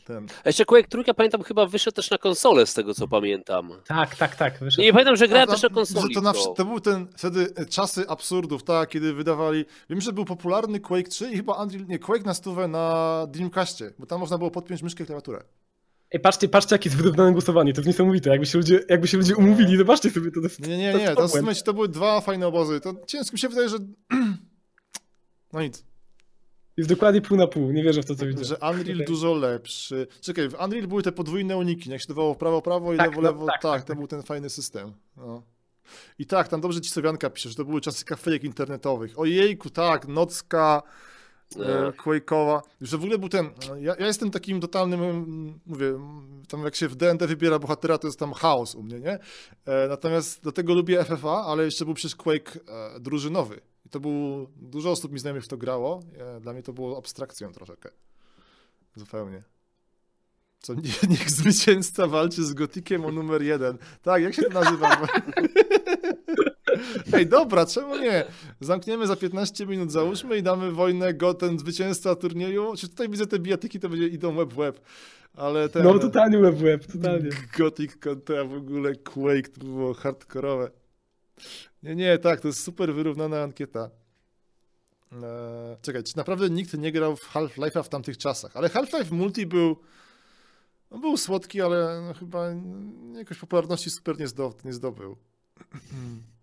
ten. 0.07 0.27
A 0.45 0.49
jeszcze 0.49 0.65
Quake 0.65 0.89
trójka 0.89 1.15
pamiętam 1.15 1.43
chyba 1.43 1.67
wyszedł 1.67 1.95
też 1.95 2.11
na 2.11 2.19
konsolę 2.19 2.67
z 2.67 2.75
tego 2.75 2.95
co 2.95 3.09
pamiętam. 3.09 3.73
Tak, 3.87 4.17
tak, 4.17 4.37
tak. 4.37 4.59
Wyszedł. 4.61 4.81
Nie, 4.81 4.87
nie 4.87 4.93
pamiętam, 4.93 5.17
że 5.17 5.29
grałem 5.29 5.49
A, 5.49 5.53
też 5.53 5.63
na 5.63 5.69
konsoli. 5.69 6.15
to, 6.15 6.21
na, 6.21 6.33
to. 6.33 6.55
to 6.55 6.65
był 6.65 6.81
ten 6.81 7.07
wtedy 7.17 7.53
e, 7.57 7.67
czasy 7.67 8.09
absurdów, 8.09 8.63
tak, 8.65 8.89
kiedy 8.89 9.15
wydawali. 9.15 9.65
Wiem, 9.91 10.01
że 10.01 10.13
był 10.13 10.25
popularny 10.25 10.81
Quake 10.81 11.09
3 11.09 11.31
i 11.31 11.37
chyba 11.37 11.63
Unreal, 11.63 11.87
nie, 11.87 11.99
Quake 11.99 12.25
na 12.25 12.35
stówę 12.35 12.69
na 12.69 13.27
Dreamcastie, 13.31 13.93
bo 13.99 14.07
tam 14.07 14.21
można 14.21 14.39
było 14.39 14.51
podpiąć 14.51 14.83
myszkę 14.83 15.05
i 15.05 15.07
klawiaturę. 15.07 15.43
Ej, 16.13 16.21
patrzcie, 16.21 16.49
patrzcie, 16.49 16.75
jakie 16.75 16.89
jest 16.89 16.97
wyrównane 17.03 17.33
głosowanie, 17.33 17.73
to 17.73 17.81
jest 17.81 17.87
niesamowite. 17.87 18.31
Jakby 18.31 18.47
się 18.47 18.59
ludzie, 18.59 18.81
jakby 18.89 19.09
się 19.09 19.17
ludzie 19.19 19.37
umówili, 19.37 19.77
zobaczcie 19.77 20.11
sobie, 20.11 20.31
to 20.31 20.41
jest... 20.41 20.61
Nie, 20.61 20.69
nie, 20.69 20.77
nie, 20.79 20.93
to 20.93 20.99
nie. 20.99 21.05
jest 21.05 21.17
To, 21.17 21.23
obłęd. 21.25 21.33
słuchajcie, 21.39 21.63
to 21.63 21.75
były 21.75 21.89
dwa 21.89 22.21
fajne 22.21 22.47
obozy. 22.47 22.81
To 22.81 22.95
ciężko 23.07 23.33
mi 23.33 23.39
się 23.39 23.49
wydaje, 23.49 23.69
że. 23.69 23.77
No 25.53 25.63
nic. 25.63 25.85
Jest 26.77 26.89
dokładnie 26.91 27.21
pół 27.21 27.37
na 27.39 27.47
pół, 27.47 27.73
nie 27.73 27.83
wierzę 27.83 28.03
w 28.03 28.07
to, 28.07 28.15
co 28.15 28.27
widzę. 28.27 28.45
Że 28.45 28.55
Unreal 28.57 28.81
Okej. 28.81 29.05
dużo 29.07 29.35
lepszy. 29.35 30.07
Czekaj, 30.21 30.49
w 30.49 30.55
Unreal 30.65 30.87
były 30.87 31.03
te 31.03 31.13
podwójne 31.13 31.57
uniki, 31.57 31.91
jak 31.91 32.01
się 32.01 32.09
dawało 32.09 32.35
w 32.35 32.37
prawo, 32.39 32.63
prawo 32.63 32.95
i 32.95 32.97
Tak, 32.97 33.07
lewo, 33.11 33.23
no, 33.23 33.29
lewo. 33.29 33.47
tak, 33.47 33.55
Tak, 33.55 33.63
tak, 33.63 33.83
to 33.83 33.89
tak. 33.89 33.99
był 33.99 34.07
ten 34.07 34.23
fajny 34.23 34.51
system. 34.51 34.93
No. 35.17 35.43
I 36.19 36.27
tak, 36.27 36.49
tam 36.49 36.61
dobrze 36.61 36.81
ci 36.81 36.91
Sowianka 36.91 37.31
pisze, 37.31 37.49
że 37.49 37.55
to 37.55 37.65
były 37.65 37.81
czasy 37.81 38.05
kafejek 38.05 38.45
internetowych. 38.45 39.19
Ojejku, 39.19 39.71
tak, 39.71 40.09
nocka. 40.09 40.83
E, 41.55 41.59
No. 41.59 41.91
Quake'owa, 41.93 42.61
że 42.81 42.99
w 42.99 43.03
ogóle 43.03 43.19
był 43.19 43.29
ten, 43.29 43.51
ja, 43.81 43.95
ja 43.99 44.07
jestem 44.07 44.31
takim 44.31 44.61
totalnym, 44.61 45.03
mm, 45.03 45.61
mówię, 45.67 45.87
mm, 45.89 46.43
tam 46.49 46.65
jak 46.65 46.75
się 46.75 46.89
w 46.89 46.97
D&D 46.97 47.27
wybiera 47.27 47.59
bohatera, 47.59 47.99
to 47.99 48.09
jest 48.09 48.19
tam 48.19 48.33
chaos 48.33 48.75
u 48.75 48.83
mnie, 48.83 49.01
nie? 49.01 49.19
E, 49.67 49.89
natomiast 49.89 50.43
do 50.43 50.53
tego 50.53 50.75
lubię 50.75 51.05
FFA, 51.05 51.45
ale 51.47 51.65
jeszcze 51.65 51.85
był 51.85 51.95
przecież 51.95 52.17
Quake 52.17 52.53
e, 52.69 53.01
drużynowy. 53.01 53.61
I 53.87 53.89
to 53.89 54.01
był, 54.01 54.47
dużo 54.57 54.91
osób 54.91 55.13
mi 55.13 55.19
znajomych 55.19 55.45
w 55.45 55.49
to 55.49 55.57
grało, 55.57 56.01
e, 56.19 56.41
dla 56.41 56.53
mnie 56.53 56.63
to 56.63 56.73
było 56.73 56.99
abstrakcją 56.99 57.53
troszeczkę. 57.53 57.91
Zupełnie. 58.97 59.43
Co, 60.61 60.75
nie, 60.75 60.81
niech 61.11 61.31
zwycięzca 61.31 62.07
walczy 62.07 62.45
z 62.45 62.53
Gotikiem 62.55 63.05
o 63.05 63.13
numer 63.13 63.43
jeden. 63.43 63.79
Tak, 64.03 64.23
jak 64.23 64.35
się 64.35 64.43
to 64.43 64.61
nazywa? 64.61 64.99
Ej, 67.13 67.27
dobra, 67.27 67.67
czemu 67.67 67.97
nie? 67.97 68.25
Zamkniemy 68.61 69.07
za 69.07 69.17
15 69.17 69.67
minut, 69.67 69.93
załóżmy 69.93 70.39
i 70.39 70.43
damy 70.43 70.73
wojnę, 70.73 71.15
go, 71.15 71.35
ten 71.35 71.59
zwycięzca 71.59 72.15
turnieju. 72.15 72.73
Czy 72.77 72.89
tutaj 72.89 73.09
widzę 73.09 73.27
te 73.27 73.39
bijatyki, 73.39 73.81
to 73.81 73.89
będzie 73.89 74.09
idą 74.09 74.35
web 74.35 74.53
web. 74.53 74.81
Ale 75.35 75.69
ten 75.69 75.85
No 75.85 75.99
totalnie 75.99 76.39
web 76.39 76.55
web, 76.55 76.87
totalnie. 76.87 77.31
Gothic 77.59 77.97
kontra 77.97 78.45
w 78.45 78.55
ogóle 78.55 78.95
Quake, 78.95 79.49
to 79.49 79.65
było 79.65 79.95
hardkorowe. 79.95 80.71
Nie, 81.83 81.95
nie, 81.95 82.19
tak, 82.19 82.41
to 82.41 82.49
jest 82.49 82.65
super 82.65 82.95
wyrównana 82.95 83.43
ankieta. 83.43 83.91
Eee, 85.13 85.19
czekaj, 85.83 86.03
czy 86.03 86.17
naprawdę 86.17 86.51
nikt 86.51 86.75
nie 86.75 86.93
grał 86.93 87.17
w 87.17 87.33
Half-Life'a 87.33 87.83
w 87.83 87.89
tamtych 87.89 88.19
czasach? 88.19 88.57
Ale 88.57 88.69
Half-Life 88.69 89.15
Multi 89.15 89.47
był 89.47 89.77
no 90.91 90.99
był 90.99 91.17
słodki, 91.17 91.63
ale 91.63 92.03
no, 92.09 92.15
chyba 92.15 92.47
jakoś 93.15 93.39
popularności 93.39 93.91
super 93.91 94.19
nie, 94.21 94.27
nie 94.65 94.73
zdobył. 94.73 95.17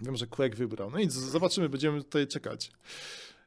Wiem, 0.00 0.16
że 0.16 0.26
Quake 0.26 0.56
wybrał. 0.56 0.90
No 0.90 0.98
nic, 0.98 1.12
zobaczymy, 1.12 1.68
będziemy 1.68 2.04
tutaj 2.04 2.26
czekać. 2.26 2.70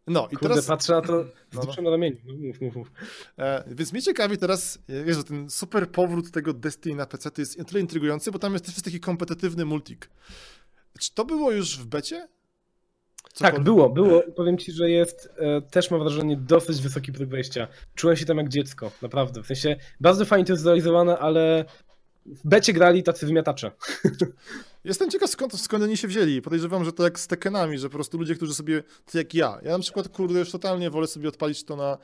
No 0.08 0.28
i 0.32 0.36
Kurde, 0.36 0.50
teraz... 0.50 0.66
patrzę 0.66 0.93
na 0.93 1.02
to 1.02 1.14
No, 1.54 1.62
no. 1.78 1.84
na 1.84 1.89
ramieniu. 1.89 2.18
No, 2.26 2.34
mów, 2.34 2.62
mów, 2.62 2.76
mów. 2.76 2.91
E, 3.39 3.64
więc 3.68 3.93
mnie 3.93 4.02
ciekawi 4.02 4.38
teraz, 4.38 4.80
Jezu, 5.06 5.24
ten 5.24 5.50
super 5.50 5.91
powrót 5.91 6.32
tego 6.32 6.54
Destiny 6.54 6.95
na 6.95 7.06
PC 7.06 7.32
to 7.32 7.41
jest 7.41 7.60
o 7.60 7.64
tyle 7.64 7.80
intrygujący, 7.82 8.32
bo 8.32 8.39
tam 8.39 8.54
jest 8.54 8.66
też 8.66 8.82
taki 8.82 9.00
kompetytywny 9.00 9.66
multik. 9.66 10.10
Czy 11.00 11.14
to 11.14 11.26
było 11.26 11.52
już 11.52 11.78
w 11.78 11.86
becie? 11.86 12.28
Tak, 13.38 13.60
było, 13.60 13.89
było. 13.89 14.24
Powiem 14.36 14.58
ci, 14.58 14.72
że 14.72 14.89
jest, 14.89 15.30
e, 15.38 15.62
też 15.62 15.91
mam 15.91 16.00
wrażenie, 16.00 16.38
dosyć 16.38 16.82
wysoki 16.82 17.12
próg 17.12 17.30
wejścia. 17.30 17.68
Czułem 17.95 18.18
się 18.18 18.26
tam 18.26 18.38
jak 18.38 18.50
dziecko, 18.50 18.91
naprawdę. 19.02 19.43
W 19.43 19.48
sensie, 19.48 19.76
bardzo 20.00 20.26
fajnie 20.26 20.45
to 20.45 20.54
jest 20.54 20.64
zrealizowane, 20.64 21.20
ale 21.20 21.66
w 22.28 22.47
becie 22.47 22.73
grali 22.73 23.03
tacy 23.03 23.25
wymiatacze. 23.25 23.71
Jestem 24.84 25.11
ciekaw 25.11 25.30
skąd, 25.30 25.61
skąd 25.61 25.84
oni 25.84 25.97
się 25.97 26.07
wzięli. 26.07 26.41
Podejrzewam, 26.41 26.86
że 26.86 26.93
to 26.93 27.03
jak 27.03 27.19
z 27.19 27.28
Tekkenami, 27.28 27.78
że 27.78 27.89
po 27.89 27.95
prostu 27.95 28.17
ludzie, 28.17 28.36
którzy 28.36 28.53
sobie, 28.53 28.84
tak 29.05 29.15
jak 29.15 29.34
ja. 29.34 29.59
Ja 29.63 29.71
na 29.71 29.80
przykład, 29.80 30.09
kurde, 30.09 30.39
już 30.39 30.51
totalnie 30.51 30.89
wolę 30.89 31.07
sobie 31.07 31.30
odpalić 31.30 31.63
to 31.63 31.75
na 31.75 31.97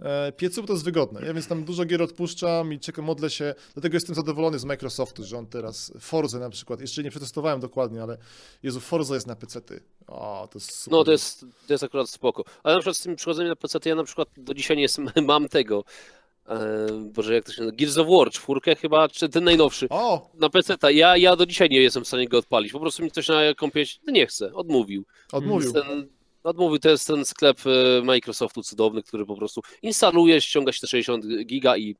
e, 0.00 0.32
piecu, 0.32 0.60
bo 0.60 0.66
to 0.66 0.72
jest 0.72 0.84
wygodne. 0.84 1.26
Ja 1.26 1.34
więc 1.34 1.48
tam 1.48 1.64
dużo 1.64 1.84
gier 1.84 2.02
odpuszczam 2.02 2.72
i 2.72 2.80
czekam, 2.80 3.04
modlę 3.04 3.30
się. 3.30 3.54
Dlatego 3.74 3.96
jestem 3.96 4.14
zadowolony 4.14 4.58
z 4.58 4.64
Microsoftu, 4.64 5.24
że 5.24 5.38
on 5.38 5.46
teraz 5.46 5.92
Forza 6.00 6.38
na 6.38 6.50
przykład, 6.50 6.80
jeszcze 6.80 7.02
nie 7.02 7.10
przetestowałem 7.10 7.60
dokładnie, 7.60 8.02
ale 8.02 8.18
Jezu, 8.62 8.80
Forza 8.80 9.14
jest 9.14 9.26
na 9.26 9.36
PC-ty. 9.36 9.80
O, 10.06 10.48
to 10.52 10.58
jest 10.58 10.74
super. 10.74 10.98
No 10.98 11.04
to 11.04 11.12
jest, 11.12 11.40
to 11.66 11.74
jest 11.74 11.84
akurat 11.84 12.10
spoko. 12.10 12.44
Ale 12.62 12.74
na 12.74 12.80
przykład 12.80 12.96
z 12.96 13.00
tym 13.00 13.16
przychodzeniem 13.16 13.48
na 13.48 13.56
PC, 13.56 13.80
to 13.80 13.88
ja 13.88 13.94
na 13.94 14.04
przykład 14.04 14.28
do 14.36 14.54
dzisiaj 14.54 14.76
nie 14.76 14.82
jestem, 14.82 15.10
mam 15.26 15.48
tego. 15.48 15.84
E, 16.48 16.86
Boże, 17.14 17.34
jak 17.34 17.44
to 17.44 17.52
się 17.52 17.62
nazywa? 17.62 17.76
Gears 17.76 17.98
of 17.98 18.08
War, 18.08 18.30
czwórkę 18.30 18.76
chyba, 18.76 19.08
czy 19.08 19.28
ten 19.28 19.44
najnowszy. 19.44 19.86
O, 19.90 20.30
Na 20.34 20.50
PC, 20.50 20.76
ja, 20.92 21.16
ja 21.16 21.36
do 21.36 21.46
dzisiaj 21.46 21.68
nie 21.70 21.82
jestem 21.82 22.04
w 22.04 22.06
stanie 22.06 22.28
go 22.28 22.38
odpalić. 22.38 22.72
Po 22.72 22.80
prostu 22.80 23.02
mi 23.02 23.10
ktoś 23.10 23.28
na 23.28 23.54
kompie 23.56 23.84
no 24.06 24.12
nie 24.12 24.26
chce, 24.26 24.54
odmówił. 24.54 25.04
odmówił. 25.32 25.72
Ten, 25.72 26.08
odmówił, 26.42 26.78
to 26.78 26.90
jest 26.90 27.06
ten 27.06 27.24
sklep 27.24 27.58
e, 27.66 28.02
Microsoftu 28.02 28.62
cudowny, 28.62 29.02
który 29.02 29.26
po 29.26 29.36
prostu 29.36 29.60
instaluje, 29.82 30.40
ściąga 30.40 30.72
się 30.72 30.80
te 30.80 30.86
60 30.86 31.24
giga 31.44 31.76
i. 31.76 31.96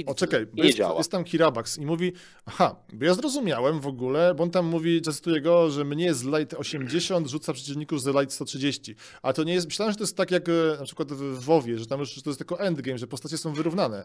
i 0.00 0.06
O, 0.06 0.14
czekaj, 0.14 0.46
i 0.56 0.66
jest, 0.66 0.78
działa. 0.78 0.98
jest 0.98 1.10
tam 1.10 1.24
Kirabax 1.24 1.78
i 1.78 1.86
mówi, 1.86 2.12
aha, 2.46 2.76
bo 2.92 3.04
ja 3.04 3.14
zrozumiałem 3.14 3.80
w 3.80 3.86
ogóle, 3.86 4.34
bo 4.34 4.42
on 4.42 4.50
tam 4.50 4.66
mówi, 4.66 5.02
cytuję 5.02 5.40
go, 5.40 5.70
że 5.70 5.84
mnie 5.84 6.14
z 6.14 6.24
light 6.24 6.54
80 6.54 7.28
rzuca 7.28 7.52
przeciwników 7.52 8.02
z 8.02 8.06
light 8.06 8.32
130, 8.32 8.94
a 9.22 9.32
to 9.32 9.44
nie 9.44 9.52
jest, 9.54 9.66
myślałem, 9.66 9.92
że 9.92 9.98
to 9.98 10.02
jest 10.04 10.16
tak 10.16 10.30
jak 10.30 10.48
e, 10.48 10.52
na 10.78 10.84
przykład 10.84 11.12
w 11.12 11.44
WoWie, 11.44 11.78
że 11.78 11.86
tam 11.86 12.00
już 12.00 12.14
że 12.14 12.22
to 12.22 12.30
jest 12.30 12.38
tylko 12.38 12.60
endgame, 12.60 12.98
że 12.98 13.06
postacie 13.06 13.38
są 13.38 13.52
wyrównane. 13.52 14.04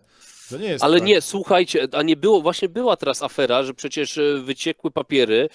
To 0.49 0.57
nie 0.57 0.67
jest 0.67 0.83
Ale 0.83 0.97
tak. 0.99 1.07
nie, 1.07 1.21
słuchajcie, 1.21 1.87
a 1.91 2.01
nie 2.01 2.15
było, 2.15 2.41
właśnie 2.41 2.69
była 2.69 2.95
teraz 2.97 3.23
afera, 3.23 3.63
że 3.63 3.73
przecież 3.73 4.17
e, 4.17 4.41
wyciekły 4.41 4.91
papiery 4.91 5.49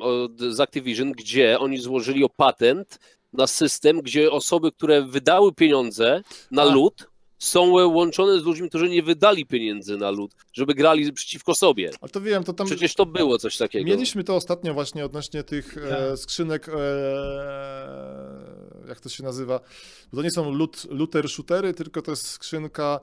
od, 0.00 0.40
z 0.40 0.60
Activision, 0.60 1.12
gdzie 1.12 1.58
oni 1.58 1.78
złożyli 1.78 2.24
o 2.24 2.28
patent 2.28 2.98
na 3.32 3.46
system, 3.46 4.02
gdzie 4.02 4.30
osoby, 4.30 4.72
które 4.72 5.02
wydały 5.02 5.52
pieniądze 5.52 6.22
na 6.50 6.62
A. 6.62 6.64
lód, 6.64 7.08
są 7.38 7.72
łączone 7.88 8.40
z 8.40 8.44
ludźmi, 8.44 8.68
którzy 8.68 8.88
nie 8.88 9.02
wydali 9.02 9.46
pieniędzy 9.46 9.96
na 9.96 10.10
lód, 10.10 10.34
żeby 10.52 10.74
grali 10.74 11.12
przeciwko 11.12 11.54
sobie. 11.54 11.90
Ale 12.00 12.10
to 12.10 12.20
wiem, 12.20 12.44
to 12.44 12.52
tam 12.52 12.66
Przecież 12.66 12.94
to 12.94 13.06
było 13.06 13.38
coś 13.38 13.56
takiego. 13.56 13.84
mieliśmy 13.86 14.24
to 14.24 14.36
ostatnio 14.36 14.74
właśnie 14.74 15.04
odnośnie 15.04 15.42
tych 15.42 15.76
e, 15.78 15.88
Tak. 16.10 16.18
skrzynek, 16.18 16.68
e, 16.68 16.72
jak 18.88 19.00
to 19.00 19.08
się 19.08 19.22
nazywa, 19.22 19.60
bo 20.12 20.16
to 20.16 20.22
nie 20.22 20.30
są 20.30 20.52
loot, 20.54 20.86
looter 20.90 21.28
shootery, 21.28 21.74
tylko 21.74 22.02
to 22.02 22.10
jest 22.12 22.26
skrzynka 22.28 23.00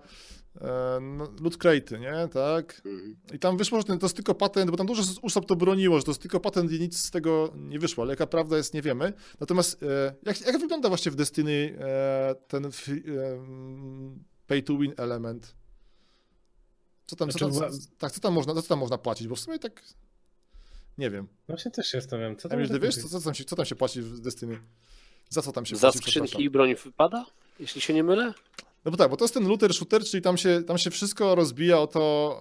no, 1.02 1.28
loot 1.42 1.58
crate, 1.58 2.00
nie, 2.00 2.28
tak? 2.34 2.82
Mhm. 2.86 3.16
I 3.34 3.40
tam 3.40 3.58
wyszło, 3.58 3.78
że 3.78 3.84
ten, 3.84 4.00
to 4.00 4.06
jest 4.06 4.16
tylko 4.16 4.36
patent, 4.36 4.72
bo 4.72 4.78
tam 4.78 4.88
dużo 4.88 5.04
osób 5.22 5.46
to 5.46 5.56
broniło, 5.56 5.98
że 5.98 6.04
to 6.04 6.12
jest 6.12 6.22
tylko 6.22 6.40
patent 6.40 6.72
i 6.72 6.80
nic 6.80 6.98
z 6.98 7.12
tego 7.12 7.52
nie 7.56 7.80
wyszło, 7.80 8.04
ale 8.04 8.14
jaka 8.14 8.28
prawda 8.28 8.58
jest, 8.58 8.74
nie 8.74 8.82
wiemy. 8.82 9.14
Natomiast 9.40 9.84
e, 9.84 10.16
jak, 10.24 10.42
jak 10.42 10.60
wygląda 10.60 10.90
właśnie 10.90 11.12
w 11.12 11.16
Destiny 11.16 11.78
e, 11.80 12.36
ten 12.48 12.66
e, 12.66 12.70
pay 14.48 14.64
to 14.64 14.78
win 14.78 14.94
element? 14.98 15.56
Co 17.06 17.16
tam, 17.16 17.30
co 17.30 17.38
Znaczy, 17.38 17.60
tam, 17.60 17.80
tak, 17.98 18.12
co 18.12 18.20
tam 18.20 18.34
można, 18.34 18.54
co 18.54 18.62
tam 18.62 18.80
można 18.80 18.98
płacić? 18.98 19.28
Bo 19.28 19.36
w 19.36 19.40
sumie 19.40 19.60
tak. 19.60 19.84
Nie 20.98 21.10
wiem. 21.10 21.28
Właśnie 21.48 21.72
też 21.72 21.88
się 21.88 22.02
zastanawiam, 22.02 22.36
co 22.36 22.50
tam 22.50 22.60
Emil, 22.60 22.80
wiesz, 22.80 22.96
co, 22.98 23.10
co, 23.10 23.22
tam 23.22 23.34
się, 23.34 23.44
co 23.44 23.56
tam 23.56 23.66
się 23.66 23.76
płaci 23.76 24.02
w 24.02 24.20
Destiny? 24.20 24.60
Za 25.30 25.42
co 25.42 25.52
tam 25.52 25.66
się 25.66 25.76
Za 25.76 25.88
płaci? 25.88 25.98
skrzynki 25.98 26.28
przepraszam? 26.28 26.42
i 26.42 26.50
broń 26.50 26.76
wypada? 26.76 27.26
Jeśli 27.60 27.82
się 27.82 27.94
nie 27.94 28.04
mylę? 28.04 28.34
No 28.86 28.92
bo 28.92 28.98
tak, 28.98 29.10
bo 29.10 29.18
to 29.18 29.24
jest 29.26 29.34
ten 29.34 29.48
looter 29.48 29.74
shooter, 29.74 30.04
czyli 30.04 30.24
tam 30.24 30.38
się, 30.38 30.64
tam 30.68 30.78
się 30.78 30.92
wszystko 30.92 31.36
rozbija 31.36 31.80
o 31.80 31.88
to, 31.88 32.38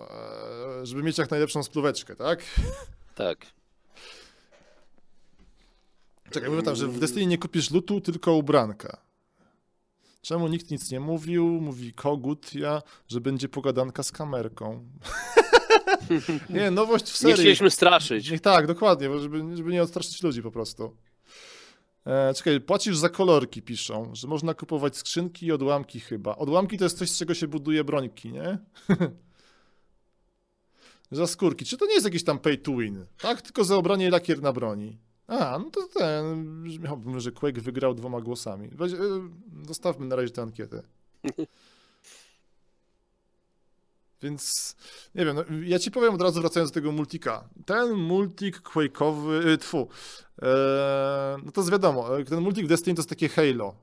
e, 0.83 0.87
żeby 0.87 1.03
mieć 1.03 1.19
jak 1.19 1.31
najlepszą 1.31 1.63
spluweczkę, 1.63 2.17
tak? 2.17 2.43
Tak. 3.15 3.47
Czekaj, 6.31 6.51
mówię 6.51 6.63
tam, 6.63 6.77
że 6.77 6.89
w 6.89 6.99
Destiny 6.99 7.27
nie 7.27 7.39
kupisz 7.39 7.71
lootu, 7.71 8.01
tylko 8.01 8.35
ubranka. 8.35 8.97
Czemu 10.23 10.49
nikt 10.49 10.71
nic 10.71 10.91
nie 10.91 11.01
mówił? 11.01 11.47
Mówi 11.47 11.93
Kogut, 11.93 12.55
ja, 12.55 12.83
że 13.09 13.21
będzie 13.21 13.49
pogadanka 13.49 14.03
z 14.03 14.13
kamerką. 14.13 14.85
nie, 16.51 16.71
nowość 16.71 17.05
w 17.05 17.13
Nie 17.13 17.19
serii. 17.19 17.35
chcieliśmy 17.35 17.71
straszyć. 17.71 18.31
Niech 18.31 18.41
tak, 18.41 18.67
dokładnie, 18.67 19.21
żeby, 19.21 19.57
żeby 19.57 19.73
nie 19.73 19.83
odstraszyć 19.83 20.23
ludzi 20.23 20.43
po 20.43 20.51
prostu. 20.51 20.97
E, 22.07 22.35
czekaj, 22.35 22.61
płacisz 22.61 22.97
za 22.97 23.09
kolorki, 23.09 23.63
piszą, 23.63 24.11
że 24.15 24.29
można 24.29 24.55
kupować 24.55 24.97
skrzynki 24.97 25.47
i 25.47 25.53
odłamki 25.53 26.01
chyba. 26.01 26.37
Odłamki 26.37 26.79
to 26.79 26.85
jest 26.85 26.99
coś, 26.99 27.11
z 27.11 27.19
czego 27.19 27.35
się 27.35 27.49
buduje 27.49 27.85
brońki, 27.85 28.33
nie? 28.33 28.59
za 31.11 31.27
skórki. 31.27 31.65
Czy 31.65 31.77
to 31.77 31.87
nie 31.87 31.95
jest 31.95 32.05
jakiś 32.05 32.25
tam 32.25 32.39
pay 32.39 32.59
to 32.59 32.77
win? 32.77 33.07
Tak? 33.19 33.43
Tylko 33.43 33.65
za 33.65 33.77
obranie 33.77 34.11
lakier 34.11 34.43
na 34.43 34.53
broni. 34.53 34.99
A, 35.27 35.59
no 35.59 35.71
to 35.71 35.89
ten, 35.99 36.63
brzmiałbym, 36.63 37.21
że 37.21 37.33
Quake 37.33 37.61
wygrał 37.61 37.95
dwoma 37.95 38.21
głosami. 38.21 38.69
Weź, 38.73 38.93
e, 38.93 38.97
zostawmy 39.67 40.07
na 40.07 40.17
razie 40.17 40.31
tę 40.31 40.43
ankietę. 40.43 40.83
Więc 44.25 44.77
nie 45.15 45.25
wiem, 45.25 45.37
no, 45.37 45.45
ja 45.65 45.79
ci 45.79 45.91
powiem 45.91 46.15
od 46.15 46.23
razu 46.23 46.41
wracając 46.41 46.71
do 46.71 46.75
tego 46.75 46.93
multika. 46.93 47.49
Ten 47.67 47.93
multik 47.93 48.61
Quake'owy, 48.61 49.47
y, 49.47 49.59
tfu, 49.59 49.89
e, 50.43 51.37
no 51.45 51.53
to 51.53 51.61
jest 51.61 51.71
wiadomo, 51.71 52.09
ten 52.29 52.41
multik 52.41 52.67
Destiny 52.67 52.95
to 52.95 53.01
jest 53.01 53.09
takie 53.09 53.29
Halo. 53.29 53.75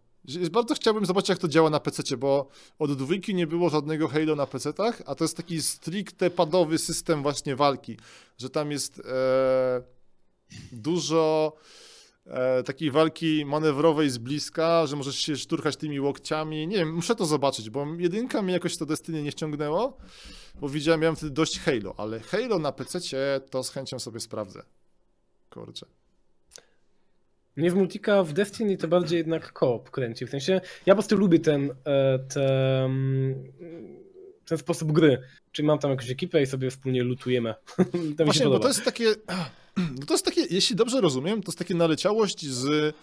Bardzo 0.51 0.75
chciałbym 0.75 1.05
zobaczyć, 1.05 1.29
jak 1.29 1.37
to 1.37 1.47
działa 1.47 1.69
na 1.69 1.79
PC, 1.79 2.17
bo 2.17 2.49
od 2.79 2.97
dwójki 2.97 3.35
nie 3.35 3.47
było 3.47 3.69
żadnego 3.69 4.07
Halo 4.07 4.35
na 4.35 4.45
PC-tach, 4.45 5.01
a 5.05 5.15
to 5.15 5.23
jest 5.23 5.37
taki 5.37 5.61
stricte 5.61 6.29
padowy 6.29 6.77
system 6.77 7.21
właśnie 7.21 7.55
walki, 7.55 7.97
że 8.37 8.49
tam 8.49 8.71
jest 8.71 8.99
e, 8.99 9.81
dużo 10.71 11.53
e, 12.25 12.63
takiej 12.63 12.91
walki 12.91 13.45
manewrowej 13.45 14.09
z 14.09 14.17
bliska, 14.17 14.87
że 14.87 14.95
możesz 14.95 15.15
się 15.15 15.35
szturchać 15.35 15.77
tymi 15.77 15.99
łokciami. 15.99 16.67
Nie 16.67 16.77
wiem, 16.77 16.93
muszę 16.93 17.15
to 17.15 17.25
zobaczyć, 17.25 17.69
bo 17.69 17.87
jedynka 17.97 18.41
mnie 18.41 18.53
jakoś 18.53 18.77
to 18.77 18.85
Destiny 18.85 19.23
nie 19.23 19.31
ściągnęło, 19.31 19.97
bo 20.55 20.69
widziałem, 20.69 21.01
miałem 21.01 21.15
wtedy 21.15 21.31
dość 21.31 21.59
Halo, 21.59 21.95
ale 21.97 22.19
Halo 22.19 22.59
na 22.59 22.71
PC 22.71 22.99
to 23.49 23.63
z 23.63 23.69
chęcią 23.69 23.99
sobie 23.99 24.19
sprawdzę. 24.19 24.63
Kurczę. 25.49 25.85
Mnie 27.55 27.71
w 27.71 27.75
Multika 27.75 28.23
w 28.23 28.33
Destiny 28.33 28.77
to 28.77 28.87
bardziej 28.87 29.17
jednak 29.17 29.53
koop 29.53 29.89
kręci. 29.89 30.25
W 30.25 30.29
sensie, 30.29 30.61
ja 30.85 30.93
po 30.93 30.95
prostu 30.95 31.17
lubię 31.17 31.39
ten, 31.39 31.71
e, 31.85 32.19
ten, 32.19 32.91
ten 34.45 34.57
sposób 34.57 34.91
gry. 34.91 35.21
Czyli 35.51 35.67
mam 35.67 35.79
tam 35.79 35.91
jakąś 35.91 36.09
ekipę 36.09 36.41
i 36.41 36.45
sobie 36.45 36.69
wspólnie 36.69 37.03
lutujemy. 37.03 37.55
to 38.17 38.25
Właśnie, 38.25 38.45
bo 38.49 38.59
to 38.59 38.67
jest 38.67 38.85
takie, 38.85 39.05
no 39.77 40.05
to 40.07 40.13
jest 40.13 40.25
takie, 40.25 40.30
jeśli 40.51 40.75
dobrze 40.75 41.01
rozumiem, 41.01 41.43
to 41.43 41.51
jest 41.51 41.59
takie 41.59 41.75
naleciałość 41.75 42.45
z, 42.45 42.95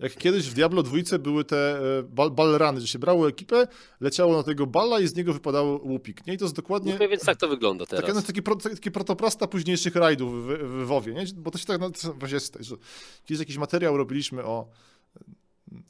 jak 0.00 0.14
kiedyś 0.14 0.50
w 0.50 0.54
Diablo 0.54 0.82
dwójce 0.82 1.18
były 1.18 1.44
te 1.44 1.78
e, 1.98 2.02
bal, 2.02 2.30
balrany, 2.30 2.80
że 2.80 2.86
się 2.86 2.98
brało 2.98 3.28
ekipę, 3.28 3.66
leciało 4.00 4.36
na 4.36 4.42
tego 4.42 4.66
bala 4.66 5.00
i 5.00 5.06
z 5.06 5.14
niego 5.14 5.32
wypadał 5.32 5.80
łupik, 5.88 6.26
nie? 6.26 6.34
I 6.34 6.38
to 6.38 6.44
jest 6.44 6.56
dokładnie... 6.56 6.92
No, 6.92 6.98
więcej 6.98 7.26
tak 7.26 7.36
to 7.36 7.48
wygląda 7.48 7.86
teraz. 7.86 8.04
Taka, 8.04 8.14
no, 8.14 8.22
taki, 8.22 8.42
pro, 8.42 8.56
taki 8.56 8.90
protoplasta 8.90 9.46
późniejszych 9.46 9.96
rajdów 9.96 10.46
w, 10.46 10.48
w 10.48 10.86
WoWie, 10.86 11.14
nie? 11.14 11.24
Bo 11.36 11.50
to 11.50 11.58
się 11.58 11.66
tak, 11.66 11.80
no, 11.80 11.90
to 11.90 12.12
właśnie 12.12 12.34
jest, 12.34 12.58
że 12.60 12.76
kiedyś 13.24 13.38
jakiś 13.38 13.56
materiał 13.56 13.96
robiliśmy 13.96 14.44
o... 14.44 14.68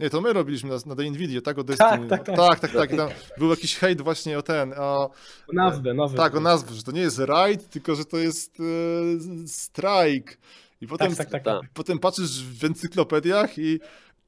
Nie, 0.00 0.10
to 0.10 0.20
my 0.20 0.32
robiliśmy 0.32 0.70
na, 0.70 0.76
na 0.86 0.96
The 0.96 1.10
Nvidia, 1.10 1.40
tak? 1.40 1.58
O 1.58 1.64
Destiny. 1.64 2.08
tak, 2.08 2.26
tak. 2.26 2.36
tak, 2.36 2.60
tak, 2.60 2.72
tak. 2.72 2.92
I 2.92 2.96
tam 2.96 3.08
był 3.38 3.50
jakiś 3.50 3.76
hejt 3.76 4.00
właśnie 4.00 4.38
o 4.38 4.42
ten, 4.42 4.72
o... 4.76 5.10
O 5.48 5.52
nazwę, 5.52 5.94
nazwę. 5.94 6.16
Tak, 6.16 6.36
o 6.36 6.40
nazwę, 6.40 6.74
że 6.74 6.82
to 6.82 6.92
nie 6.92 7.00
jest 7.00 7.18
raid, 7.18 7.68
tylko 7.68 7.94
że 7.94 8.04
to 8.04 8.18
jest 8.18 8.58
e, 8.60 9.48
strike. 9.48 10.36
I 10.80 10.86
potem, 10.86 11.08
tak, 11.08 11.16
tak, 11.16 11.30
tak, 11.30 11.44
tak. 11.44 11.60
tak. 11.60 11.70
potem 11.74 11.98
patrzysz 11.98 12.44
w 12.44 12.64
encyklopediach 12.64 13.58
i 13.58 13.80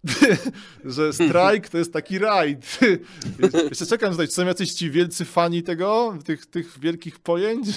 że 0.84 1.12
strike 1.12 1.68
to 1.70 1.78
jest 1.78 1.92
taki 1.92 2.18
raid. 2.18 2.78
Jeszcze 3.70 3.86
czekam, 3.86 4.14
znać, 4.14 4.32
są 4.32 4.46
jacyś 4.46 4.72
ci 4.72 4.90
wielcy 4.90 5.24
fani 5.24 5.62
tego, 5.62 6.18
tych, 6.24 6.46
tych 6.46 6.78
wielkich 6.78 7.18
pojęć, 7.18 7.68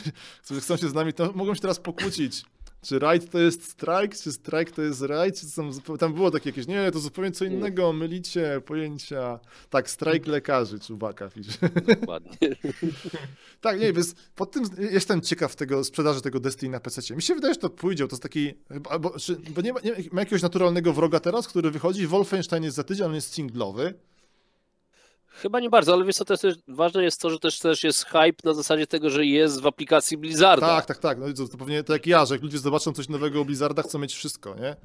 którzy 0.44 0.62
chcą 0.62 0.78
się 0.78 0.90
z 0.90 0.94
nami, 0.94 1.14
to 1.14 1.32
mogą 1.36 1.56
się 1.56 1.62
teraz 1.62 1.80
pokłócić. 1.80 2.46
Czy 2.86 3.00
raid 3.00 3.32
to 3.32 3.40
jest 3.40 3.64
strike, 3.72 4.16
czy 4.24 4.32
strike 4.32 4.72
to 4.72 4.82
jest 4.82 5.02
raid, 5.02 5.40
czy 5.40 5.46
zupeł- 5.48 5.98
tam 5.98 6.14
było 6.14 6.32
takie 6.32 6.50
jakieś, 6.50 6.68
nie, 6.68 6.92
to 6.92 7.00
zupełnie 7.00 7.32
co 7.32 7.46
innego, 7.46 7.94
mylicie 7.94 8.62
pojęcia. 8.66 9.40
Tak, 9.70 9.90
strajk 9.90 10.28
lekarzy, 10.28 10.80
czubaka, 10.80 11.30
pisze. 11.30 11.52
Dokładnie. 12.00 12.38
Tak, 13.62 13.80
nie, 13.80 13.94
więc 13.94 14.16
pod 14.36 14.52
tym 14.52 14.64
jestem 14.92 15.22
ciekaw 15.22 15.56
tego 15.56 15.84
sprzedaży 15.84 16.22
tego 16.22 16.40
Destiny 16.40 16.72
na 16.72 16.80
PC. 16.80 17.16
Mi 17.16 17.22
się 17.22 17.36
wydaje, 17.36 17.54
że 17.54 17.60
to 17.60 17.70
pójdzie, 17.70 18.08
to 18.08 18.14
jest 18.16 18.24
taki, 18.24 18.54
bo, 19.00 19.20
czy, 19.20 19.36
bo 19.36 19.62
nie, 19.62 19.74
ma, 19.74 19.80
nie 19.80 19.92
ma 20.12 20.20
jakiegoś 20.22 20.42
naturalnego 20.42 20.94
wroga 20.94 21.20
teraz, 21.20 21.48
który 21.48 21.72
wychodzi, 21.72 22.08
Wolfenstein 22.08 22.64
jest 22.64 22.76
za 22.76 22.84
tydzień, 22.84 23.06
on 23.06 23.16
jest 23.16 23.34
singlowy. 23.34 23.94
Chyba 25.42 25.60
nie 25.60 25.70
bardzo, 25.70 25.94
ale 25.94 26.06
wiesz 26.06 26.16
co, 26.16 26.26
też 26.26 26.42
ważne 26.68 27.04
jest 27.04 27.22
to, 27.22 27.30
że 27.30 27.40
też, 27.40 27.60
też 27.60 27.84
jest 27.84 28.06
hype 28.06 28.42
na 28.44 28.54
zasadzie 28.54 28.88
tego, 28.88 29.10
że 29.10 29.26
jest 29.26 29.62
w 29.62 29.68
aplikacji 29.68 30.18
Blizzarda. 30.18 30.68
Tak, 30.68 30.86
tak, 30.86 30.98
tak, 30.98 31.20
no 31.20 31.28
i 31.28 31.34
to, 31.34 31.48
to 31.48 31.58
pewnie 31.58 31.84
tak 31.84 31.94
jak 31.94 32.08
ja, 32.08 32.26
że 32.26 32.36
jak 32.36 32.44
ludzie 32.44 32.58
zobaczą 32.58 32.94
coś 32.94 33.10
nowego 33.10 33.42
o 33.42 33.46
Blizzarda, 33.46 33.82
chcą 33.82 34.00
mieć 34.00 34.14
wszystko, 34.14 34.56
nie? 34.56 34.76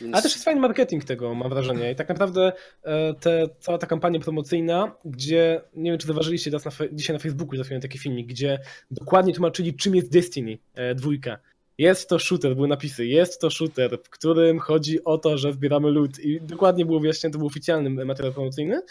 Więc... 0.00 0.14
Ale 0.14 0.22
też 0.22 0.32
jest 0.32 0.44
fajny 0.44 0.60
marketing 0.60 1.04
tego, 1.04 1.34
mam 1.34 1.48
wrażenie. 1.48 1.92
I 1.92 1.96
tak 1.96 2.08
naprawdę 2.08 2.52
e, 2.82 3.14
te, 3.14 3.48
cała 3.60 3.78
ta 3.78 3.86
kampania 3.86 4.20
promocyjna, 4.20 4.92
gdzie, 5.04 5.60
nie 5.76 5.90
wiem 5.90 5.98
czy 5.98 6.06
zauważyliście 6.06 6.50
teraz 6.50 6.64
na, 6.64 6.86
dzisiaj 6.92 7.16
na 7.16 7.20
Facebooku, 7.20 7.56
zasłoniłem 7.56 7.82
taki 7.82 7.98
filmik, 7.98 8.26
gdzie 8.26 8.58
dokładnie 8.90 9.34
tłumaczyli 9.34 9.74
czym 9.74 9.94
jest 9.94 10.12
Destiny 10.12 10.58
e, 10.74 10.94
dwójka. 10.94 11.38
Jest 11.80 12.08
to 12.08 12.18
shooter, 12.18 12.54
były 12.56 12.68
napisy, 12.68 13.06
jest 13.06 13.40
to 13.40 13.50
shooter, 13.50 13.98
w 14.04 14.10
którym 14.10 14.58
chodzi 14.58 15.04
o 15.04 15.18
to, 15.18 15.38
że 15.38 15.52
zbieramy 15.52 15.90
loot 15.90 16.18
i 16.18 16.40
dokładnie 16.40 16.86
było 16.86 17.00
wyjaśnione, 17.00 17.32
to 17.32 17.38
był 17.38 17.46
oficjalny 17.46 18.04
materiał 18.04 18.32
promocyjny. 18.34 18.82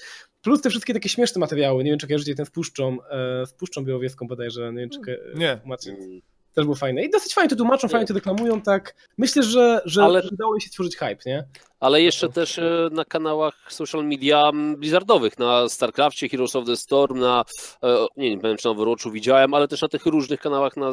Plus 0.41 0.61
te 0.61 0.69
wszystkie 0.69 0.93
takie 0.93 1.09
śmieszne 1.09 1.39
materiały, 1.39 1.83
nie 1.83 1.89
wiem 1.91 1.99
czy 1.99 2.07
kojarzycie 2.07 2.35
ten 2.35 2.45
z 2.45 2.49
Puszczą, 2.49 2.97
e, 3.09 3.45
z 3.45 3.53
Puszczą 3.53 3.85
Białowieską 3.85 4.27
bodajże, 4.27 4.73
nie 4.73 4.79
wiem 4.79 4.89
czy 4.89 4.99
Nie. 5.35 5.59
macie. 5.65 5.91
Mm, 5.91 6.21
Też 6.53 6.65
było 6.65 6.75
fajne. 6.75 7.03
I 7.03 7.09
dosyć 7.09 7.33
fajnie 7.33 7.49
to 7.49 7.55
tłumaczą, 7.55 7.87
Nie. 7.87 7.91
fajnie 7.91 8.07
to 8.07 8.13
reklamują, 8.13 8.61
tak. 8.61 8.95
Myślę, 9.17 9.43
że, 9.43 9.81
że 9.85 10.03
Ale- 10.03 10.23
udało 10.31 10.53
im 10.55 10.59
się 10.61 10.69
stworzyć 10.69 10.97
hype, 10.97 11.17
nie? 11.25 11.43
Ale 11.79 12.01
jeszcze 12.01 12.29
też 12.29 12.59
e, 12.59 12.89
na 12.91 13.05
kanałach 13.05 13.55
social 13.69 14.05
media 14.05 14.51
Blizzardowych, 14.77 15.39
na 15.39 15.69
StarCraftie, 15.69 16.29
Heroes 16.29 16.55
of 16.55 16.65
the 16.65 16.77
Storm, 16.77 17.19
na, 17.19 17.45
e, 17.83 18.05
nie, 18.17 18.35
nie 18.35 18.41
wiem 18.41 18.57
czy 18.57 18.65
na 18.65 18.71
Overwatchu 18.71 19.11
widziałem, 19.11 19.53
ale 19.53 19.67
też 19.67 19.81
na 19.81 19.87
tych 19.87 20.05
różnych 20.05 20.39
kanałach 20.39 20.77
na 20.77 20.91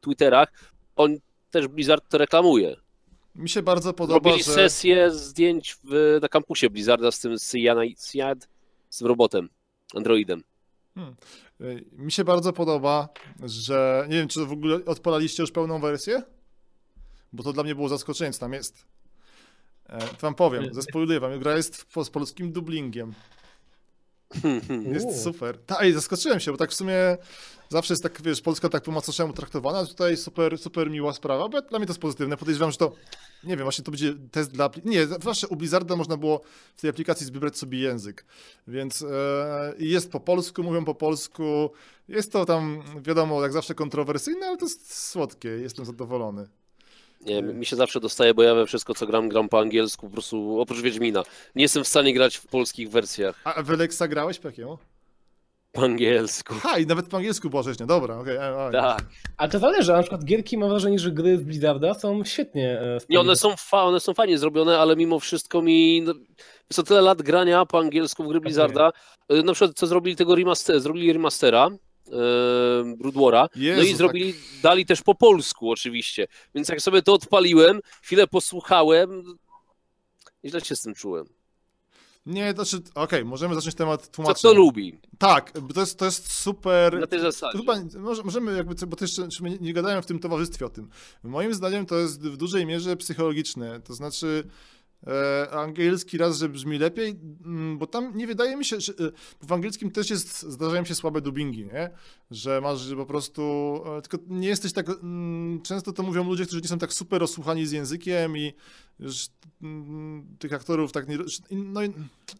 Twitterach, 0.00 0.48
on 0.96 1.16
też 1.54 1.68
Blizzard 1.68 2.08
to 2.08 2.18
reklamuje. 2.18 2.76
Mi 3.34 3.48
się 3.48 3.62
bardzo 3.62 3.92
podoba, 3.92 4.14
Robili 4.30 4.44
że... 4.44 4.52
sesję 4.52 5.10
zdjęć 5.10 5.76
w, 5.84 6.18
na 6.22 6.28
kampusie 6.28 6.70
Blizzarda 6.70 7.10
z 7.12 7.20
tym 7.20 7.36
Cyad, 7.96 8.48
z 8.90 9.02
robotem, 9.02 9.48
androidem. 9.94 10.42
Y, 11.60 11.84
Mi 11.92 12.12
się 12.12 12.24
bardzo 12.24 12.52
podoba, 12.52 13.08
że 13.44 14.06
nie 14.08 14.16
wiem, 14.16 14.28
czy 14.28 14.46
w 14.46 14.52
ogóle 14.52 14.84
odpalaliście 14.86 15.42
już 15.42 15.50
pełną 15.52 15.80
wersję? 15.80 16.22
Bo 17.32 17.42
to 17.42 17.52
dla 17.52 17.62
mnie 17.62 17.74
było 17.74 17.88
zaskoczenie, 17.88 18.32
co 18.32 18.40
tam 18.40 18.52
jest. 18.52 18.86
E, 19.86 19.98
to 20.00 20.16
wam 20.20 20.34
powiem, 20.34 20.74
zespoiluję 20.74 21.20
wam, 21.20 21.38
gra 21.38 21.56
jest 21.56 21.76
w- 21.82 22.04
z 22.04 22.10
polskim 22.10 22.52
dublingiem. 22.52 23.14
Jest 24.94 25.22
super. 25.22 25.58
Tak, 25.66 25.86
i 25.86 25.92
zaskoczyłem 25.92 26.40
się, 26.40 26.50
bo 26.50 26.56
tak 26.56 26.70
w 26.70 26.74
sumie 26.74 27.16
zawsze 27.68 27.92
jest 27.92 28.02
tak, 28.02 28.22
wiesz, 28.22 28.40
Polska 28.40 28.68
tak 28.68 28.82
po 28.82 28.92
macoszemu 28.92 29.32
traktowana, 29.32 29.86
tutaj 29.86 30.16
super, 30.16 30.58
super 30.58 30.90
miła 30.90 31.12
sprawa, 31.12 31.48
bo 31.48 31.62
dla 31.62 31.78
mnie 31.78 31.86
to 31.86 31.92
jest 31.92 32.00
pozytywne. 32.00 32.36
Podejrzewam, 32.36 32.70
że 32.70 32.76
to, 32.76 32.92
nie 33.44 33.56
wiem, 33.56 33.64
właśnie 33.64 33.84
to 33.84 33.90
będzie 33.90 34.14
test 34.30 34.50
dla... 34.50 34.70
Nie, 34.84 35.06
zawsze 35.06 35.48
u 35.48 35.56
Blizzarda 35.56 35.96
można 35.96 36.16
było 36.16 36.40
w 36.76 36.80
tej 36.80 36.90
aplikacji 36.90 37.32
wybrać 37.32 37.58
sobie 37.58 37.78
język, 37.78 38.24
więc 38.68 39.02
e, 39.02 39.74
jest 39.78 40.10
po 40.10 40.20
polsku, 40.20 40.62
mówią 40.62 40.84
po 40.84 40.94
polsku, 40.94 41.70
jest 42.08 42.32
to 42.32 42.44
tam, 42.44 42.82
wiadomo, 43.02 43.42
jak 43.42 43.52
zawsze 43.52 43.74
kontrowersyjne, 43.74 44.46
ale 44.46 44.56
to 44.56 44.64
jest 44.64 45.08
słodkie, 45.10 45.48
jestem 45.48 45.84
zadowolony. 45.84 46.48
Nie, 47.26 47.42
mi 47.42 47.66
się 47.66 47.76
zawsze 47.76 48.00
dostaje, 48.00 48.34
bo 48.34 48.42
ja 48.42 48.54
we 48.54 48.66
wszystko 48.66 48.94
co 48.94 49.06
gram, 49.06 49.28
gram 49.28 49.48
po 49.48 49.60
angielsku, 49.60 50.06
po 50.06 50.12
prostu 50.12 50.60
oprócz 50.60 50.80
Wiedźmina. 50.80 51.22
Nie 51.54 51.62
jestem 51.62 51.84
w 51.84 51.88
stanie 51.88 52.14
grać 52.14 52.36
w 52.36 52.46
polskich 52.46 52.90
wersjach 52.90 53.40
A 53.44 53.62
w 53.62 53.70
Alexa 53.70 54.08
grałeś 54.08 54.38
po 54.38 54.48
jakiemu? 54.48 54.78
po 55.72 55.82
angielsku. 55.82 56.54
Aha, 56.56 56.78
i 56.78 56.86
nawet 56.86 57.08
po 57.08 57.16
angielsku 57.16 57.50
była 57.50 57.62
rzeźnia, 57.62 57.86
dobra, 57.86 58.18
okej. 58.18 58.38
a, 58.38 58.66
a, 58.66 58.70
Tak. 58.72 59.04
Ale 59.36 59.50
to 59.50 59.58
zależy, 59.58 59.92
a 59.92 59.96
na 59.96 60.02
przykład 60.02 60.24
gierki 60.24 60.58
mam 60.58 60.68
wrażenie, 60.68 60.98
że 60.98 61.10
gry 61.12 61.38
z 61.38 61.42
Blizzarda 61.42 61.94
są 61.94 62.24
świetnie 62.24 62.80
e, 62.80 62.98
Nie, 63.08 63.20
one 63.20 63.36
są, 63.36 63.56
fa- 63.56 63.82
one 63.84 64.00
są 64.00 64.14
fajnie 64.14 64.38
zrobione, 64.38 64.78
ale 64.78 64.96
mimo 64.96 65.20
wszystko 65.20 65.62
mi. 65.62 66.02
No, 66.02 66.14
co 66.72 66.82
tyle 66.82 67.00
lat 67.00 67.22
grania 67.22 67.66
po 67.66 67.78
angielsku 67.78 68.24
w 68.24 68.28
gry 68.28 68.40
Blizzarda. 68.40 68.92
y, 69.32 69.42
Na 69.42 69.52
przykład, 69.52 69.76
co 69.76 69.86
zrobili 69.86 70.16
tego 70.16 70.34
remaster, 70.34 70.80
zrobili 70.80 71.12
remastera 71.12 71.70
e, 72.12 72.96
Broodwara. 72.96 73.48
No 73.56 73.82
i 73.82 73.88
tak. 73.88 73.96
zrobili, 73.96 74.34
dali 74.62 74.86
też 74.86 75.02
po 75.02 75.14
polsku 75.14 75.70
oczywiście. 75.70 76.26
Więc 76.54 76.68
jak 76.68 76.80
sobie 76.80 77.02
to 77.02 77.12
odpaliłem, 77.14 77.80
chwilę 78.02 78.26
posłuchałem, 78.26 79.22
źle 80.44 80.60
się 80.60 80.76
z 80.76 80.82
tym 80.82 80.94
czułem. 80.94 81.26
Nie, 82.26 82.54
to 82.54 82.64
znaczy, 82.64 82.84
okej, 82.94 83.24
możemy 83.24 83.54
zacząć 83.54 83.74
temat 83.74 84.02
Co 84.06 84.10
tłumaczenia. 84.12 84.52
kto 84.52 84.52
lubi, 84.52 84.98
Tak, 85.18 85.52
bo 85.62 85.74
to 85.74 85.80
jest, 85.80 85.98
to 85.98 86.04
jest 86.04 86.32
super. 86.32 87.00
na 87.00 87.06
tej 87.06 87.20
zasadzie. 87.20 87.52
To 87.52 87.58
chyba 87.58 87.98
może, 88.00 88.22
możemy 88.22 88.56
jakby, 88.56 88.74
co- 88.74 88.86
bo 88.86 88.96
to 88.96 89.04
my 89.40 89.50
nie, 89.50 89.58
nie 89.58 89.72
gadałem 89.72 90.02
w 90.02 90.06
tym 90.06 90.18
towarzystwie 90.18 90.66
o 90.66 90.68
tym. 90.68 90.88
Moim 91.22 91.54
zdaniem 91.54 91.86
to 91.86 91.98
jest 91.98 92.22
w 92.22 92.36
dużej 92.36 92.66
mierze 92.66 92.96
psychologiczne. 92.96 93.80
To 93.80 93.94
znaczy 93.94 94.44
angielski 95.50 96.18
raz, 96.18 96.38
że 96.38 96.48
brzmi 96.48 96.78
lepiej, 96.78 97.16
mm, 97.44 97.78
bo 97.78 97.86
tam 97.86 98.16
nie 98.16 98.26
wydaje 98.26 98.56
mi 98.56 98.64
się, 98.64 98.80
że 98.80 98.92
e, 98.92 98.96
w 99.46 99.52
angielskim 99.52 99.90
też 99.90 100.10
jest, 100.10 100.42
zdarzają 100.42 100.84
się 100.84 100.94
słabe 100.94 101.20
dubbingi, 101.20 101.64
nie? 101.64 101.90
Że 102.30 102.60
masz 102.60 102.94
po 102.94 103.06
prostu, 103.06 103.42
e, 103.98 104.02
tylko 104.02 104.26
nie 104.28 104.48
jesteś 104.48 104.72
tak, 104.72 104.88
mm, 104.88 105.62
często 105.62 105.92
to 105.92 106.02
mówią 106.02 106.24
ludzie, 106.24 106.46
którzy 106.46 106.62
nie 106.62 106.68
są 106.68 106.78
tak 106.78 106.92
super 106.92 107.22
osłuchani 107.22 107.66
z 107.66 107.72
językiem 107.72 108.36
i 108.36 108.52
już, 108.98 109.26
mm, 109.62 110.36
tych 110.38 110.52
aktorów 110.52 110.92
tak 110.92 111.08
nie, 111.08 111.18
no 111.50 111.80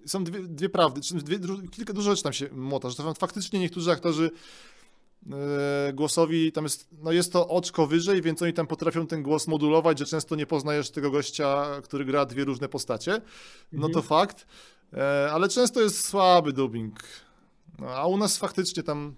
są 0.06 0.24
dwie, 0.24 0.42
dwie 0.42 0.68
prawdy, 0.68 1.00
dwie, 1.14 1.38
kilka 1.70 1.92
dużo 1.92 2.10
rzeczy 2.10 2.22
tam 2.22 2.32
się 2.32 2.48
mota, 2.52 2.90
że 2.90 3.14
faktycznie 3.18 3.60
niektórzy 3.60 3.90
aktorzy 3.90 4.30
e, 4.30 4.83
głosowi, 5.92 6.52
tam 6.52 6.64
jest, 6.64 6.88
no 7.02 7.12
jest 7.12 7.32
to 7.32 7.48
oczko 7.48 7.86
wyżej, 7.86 8.22
więc 8.22 8.42
oni 8.42 8.52
tam 8.52 8.66
potrafią 8.66 9.06
ten 9.06 9.22
głos 9.22 9.46
modulować, 9.46 9.98
że 9.98 10.06
często 10.06 10.36
nie 10.36 10.46
poznajesz 10.46 10.90
tego 10.90 11.10
gościa, 11.10 11.66
który 11.82 12.04
gra 12.04 12.26
dwie 12.26 12.44
różne 12.44 12.68
postacie. 12.68 13.20
No 13.72 13.88
to 13.88 14.02
fakt, 14.02 14.46
e, 14.92 15.30
ale 15.32 15.48
często 15.48 15.80
jest 15.80 16.04
słaby 16.04 16.52
dubbing. 16.52 17.00
No, 17.78 17.88
a 17.88 18.06
u 18.06 18.16
nas 18.16 18.36
faktycznie 18.36 18.82
tam 18.82 19.14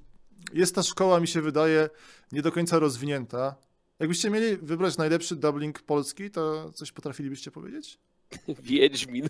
jest 0.53 0.75
ta 0.75 0.83
szkoła, 0.83 1.21
mi 1.21 1.29
się 1.29 1.43
wydaje, 1.43 1.91
nie 2.33 2.43
do 2.43 2.53
końca 2.53 2.79
rozwinięta. 2.79 3.55
Jakbyście 3.99 4.31
mieli 4.31 4.57
wybrać 4.57 4.97
najlepszy 4.97 5.37
dubbing 5.37 5.83
polski, 5.83 6.31
to 6.31 6.73
coś 6.73 6.93
potrafilibyście 6.93 7.51
powiedzieć? 7.51 7.99
Wiedźmin. 8.63 9.29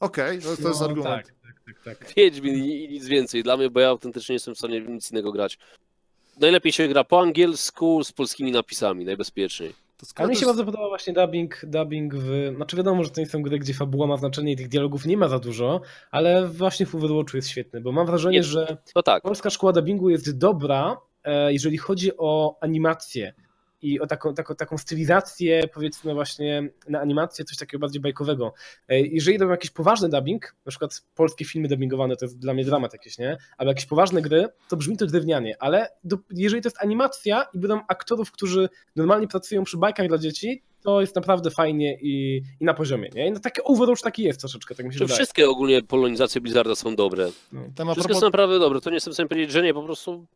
Okej, 0.00 0.38
to, 0.40 0.56
to 0.62 0.68
jest 0.68 0.80
No, 0.80 0.86
argument. 0.86 1.26
Tak, 1.26 1.34
tak, 1.66 1.80
tak, 1.84 1.98
tak. 1.98 2.14
Wiedźmin 2.16 2.54
i, 2.54 2.88
nic 2.88 3.06
więcej 3.06 3.42
dla 3.42 3.56
mnie, 3.56 3.70
bo 3.70 3.80
ja 3.80 3.88
autentycznie 3.88 4.32
nie 4.32 4.36
jestem 4.36 4.54
w 4.54 4.58
stanie 4.58 4.80
nic 4.80 5.10
innego 5.12 5.32
grać. 5.32 5.58
Najlepiej 6.40 6.72
się 6.72 6.88
gra 6.88 7.04
po 7.04 7.20
angielsku 7.20 8.04
z 8.04 8.12
polskimi 8.12 8.52
napisami, 8.52 9.04
najbezpieczniej. 9.04 9.72
To 9.96 10.06
A 10.22 10.26
mi 10.26 10.28
się 10.28 10.32
jest- 10.32 10.46
bardzo 10.46 10.64
podoba 10.64 10.88
właśnie 10.88 11.12
dubbing, 11.12 11.60
dubbing 11.66 12.14
w... 12.14 12.52
Znaczy 12.56 12.76
wiadomo, 12.76 13.04
że 13.04 13.10
to 13.10 13.20
nie 13.20 13.26
są 13.26 13.42
gry, 13.42 13.58
gdzie 13.58 13.74
fabuła 13.74 14.06
ma 14.06 14.16
znaczenie 14.16 14.52
i 14.52 14.56
tych 14.56 14.68
dialogów 14.68 15.06
nie 15.06 15.16
ma 15.16 15.28
za 15.28 15.38
dużo, 15.38 15.80
ale 16.10 16.46
właśnie 16.48 16.86
w 16.86 16.94
Overwatchu 16.94 17.36
jest 17.36 17.48
świetny, 17.48 17.80
bo 17.80 17.92
mam 17.92 18.06
wrażenie, 18.06 18.36
Jest. 18.36 18.48
że 18.48 18.76
tak, 19.04 19.22
polska 19.22 19.50
szkoła 19.50 19.72
dubbingu 19.72 20.10
jest 20.10 20.38
dobra, 20.38 20.96
e, 21.24 21.52
jeżeli 21.52 21.76
chodzi 21.78 22.10
o 22.18 22.56
animację 22.60 23.34
i 23.82 24.00
o 24.00 24.06
taką, 24.06 24.34
taką, 24.34 24.54
taką 24.54 24.78
stylizację, 24.78 25.62
powiedzmy 25.74 26.14
właśnie 26.14 26.68
na 26.88 27.00
animację, 27.00 27.44
coś 27.44 27.56
takiego 27.56 27.80
bardziej 27.80 28.00
bajkowego. 28.00 28.54
E, 28.88 29.00
Jeżeli 29.00 29.38
robią 29.38 29.50
jakiś 29.50 29.70
poważny 29.70 30.08
dubbing, 30.08 30.54
na 30.66 30.70
przykład 30.70 31.02
polskie 31.14 31.44
filmy 31.44 31.68
dubbingowane, 31.68 32.16
to 32.16 32.24
jest 32.24 32.38
dla 32.38 32.54
mnie 32.54 32.64
dramat 32.64 32.92
jakieś, 32.92 33.18
nie? 33.18 33.36
Ale 33.58 33.68
jakieś 33.68 33.86
poważne 33.86 34.22
gry, 34.22 34.48
to 34.68 34.76
brzmi 34.76 34.96
to 34.96 35.06
drewnianie, 35.06 35.56
ale 35.58 35.88
do, 36.04 36.16
jeżeli 36.30 36.62
to 36.62 36.66
jest 36.66 36.82
animacja 36.82 37.46
i 37.54 37.58
będą 37.58 37.80
aktorów, 37.88 38.32
którzy 38.32 38.68
normalnie 38.96 39.28
pracują 39.28 39.64
przy 39.64 39.76
bajkach 39.76 40.08
dla 40.08 40.18
dzieci, 40.18 40.62
to 40.82 41.00
jest 41.00 41.16
naprawdę 41.16 41.50
fajnie 41.50 41.98
i, 42.00 42.42
i 42.60 42.64
na 42.64 42.74
poziomie, 42.74 43.08
nie? 43.14 43.26
I 43.28 43.32
no 43.32 43.40
taki 43.40 43.60
Overwatch 43.64 44.02
taki 44.02 44.22
jest 44.22 44.40
troszeczkę, 44.40 44.74
tak 44.74 44.86
mi 44.86 44.92
się 44.92 44.98
wydaje. 44.98 45.16
wszystkie 45.16 45.48
ogólnie 45.48 45.82
polonizacje 45.82 46.40
Blizzarda 46.40 46.74
są 46.74 46.96
dobre. 46.96 47.24
A 47.24 47.28
Wszystkie 47.84 47.94
propos, 47.94 48.20
są 48.20 48.26
naprawdę 48.26 48.58
dobre, 48.58 48.80
to 48.80 48.90
nie 48.90 48.96
jestem 48.96 49.10
w 49.12 49.14
stanie 49.16 49.28
powiedzieć, 49.28 49.50
że 49.52 49.62
nie, 49.62 49.74
po 49.74 49.82
prostu 49.82 50.26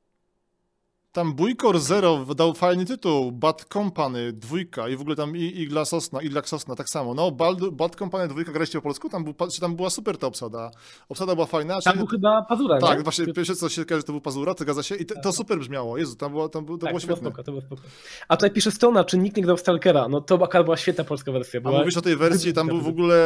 tam 1.13 1.35
Bójkor 1.35 1.81
Zero 1.81 2.25
dał 2.37 2.55
fajny 2.55 2.85
tytuł, 2.87 3.33
Bad 3.33 3.65
Company 3.73 4.33
dwójka 4.33 4.89
i 4.89 4.97
w 4.97 5.01
ogóle 5.01 5.17
tam 5.17 5.37
i 5.37 5.41
Igla 5.41 5.85
Sosna, 5.85 6.23
Igla 6.23 6.43
Sosna 6.45 6.77
tak 6.77 6.89
samo. 6.89 7.15
No, 7.15 7.31
Bald, 7.31 7.71
Bad 7.71 7.97
Company 7.97 8.29
dwójka 8.29 8.53
graliście 8.53 8.79
po 8.79 8.83
polsku, 8.83 9.09
tam, 9.09 9.25
był, 9.25 9.35
czy 9.55 9.61
tam 9.61 9.77
była 9.77 9.91
super 9.91 10.19
ta 10.19 10.27
obsada. 10.27 10.71
Obsada 11.09 11.35
była 11.35 11.47
fajna. 11.47 11.81
Tam 11.81 11.93
czy- 11.93 11.99
był 11.99 12.07
chyba 12.07 12.43
Pazura, 12.43 12.75
nie? 12.75 12.81
tak, 12.81 13.03
właśnie 13.05 13.27
pierwsze 13.33 13.55
co 13.57 13.69
się 13.69 13.85
każe, 13.85 14.03
to 14.03 14.13
był 14.13 14.21
Pazura, 14.21 14.55
to 14.55 14.65
zgadza 14.65 14.83
się 14.83 14.95
i 14.95 15.07
to, 15.07 15.15
to 15.23 15.33
super 15.33 15.59
brzmiało. 15.59 15.99
Jezu, 15.99 16.17
tam 16.17 16.33
było, 16.33 16.49
tam, 16.49 16.65
było- 16.65 16.79
to 16.79 16.87
Tak, 16.87 16.93
było 16.93 17.01
to 17.01 17.07
było 17.07 17.17
świetne. 17.17 17.31
spoko, 17.31 17.45
to 17.45 17.53
było 17.53 17.63
spoko. 17.63 17.83
A 18.29 18.37
tutaj 18.37 18.51
pisze 18.51 18.71
Stona, 18.71 19.05
czy 19.05 19.19
nikt 19.19 19.37
nie 19.37 19.43
grał 19.43 19.57
Stalkera? 19.57 20.09
No 20.09 20.21
to 20.21 20.35
akurat 20.45 20.65
była 20.65 20.77
świetna 20.77 21.05
polska 21.05 21.33
wersja. 21.33 21.61
A 21.61 21.63
Była... 21.63 21.79
mówisz 21.79 21.97
o 21.97 22.03
tej 22.03 22.17
wersji, 22.17 22.53
tam 22.53 22.67
był 22.67 22.81
w 22.81 22.89
ogóle... 22.89 23.17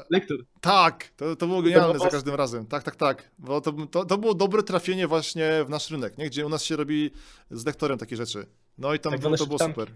E, 0.00 0.04
Lektor. 0.10 0.38
tak, 0.60 1.04
to, 1.16 1.36
to 1.36 1.46
było 1.46 1.62
genialne 1.62 1.94
było 1.94 2.04
za 2.04 2.10
każdym 2.10 2.34
razem. 2.34 2.66
Tak, 2.66 2.82
tak, 2.82 2.96
tak. 2.96 3.30
Bo 3.38 3.60
to, 3.60 3.72
to, 3.90 4.04
to 4.04 4.18
było 4.18 4.34
dobre 4.34 4.62
trafienie 4.62 5.06
właśnie 5.06 5.64
w 5.66 5.70
nasz 5.70 5.90
rynek, 5.90 6.18
nie? 6.18 6.26
gdzie 6.26 6.46
u 6.46 6.48
nas 6.48 6.62
się 6.64 6.76
robi 6.76 6.95
z 7.50 7.66
lektorem 7.66 7.98
takie 7.98 8.16
rzeczy. 8.16 8.46
No 8.78 8.94
i 8.94 8.98
tam 8.98 9.12
Tak 9.12 9.20
było, 9.20 9.36
to 9.36 9.46
było 9.46 9.58
super. 9.58 9.88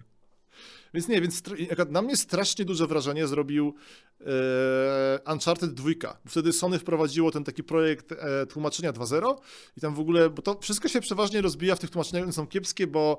Więc 0.95 1.09
nie, 1.09 1.21
więc 1.21 1.43
na 1.91 2.03
mnie 2.03 2.17
strasznie 2.17 2.65
duże 2.65 2.87
wrażenie 2.87 3.27
zrobił 3.27 3.75
e, 4.21 5.33
Uncharted 5.33 5.75
2. 5.75 5.91
Bo 6.25 6.31
wtedy 6.31 6.53
Sony 6.53 6.79
wprowadziło 6.79 7.31
ten 7.31 7.45
taki 7.45 7.65
projekt 7.65 8.13
e, 8.13 8.47
tłumaczenia 8.47 8.93
2.0 8.93 9.35
i 9.77 9.81
tam 9.81 9.95
w 9.95 10.01
ogóle, 10.01 10.31
bo 10.31 10.43
to 10.43 10.59
wszystko 10.61 10.89
się 10.89 11.01
przeważnie 11.01 11.41
rozbija 11.41 11.77
w 11.77 11.79
tych 11.79 11.91
tłumaczeniach, 11.91 12.25
one 12.25 12.33
są 12.33 12.47
kiepskie, 12.47 12.87
bo 12.87 13.19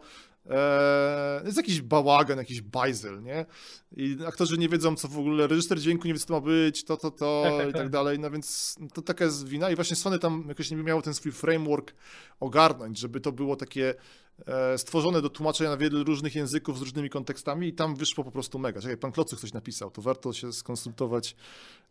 e, 0.49 1.41
jest 1.45 1.57
jakiś 1.57 1.81
bałagan, 1.81 2.37
jakiś 2.37 2.61
bajzel, 2.61 3.23
nie? 3.23 3.45
I 3.97 4.17
aktorzy 4.27 4.57
nie 4.57 4.69
wiedzą, 4.69 4.95
co 4.95 5.07
w 5.07 5.19
ogóle, 5.19 5.47
reżyser 5.47 5.79
dźwięku 5.79 6.07
nie 6.07 6.13
wie, 6.13 6.19
co 6.19 6.25
to 6.25 6.33
ma 6.33 6.41
być, 6.41 6.83
to, 6.83 6.97
to, 6.97 7.11
to 7.11 7.43
Tak, 7.45 7.57
tak, 7.57 7.69
i 7.69 7.73
tak 7.73 7.81
tak. 7.81 7.89
dalej, 7.89 8.19
no 8.19 8.31
więc 8.31 8.75
to 8.93 9.01
taka 9.01 9.25
jest 9.25 9.47
wina 9.47 9.71
i 9.71 9.75
właśnie 9.75 9.95
Sony 9.95 10.19
tam 10.19 10.45
jakoś 10.47 10.71
nie 10.71 10.77
miało 10.77 11.01
ten 11.01 11.13
swój 11.13 11.31
framework 11.31 11.93
ogarnąć, 12.39 12.99
żeby 12.99 13.19
to 13.21 13.31
było 13.31 13.55
takie 13.55 13.95
e, 14.45 14.77
stworzone 14.77 15.21
do 15.21 15.29
tłumaczenia 15.29 15.69
na 15.69 15.77
wiele 15.77 16.03
różnych 16.03 16.35
języków 16.35 16.77
z 16.79 16.81
różnymi 16.81 17.09
kontekstami 17.09 17.60
i 17.67 17.73
tam 17.73 17.95
wyszło 17.95 18.23
po 18.23 18.31
prostu 18.31 18.59
mega. 18.59 18.81
Czekaj, 18.81 18.97
pan 18.97 19.11
Klocuch 19.11 19.39
coś 19.39 19.53
napisał, 19.53 19.91
to 19.91 20.01
warto 20.01 20.33
się 20.33 20.53
skonsultować. 20.53 21.35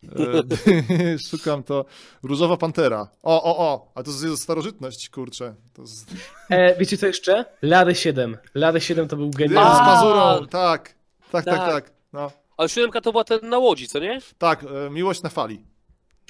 E, 0.04 1.18
szukam 1.30 1.62
to. 1.62 1.84
Różowa 2.22 2.56
Pantera. 2.56 3.08
O, 3.22 3.42
o, 3.42 3.58
o, 3.58 3.92
a 3.94 4.02
to 4.02 4.10
jest 4.10 4.42
starożytność, 4.42 5.08
kurczę. 5.10 5.54
To 5.74 5.86
z, 5.86 6.04
E, 6.50 6.76
wiecie 6.78 6.96
co 6.98 7.06
jeszcze? 7.06 7.44
Lary 7.62 7.94
7. 7.94 8.36
Lary 8.54 8.80
7 8.80 9.08
to 9.08 9.16
był 9.16 9.32
z 9.32 9.36
genialny. 9.36 9.70
A! 9.70 9.84
pazurą, 9.84 10.46
tak. 10.46 10.94
Tak, 11.32 11.44
tak, 11.44 11.56
Tak. 11.58 11.70
tak. 11.72 11.92
No, 12.12 12.30
Ale 12.56 12.68
siódemka 12.68 13.00
to 13.00 13.12
była 13.12 13.24
ten 13.24 13.48
na 13.48 13.58
łodzi, 13.58 13.88
co 13.88 13.98
nie? 13.98 14.18
tak, 14.38 14.64
e, 14.86 14.90
miłość 14.90 15.22
na 15.22 15.28
fali. 15.30 15.64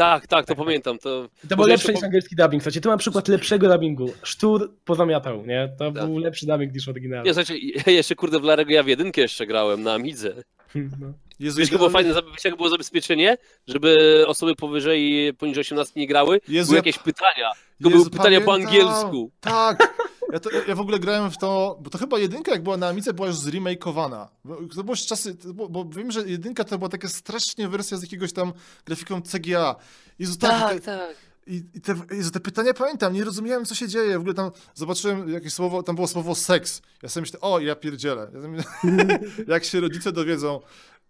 Tak, 0.01 0.27
tak, 0.27 0.47
to 0.47 0.55
pamiętam. 0.57 0.99
To, 0.99 1.29
To 1.49 1.57
był 1.57 1.67
lepszy 1.67 1.93
niż 1.95 2.03
angielski 2.03 2.37
dubbing. 2.37 2.63
Słuchajcie, 2.63 2.81
tu 2.81 2.89
mam 2.89 2.99
przykład 2.99 3.29
lepszego 3.29 3.69
dubbingu. 3.69 4.13
Sztur 4.23 4.73
pozamiatał, 4.85 5.47
nie? 5.47 5.69
To 5.79 5.93
Tak. 5.93 6.05
był 6.05 6.19
lepszy 6.19 6.47
dubbing 6.47 6.75
niż 6.75 6.89
oryginalny. 6.89 7.27
Nie, 7.29 7.35
słuchajcie, 7.35 7.67
ja 7.87 7.93
jeszcze 7.99 8.15
kurde 8.15 8.41
w 8.41 8.43
Larego 8.45 8.73
ja 8.73 8.83
w 8.83 8.87
jedynkę 8.87 9.21
jeszcze 9.21 9.47
grałem 9.47 9.83
na 9.83 9.93
Amidze. 9.95 10.33
No. 10.75 11.13
Jezu, 11.41 11.59
Wiesz, 11.59 11.71
było 11.71 11.91
fajne, 11.91 12.15
wiecie, 12.33 12.57
było 12.57 12.69
zabezpieczenie? 12.69 13.37
Żeby 13.67 14.25
osoby 14.27 14.55
powyżej, 14.57 15.35
poniżej 15.35 15.61
18 15.61 16.01
nie 16.01 16.07
grały? 16.07 16.41
Jezu, 16.49 16.67
Były 16.69 16.77
ja- 16.77 16.79
jakieś 16.79 16.99
pytania. 16.99 17.51
Jezu, 17.81 17.91
były 17.91 18.11
pytania 18.11 18.41
po 18.41 18.53
angielsku. 18.55 19.31
Tak. 19.41 19.95
Ja, 20.33 20.41
to, 20.41 20.51
ja 20.69 20.75
w 20.75 20.81
ogóle 20.81 20.99
grałem 20.99 21.31
w 21.31 21.39
to, 21.39 21.79
bo 21.83 21.91
to 21.91 21.99
chyba 21.99 22.19
jedynka 22.19 22.53
jak 22.53 22.63
była 22.63 22.77
na 22.77 22.89
Amice 22.89 23.13
była 23.13 23.29
już 23.29 23.37
zremakeowana. 23.37 24.29
Bo- 24.45 24.59
To 24.77 24.85
było 24.85 24.97
czasy, 24.97 25.35
to 25.35 25.55
było, 25.55 25.69
bo 25.69 25.85
wiem, 25.85 26.11
że 26.13 26.21
jedynka 26.29 26.65
to 26.65 26.79
była 26.79 26.89
taka 26.91 27.09
strasznie 27.09 27.69
wersja 27.69 27.97
z 27.97 28.03
jakiegoś 28.03 28.33
tam 28.33 28.53
grafiką 28.87 29.23
CGA. 29.23 29.77
Jezu, 30.19 30.37
tak, 30.39 30.75
te, 30.75 30.81
tak. 30.81 31.17
i, 31.47 31.63
i 31.75 31.81
te, 31.81 31.95
Jezu, 32.11 32.31
te 32.31 32.41
pytania 32.41 32.75
pamiętam, 32.75 33.13
nie 33.13 33.25
rozumiałem 33.25 33.65
co 33.65 33.75
się 33.75 33.89
dzieje. 33.89 34.17
W 34.19 34.21
ogóle 34.21 34.35
tam 34.35 34.51
zobaczyłem 34.75 35.33
jakieś 35.33 35.53
słowo, 35.53 35.83
tam 35.83 35.95
było 35.95 36.09
słowo 36.09 36.35
seks. 36.35 36.83
Ja 37.03 37.09
sobie 37.09 37.23
myślę, 37.23 37.41
o 37.41 37.61
ja 37.61 37.75
pierdzielę. 37.77 38.31
Ja 38.35 38.43
sobie 38.43 38.65
jak 39.55 39.65
się 39.65 39.81
rodzice 39.81 40.13
dowiedzą. 40.13 40.61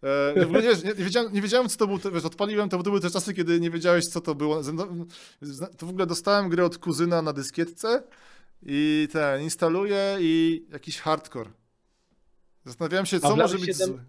E, 0.03 0.44
w 0.44 0.48
ogóle 0.48 0.62
nie, 0.62 0.68
nie, 0.68 0.88
nie, 0.98 1.05
wiedziałem, 1.05 1.32
nie 1.32 1.42
wiedziałem, 1.42 1.68
co 1.68 1.76
to 1.76 1.86
był, 1.86 2.12
wiesz, 2.12 2.24
odpaliłem, 2.24 2.68
to 2.68 2.78
były 2.78 3.01
te 3.01 3.11
czasy, 3.11 3.34
kiedy 3.34 3.61
nie 3.61 3.70
wiedziałeś, 3.70 4.07
co 4.07 4.20
to 4.20 4.34
było. 4.34 4.62
To 5.78 5.86
w 5.86 5.90
ogóle 5.90 6.07
dostałem 6.07 6.48
grę 6.48 6.64
od 6.64 6.78
kuzyna 6.78 7.22
na 7.22 7.32
dyskietce 7.32 8.03
i 8.62 9.09
ten, 9.12 9.42
instaluję 9.42 10.16
i 10.20 10.64
jakiś 10.72 10.98
hardcore. 10.98 11.51
Zastanawiałem 12.64 13.06
się, 13.06 13.20
co 13.20 13.36
może 13.36 13.43
Lady 13.55 13.66
być 13.66 13.77
7? 13.78 13.89
złe. 13.89 14.05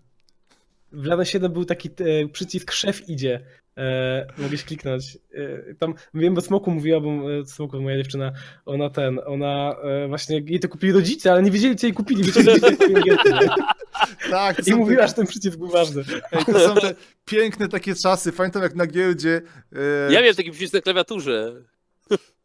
W 0.91 1.05
Lada 1.05 1.26
7 1.26 1.53
był 1.53 1.65
taki 1.65 1.89
e, 1.89 2.27
przycisk 2.27 2.72
szef 2.72 3.09
idzie. 3.09 3.45
E, 3.77 4.27
mogłeś 4.38 4.63
kliknąć. 4.63 5.18
E, 5.34 5.76
tam 5.76 5.93
wiem, 6.13 6.35
bo 6.35 6.41
Smoku 6.41 6.72
mówiła, 6.72 6.99
bo 6.99 7.09
e, 7.34 7.45
Smoku, 7.45 7.81
moja 7.81 7.97
dziewczyna, 7.97 8.31
ona 8.65 8.89
ten, 8.89 9.19
ona 9.26 9.76
e, 9.84 10.07
właśnie 10.07 10.39
jej 10.39 10.59
to 10.59 10.69
kupili 10.69 10.93
rodzice, 10.93 11.31
ale 11.31 11.43
nie 11.43 11.51
wiedzieli, 11.51 11.76
co 11.76 11.88
jej 11.88 11.93
kupili. 11.93 12.23
Gierki, 13.03 13.30
nie? 13.30 13.49
Tak, 14.29 14.55
to 14.55 14.61
I 14.61 14.65
są 14.65 14.77
mówiła, 14.77 15.01
te, 15.01 15.07
że 15.07 15.13
ten 15.13 15.27
przycisk 15.27 15.57
był 15.57 15.67
ważny. 15.67 16.03
ej, 16.31 16.45
to 16.45 16.59
są 16.59 16.75
te 16.75 16.95
piękne 17.25 17.67
takie 17.69 17.95
czasy. 17.95 18.31
Pamiętam 18.31 18.63
jak 18.63 18.75
na 18.75 18.88
giełdzie. 18.88 19.41
E, 20.09 20.13
Ja 20.13 20.19
miałem 20.21 20.35
taki 20.35 20.51
przycisk 20.51 20.73
na 20.73 20.81
klawiaturze. 20.81 21.53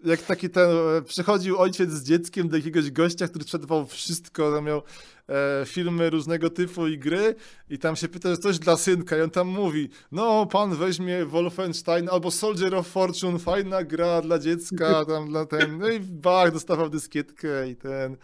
Jak 0.07 0.23
taki 0.23 0.51
ten, 0.51 0.71
e, 0.71 1.03
przychodził 1.03 1.59
ojciec 1.59 1.91
z 1.91 2.03
dzieckiem 2.03 2.49
do 2.49 2.57
jakiegoś 2.57 2.91
gościa, 2.91 3.29
który 3.29 3.45
sprzedawał 3.45 3.87
wszystko, 3.87 4.53
tam 4.53 4.65
miał 4.65 4.83
e, 5.29 5.67
filmy 5.67 6.11
różnego 6.11 6.51
typu 6.51 6.87
i 6.89 6.99
gry 6.99 7.35
i 7.71 7.79
tam 7.79 7.97
się 7.97 8.09
pyta, 8.09 8.29
że 8.29 8.37
coś 8.37 8.59
dla 8.59 8.77
synka 8.77 9.17
i 9.17 9.21
on 9.21 9.31
tam 9.31 9.49
mówi, 9.49 9.89
no 10.13 10.47
pan 10.47 10.77
weźmie 10.77 11.25
Wolfenstein 11.25 12.09
albo 12.09 12.31
Soldier 12.31 12.75
of 12.75 12.87
Fortune, 12.87 13.39
fajna 13.39 13.85
gra 13.85 14.21
dla 14.21 14.39
dziecka, 14.39 15.05
tam 15.05 15.29
dla 15.29 15.47
ten, 15.47 15.79
no 15.79 15.89
i 15.89 16.01
bach, 16.01 16.53
dostawał 16.53 16.89
dyskietkę 16.89 17.71
i 17.71 17.77
ten, 17.77 18.17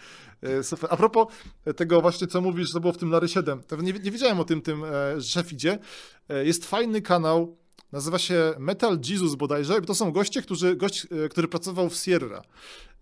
e, 0.42 0.62
super. 0.62 0.90
A 0.92 0.96
propos 0.96 1.26
tego 1.76 2.00
właśnie, 2.00 2.26
co 2.26 2.40
mówisz, 2.40 2.72
to 2.72 2.80
było 2.80 2.92
w 2.92 2.98
tym 2.98 3.10
Lary 3.10 3.28
7, 3.28 3.62
to 3.62 3.76
nie, 3.76 3.92
nie 3.92 4.10
wiedziałem 4.10 4.40
o 4.40 4.44
tym, 4.44 4.62
tym 4.62 4.82
że 5.16 5.28
szef 5.28 5.52
idzie, 5.52 5.78
e, 6.28 6.44
jest 6.44 6.66
fajny 6.66 7.02
kanał, 7.02 7.61
Nazywa 7.92 8.18
się 8.18 8.54
Metal 8.58 8.98
Jesus 9.08 9.34
bodajże. 9.34 9.80
To 9.82 9.94
są 9.94 10.12
goście, 10.12 10.42
którzy, 10.42 10.76
gość, 10.76 11.06
e, 11.24 11.28
który 11.28 11.48
pracował 11.48 11.90
w 11.90 11.96
Sierra. 11.96 12.42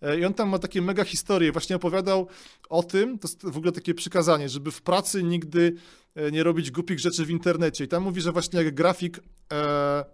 E, 0.03 0.21
I 0.21 0.25
on 0.25 0.35
tam 0.35 0.49
ma 0.49 0.59
takie 0.59 0.83
mega 0.83 1.05
historie. 1.05 1.53
Właśnie 1.53 1.77
opowiadał 1.77 2.27
o 2.69 2.83
tym, 2.83 3.19
to 3.19 3.29
jest 3.29 3.43
w 3.43 3.57
ogóle 3.57 3.73
takie 3.73 3.95
przykazanie, 3.95 4.49
żeby 4.49 4.71
w 4.71 4.83
pracy 4.83 5.23
nigdy 5.23 5.75
e, 6.15 6.31
nie 6.31 6.43
robić 6.43 6.71
głupich 6.71 6.99
rzeczy 6.99 7.25
w 7.25 7.31
internecie. 7.31 7.85
I 7.85 7.89
tam 7.89 8.03
mówi, 8.03 8.21
że 8.21 8.33
właśnie 8.33 8.63
jak 8.63 8.75
grafik 8.75 9.21
e, 9.53 10.05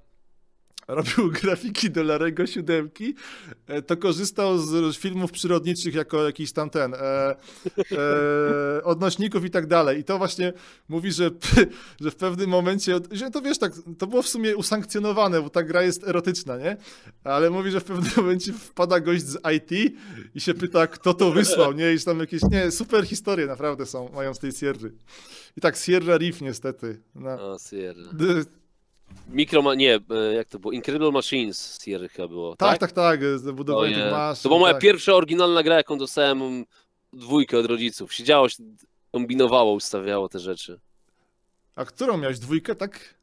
robił 0.88 1.30
grafiki 1.42 1.90
do 1.90 2.02
Larego 2.02 2.46
siódemki, 2.46 3.14
e, 3.66 3.82
to 3.82 3.96
korzystał 3.96 4.58
z 4.58 4.96
filmów 4.96 5.32
przyrodniczych 5.32 5.94
jako 5.94 6.24
jakiś 6.24 6.52
tam 6.52 6.70
ten, 6.70 6.94
e, 6.94 6.98
e, 6.98 7.36
odnośników 8.84 9.44
i 9.44 9.50
tak 9.50 9.66
dalej. 9.66 10.00
I 10.00 10.04
to 10.04 10.18
właśnie 10.18 10.52
mówi, 10.88 11.12
że, 11.12 11.30
że 12.02 12.10
w 12.10 12.16
pewnym 12.16 12.50
momencie, 12.50 12.98
że 13.10 13.30
to 13.30 13.42
wiesz, 13.42 13.58
tak, 13.58 13.72
to 13.98 14.06
było 14.06 14.22
w 14.22 14.28
sumie 14.28 14.56
usankcjonowane, 14.56 15.42
bo 15.42 15.50
ta 15.50 15.62
gra 15.62 15.82
jest 15.82 16.08
erotyczna, 16.08 16.56
nie? 16.56 16.76
Ale 17.24 17.50
mówi, 17.50 17.70
że 17.70 17.80
w 17.80 17.84
pewnym 17.84 18.12
momencie 18.16 18.52
wpada 18.52 19.00
gość 19.00 19.24
z 19.24 19.38
IT 19.56 19.96
i 20.34 20.40
się 20.40 20.54
pyta, 20.54 20.86
kto 20.86 21.14
to 21.14 21.30
wysłał, 21.30 21.72
nie? 21.72 21.94
I 21.94 22.00
tam 22.00 22.20
jakieś, 22.20 22.42
nie, 22.42 22.70
super 22.70 23.06
historie 23.06 23.46
naprawdę 23.46 23.86
są, 23.86 24.08
mają 24.14 24.34
z 24.34 24.38
tej 24.38 24.52
Sierry. 24.52 24.92
I 25.56 25.60
tak, 25.60 25.76
Sierra 25.76 26.18
Reef 26.18 26.40
niestety. 26.40 27.00
No. 27.14 27.30
O, 27.30 27.56
Sierra. 27.70 28.10
Mikro, 29.28 29.74
nie, 29.74 29.94
e, 30.10 30.34
jak 30.34 30.48
to 30.48 30.58
było? 30.58 30.72
Incredible 30.72 31.10
Machines 31.10 31.78
Sierra 31.84 32.08
chyba 32.08 32.28
było, 32.28 32.56
Tak, 32.56 32.70
tak? 32.78 32.80
tak, 32.80 32.92
tak, 32.92 33.38
z 33.38 33.50
budowanie 33.50 33.94
tych 33.94 34.10
maszyn. 34.10 34.42
To 34.42 34.48
była 34.48 34.60
moja 34.60 34.72
tak. 34.72 34.82
pierwsza 34.82 35.14
oryginalna 35.14 35.62
gra, 35.62 35.76
jaką 35.76 35.98
dostałem 35.98 36.64
dwójkę 37.12 37.58
od 37.58 37.66
rodziców. 37.66 38.14
Siedziało, 38.14 38.48
się, 38.48 38.62
kombinowało, 39.12 39.72
ustawiało 39.72 40.28
te 40.28 40.38
rzeczy. 40.38 40.80
A 41.74 41.84
którą 41.84 42.16
miałeś? 42.16 42.38
Dwójkę, 42.38 42.74
tak? 42.74 43.14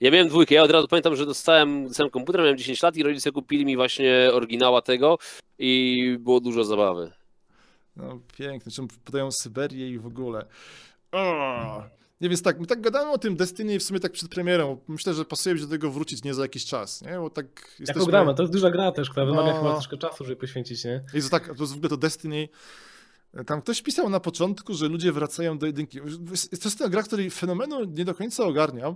Ja 0.00 0.10
miałem 0.10 0.28
dwójkę, 0.28 0.54
ja 0.54 0.62
od 0.62 0.70
razu 0.70 0.88
pamiętam, 0.88 1.16
że 1.16 1.26
dostałem, 1.26 1.88
dostałem 1.88 2.10
komputer, 2.10 2.40
miałem 2.40 2.58
10 2.58 2.82
lat 2.82 2.96
i 2.96 3.02
rodzice 3.02 3.32
kupili 3.32 3.64
mi 3.66 3.76
właśnie 3.76 4.30
oryginała 4.32 4.82
tego 4.82 5.18
i 5.58 6.16
było 6.20 6.40
dużo 6.40 6.64
zabawy. 6.64 7.12
No 7.96 8.20
piękne, 8.38 8.72
czym 8.72 8.88
podają 9.04 9.32
Syberię 9.32 9.88
i 9.90 9.98
w 9.98 10.06
ogóle. 10.06 10.46
O! 11.12 11.82
Nie, 12.22 12.28
więc 12.28 12.42
tak, 12.42 12.60
my 12.60 12.66
tak 12.66 12.80
gadamy 12.80 13.10
o 13.10 13.18
tym 13.18 13.36
Destiny 13.36 13.78
w 13.78 13.82
sumie 13.82 14.00
tak 14.00 14.12
przed 14.12 14.28
premierą. 14.28 14.78
Myślę, 14.88 15.14
że 15.14 15.24
pasuje 15.24 15.54
do 15.54 15.66
tego 15.66 15.90
wrócić 15.90 16.24
nie 16.24 16.34
za 16.34 16.42
jakiś 16.42 16.64
czas, 16.64 17.02
nie? 17.02 17.18
Bo 17.18 17.30
tak 17.30 17.46
Jak 17.46 17.80
jesteśmy... 17.80 18.06
gramy, 18.06 18.34
to 18.34 18.42
jest 18.42 18.52
duża 18.52 18.70
gra 18.70 18.92
też, 18.92 19.10
która 19.10 19.26
wymaga 19.26 19.52
No. 19.52 19.58
chyba 19.58 19.72
troszkę 19.72 19.96
czasu, 19.96 20.24
żeby 20.24 20.36
poświęcić, 20.36 20.84
nie? 20.84 21.02
Jezu, 21.14 21.30
tak, 21.30 21.46
to 21.46 21.62
jest 21.62 21.72
w 21.72 21.76
ogóle 21.76 21.88
to 21.88 21.96
Destiny... 21.96 22.48
Tam 23.46 23.62
ktoś 23.62 23.82
pisał 23.82 24.10
na 24.10 24.20
początku, 24.20 24.74
że 24.74 24.88
ludzie 24.88 25.12
wracają 25.12 25.58
do 25.58 25.66
jedynki. 25.66 26.00
To 26.00 26.64
jest 26.64 26.78
ta 26.78 26.88
gra, 26.88 27.02
której 27.02 27.30
fenomenu 27.30 27.84
nie 27.84 28.04
do 28.04 28.14
końca 28.14 28.44
ogarniam, 28.44 28.94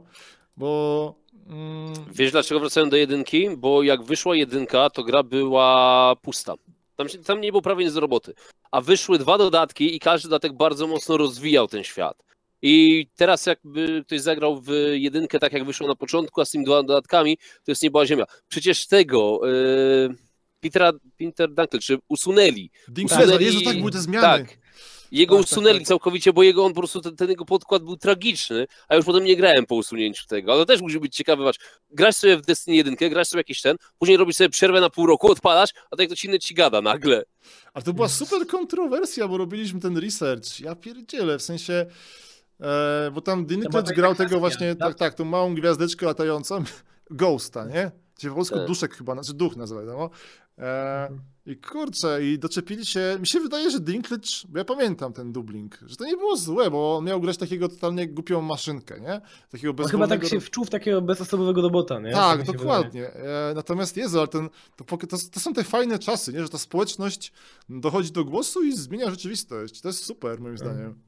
bo... 0.57 1.15
Mm, 1.47 1.93
Wiesz 2.13 2.33
dlaczego 2.33 2.61
wracałem 2.61 2.91
do 2.91 2.97
jedynki? 2.97 3.51
Bo 3.57 3.83
jak 3.83 4.03
wyszła 4.03 4.37
jedynka, 4.37 4.91
to 4.91 5.05
gra 5.05 5.23
była 5.23 6.17
pusta. 6.23 6.55
Tam, 6.97 7.07
tam 7.25 7.41
nie 7.41 7.53
było 7.53 7.63
prawie 7.63 7.85
nic 7.85 7.95
do 7.95 8.01
roboty. 8.01 8.35
A 8.71 8.81
wyszły 8.81 9.19
dwa 9.19 9.39
dodatki 9.39 9.97
i 9.97 10.01
każdy 10.01 10.29
dodatek 10.29 10.53
bardzo 10.53 10.87
mocno 10.87 11.17
rozwijał 11.17 11.69
ten 11.69 11.85
świat. 11.85 12.23
I 12.63 13.07
teraz 13.17 13.47
jakby 13.47 14.03
ktoś 14.07 14.21
zagrał 14.21 14.61
w 14.61 14.71
jedynkę 14.93 15.39
tak 15.39 15.53
jak 15.53 15.65
wyszło 15.65 15.89
na 15.89 15.95
początku, 15.95 16.41
a 16.41 16.45
z 16.45 16.51
tymi 16.51 16.65
dwoma 16.65 16.83
dodatkami, 16.83 17.37
to 17.37 17.71
jest 17.71 17.83
nieba 17.83 18.07
ziemia. 18.07 18.25
Przecież 18.49 18.87
tego 18.87 19.41
yy, 19.47 20.15
Petera, 20.61 20.93
Peter 21.19 21.55
Dunkle, 21.55 21.81
czy 21.81 21.99
usunęli. 22.09 22.71
Usunęli- 23.05 23.43
Jezu, 23.43 23.61
tak 23.61 23.79
były 23.79 23.91
te 23.91 24.01
zmiany. 24.01 24.23
Tak. 24.27 24.59
Jego 25.13 25.37
Tak, 25.37 25.45
tak, 25.45 25.53
usunęli 25.53 25.79
tak. 25.79 25.87
całkowicie, 25.87 26.33
bo 26.33 26.43
jego 26.43 26.65
on 26.65 26.73
po 26.75 26.81
prostu 26.81 27.01
ten, 27.01 27.17
ten 27.17 27.29
jego 27.31 27.45
podkład 27.45 27.83
był 27.83 27.97
tragiczny, 27.97 28.67
a 28.89 28.97
już 28.97 29.05
potem 29.05 29.25
nie 29.25 29.37
grałem 29.37 29.67
po 29.67 29.75
usunięciu 29.75 30.27
tego. 30.27 30.53
Ale 30.53 30.61
to 30.63 30.67
też 30.67 30.81
musi 30.81 31.01
być 31.01 31.17
ciekawe, 31.17 31.45
patrz, 31.45 31.59
grasz 31.91 32.17
sobie 32.17 32.37
w 32.37 32.41
Destiny 32.41 32.77
1, 32.77 32.97
grasz 33.11 33.29
sobie 33.29 33.41
jakiś 33.41 33.63
ten, 33.63 33.77
później 33.99 34.17
robisz 34.17 34.37
sobie 34.37 34.51
przerwę 34.51 34.81
na 34.81 34.91
pół 34.91 35.07
roku, 35.07 35.31
odpalasz, 35.33 35.71
a 35.91 35.97
tak 35.97 36.07
ktoś 36.07 36.25
inny 36.25 36.39
ci 36.39 36.55
gada 36.55 36.81
nagle. 36.83 37.23
Ale 37.75 37.85
to 37.85 37.93
była 37.93 38.09
super 38.09 38.47
kontrowersja, 38.47 39.29
bo 39.29 39.37
robiliśmy 39.39 39.81
ten 39.81 39.99
research. 39.99 40.61
Ja 40.61 40.75
pierdzielę, 40.75 41.39
w 41.39 41.43
sensie... 41.43 41.87
E, 42.61 43.11
bo 43.15 43.21
tam 43.21 43.47
Dinklage 43.47 43.95
grał 43.95 44.15
kwestia, 44.15 44.29
tego 44.29 44.41
właśnie, 44.41 44.75
tak? 44.77 44.89
tak, 44.89 44.99
tak, 44.99 45.15
tą 45.15 45.25
małą 45.25 45.55
gwiazdeczkę 45.55 46.07
latającą, 46.07 46.65
Ghosta, 47.11 47.65
nie? 47.65 47.91
Czyli 48.19 48.31
po 48.31 48.37
polsku 48.37 48.57
Tak. 48.57 48.67
duszek 48.67 48.95
chyba, 48.97 49.13
znaczy 49.15 49.35
duch 49.35 49.57
nazywa, 49.57 49.83
no. 49.83 50.11
E, 50.59 51.03
Mhm. 51.03 51.21
I 51.47 51.57
kurczę, 51.57 52.25
i 52.25 52.39
doczepili 52.39 52.87
się, 52.87 53.17
mi 53.21 53.27
się 53.27 53.41
wydaje, 53.41 53.71
że 53.71 53.81
Dinklage, 53.81 54.29
bo 54.49 54.59
ja 54.59 54.65
pamiętam 54.65 55.13
ten 55.13 55.33
dubbing, 55.33 55.79
że 55.87 55.97
to 55.97 56.05
nie 56.05 56.17
było 56.17 56.37
złe, 56.37 56.71
bo 56.71 56.97
on 56.97 57.05
miał 57.05 57.21
grać 57.21 57.37
takiego 57.37 57.69
totalnie 57.69 58.09
głupią 58.09 58.43
maszynkę, 58.43 59.01
nie? 59.01 59.21
Takiego 59.51 59.83
On 59.83 59.89
chyba 59.91 60.07
tak 60.07 60.27
się 60.27 60.41
wczuł 60.41 60.65
w 60.65 60.71
takiego 60.71 61.03
bezosobowego 61.03 61.63
robota, 61.63 62.01
nie? 62.01 62.13
tak, 62.13 62.47
się 62.47 62.53
dokładnie. 62.53 63.13
E, 63.13 63.53
natomiast 63.55 63.97
Jezu, 63.97 64.19
ale 64.19 64.29
ten, 64.29 64.49
to, 64.77 64.85
to, 64.97 65.17
to 65.33 65.41
są 65.41 65.53
te 65.53 65.65
fajne 65.65 65.99
czasy, 65.99 66.33
nie? 66.33 66.43
że 66.43 66.49
ta 66.49 66.59
społeczność 66.59 67.33
dochodzi 67.69 68.13
do 68.13 68.25
głosu 68.25 68.63
i 68.63 68.77
zmienia 68.77 69.11
rzeczywistość. 69.11 69.81
To 69.81 69.89
jest 69.89 70.05
super, 70.05 70.41
moim 70.41 70.59
zdaniem. 70.59 70.99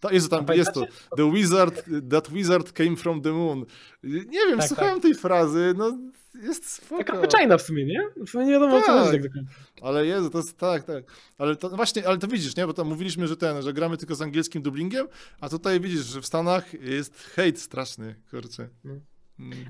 Ta, 0.00 0.12
Jezu, 0.12 0.28
tam 0.28 0.46
jest 0.54 0.72
to. 0.72 0.84
The 1.16 1.32
wizard, 1.32 1.84
that 2.10 2.30
wizard 2.30 2.72
came 2.72 2.96
from 2.96 3.22
the 3.22 3.32
moon. 3.32 3.64
Nie 4.02 4.46
wiem, 4.48 4.58
Tak, 4.58 4.68
słuchałem 4.68 5.00
tej 5.00 5.14
frazy, 5.14 5.74
no 5.76 5.98
jest 6.42 6.72
spoko. 6.72 7.04
Taka 7.04 7.18
zwyczajna 7.18 7.58
w 7.58 7.62
sumie, 7.62 7.84
nie? 7.84 8.08
W 8.26 8.30
sumie 8.30 8.44
nie 8.44 8.52
wiadomo 8.52 8.76
o 8.76 8.80
co 8.80 8.86
Tak. 8.86 8.98
chodzi 8.98 9.12
tak 9.12 9.22
do 9.22 9.30
końca. 9.30 9.52
Ale 9.82 10.06
Jezu, 10.06 10.30
to 10.30 10.38
jest 10.38 10.56
tak, 10.56 10.84
tak. 10.84 11.04
Ale 11.38 11.56
to 11.56 11.68
no 11.68 11.76
właśnie, 11.76 12.08
ale 12.08 12.18
to 12.18 12.28
widzisz, 12.28 12.56
nie? 12.56 12.66
Bo 12.66 12.72
tam 12.72 12.88
mówiliśmy, 12.88 13.28
że 13.28 13.36
ten, 13.36 13.62
że 13.62 13.72
gramy 13.72 13.96
tylko 13.96 14.14
z 14.14 14.22
angielskim 14.22 14.62
dublingiem, 14.62 15.06
a 15.40 15.48
tutaj 15.48 15.80
widzisz, 15.80 16.06
że 16.06 16.20
w 16.20 16.26
Stanach 16.26 16.74
jest 16.82 17.16
hejt 17.20 17.60
straszny, 17.60 18.14
kurczę. 18.30 18.68
Mm. 18.84 19.00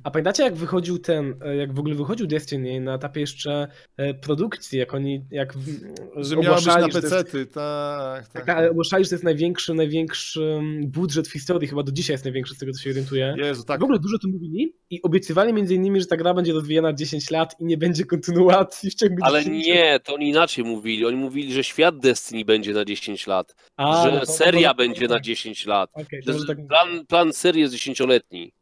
A 0.04 0.10
pamiętacie 0.10 0.42
jak 0.42 0.54
wychodził 0.56 0.98
ten, 0.98 1.34
e, 1.44 1.56
jak 1.56 1.74
w 1.74 1.78
ogóle 1.78 1.94
wychodził 1.94 2.26
Destiny 2.26 2.80
na 2.80 2.94
etapie 2.94 3.20
jeszcze 3.20 3.68
e, 3.96 4.14
produkcji, 4.14 4.78
jak 4.78 4.94
oni, 4.94 5.24
jak 5.30 5.54
w- 5.56 5.80
Że 6.16 6.36
miała 6.36 6.56
być 6.56 6.66
na 6.66 6.74
to 6.74 6.80
jest- 6.86 7.00
pecety, 7.00 7.46
tak, 7.46 8.28
tak. 8.28 8.46
Tak, 8.46 8.56
ale 8.56 8.70
ogłaszali, 8.70 9.04
że 9.04 9.08
to 9.10 9.14
jest 9.14 9.24
największy, 9.24 9.74
największy 9.74 10.42
mm, 10.44 10.90
budżet 10.90 11.28
w 11.28 11.32
historii, 11.32 11.68
chyba 11.68 11.82
do 11.82 11.92
dzisiaj 11.92 12.14
jest 12.14 12.24
największy, 12.24 12.54
z 12.54 12.58
tego 12.58 12.72
co 12.72 12.82
się 12.82 12.90
orientuję. 12.90 13.34
Jezu, 13.38 13.64
tak. 13.64 13.80
W 13.80 13.82
ogóle 13.82 13.98
dużo 13.98 14.18
tym 14.18 14.30
mówili 14.30 14.74
i 14.90 15.02
obiecywali 15.02 15.52
między 15.52 15.74
innymi, 15.74 16.00
że 16.00 16.06
ta 16.06 16.16
gra 16.16 16.34
będzie 16.34 16.52
rozwijana 16.52 16.92
10 16.92 17.30
lat 17.30 17.60
i 17.60 17.64
nie 17.64 17.76
będzie 17.78 18.04
kontynuacji 18.04 18.90
w 18.90 18.94
ciągu 18.94 19.16
Ale 19.22 19.38
10 19.44 19.66
nie, 19.66 20.00
to 20.04 20.14
oni 20.14 20.28
inaczej 20.28 20.64
mówili. 20.64 21.06
Oni 21.06 21.16
mówili, 21.16 21.52
że 21.52 21.64
świat 21.64 21.98
Destiny 21.98 22.44
będzie 22.44 22.72
na 22.72 22.84
10 22.84 23.26
lat, 23.26 23.54
A, 23.76 24.02
że 24.04 24.12
no 24.14 24.20
to- 24.20 24.26
to 24.26 24.32
seria 24.32 24.60
może- 24.68 24.74
będzie 24.74 25.08
na 25.08 25.20
10 25.20 25.66
lat. 25.66 25.90
Okej, 25.92 26.22
Że 26.26 26.34
to 26.34 26.44
tak... 26.46 26.66
plan, 26.66 27.06
plan 27.06 27.32
serii 27.32 27.60
jest 27.62 27.74
10-letni. 27.74 28.52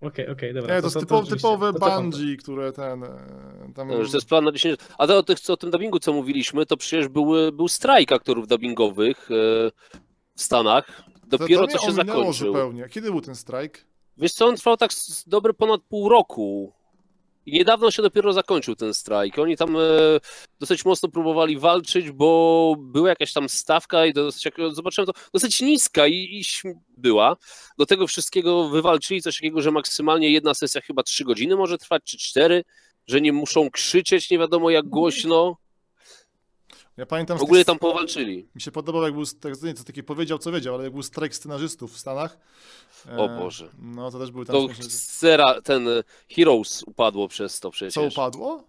Okej, 0.00 0.28
okej, 0.28 0.54
dobra. 0.54 0.76
Nie, 0.76 0.82
to, 0.82 0.88
rzeczywiście- 0.88 1.36
typowe 1.36 1.72
to 1.72 1.78
to. 1.78 2.00
Bungie, 2.00 2.36
które 2.36 2.72
ten... 2.72 3.04
e, 3.04 3.08
Tam... 3.74 3.90
Że 4.04 4.10
to 4.10 4.16
jest 4.16 4.28
plan 4.28 4.44
na 4.44 4.52
10 4.52 4.80
lat. 4.80 4.94
A 4.98 5.06
to 5.06 5.18
o, 5.18 5.22
tych, 5.22 5.40
co, 5.40 5.52
o 5.52 5.56
tym 5.56 5.70
dubbingu, 5.70 5.98
co 5.98 6.12
mówiliśmy, 6.12 6.66
to 6.66 6.76
przecież 6.76 7.08
były, 7.08 7.52
był 7.52 7.68
strajk 7.68 8.12
aktorów 8.12 8.48
dubbingowych 8.48 9.30
e, 9.30 9.34
w 10.36 10.42
Stanach. 10.42 11.02
to, 11.30 11.38
Dopiero 11.38 11.66
to 11.66 11.72
co 11.72 11.78
mnie 11.78 11.86
się 11.86 11.92
zakończył. 11.92 12.46
zupełnie. 12.46 12.88
Kiedy 12.88 13.10
był 13.10 13.20
ten 13.20 13.34
strajk? 13.34 13.84
Wiesz 14.16 14.32
co, 14.32 14.46
on 14.46 14.56
trwał 14.56 14.76
tak 14.76 14.90
dobre 15.26 15.54
ponad 15.54 15.80
pół 15.88 16.08
roku. 16.08 16.72
I 17.48 17.52
niedawno 17.52 17.90
się 17.90 18.02
dopiero 18.02 18.32
zakończył 18.32 18.76
ten 18.76 18.94
strajk. 18.94 19.38
Oni 19.38 19.56
tam 19.56 19.76
e, 19.76 19.80
dosyć 20.60 20.84
mocno 20.84 21.08
próbowali 21.08 21.58
walczyć, 21.58 22.10
bo 22.10 22.74
była 22.78 23.08
jakaś 23.08 23.32
tam 23.32 23.48
stawka 23.48 24.06
i 24.06 24.12
dosyć, 24.12 24.52
zobaczyłem 24.72 25.06
to, 25.06 25.12
dosyć 25.34 25.60
niska 25.60 26.06
i, 26.06 26.14
i 26.14 26.42
była. 26.96 27.36
Do 27.78 27.86
tego 27.86 28.06
wszystkiego 28.06 28.68
wywalczyli 28.68 29.22
coś 29.22 29.36
takiego, 29.36 29.62
że 29.62 29.70
maksymalnie 29.70 30.30
jedna 30.30 30.54
sesja 30.54 30.80
chyba 30.80 31.02
trzy 31.02 31.24
godziny 31.24 31.56
może 31.56 31.78
trwać, 31.78 32.02
czy 32.04 32.18
cztery, 32.18 32.64
że 33.06 33.20
nie 33.20 33.32
muszą 33.32 33.70
krzyczeć 33.70 34.30
nie 34.30 34.38
wiadomo 34.38 34.70
jak 34.70 34.86
głośno. 34.86 35.56
Ja 36.98 37.06
pamiętam... 37.06 37.38
W 37.38 37.42
ogóle 37.42 37.64
tam 37.64 37.78
powalczyli. 37.78 38.48
Mi 38.54 38.60
się 38.60 38.70
podobał, 38.70 39.02
jak 39.02 39.14
był, 39.14 39.26
tak, 39.26 39.62
nie 39.62 39.74
co 39.74 39.84
taki 39.84 40.02
powiedział, 40.02 40.38
co 40.38 40.52
wiedział, 40.52 40.74
ale 40.74 40.84
jak 40.84 40.92
był 40.92 41.02
strajk 41.02 41.34
scenarzystów 41.34 41.92
w 41.92 41.98
Stanach. 41.98 42.38
e, 43.08 43.16
O 43.16 43.28
Boże. 43.28 43.68
No, 43.78 44.10
to 44.10 44.18
też 44.18 44.30
były 44.30 44.44
tam... 44.46 44.56
To 44.56 44.68
Sera, 44.88 45.60
ten 45.62 45.88
e, 45.88 46.02
Heroes 46.36 46.82
upadło 46.82 47.28
przez 47.28 47.60
to 47.60 47.70
przecież. 47.70 47.94
Co 47.94 48.02
upadło? 48.02 48.64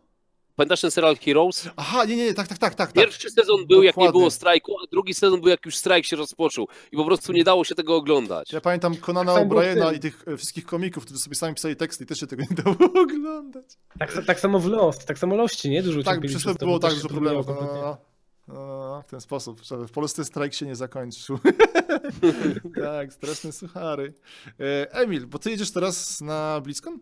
Pamiętasz 0.56 0.82
ten 0.82 0.92
serial 0.92 1.18
Heroes? 1.18 1.70
Aha, 1.76 2.06
nie, 2.06 2.16
nie, 2.16 2.34
tak, 2.34 2.48
tak, 2.48 2.58
tak, 2.58 2.76
tak. 2.76 2.94
Pierwszy 2.94 3.30
sezon 3.30 3.66
był, 3.68 3.84
jak 3.84 3.98
nie 3.98 4.02
Dokładnie. 4.02 4.20
było 4.20 4.32
strajku, 4.32 4.76
a 4.84 4.88
drugi 4.92 5.14
sezon 5.14 5.42
był, 5.42 5.50
jak 5.50 5.66
już 5.66 5.76
strajk 5.76 6.06
się 6.06 6.16
rozpoczął. 6.16 6.68
I 6.92 6.98
po 6.98 7.06
prostu 7.06 7.34
nie 7.34 7.44
dało 7.44 7.64
się 7.64 7.76
tego 7.76 7.96
oglądać. 7.96 8.54
Ja 8.54 8.62
pamiętam 8.62 8.96
Conana 8.96 9.34
Tak 9.34 9.48
O'Briena 9.48 9.96
i 9.96 10.00
tych 10.00 10.24
e, 10.28 10.38
wszystkich 10.38 10.66
komików, 10.66 11.06
którzy 11.06 11.20
sobie 11.20 11.36
sami 11.36 11.56
pisali 11.56 11.76
teksty 11.76 12.04
i 12.04 12.08
też 12.08 12.20
się 12.20 12.28
tego 12.28 12.44
nie 12.50 12.64
dało 12.64 12.76
oglądać. 13.04 13.66
Tak, 14.00 14.26
tak 14.26 14.40
samo 14.40 14.60
w 14.60 14.68
Lost, 14.68 15.06
tak 15.06 15.20
samo 15.20 15.36
Lości, 15.36 15.70
nie? 15.70 15.84
Dużo 15.84 16.04
Tak, 16.04 16.22
przez 16.22 16.44
to 16.44 16.54
było 16.54 16.80
tak 16.80 16.94
dużo 16.94 17.08
problemów. 17.08 17.48
No, 17.48 17.54
no, 17.62 17.82
no, 17.82 17.98
no, 18.54 19.04
w 19.08 19.10
ten 19.10 19.22
sposób, 19.22 19.62
żeby 19.64 19.88
w 19.88 19.92
Polsce 19.92 20.26
strajk 20.26 20.54
się 20.54 20.66
nie 20.66 20.76
zakończył. 20.76 21.40
tak, 22.84 23.14
straszne 23.14 23.52
suchary. 23.52 24.14
E, 24.60 24.94
Emil, 24.94 25.28
bo 25.28 25.40
ty 25.40 25.52
jedziesz 25.52 25.72
teraz 25.72 26.22
na 26.22 26.62
BlizzCon? 26.62 27.00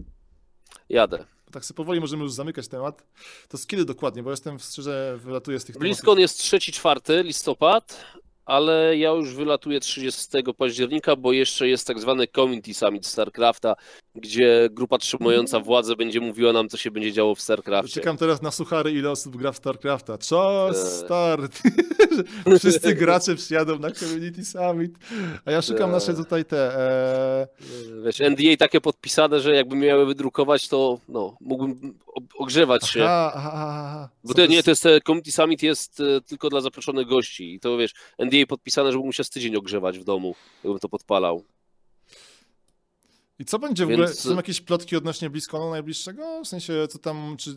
Jadę. 0.90 1.26
Tak 1.52 1.66
sobie 1.66 1.76
powoli 1.76 2.00
możemy 2.00 2.24
już 2.24 2.32
zamykać 2.32 2.68
temat. 2.68 3.04
To 3.50 3.58
z 3.58 3.68
kiedy 3.68 3.86
dokładnie? 3.86 4.24
Bo 4.24 4.32
jestem 4.32 4.60
szczerze 4.60 5.18
wylatuję 5.22 5.60
z 5.60 5.66
tych 5.66 5.78
BlizzCon 5.78 6.20
jest 6.20 6.42
3-4 6.42 7.24
listopad, 7.24 8.06
ale 8.46 8.98
ja 8.98 9.10
już 9.10 9.36
wylatuję 9.36 9.80
30 9.80 10.28
października, 10.58 11.16
bo 11.16 11.34
jeszcze 11.34 11.68
jest 11.68 11.88
tak 11.88 12.00
zwany 12.00 12.28
Community 12.28 12.74
Summit 12.74 13.06
StarCrafta, 13.06 13.76
gdzie 14.18 14.70
grupa 14.72 14.98
trzymająca 14.98 15.60
władzę 15.60 15.96
będzie 15.96 16.22
mówiła 16.22 16.54
nam, 16.54 16.70
co 16.70 16.78
się 16.78 16.92
będzie 16.92 17.12
działo 17.12 17.36
w 17.36 17.42
StarCraftie. 17.42 17.94
Czekam 17.94 18.18
teraz 18.18 18.42
na 18.42 18.52
suchary, 18.52 18.92
ile 18.92 19.12
osób 19.12 19.38
gra 19.38 19.52
w 19.52 19.58
StarCrafta. 19.58 20.18
Czas 20.18 20.78
Eee. 20.78 21.06
start! 21.06 21.62
Wszyscy 22.60 22.96
gracze 22.96 23.36
przyjadą 23.36 23.80
na 23.80 23.92
Community 23.92 24.46
Summit. 24.46 24.98
A 25.46 25.52
ja 25.52 25.62
szukam 25.62 25.90
Eee. 25.90 25.92
nasze 25.92 26.14
tutaj 26.14 26.46
te... 26.46 26.80
E... 26.80 27.48
Wiesz, 28.06 28.20
NDA 28.20 28.58
takie 28.60 28.82
podpisane, 28.82 29.40
że 29.40 29.56
jakby 29.56 29.76
miały 29.76 30.06
wydrukować, 30.06 30.68
to 30.68 31.00
no, 31.10 31.38
mógłbym 31.42 31.94
ogrzewać 32.36 32.90
się. 32.90 33.04
Aha, 33.04 33.32
aha, 33.36 33.52
aha. 33.54 34.10
Bo 34.24 34.34
to, 34.34 34.46
nie, 34.46 34.64
to 34.64 34.72
jest 34.72 34.86
e, 34.86 35.02
Community 35.02 35.32
Summit 35.32 35.64
jest 35.64 36.00
e, 36.00 36.22
tylko 36.22 36.50
dla 36.50 36.62
zaproszonych 36.62 37.08
gości 37.08 37.54
i 37.54 37.60
to 37.60 37.78
wiesz, 37.78 37.94
NDA 38.20 38.46
podpisane, 38.48 38.92
że 38.92 38.98
mógł 38.98 39.12
się 39.12 39.24
z 39.24 39.30
tydzień 39.30 39.56
ogrzewać 39.56 40.00
w 40.00 40.04
domu, 40.04 40.36
jakbym 40.64 40.80
to 40.80 40.90
podpalał. 40.90 41.44
I 43.40 43.46
co 43.46 43.60
będzie 43.60 43.86
w 43.86 43.90
Więc- 43.90 44.02
ogóle? 44.02 44.14
Są 44.16 44.36
jakieś 44.36 44.62
plotki 44.62 44.96
odnośnie 44.96 45.30
BlizzConu 45.30 45.70
najbliższego? 45.70 46.42
W 46.44 46.48
sensie, 46.48 46.88
co 46.90 47.00
tam, 47.00 47.36
czy... 47.40 47.56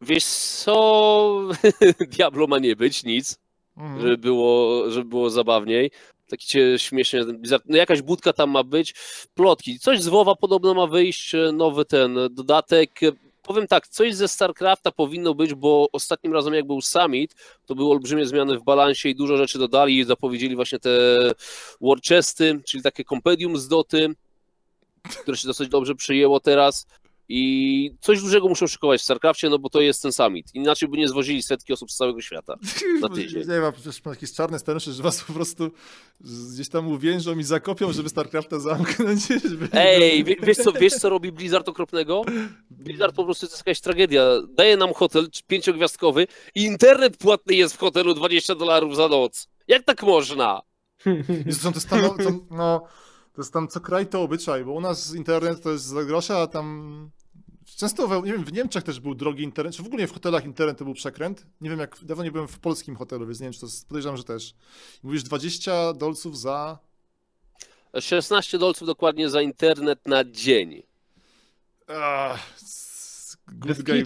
Wiesz 0.00 0.24
co, 0.24 1.40
Diablo 2.16 2.46
ma 2.46 2.58
nie 2.58 2.76
być, 2.76 3.04
nic, 3.04 3.38
Mhm. 3.76 4.00
żeby 4.00 4.18
było, 4.18 4.90
żeby 4.90 5.08
było 5.08 5.30
zabawniej. 5.30 5.90
Taki 6.28 6.46
cię 6.46 6.78
śmiesznie, 6.78 7.20
no 7.68 7.76
jakaś 7.76 8.02
budka 8.02 8.32
tam 8.32 8.50
ma 8.50 8.64
być, 8.64 8.94
plotki, 9.34 9.78
coś 9.78 10.02
z 10.02 10.08
WoWa 10.08 10.34
podobno 10.34 10.74
ma 10.74 10.86
wyjść, 10.86 11.34
e, 11.34 11.52
nowy 11.52 11.84
ten 11.84 12.18
e, 12.18 12.30
dodatek. 12.30 13.02
E, 13.02 13.12
Powiem 13.42 13.66
tak, 13.66 13.88
coś 13.88 14.14
ze 14.14 14.28
StarCrafta 14.28 14.90
powinno 14.92 15.34
być, 15.34 15.54
bo 15.54 15.88
ostatnim 15.92 16.32
razem 16.32 16.54
jak 16.54 16.66
był 16.66 16.80
Summit, 16.82 17.34
to 17.66 17.74
były 17.74 17.90
olbrzymie 17.90 18.26
zmiany 18.26 18.58
w 18.58 18.62
balansie 18.64 19.08
i 19.08 19.14
dużo 19.14 19.36
rzeczy 19.36 19.58
dodali 19.58 19.98
i 19.98 20.04
zapowiedzieli 20.04 20.56
właśnie 20.56 20.78
te 20.78 20.90
War 21.80 21.98
Chesty, 22.08 22.60
czyli 22.64 22.82
takie 22.82 23.04
kompendium 23.04 23.56
z 23.58 23.68
Doty, 23.68 24.14
które 25.02 25.36
się 25.36 25.48
dosyć 25.48 25.68
dobrze 25.68 25.94
przyjęło 25.94 26.40
teraz. 26.40 26.86
I 27.30 27.90
coś 28.00 28.20
dużego 28.20 28.48
muszą 28.48 28.66
szykować 28.66 29.00
w 29.00 29.04
StarCraftie, 29.04 29.48
no 29.48 29.58
bo 29.58 29.70
to 29.70 29.80
jest 29.80 30.02
ten 30.02 30.12
summit. 30.12 30.54
Inaczej 30.54 30.88
by 30.88 30.96
nie 30.96 31.08
zwozili 31.08 31.42
setki 31.42 31.72
osób 31.72 31.90
z 31.90 31.96
całego 31.96 32.20
świata. 32.20 32.56
na 33.02 33.08
tydzień. 33.08 33.48
Nie 33.48 33.60
ma, 33.60 33.72
przecież 33.72 34.04
ma 34.04 34.10
jakieś 34.10 34.32
czarne 34.32 34.58
scenariusze, 34.58 34.92
że 34.92 35.02
was 35.02 35.24
po 35.24 35.32
prostu 35.32 35.70
gdzieś 36.20 36.68
tam 36.68 36.88
uwiężą 36.88 37.38
i 37.38 37.42
zakopią, 37.42 37.92
żeby 37.92 38.08
StarCrafta 38.08 38.58
zamknąć. 38.58 39.20
Żeby... 39.50 39.68
Ej, 39.72 40.24
wie, 40.24 40.36
wiesz, 40.42 40.56
co, 40.56 40.72
wiesz 40.72 40.92
co 40.92 41.08
robi 41.08 41.32
Blizzard 41.32 41.68
okropnego? 41.68 42.22
Blizzard 42.70 43.16
po 43.16 43.24
prostu 43.24 43.46
to 43.46 43.52
jest 43.52 43.66
jakaś 43.66 43.80
tragedia. 43.80 44.22
Daje 44.54 44.76
nam 44.76 44.94
hotel 44.94 45.28
pięciogwiazdkowy 45.46 46.26
i 46.54 46.62
internet 46.62 47.16
płatny 47.16 47.54
jest 47.54 47.74
w 47.74 47.78
hotelu 47.78 48.14
20 48.14 48.54
dolarów 48.54 48.96
za 48.96 49.08
noc. 49.08 49.48
Jak 49.68 49.84
tak 49.84 50.02
można? 50.02 50.62
Jezu, 51.46 51.70
to 51.70 51.76
jest 51.76 51.88
tam, 51.88 52.00
no, 52.50 52.86
to, 53.38 53.42
jest 53.42 53.52
tam 53.52 53.68
co 53.68 53.80
kraj 53.80 54.06
to 54.06 54.22
obyczaj, 54.22 54.64
bo 54.64 54.72
u 54.72 54.80
nas 54.80 55.14
internet 55.14 55.62
to 55.62 55.70
jest 55.70 55.84
za 55.84 56.04
grosza, 56.04 56.38
a 56.38 56.46
tam 56.46 57.10
często, 57.76 58.08
we, 58.08 58.22
nie 58.22 58.32
wiem, 58.32 58.44
w 58.44 58.52
Niemczech 58.52 58.82
też 58.82 59.00
był 59.00 59.14
drogi 59.14 59.44
internet, 59.44 59.74
czy 59.74 59.82
w 59.82 59.86
ogóle 59.86 60.06
w 60.06 60.12
hotelach 60.12 60.44
internet 60.44 60.78
to 60.78 60.84
był 60.84 60.94
przekręt. 60.94 61.46
Nie 61.60 61.70
wiem, 61.70 61.78
jak 61.78 61.96
dawno 62.02 62.24
nie 62.24 62.32
byłem 62.32 62.48
w 62.48 62.58
polskim 62.58 62.96
hotelu, 62.96 63.26
więc 63.26 63.40
nie 63.40 63.44
wiem, 63.44 63.52
czy 63.52 63.60
to 63.60 63.66
jest, 63.66 63.88
podejrzewam, 63.88 64.16
że 64.16 64.24
też. 64.24 64.54
Mówisz 65.02 65.22
20 65.22 65.92
dolców 65.92 66.38
za... 66.38 66.78
16 68.00 68.58
dolców 68.58 68.86
dokładnie 68.86 69.30
za 69.30 69.42
internet 69.42 70.06
na 70.06 70.24
dzień. 70.24 70.82
Ach, 71.88 72.56
good 73.48 73.82
game. 73.82 74.02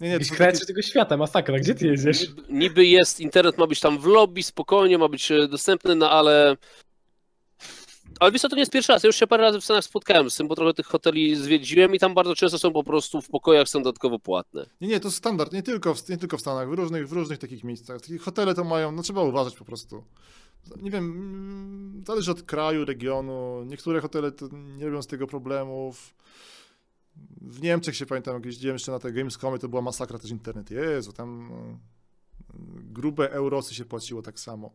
Nie, 0.00 0.08
nie, 0.08 0.20
to 0.20 0.34
takie, 0.34 0.66
tego 0.66 0.82
świata, 0.82 1.16
masakra, 1.16 1.58
gdzie 1.58 1.74
ty 1.74 1.86
jedziesz? 1.86 2.28
Niby, 2.28 2.42
niby 2.48 2.86
jest, 2.86 3.20
internet 3.20 3.58
ma 3.58 3.66
być 3.66 3.80
tam 3.80 3.98
w 3.98 4.04
lobby, 4.04 4.42
spokojnie, 4.42 4.98
ma 4.98 5.08
być 5.08 5.30
e, 5.32 5.48
dostępny, 5.48 5.94
no 5.94 6.10
ale... 6.10 6.56
Ale 8.20 8.32
wiesz 8.32 8.42
to 8.42 8.48
nie 8.48 8.60
jest 8.60 8.72
pierwszy 8.72 8.92
raz. 8.92 9.02
Ja 9.02 9.06
już 9.06 9.16
się 9.16 9.26
parę 9.26 9.42
razy 9.42 9.60
w 9.60 9.64
Stanach 9.64 9.84
spotkałem 9.84 10.30
z 10.30 10.36
tym, 10.36 10.48
bo 10.48 10.54
trochę 10.54 10.74
tych 10.74 10.86
hoteli 10.86 11.36
zwiedziłem 11.36 11.94
i 11.94 11.98
tam 11.98 12.14
bardzo 12.14 12.34
często 12.34 12.58
są 12.58 12.72
po 12.72 12.84
prostu 12.84 13.20
w 13.20 13.28
pokojach 13.28 13.68
są 13.68 13.82
dodatkowo 13.82 14.18
płatne. 14.18 14.66
nie, 14.80 14.88
nie, 14.88 15.00
to 15.00 15.10
standard, 15.10 15.52
nie 15.52 15.62
tylko, 15.62 15.94
w, 15.94 16.08
nie 16.08 16.16
tylko 16.16 16.36
w 16.38 16.40
Stanach, 16.40 16.68
w 16.68 16.72
różnych, 16.72 17.08
w 17.08 17.12
różnych 17.12 17.38
takich 17.38 17.64
miejscach. 17.64 18.00
Takie 18.00 18.18
hotele 18.18 18.54
to 18.54 18.64
mają, 18.64 18.92
no 18.92 19.02
trzeba 19.02 19.22
uważać 19.22 19.56
po 19.56 19.64
prostu. 19.64 20.04
Nie 20.82 20.90
wiem, 20.90 21.04
mm, 21.04 22.04
zależy 22.06 22.30
od 22.30 22.42
kraju, 22.42 22.84
regionu. 22.84 23.64
Niektóre 23.64 24.00
hotele 24.00 24.32
nie 24.52 24.84
robią 24.84 25.02
z 25.02 25.06
tego 25.06 25.26
problemów. 25.26 26.14
W 27.40 27.62
Niemczech 27.62 27.96
się 27.96 28.06
pamiętam, 28.06 28.34
jak 28.34 28.46
jeździłem 28.46 28.74
jeszcze 28.74 28.92
na 28.92 28.98
te 28.98 29.12
Gamescomy, 29.12 29.58
to 29.58 29.68
była 29.68 29.82
masakra 29.82 30.18
też 30.18 30.30
internet. 30.30 30.70
Jezu, 30.70 31.12
tam 31.12 31.48
no, 31.50 31.78
grube 32.92 33.30
eurosy 33.30 33.74
się 33.74 33.84
płaciło 33.84 34.22
tak 34.22 34.40
samo. 34.40 34.70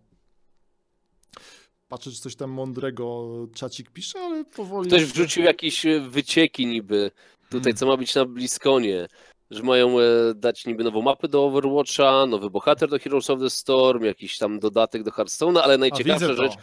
Patrzę, 1.89 2.11
czy 2.11 2.18
coś 2.18 2.35
tam 2.35 2.51
mądrego 2.51 3.30
czacik 3.55 3.91
pisze, 3.91 4.19
ale 4.19 4.45
powoli... 4.45 4.88
Ktoś 4.88 5.05
wrzucił 5.05 5.43
jakieś 5.43 5.85
e, 5.85 5.99
wycieki 5.99 6.65
niby 6.65 7.11
tutaj, 7.45 7.61
Hmm. 7.61 7.76
co 7.76 7.85
ma 7.85 7.97
być 7.97 8.15
na 8.15 8.26
BlizzConie, 8.26 9.07
że 9.51 9.64
mają 9.64 9.99
e, 9.99 10.03
dać 10.35 10.65
niby 10.65 10.84
nową 10.84 11.01
mapę 11.01 11.27
do 11.27 11.45
Overwatcha, 11.45 12.26
nowy 12.26 12.49
bohater 12.49 12.89
do 12.89 12.99
Heroes 12.99 13.30
of 13.30 13.39
the 13.39 13.49
Storm, 13.49 14.03
jakiś 14.03 14.38
tam 14.38 14.60
dodatek 14.60 15.03
do 15.03 15.11
Hearthstone'a, 15.11 15.60
ale 15.60 15.77
najciekawsza 15.77 16.34
rzecz, 16.34 16.53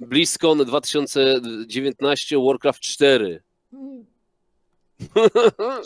BlizzCon 0.00 0.64
2019 0.64 2.36
Warcraft 2.46 2.80
4. 2.80 3.42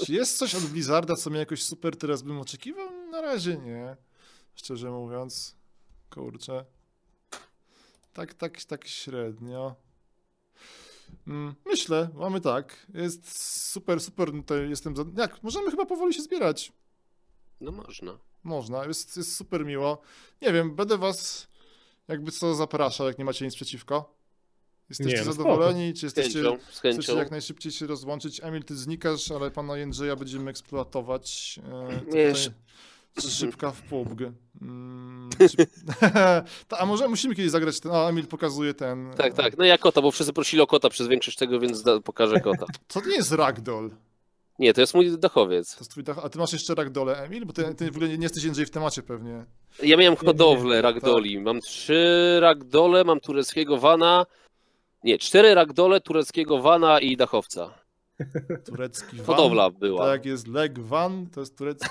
Czy 0.07 0.13
jest 0.13 0.39
coś 0.39 0.55
od 0.55 0.63
Blizzarda, 0.63 1.17
co 1.17 1.31
mnie 1.31 1.39
jakoś 1.39 1.63
super 1.63 1.97
teraz 1.97 2.23
bym 2.23 2.41
oczekiwał? 2.41 2.89
Na 3.11 3.21
razie 3.21 3.57
nie. 3.57 3.97
Szczerze 4.55 4.91
mówiąc. 4.91 5.57
Kurczę. 6.11 6.65
Tak, 8.15 8.35
tak, 8.35 8.65
tak 8.65 8.89
średnio. 8.89 9.75
Mm, 11.27 11.55
Myślę, 11.67 12.09
mamy 12.15 12.41
tak. 12.41 12.87
Jest 12.95 13.43
super, 13.73 14.01
super. 14.01 14.31
Tutaj 14.33 14.69
jestem. 14.71 14.97
Za... 14.97 15.05
Jak? 15.17 15.43
Możemy 15.43 15.71
chyba 15.71 15.87
powoli 15.87 16.15
się 16.15 16.23
zbierać. 16.23 16.73
No 17.61 17.73
można. 17.73 18.19
Można, 18.45 18.85
jest, 18.85 19.17
jest 19.17 19.37
super 19.37 19.67
miło. 19.67 20.03
Nie 20.43 20.53
wiem, 20.53 20.75
będę 20.77 20.99
was 20.99 21.49
jakby 22.09 22.31
co 22.33 22.55
zapraszał, 22.55 23.07
jak 23.07 23.19
nie 23.19 23.25
macie 23.25 23.45
nic 23.45 23.55
przeciwko. 23.55 24.15
Jesteście 24.89 25.19
Nie, 25.21 25.25
no 25.27 25.33
zadowoleni? 25.33 25.93
Czy 25.93 25.99
Z 26.01 26.03
jesteście. 26.03 26.43
chęcią, 26.43 26.59
z 26.73 26.79
Chcecie 26.79 26.93
chęcią. 26.93 27.17
jak 27.17 27.31
najszybciej 27.31 27.73
się 27.73 27.87
rozłączyć. 27.87 28.41
Emil, 28.45 28.65
ty 28.65 28.77
znikasz, 28.77 29.31
ale 29.31 29.51
pana 29.51 29.77
Jędrzeja 29.77 30.17
będziemy 30.17 30.51
eksploatować. 30.51 31.61
E, 32.09 32.13
Wiesz. 32.13 32.51
Tutaj 33.15 33.31
Szybka 33.31 33.71
w 33.71 33.83
PUBG. 33.83 34.21
Mm, 34.63 35.31
a 36.79 36.87
może 36.87 37.09
musimy 37.09 37.35
kiedyś 37.35 37.51
zagrać 37.51 37.81
ten. 37.81 37.93
A, 37.93 38.09
Emil 38.09 38.27
pokazuje 38.27 38.75
ten. 38.75 39.11
Tak, 39.17 39.33
e, 39.33 39.35
tak. 39.35 39.59
No 39.59 39.65
ja 39.65 39.79
kota, 39.79 40.03
bo 40.03 40.11
wszyscy 40.11 40.33
prosili 40.33 40.63
o 40.63 40.67
kota 40.67 40.89
przez 40.91 41.09
większość 41.09 41.37
tego, 41.37 41.61
więc 41.61 41.83
da, 41.83 42.01
pokażę 42.01 42.41
kota. 42.41 42.67
Co 42.89 43.01
to 43.01 43.09
nie 43.09 43.17
jest 43.17 43.33
ragdoll? 43.33 43.91
Nie, 44.59 44.75
to 44.75 44.81
jest 44.81 44.95
mój 44.95 45.19
dachowiec. 45.19 45.75
To 45.75 45.81
jest 45.81 45.91
twój 45.91 46.05
dach... 46.05 46.19
A 46.19 46.29
ty 46.29 46.39
masz 46.39 46.53
jeszcze 46.53 46.75
ragdole, 46.75 47.23
Emil? 47.23 47.47
Bo 47.47 47.53
ty, 47.53 47.75
ty 47.75 47.91
w 47.91 47.97
ogóle 47.97 48.09
nie, 48.09 48.19
nie 48.19 48.23
jesteś 48.23 48.45
Jędrzej 48.45 48.67
w 48.67 48.71
temacie 48.71 49.03
pewnie. 49.03 49.45
Ja 49.83 49.97
miałem 49.97 50.17
hodowlę 50.17 50.83
ragdoli. 50.83 51.41
Mam 51.41 51.61
trzy 51.61 52.39
ragdole, 52.41 53.05
mam 53.05 53.21
tureckiego 53.21 53.79
wana. 53.79 54.27
Nie, 55.05 55.19
cztery 55.19 55.55
ragdole, 55.55 56.01
tureckiego 56.01 56.59
wana 56.59 57.01
i 57.01 57.17
dachowca. 57.17 57.84
Turecki 58.67 59.17
van. 59.17 59.27
Hodowla 59.27 59.71
była. 59.71 60.07
Tak, 60.07 60.25
jest 60.27 60.49
leg 60.49 60.79
van, 60.79 61.27
to 61.27 61.41
jest 61.41 61.59
turecki. 61.59 61.89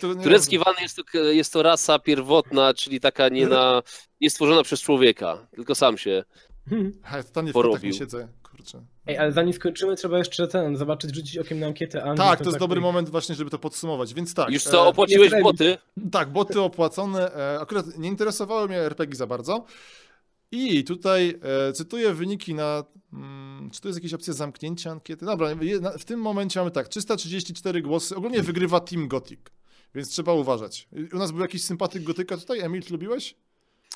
Turecki 0.22 0.58
wan 0.58 0.74
jest 0.82 0.96
to, 0.96 1.18
jest 1.18 1.52
to 1.52 1.62
rasa 1.62 1.98
pierwotna, 1.98 2.74
czyli 2.74 3.00
taka 3.00 3.28
nie, 3.28 3.46
na, 3.46 3.82
nie 4.20 4.30
stworzona 4.30 4.62
przez 4.62 4.80
człowieka, 4.80 5.46
tylko 5.56 5.74
sam 5.74 5.98
się. 5.98 6.24
Ha, 7.02 7.22
kotach 7.22 7.44
nie 7.44 7.52
porobił. 7.52 7.92
siedzę, 7.92 8.28
kurczę. 8.42 8.82
Ej, 9.06 9.18
ale 9.18 9.32
zanim 9.32 9.52
skończymy, 9.52 9.96
trzeba 9.96 10.18
jeszcze 10.18 10.48
ten, 10.48 10.76
zobaczyć, 10.76 11.14
rzucić 11.14 11.38
okiem 11.38 11.60
na 11.60 11.66
ankietę. 11.66 12.02
Anglii, 12.04 12.16
Tak, 12.28 12.38
to 12.38 12.44
jest 12.44 12.58
dobry 12.58 12.58
kontaktuj. 12.58 12.82
moment 12.82 13.08
właśnie, 13.10 13.34
żeby 13.34 13.50
to 13.50 13.58
podsumować, 13.58 14.14
więc 14.14 14.34
tak. 14.34 14.50
Już 14.50 14.66
e, 14.66 14.70
co, 14.70 14.86
opłaciłeś 14.88 15.30
jest 15.32 15.42
boty? 15.42 15.78
Tak, 16.12 16.30
boty 16.30 16.60
opłacone. 16.60 17.34
E, 17.34 17.60
akurat 17.60 17.98
nie 17.98 18.08
interesowały 18.08 18.68
mnie 18.68 18.78
RPG 18.78 19.16
za 19.16 19.26
bardzo. 19.26 19.64
I 20.54 20.84
tutaj 20.84 21.38
e, 21.68 21.72
cytuję 21.72 22.14
wyniki 22.14 22.54
na. 22.54 22.84
Mm, 23.12 23.70
czy 23.70 23.80
to 23.80 23.88
jest 23.88 23.98
jakaś 23.98 24.14
opcja 24.14 24.32
zamknięcia 24.32 24.90
ankiety? 24.90 25.26
Dobra, 25.26 25.48
w 25.98 26.04
tym 26.04 26.20
momencie 26.20 26.60
mamy 26.60 26.70
tak: 26.70 26.88
334 26.88 27.82
głosy. 27.82 28.16
Ogólnie 28.16 28.42
wygrywa 28.42 28.80
Team 28.80 29.08
Gothic, 29.08 29.40
więc 29.94 30.08
trzeba 30.08 30.32
uważać. 30.32 30.88
U 31.12 31.18
nas 31.18 31.32
był 31.32 31.40
jakiś 31.40 31.64
sympatyk 31.64 32.02
Gotyka 32.02 32.36
tutaj. 32.36 32.60
Emil, 32.60 32.82
lubiłeś? 32.90 33.36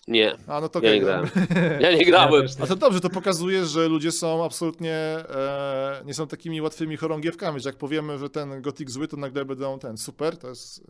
Nie, 0.08 0.36
A 0.46 0.60
no 0.60 0.68
to 0.68 0.80
ja 0.82 0.82
nie 0.82 0.88
okej, 0.88 1.00
grałem. 1.00 1.28
Ja 1.80 1.92
nie 1.92 2.04
grałem. 2.04 2.46
A 2.62 2.66
to 2.66 2.76
dobrze, 2.76 3.00
to 3.00 3.10
pokazuje, 3.10 3.66
że 3.66 3.88
ludzie 3.88 4.12
są 4.12 4.44
absolutnie, 4.44 4.94
e, 4.94 6.02
nie 6.06 6.14
są 6.14 6.26
takimi 6.26 6.62
łatwymi 6.62 6.96
chorągiewkami, 6.96 7.60
że 7.60 7.68
jak 7.68 7.76
powiemy, 7.76 8.18
że 8.18 8.30
ten 8.30 8.62
gotik 8.62 8.90
zły, 8.90 9.08
to 9.08 9.16
nagle 9.16 9.44
będą 9.44 9.78
ten 9.78 9.98
super, 9.98 10.36
to 10.36 10.48
jest 10.48 10.78
e, 10.78 10.82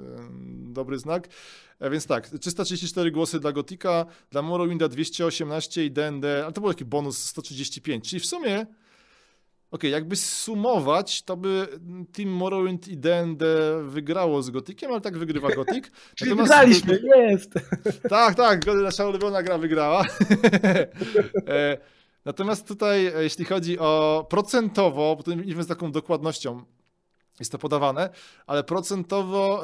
dobry 0.73 0.99
znak. 0.99 1.29
E, 1.81 1.91
więc 1.91 2.07
tak, 2.07 2.29
334 2.29 3.11
głosy 3.11 3.41
dla 3.41 3.53
gotika, 3.53 4.07
dla 4.31 4.43
Morrowinda 4.43 4.89
218 4.89 5.85
i 5.85 5.91
D&D, 5.91 6.43
ale 6.45 6.53
to 6.53 6.61
był 6.61 6.71
taki 6.71 6.85
bonus 6.85 7.19
135, 7.25 8.11
czyli 8.11 8.21
w 8.21 8.27
sumie 8.27 8.67
Okej, 9.71 9.91
jakby 9.91 10.17
sumować, 10.17 11.23
to 11.23 11.37
by 11.37 11.69
Team 12.13 12.29
Morrowind 12.29 12.89
i 12.89 12.97
D&D 12.97 13.47
wygrało 13.85 14.43
z 14.43 14.51
Gotikiem, 14.51 14.91
ale 14.91 15.01
tak 15.01 15.19
wygrywa 15.19 15.49
Gotik. 15.49 15.93
Czyli 16.15 16.31
Natomiast- 16.31 16.43
wygraliśmy, 16.43 17.01
jest! 17.17 17.51
tak, 18.11 18.35
tak, 18.35 18.67
nasza 18.67 19.07
ulubiona 19.07 19.43
gra 19.43 19.59
wygrała. 19.59 20.05
E, 21.49 21.79
Natomiast 22.25 22.69
tutaj, 22.69 23.07
e, 23.07 23.23
jeśli 23.23 23.45
chodzi 23.45 23.79
o 23.79 24.27
procentowo, 24.31 25.17
bo 25.17 25.23
to 25.23 25.35
nie 25.35 25.55
wiem 25.55 25.63
z 25.63 25.67
taką 25.67 25.93
dokładnością 25.93 26.63
jest 27.41 27.53
to 27.53 27.59
podawane, 27.59 28.11
ale 28.47 28.65
procentowo, 28.65 29.63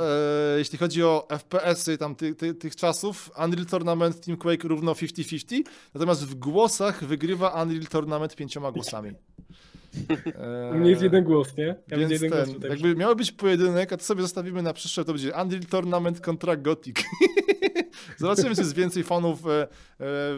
e, 0.55 0.59
jeśli 0.59 0.79
chodzi 0.79 1.03
o 1.03 1.27
FPS-y 1.31 1.99
tam 1.99 2.15
ty, 2.15 2.35
ty, 2.35 2.55
tych 2.55 2.77
czasów, 2.77 3.31
Unreal 3.45 3.67
Tournament 3.67 4.25
Team 4.25 4.39
Quake 4.39 4.69
równo 4.69 4.93
50-50, 4.93 5.63
natomiast 5.95 6.27
w 6.27 6.35
głosach 6.35 7.05
wygrywa 7.05 7.63
Unreal 7.63 7.87
Tournament 7.87 8.37
pięcioma 8.37 8.73
głosami. 8.73 9.11
E, 10.35 10.71
U 10.75 10.79
mnie 10.79 10.91
jest 10.91 11.03
jeden 11.03 11.25
głos, 11.25 11.57
nie? 11.57 11.75
Ja 11.89 11.99
więc 11.99 12.13
jeden 12.13 12.31
głos 12.31 12.45
ten, 12.45 12.55
tutaj. 12.55 12.71
jakby 12.71 12.97
miało 12.97 13.17
być 13.17 13.33
pojedynek, 13.33 13.93
a 13.93 13.97
to 13.97 14.05
sobie 14.05 14.23
zostawimy 14.23 14.63
na 14.63 14.73
przyszłe, 14.73 15.05
to 15.05 15.13
będzie 15.13 15.33
Unreal 15.43 15.63
Tournament 15.71 16.21
kontra 16.21 16.57
Gothic. 16.57 16.97
Zobaczymy, 18.17 18.55
czy 18.55 18.61
jest 18.61 18.75
więcej 18.75 19.05
fanów 19.05 19.47
e, 19.47 19.51
e, 19.61 19.67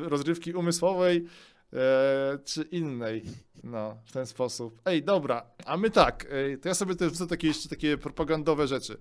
rozrywki 0.03 0.53
umysłowej 0.53 1.24
e, 1.73 2.39
czy 2.45 2.62
innej. 2.62 3.23
No, 3.65 3.97
w 4.05 4.12
ten 4.12 4.27
sposób. 4.27 4.81
Ej, 4.85 5.03
dobra, 5.03 5.47
a 5.65 5.77
my 5.77 5.91
tak, 5.91 6.27
to 6.62 6.69
ja 6.69 6.74
sobie 6.74 6.95
też 6.95 7.09
wrzucę 7.12 7.27
takie 7.27 7.49
jeszcze 7.49 7.69
takie 7.69 7.99
propagandowe 7.99 8.66
rzeczy. 8.66 8.97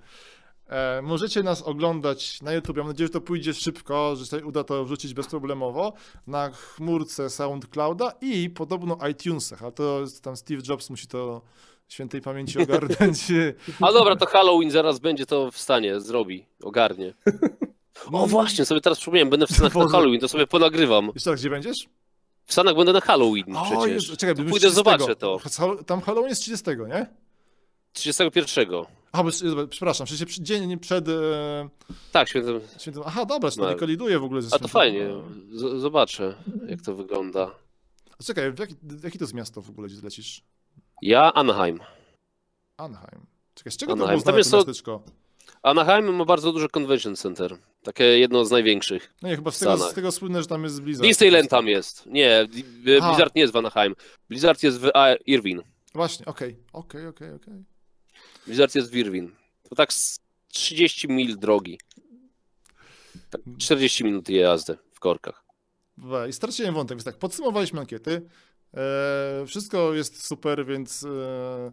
E, 0.69 1.01
możecie 1.01 1.43
nas 1.43 1.61
oglądać 1.61 2.41
na 2.41 2.53
YouTube. 2.53 2.77
Mam 2.77 2.87
nadzieję, 2.87 3.07
że 3.07 3.13
to 3.13 3.21
pójdzie 3.21 3.53
szybko, 3.53 4.15
że 4.15 4.25
się 4.25 4.45
uda 4.45 4.63
to 4.63 4.85
wrzucić 4.85 5.13
bezproblemowo 5.13 5.93
na 6.27 6.49
chmurce 6.49 7.29
SoundClouda 7.29 8.13
i 8.21 8.49
podobno 8.49 8.97
iTunesach, 9.11 9.63
a 9.63 9.71
to 9.71 10.01
jest 10.01 10.23
tam 10.23 10.37
Steve 10.37 10.61
Jobs 10.69 10.89
musi 10.89 11.07
to 11.07 11.41
świętej 11.87 12.21
pamięci 12.21 12.59
ogarnąć. 12.59 13.19
A 13.81 13.91
dobra, 13.91 14.15
to 14.15 14.25
Halloween 14.25 14.71
zaraz 14.71 14.99
będzie 14.99 15.25
to 15.25 15.51
w 15.51 15.57
stanie, 15.57 15.99
zrobi, 15.99 16.45
ogarnie. 16.63 17.13
O 18.11 18.27
właśnie, 18.27 18.65
sobie 18.65 18.81
teraz 18.81 18.97
przypomniałem, 18.99 19.29
będę 19.29 19.47
w 19.47 19.51
Stanach 19.51 19.75
na. 19.75 19.87
Halloween, 19.87 20.19
to 20.19 20.27
sobie 20.27 20.47
ponagrywam. 20.47 21.11
Jeszcze 21.15 21.31
raz, 21.31 21.39
gdzie 21.39 21.49
będziesz? 21.49 21.87
W 22.45 22.53
Stanach 22.53 22.75
będę 22.75 22.93
na 22.93 23.01
Halloween 23.01 23.55
O, 23.55 23.65
przecież. 23.65 23.93
Jezu, 23.93 24.17
czekaj, 24.17 24.35
To 24.35 24.41
pójdę, 24.41 24.59
30. 24.59 24.75
zobaczę 24.75 25.15
to. 25.15 25.39
Tam 25.85 26.01
Halloween 26.01 26.29
jest 26.29 26.41
30, 26.41 26.65
nie? 26.87 27.05
31. 27.95 28.67
A, 29.11 29.23
bo, 29.23 29.30
przepraszam, 29.69 30.07
przecież 30.07 30.35
dzień 30.38 30.80
przed 30.80 31.07
e, 31.09 31.69
Tak, 32.11 32.30
świętym. 32.30 32.59
świętym... 32.80 33.03
Aha, 33.05 33.26
dobra, 33.26 33.51
to 33.51 33.61
No. 33.61 33.69
nie 33.69 33.76
koliduje 33.76 34.19
w 34.19 34.23
ogóle 34.23 34.41
ze 34.41 34.47
A 34.47 34.49
to 34.51 34.57
świętym- 34.57 34.69
fajnie, 34.72 35.07
z- 35.51 35.81
zobaczę 35.81 36.35
jak 36.67 36.81
to 36.81 36.95
wygląda. 36.95 37.51
A 38.19 38.23
Czekaj, 38.23 38.51
w 38.51 38.59
jaki, 38.59 38.76
jaki 39.03 39.17
to 39.19 39.23
jest 39.23 39.34
miasto 39.34 39.61
w 39.61 39.69
ogóle, 39.69 39.88
gdzie 39.88 40.01
lecisz? 40.03 40.41
Ja 41.01 41.34
Anaheim. 41.34 41.80
Anaheim. 42.77 43.26
Czekaj, 43.53 43.72
z 43.72 43.77
czego 43.77 43.91
Anaheim. 43.93 44.19
to 44.19 44.23
było 44.23 44.23
Tam 44.23 44.23
znane 44.23 44.38
jest 44.38 44.51
to 44.51 44.57
miasteczko? 44.57 45.03
Anaheim 45.63 46.15
ma 46.15 46.26
bardzo 46.26 46.51
duże 46.51 46.67
convention 46.69 47.15
center. 47.15 47.57
Takie 47.84 48.03
jedno 48.03 48.45
z 48.45 48.51
największych. 48.51 49.13
No 49.22 49.30
nie, 49.30 49.35
chyba 49.35 49.51
z 49.51 49.55
w 49.57 49.59
tego, 49.59 49.77
z 49.77 49.93
tego 49.93 50.11
słynne, 50.11 50.41
że 50.41 50.47
tam 50.47 50.63
jest 50.63 50.81
Blizzard. 50.81 51.07
Disneyland 51.07 51.49
tam 51.49 51.67
jest. 51.67 52.05
Nie. 52.05 52.47
Blizzard 52.84 53.35
nie 53.35 53.41
jest 53.41 53.53
w 53.53 53.57
Anaheim. 53.57 53.95
Blizzard 54.30 54.63
jest 54.63 54.80
w 54.81 54.89
Irvine. 55.26 55.63
Właśnie, 55.93 56.26
okej, 56.26 56.57
okej, 56.73 57.07
okej, 57.07 57.31
okej. 57.34 57.63
Blizzard 58.45 58.76
jest 58.76 58.91
w 58.91 58.95
Irvine. 58.95 59.30
To 59.69 59.76
tak 59.76 59.93
z 59.93 60.19
30 60.47 61.07
mil 61.07 61.39
drogi. 61.39 61.80
Tak 63.30 63.41
40 63.57 64.03
minut 64.03 64.30
jazdy 64.30 64.77
w 64.91 64.99
korkach. 64.99 65.45
I 66.30 66.34
straciłem 66.34 66.73
wątek, 66.73 66.97
więc 66.97 67.05
tak, 67.05 67.17
podsumowaliśmy 67.17 67.80
ankiety. 67.80 68.22
E, 68.73 69.45
wszystko 69.47 69.93
jest 69.93 70.26
super, 70.26 70.65
więc. 70.65 71.03
E, 71.03 71.72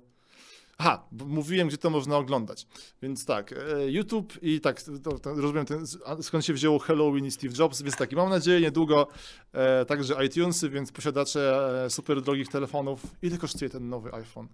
aha, 0.78 1.08
mówiłem, 1.12 1.68
gdzie 1.68 1.78
to 1.78 1.90
można 1.90 2.16
oglądać. 2.16 2.66
Więc 3.02 3.24
tak, 3.24 3.52
e, 3.52 3.90
YouTube 3.90 4.38
i 4.42 4.60
tak, 4.60 4.82
to, 4.82 5.18
to 5.18 5.34
rozumiem, 5.34 5.66
ten, 5.66 5.86
skąd 6.22 6.44
się 6.44 6.52
wzięło 6.52 6.78
Halloween 6.78 7.24
i 7.24 7.30
Steve 7.30 7.54
Jobs, 7.58 7.82
więc 7.82 7.96
taki, 7.96 8.16
mam 8.16 8.30
nadzieję, 8.30 8.60
niedługo 8.60 9.08
e, 9.52 9.84
także 9.84 10.24
iTunesy, 10.24 10.70
więc 10.70 10.92
posiadacze 10.92 11.68
e, 11.84 11.90
super 11.90 12.22
drogich 12.22 12.48
telefonów. 12.48 13.02
Ile 13.22 13.38
kosztuje 13.38 13.70
ten 13.70 13.88
nowy 13.88 14.14
iPhone? 14.14 14.48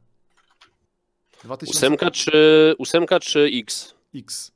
2000 1.44 1.70
Ósemka 1.78 2.10
czy, 2.10 2.74
ósemka 2.78 3.20
czy 3.20 3.50
X? 3.54 3.94
X. 4.14 4.52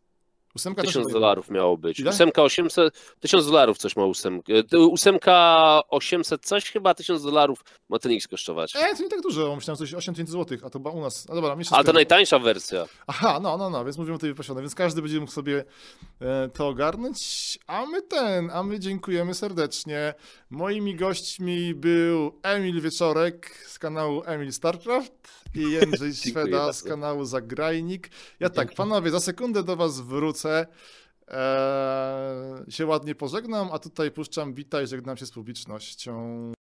Ósemka 0.55 0.83
też 0.83 0.91
1000 0.91 1.07
chyba- 1.07 1.21
dolarów 1.21 1.51
miało 1.51 1.77
być. 1.77 2.01
Ile? 2.01 2.11
Ósemka 2.11 2.43
800, 2.43 2.95
1000 3.21 3.47
dolarów 3.47 3.79
coś 3.79 3.97
ma 3.97 4.05
ósemka. 4.05 4.53
E, 4.73 4.79
Ósemka 4.79 5.81
800 5.89 6.45
coś 6.47 6.71
chyba 6.71 6.95
1000 6.95 7.23
dolarów 7.23 7.65
ma 7.89 7.99
ten 7.99 8.13
X 8.13 8.29
kosztować. 8.29 8.77
E, 8.77 8.97
to 8.97 9.03
nie 9.03 9.09
tak 9.09 9.21
dużo, 9.21 9.57
myślałem 9.57 9.79
coś 9.79 9.95
8000 9.95 10.33
zł, 10.33 10.59
a 10.65 10.71
to 10.71 10.79
chyba 10.79 10.91
u 10.91 11.01
nas. 11.01 11.27
A 11.31 11.35
dobra, 11.35 11.57
to 11.85 11.93
najtańsza 11.93 12.39
wersja. 12.39 12.87
Aha, 13.07 13.41
no, 13.43 13.57
no, 13.57 13.71
no, 13.71 13.85
więc 13.85 13.99
mówimy 13.99 14.17
o 14.17 14.19
tej 14.19 14.31
wypasionej, 14.31 14.63
więc 14.63 14.75
każdy 14.75 15.03
będzie 15.03 15.21
mógł 15.21 15.33
sobie 15.33 15.65
e, 16.21 16.49
to 16.49 16.69
ogarnąć, 16.69 17.59
a 17.67 17.87
my 17.87 18.03
ten, 18.03 18.51
a 18.51 18.63
my 18.63 18.81
dziękujemy 18.81 19.35
serdecznie. 19.35 20.15
Moimi 20.51 20.97
gośćmi 20.97 21.75
był 21.75 22.39
Emil 22.43 22.81
Wieczorek 22.81 23.65
z 23.69 23.79
kanału 23.79 24.23
Emil 24.27 24.53
Starcraft 24.53 25.42
i 25.55 25.71
Jędrzej 25.73 26.15
Szweda 26.15 26.73
z 26.73 26.83
kanału 26.83 27.25
Zagrajnik. 27.25 28.11
Ja 28.41 28.51
tak, 28.51 28.75
panowie, 28.75 29.11
za 29.11 29.21
sekundę 29.21 29.63
do 29.63 29.77
was 29.77 30.01
wrócę. 30.01 30.67
E, 31.29 32.65
się 32.69 32.87
ładnie 32.87 33.15
pożegnam, 33.15 33.69
a 33.73 33.79
tutaj 33.79 34.11
puszczam 34.11 34.55
witaj, 34.55 34.87
żegnam 34.87 35.17
się 35.17 35.27
z 35.27 35.31
publicznością. 35.31 36.53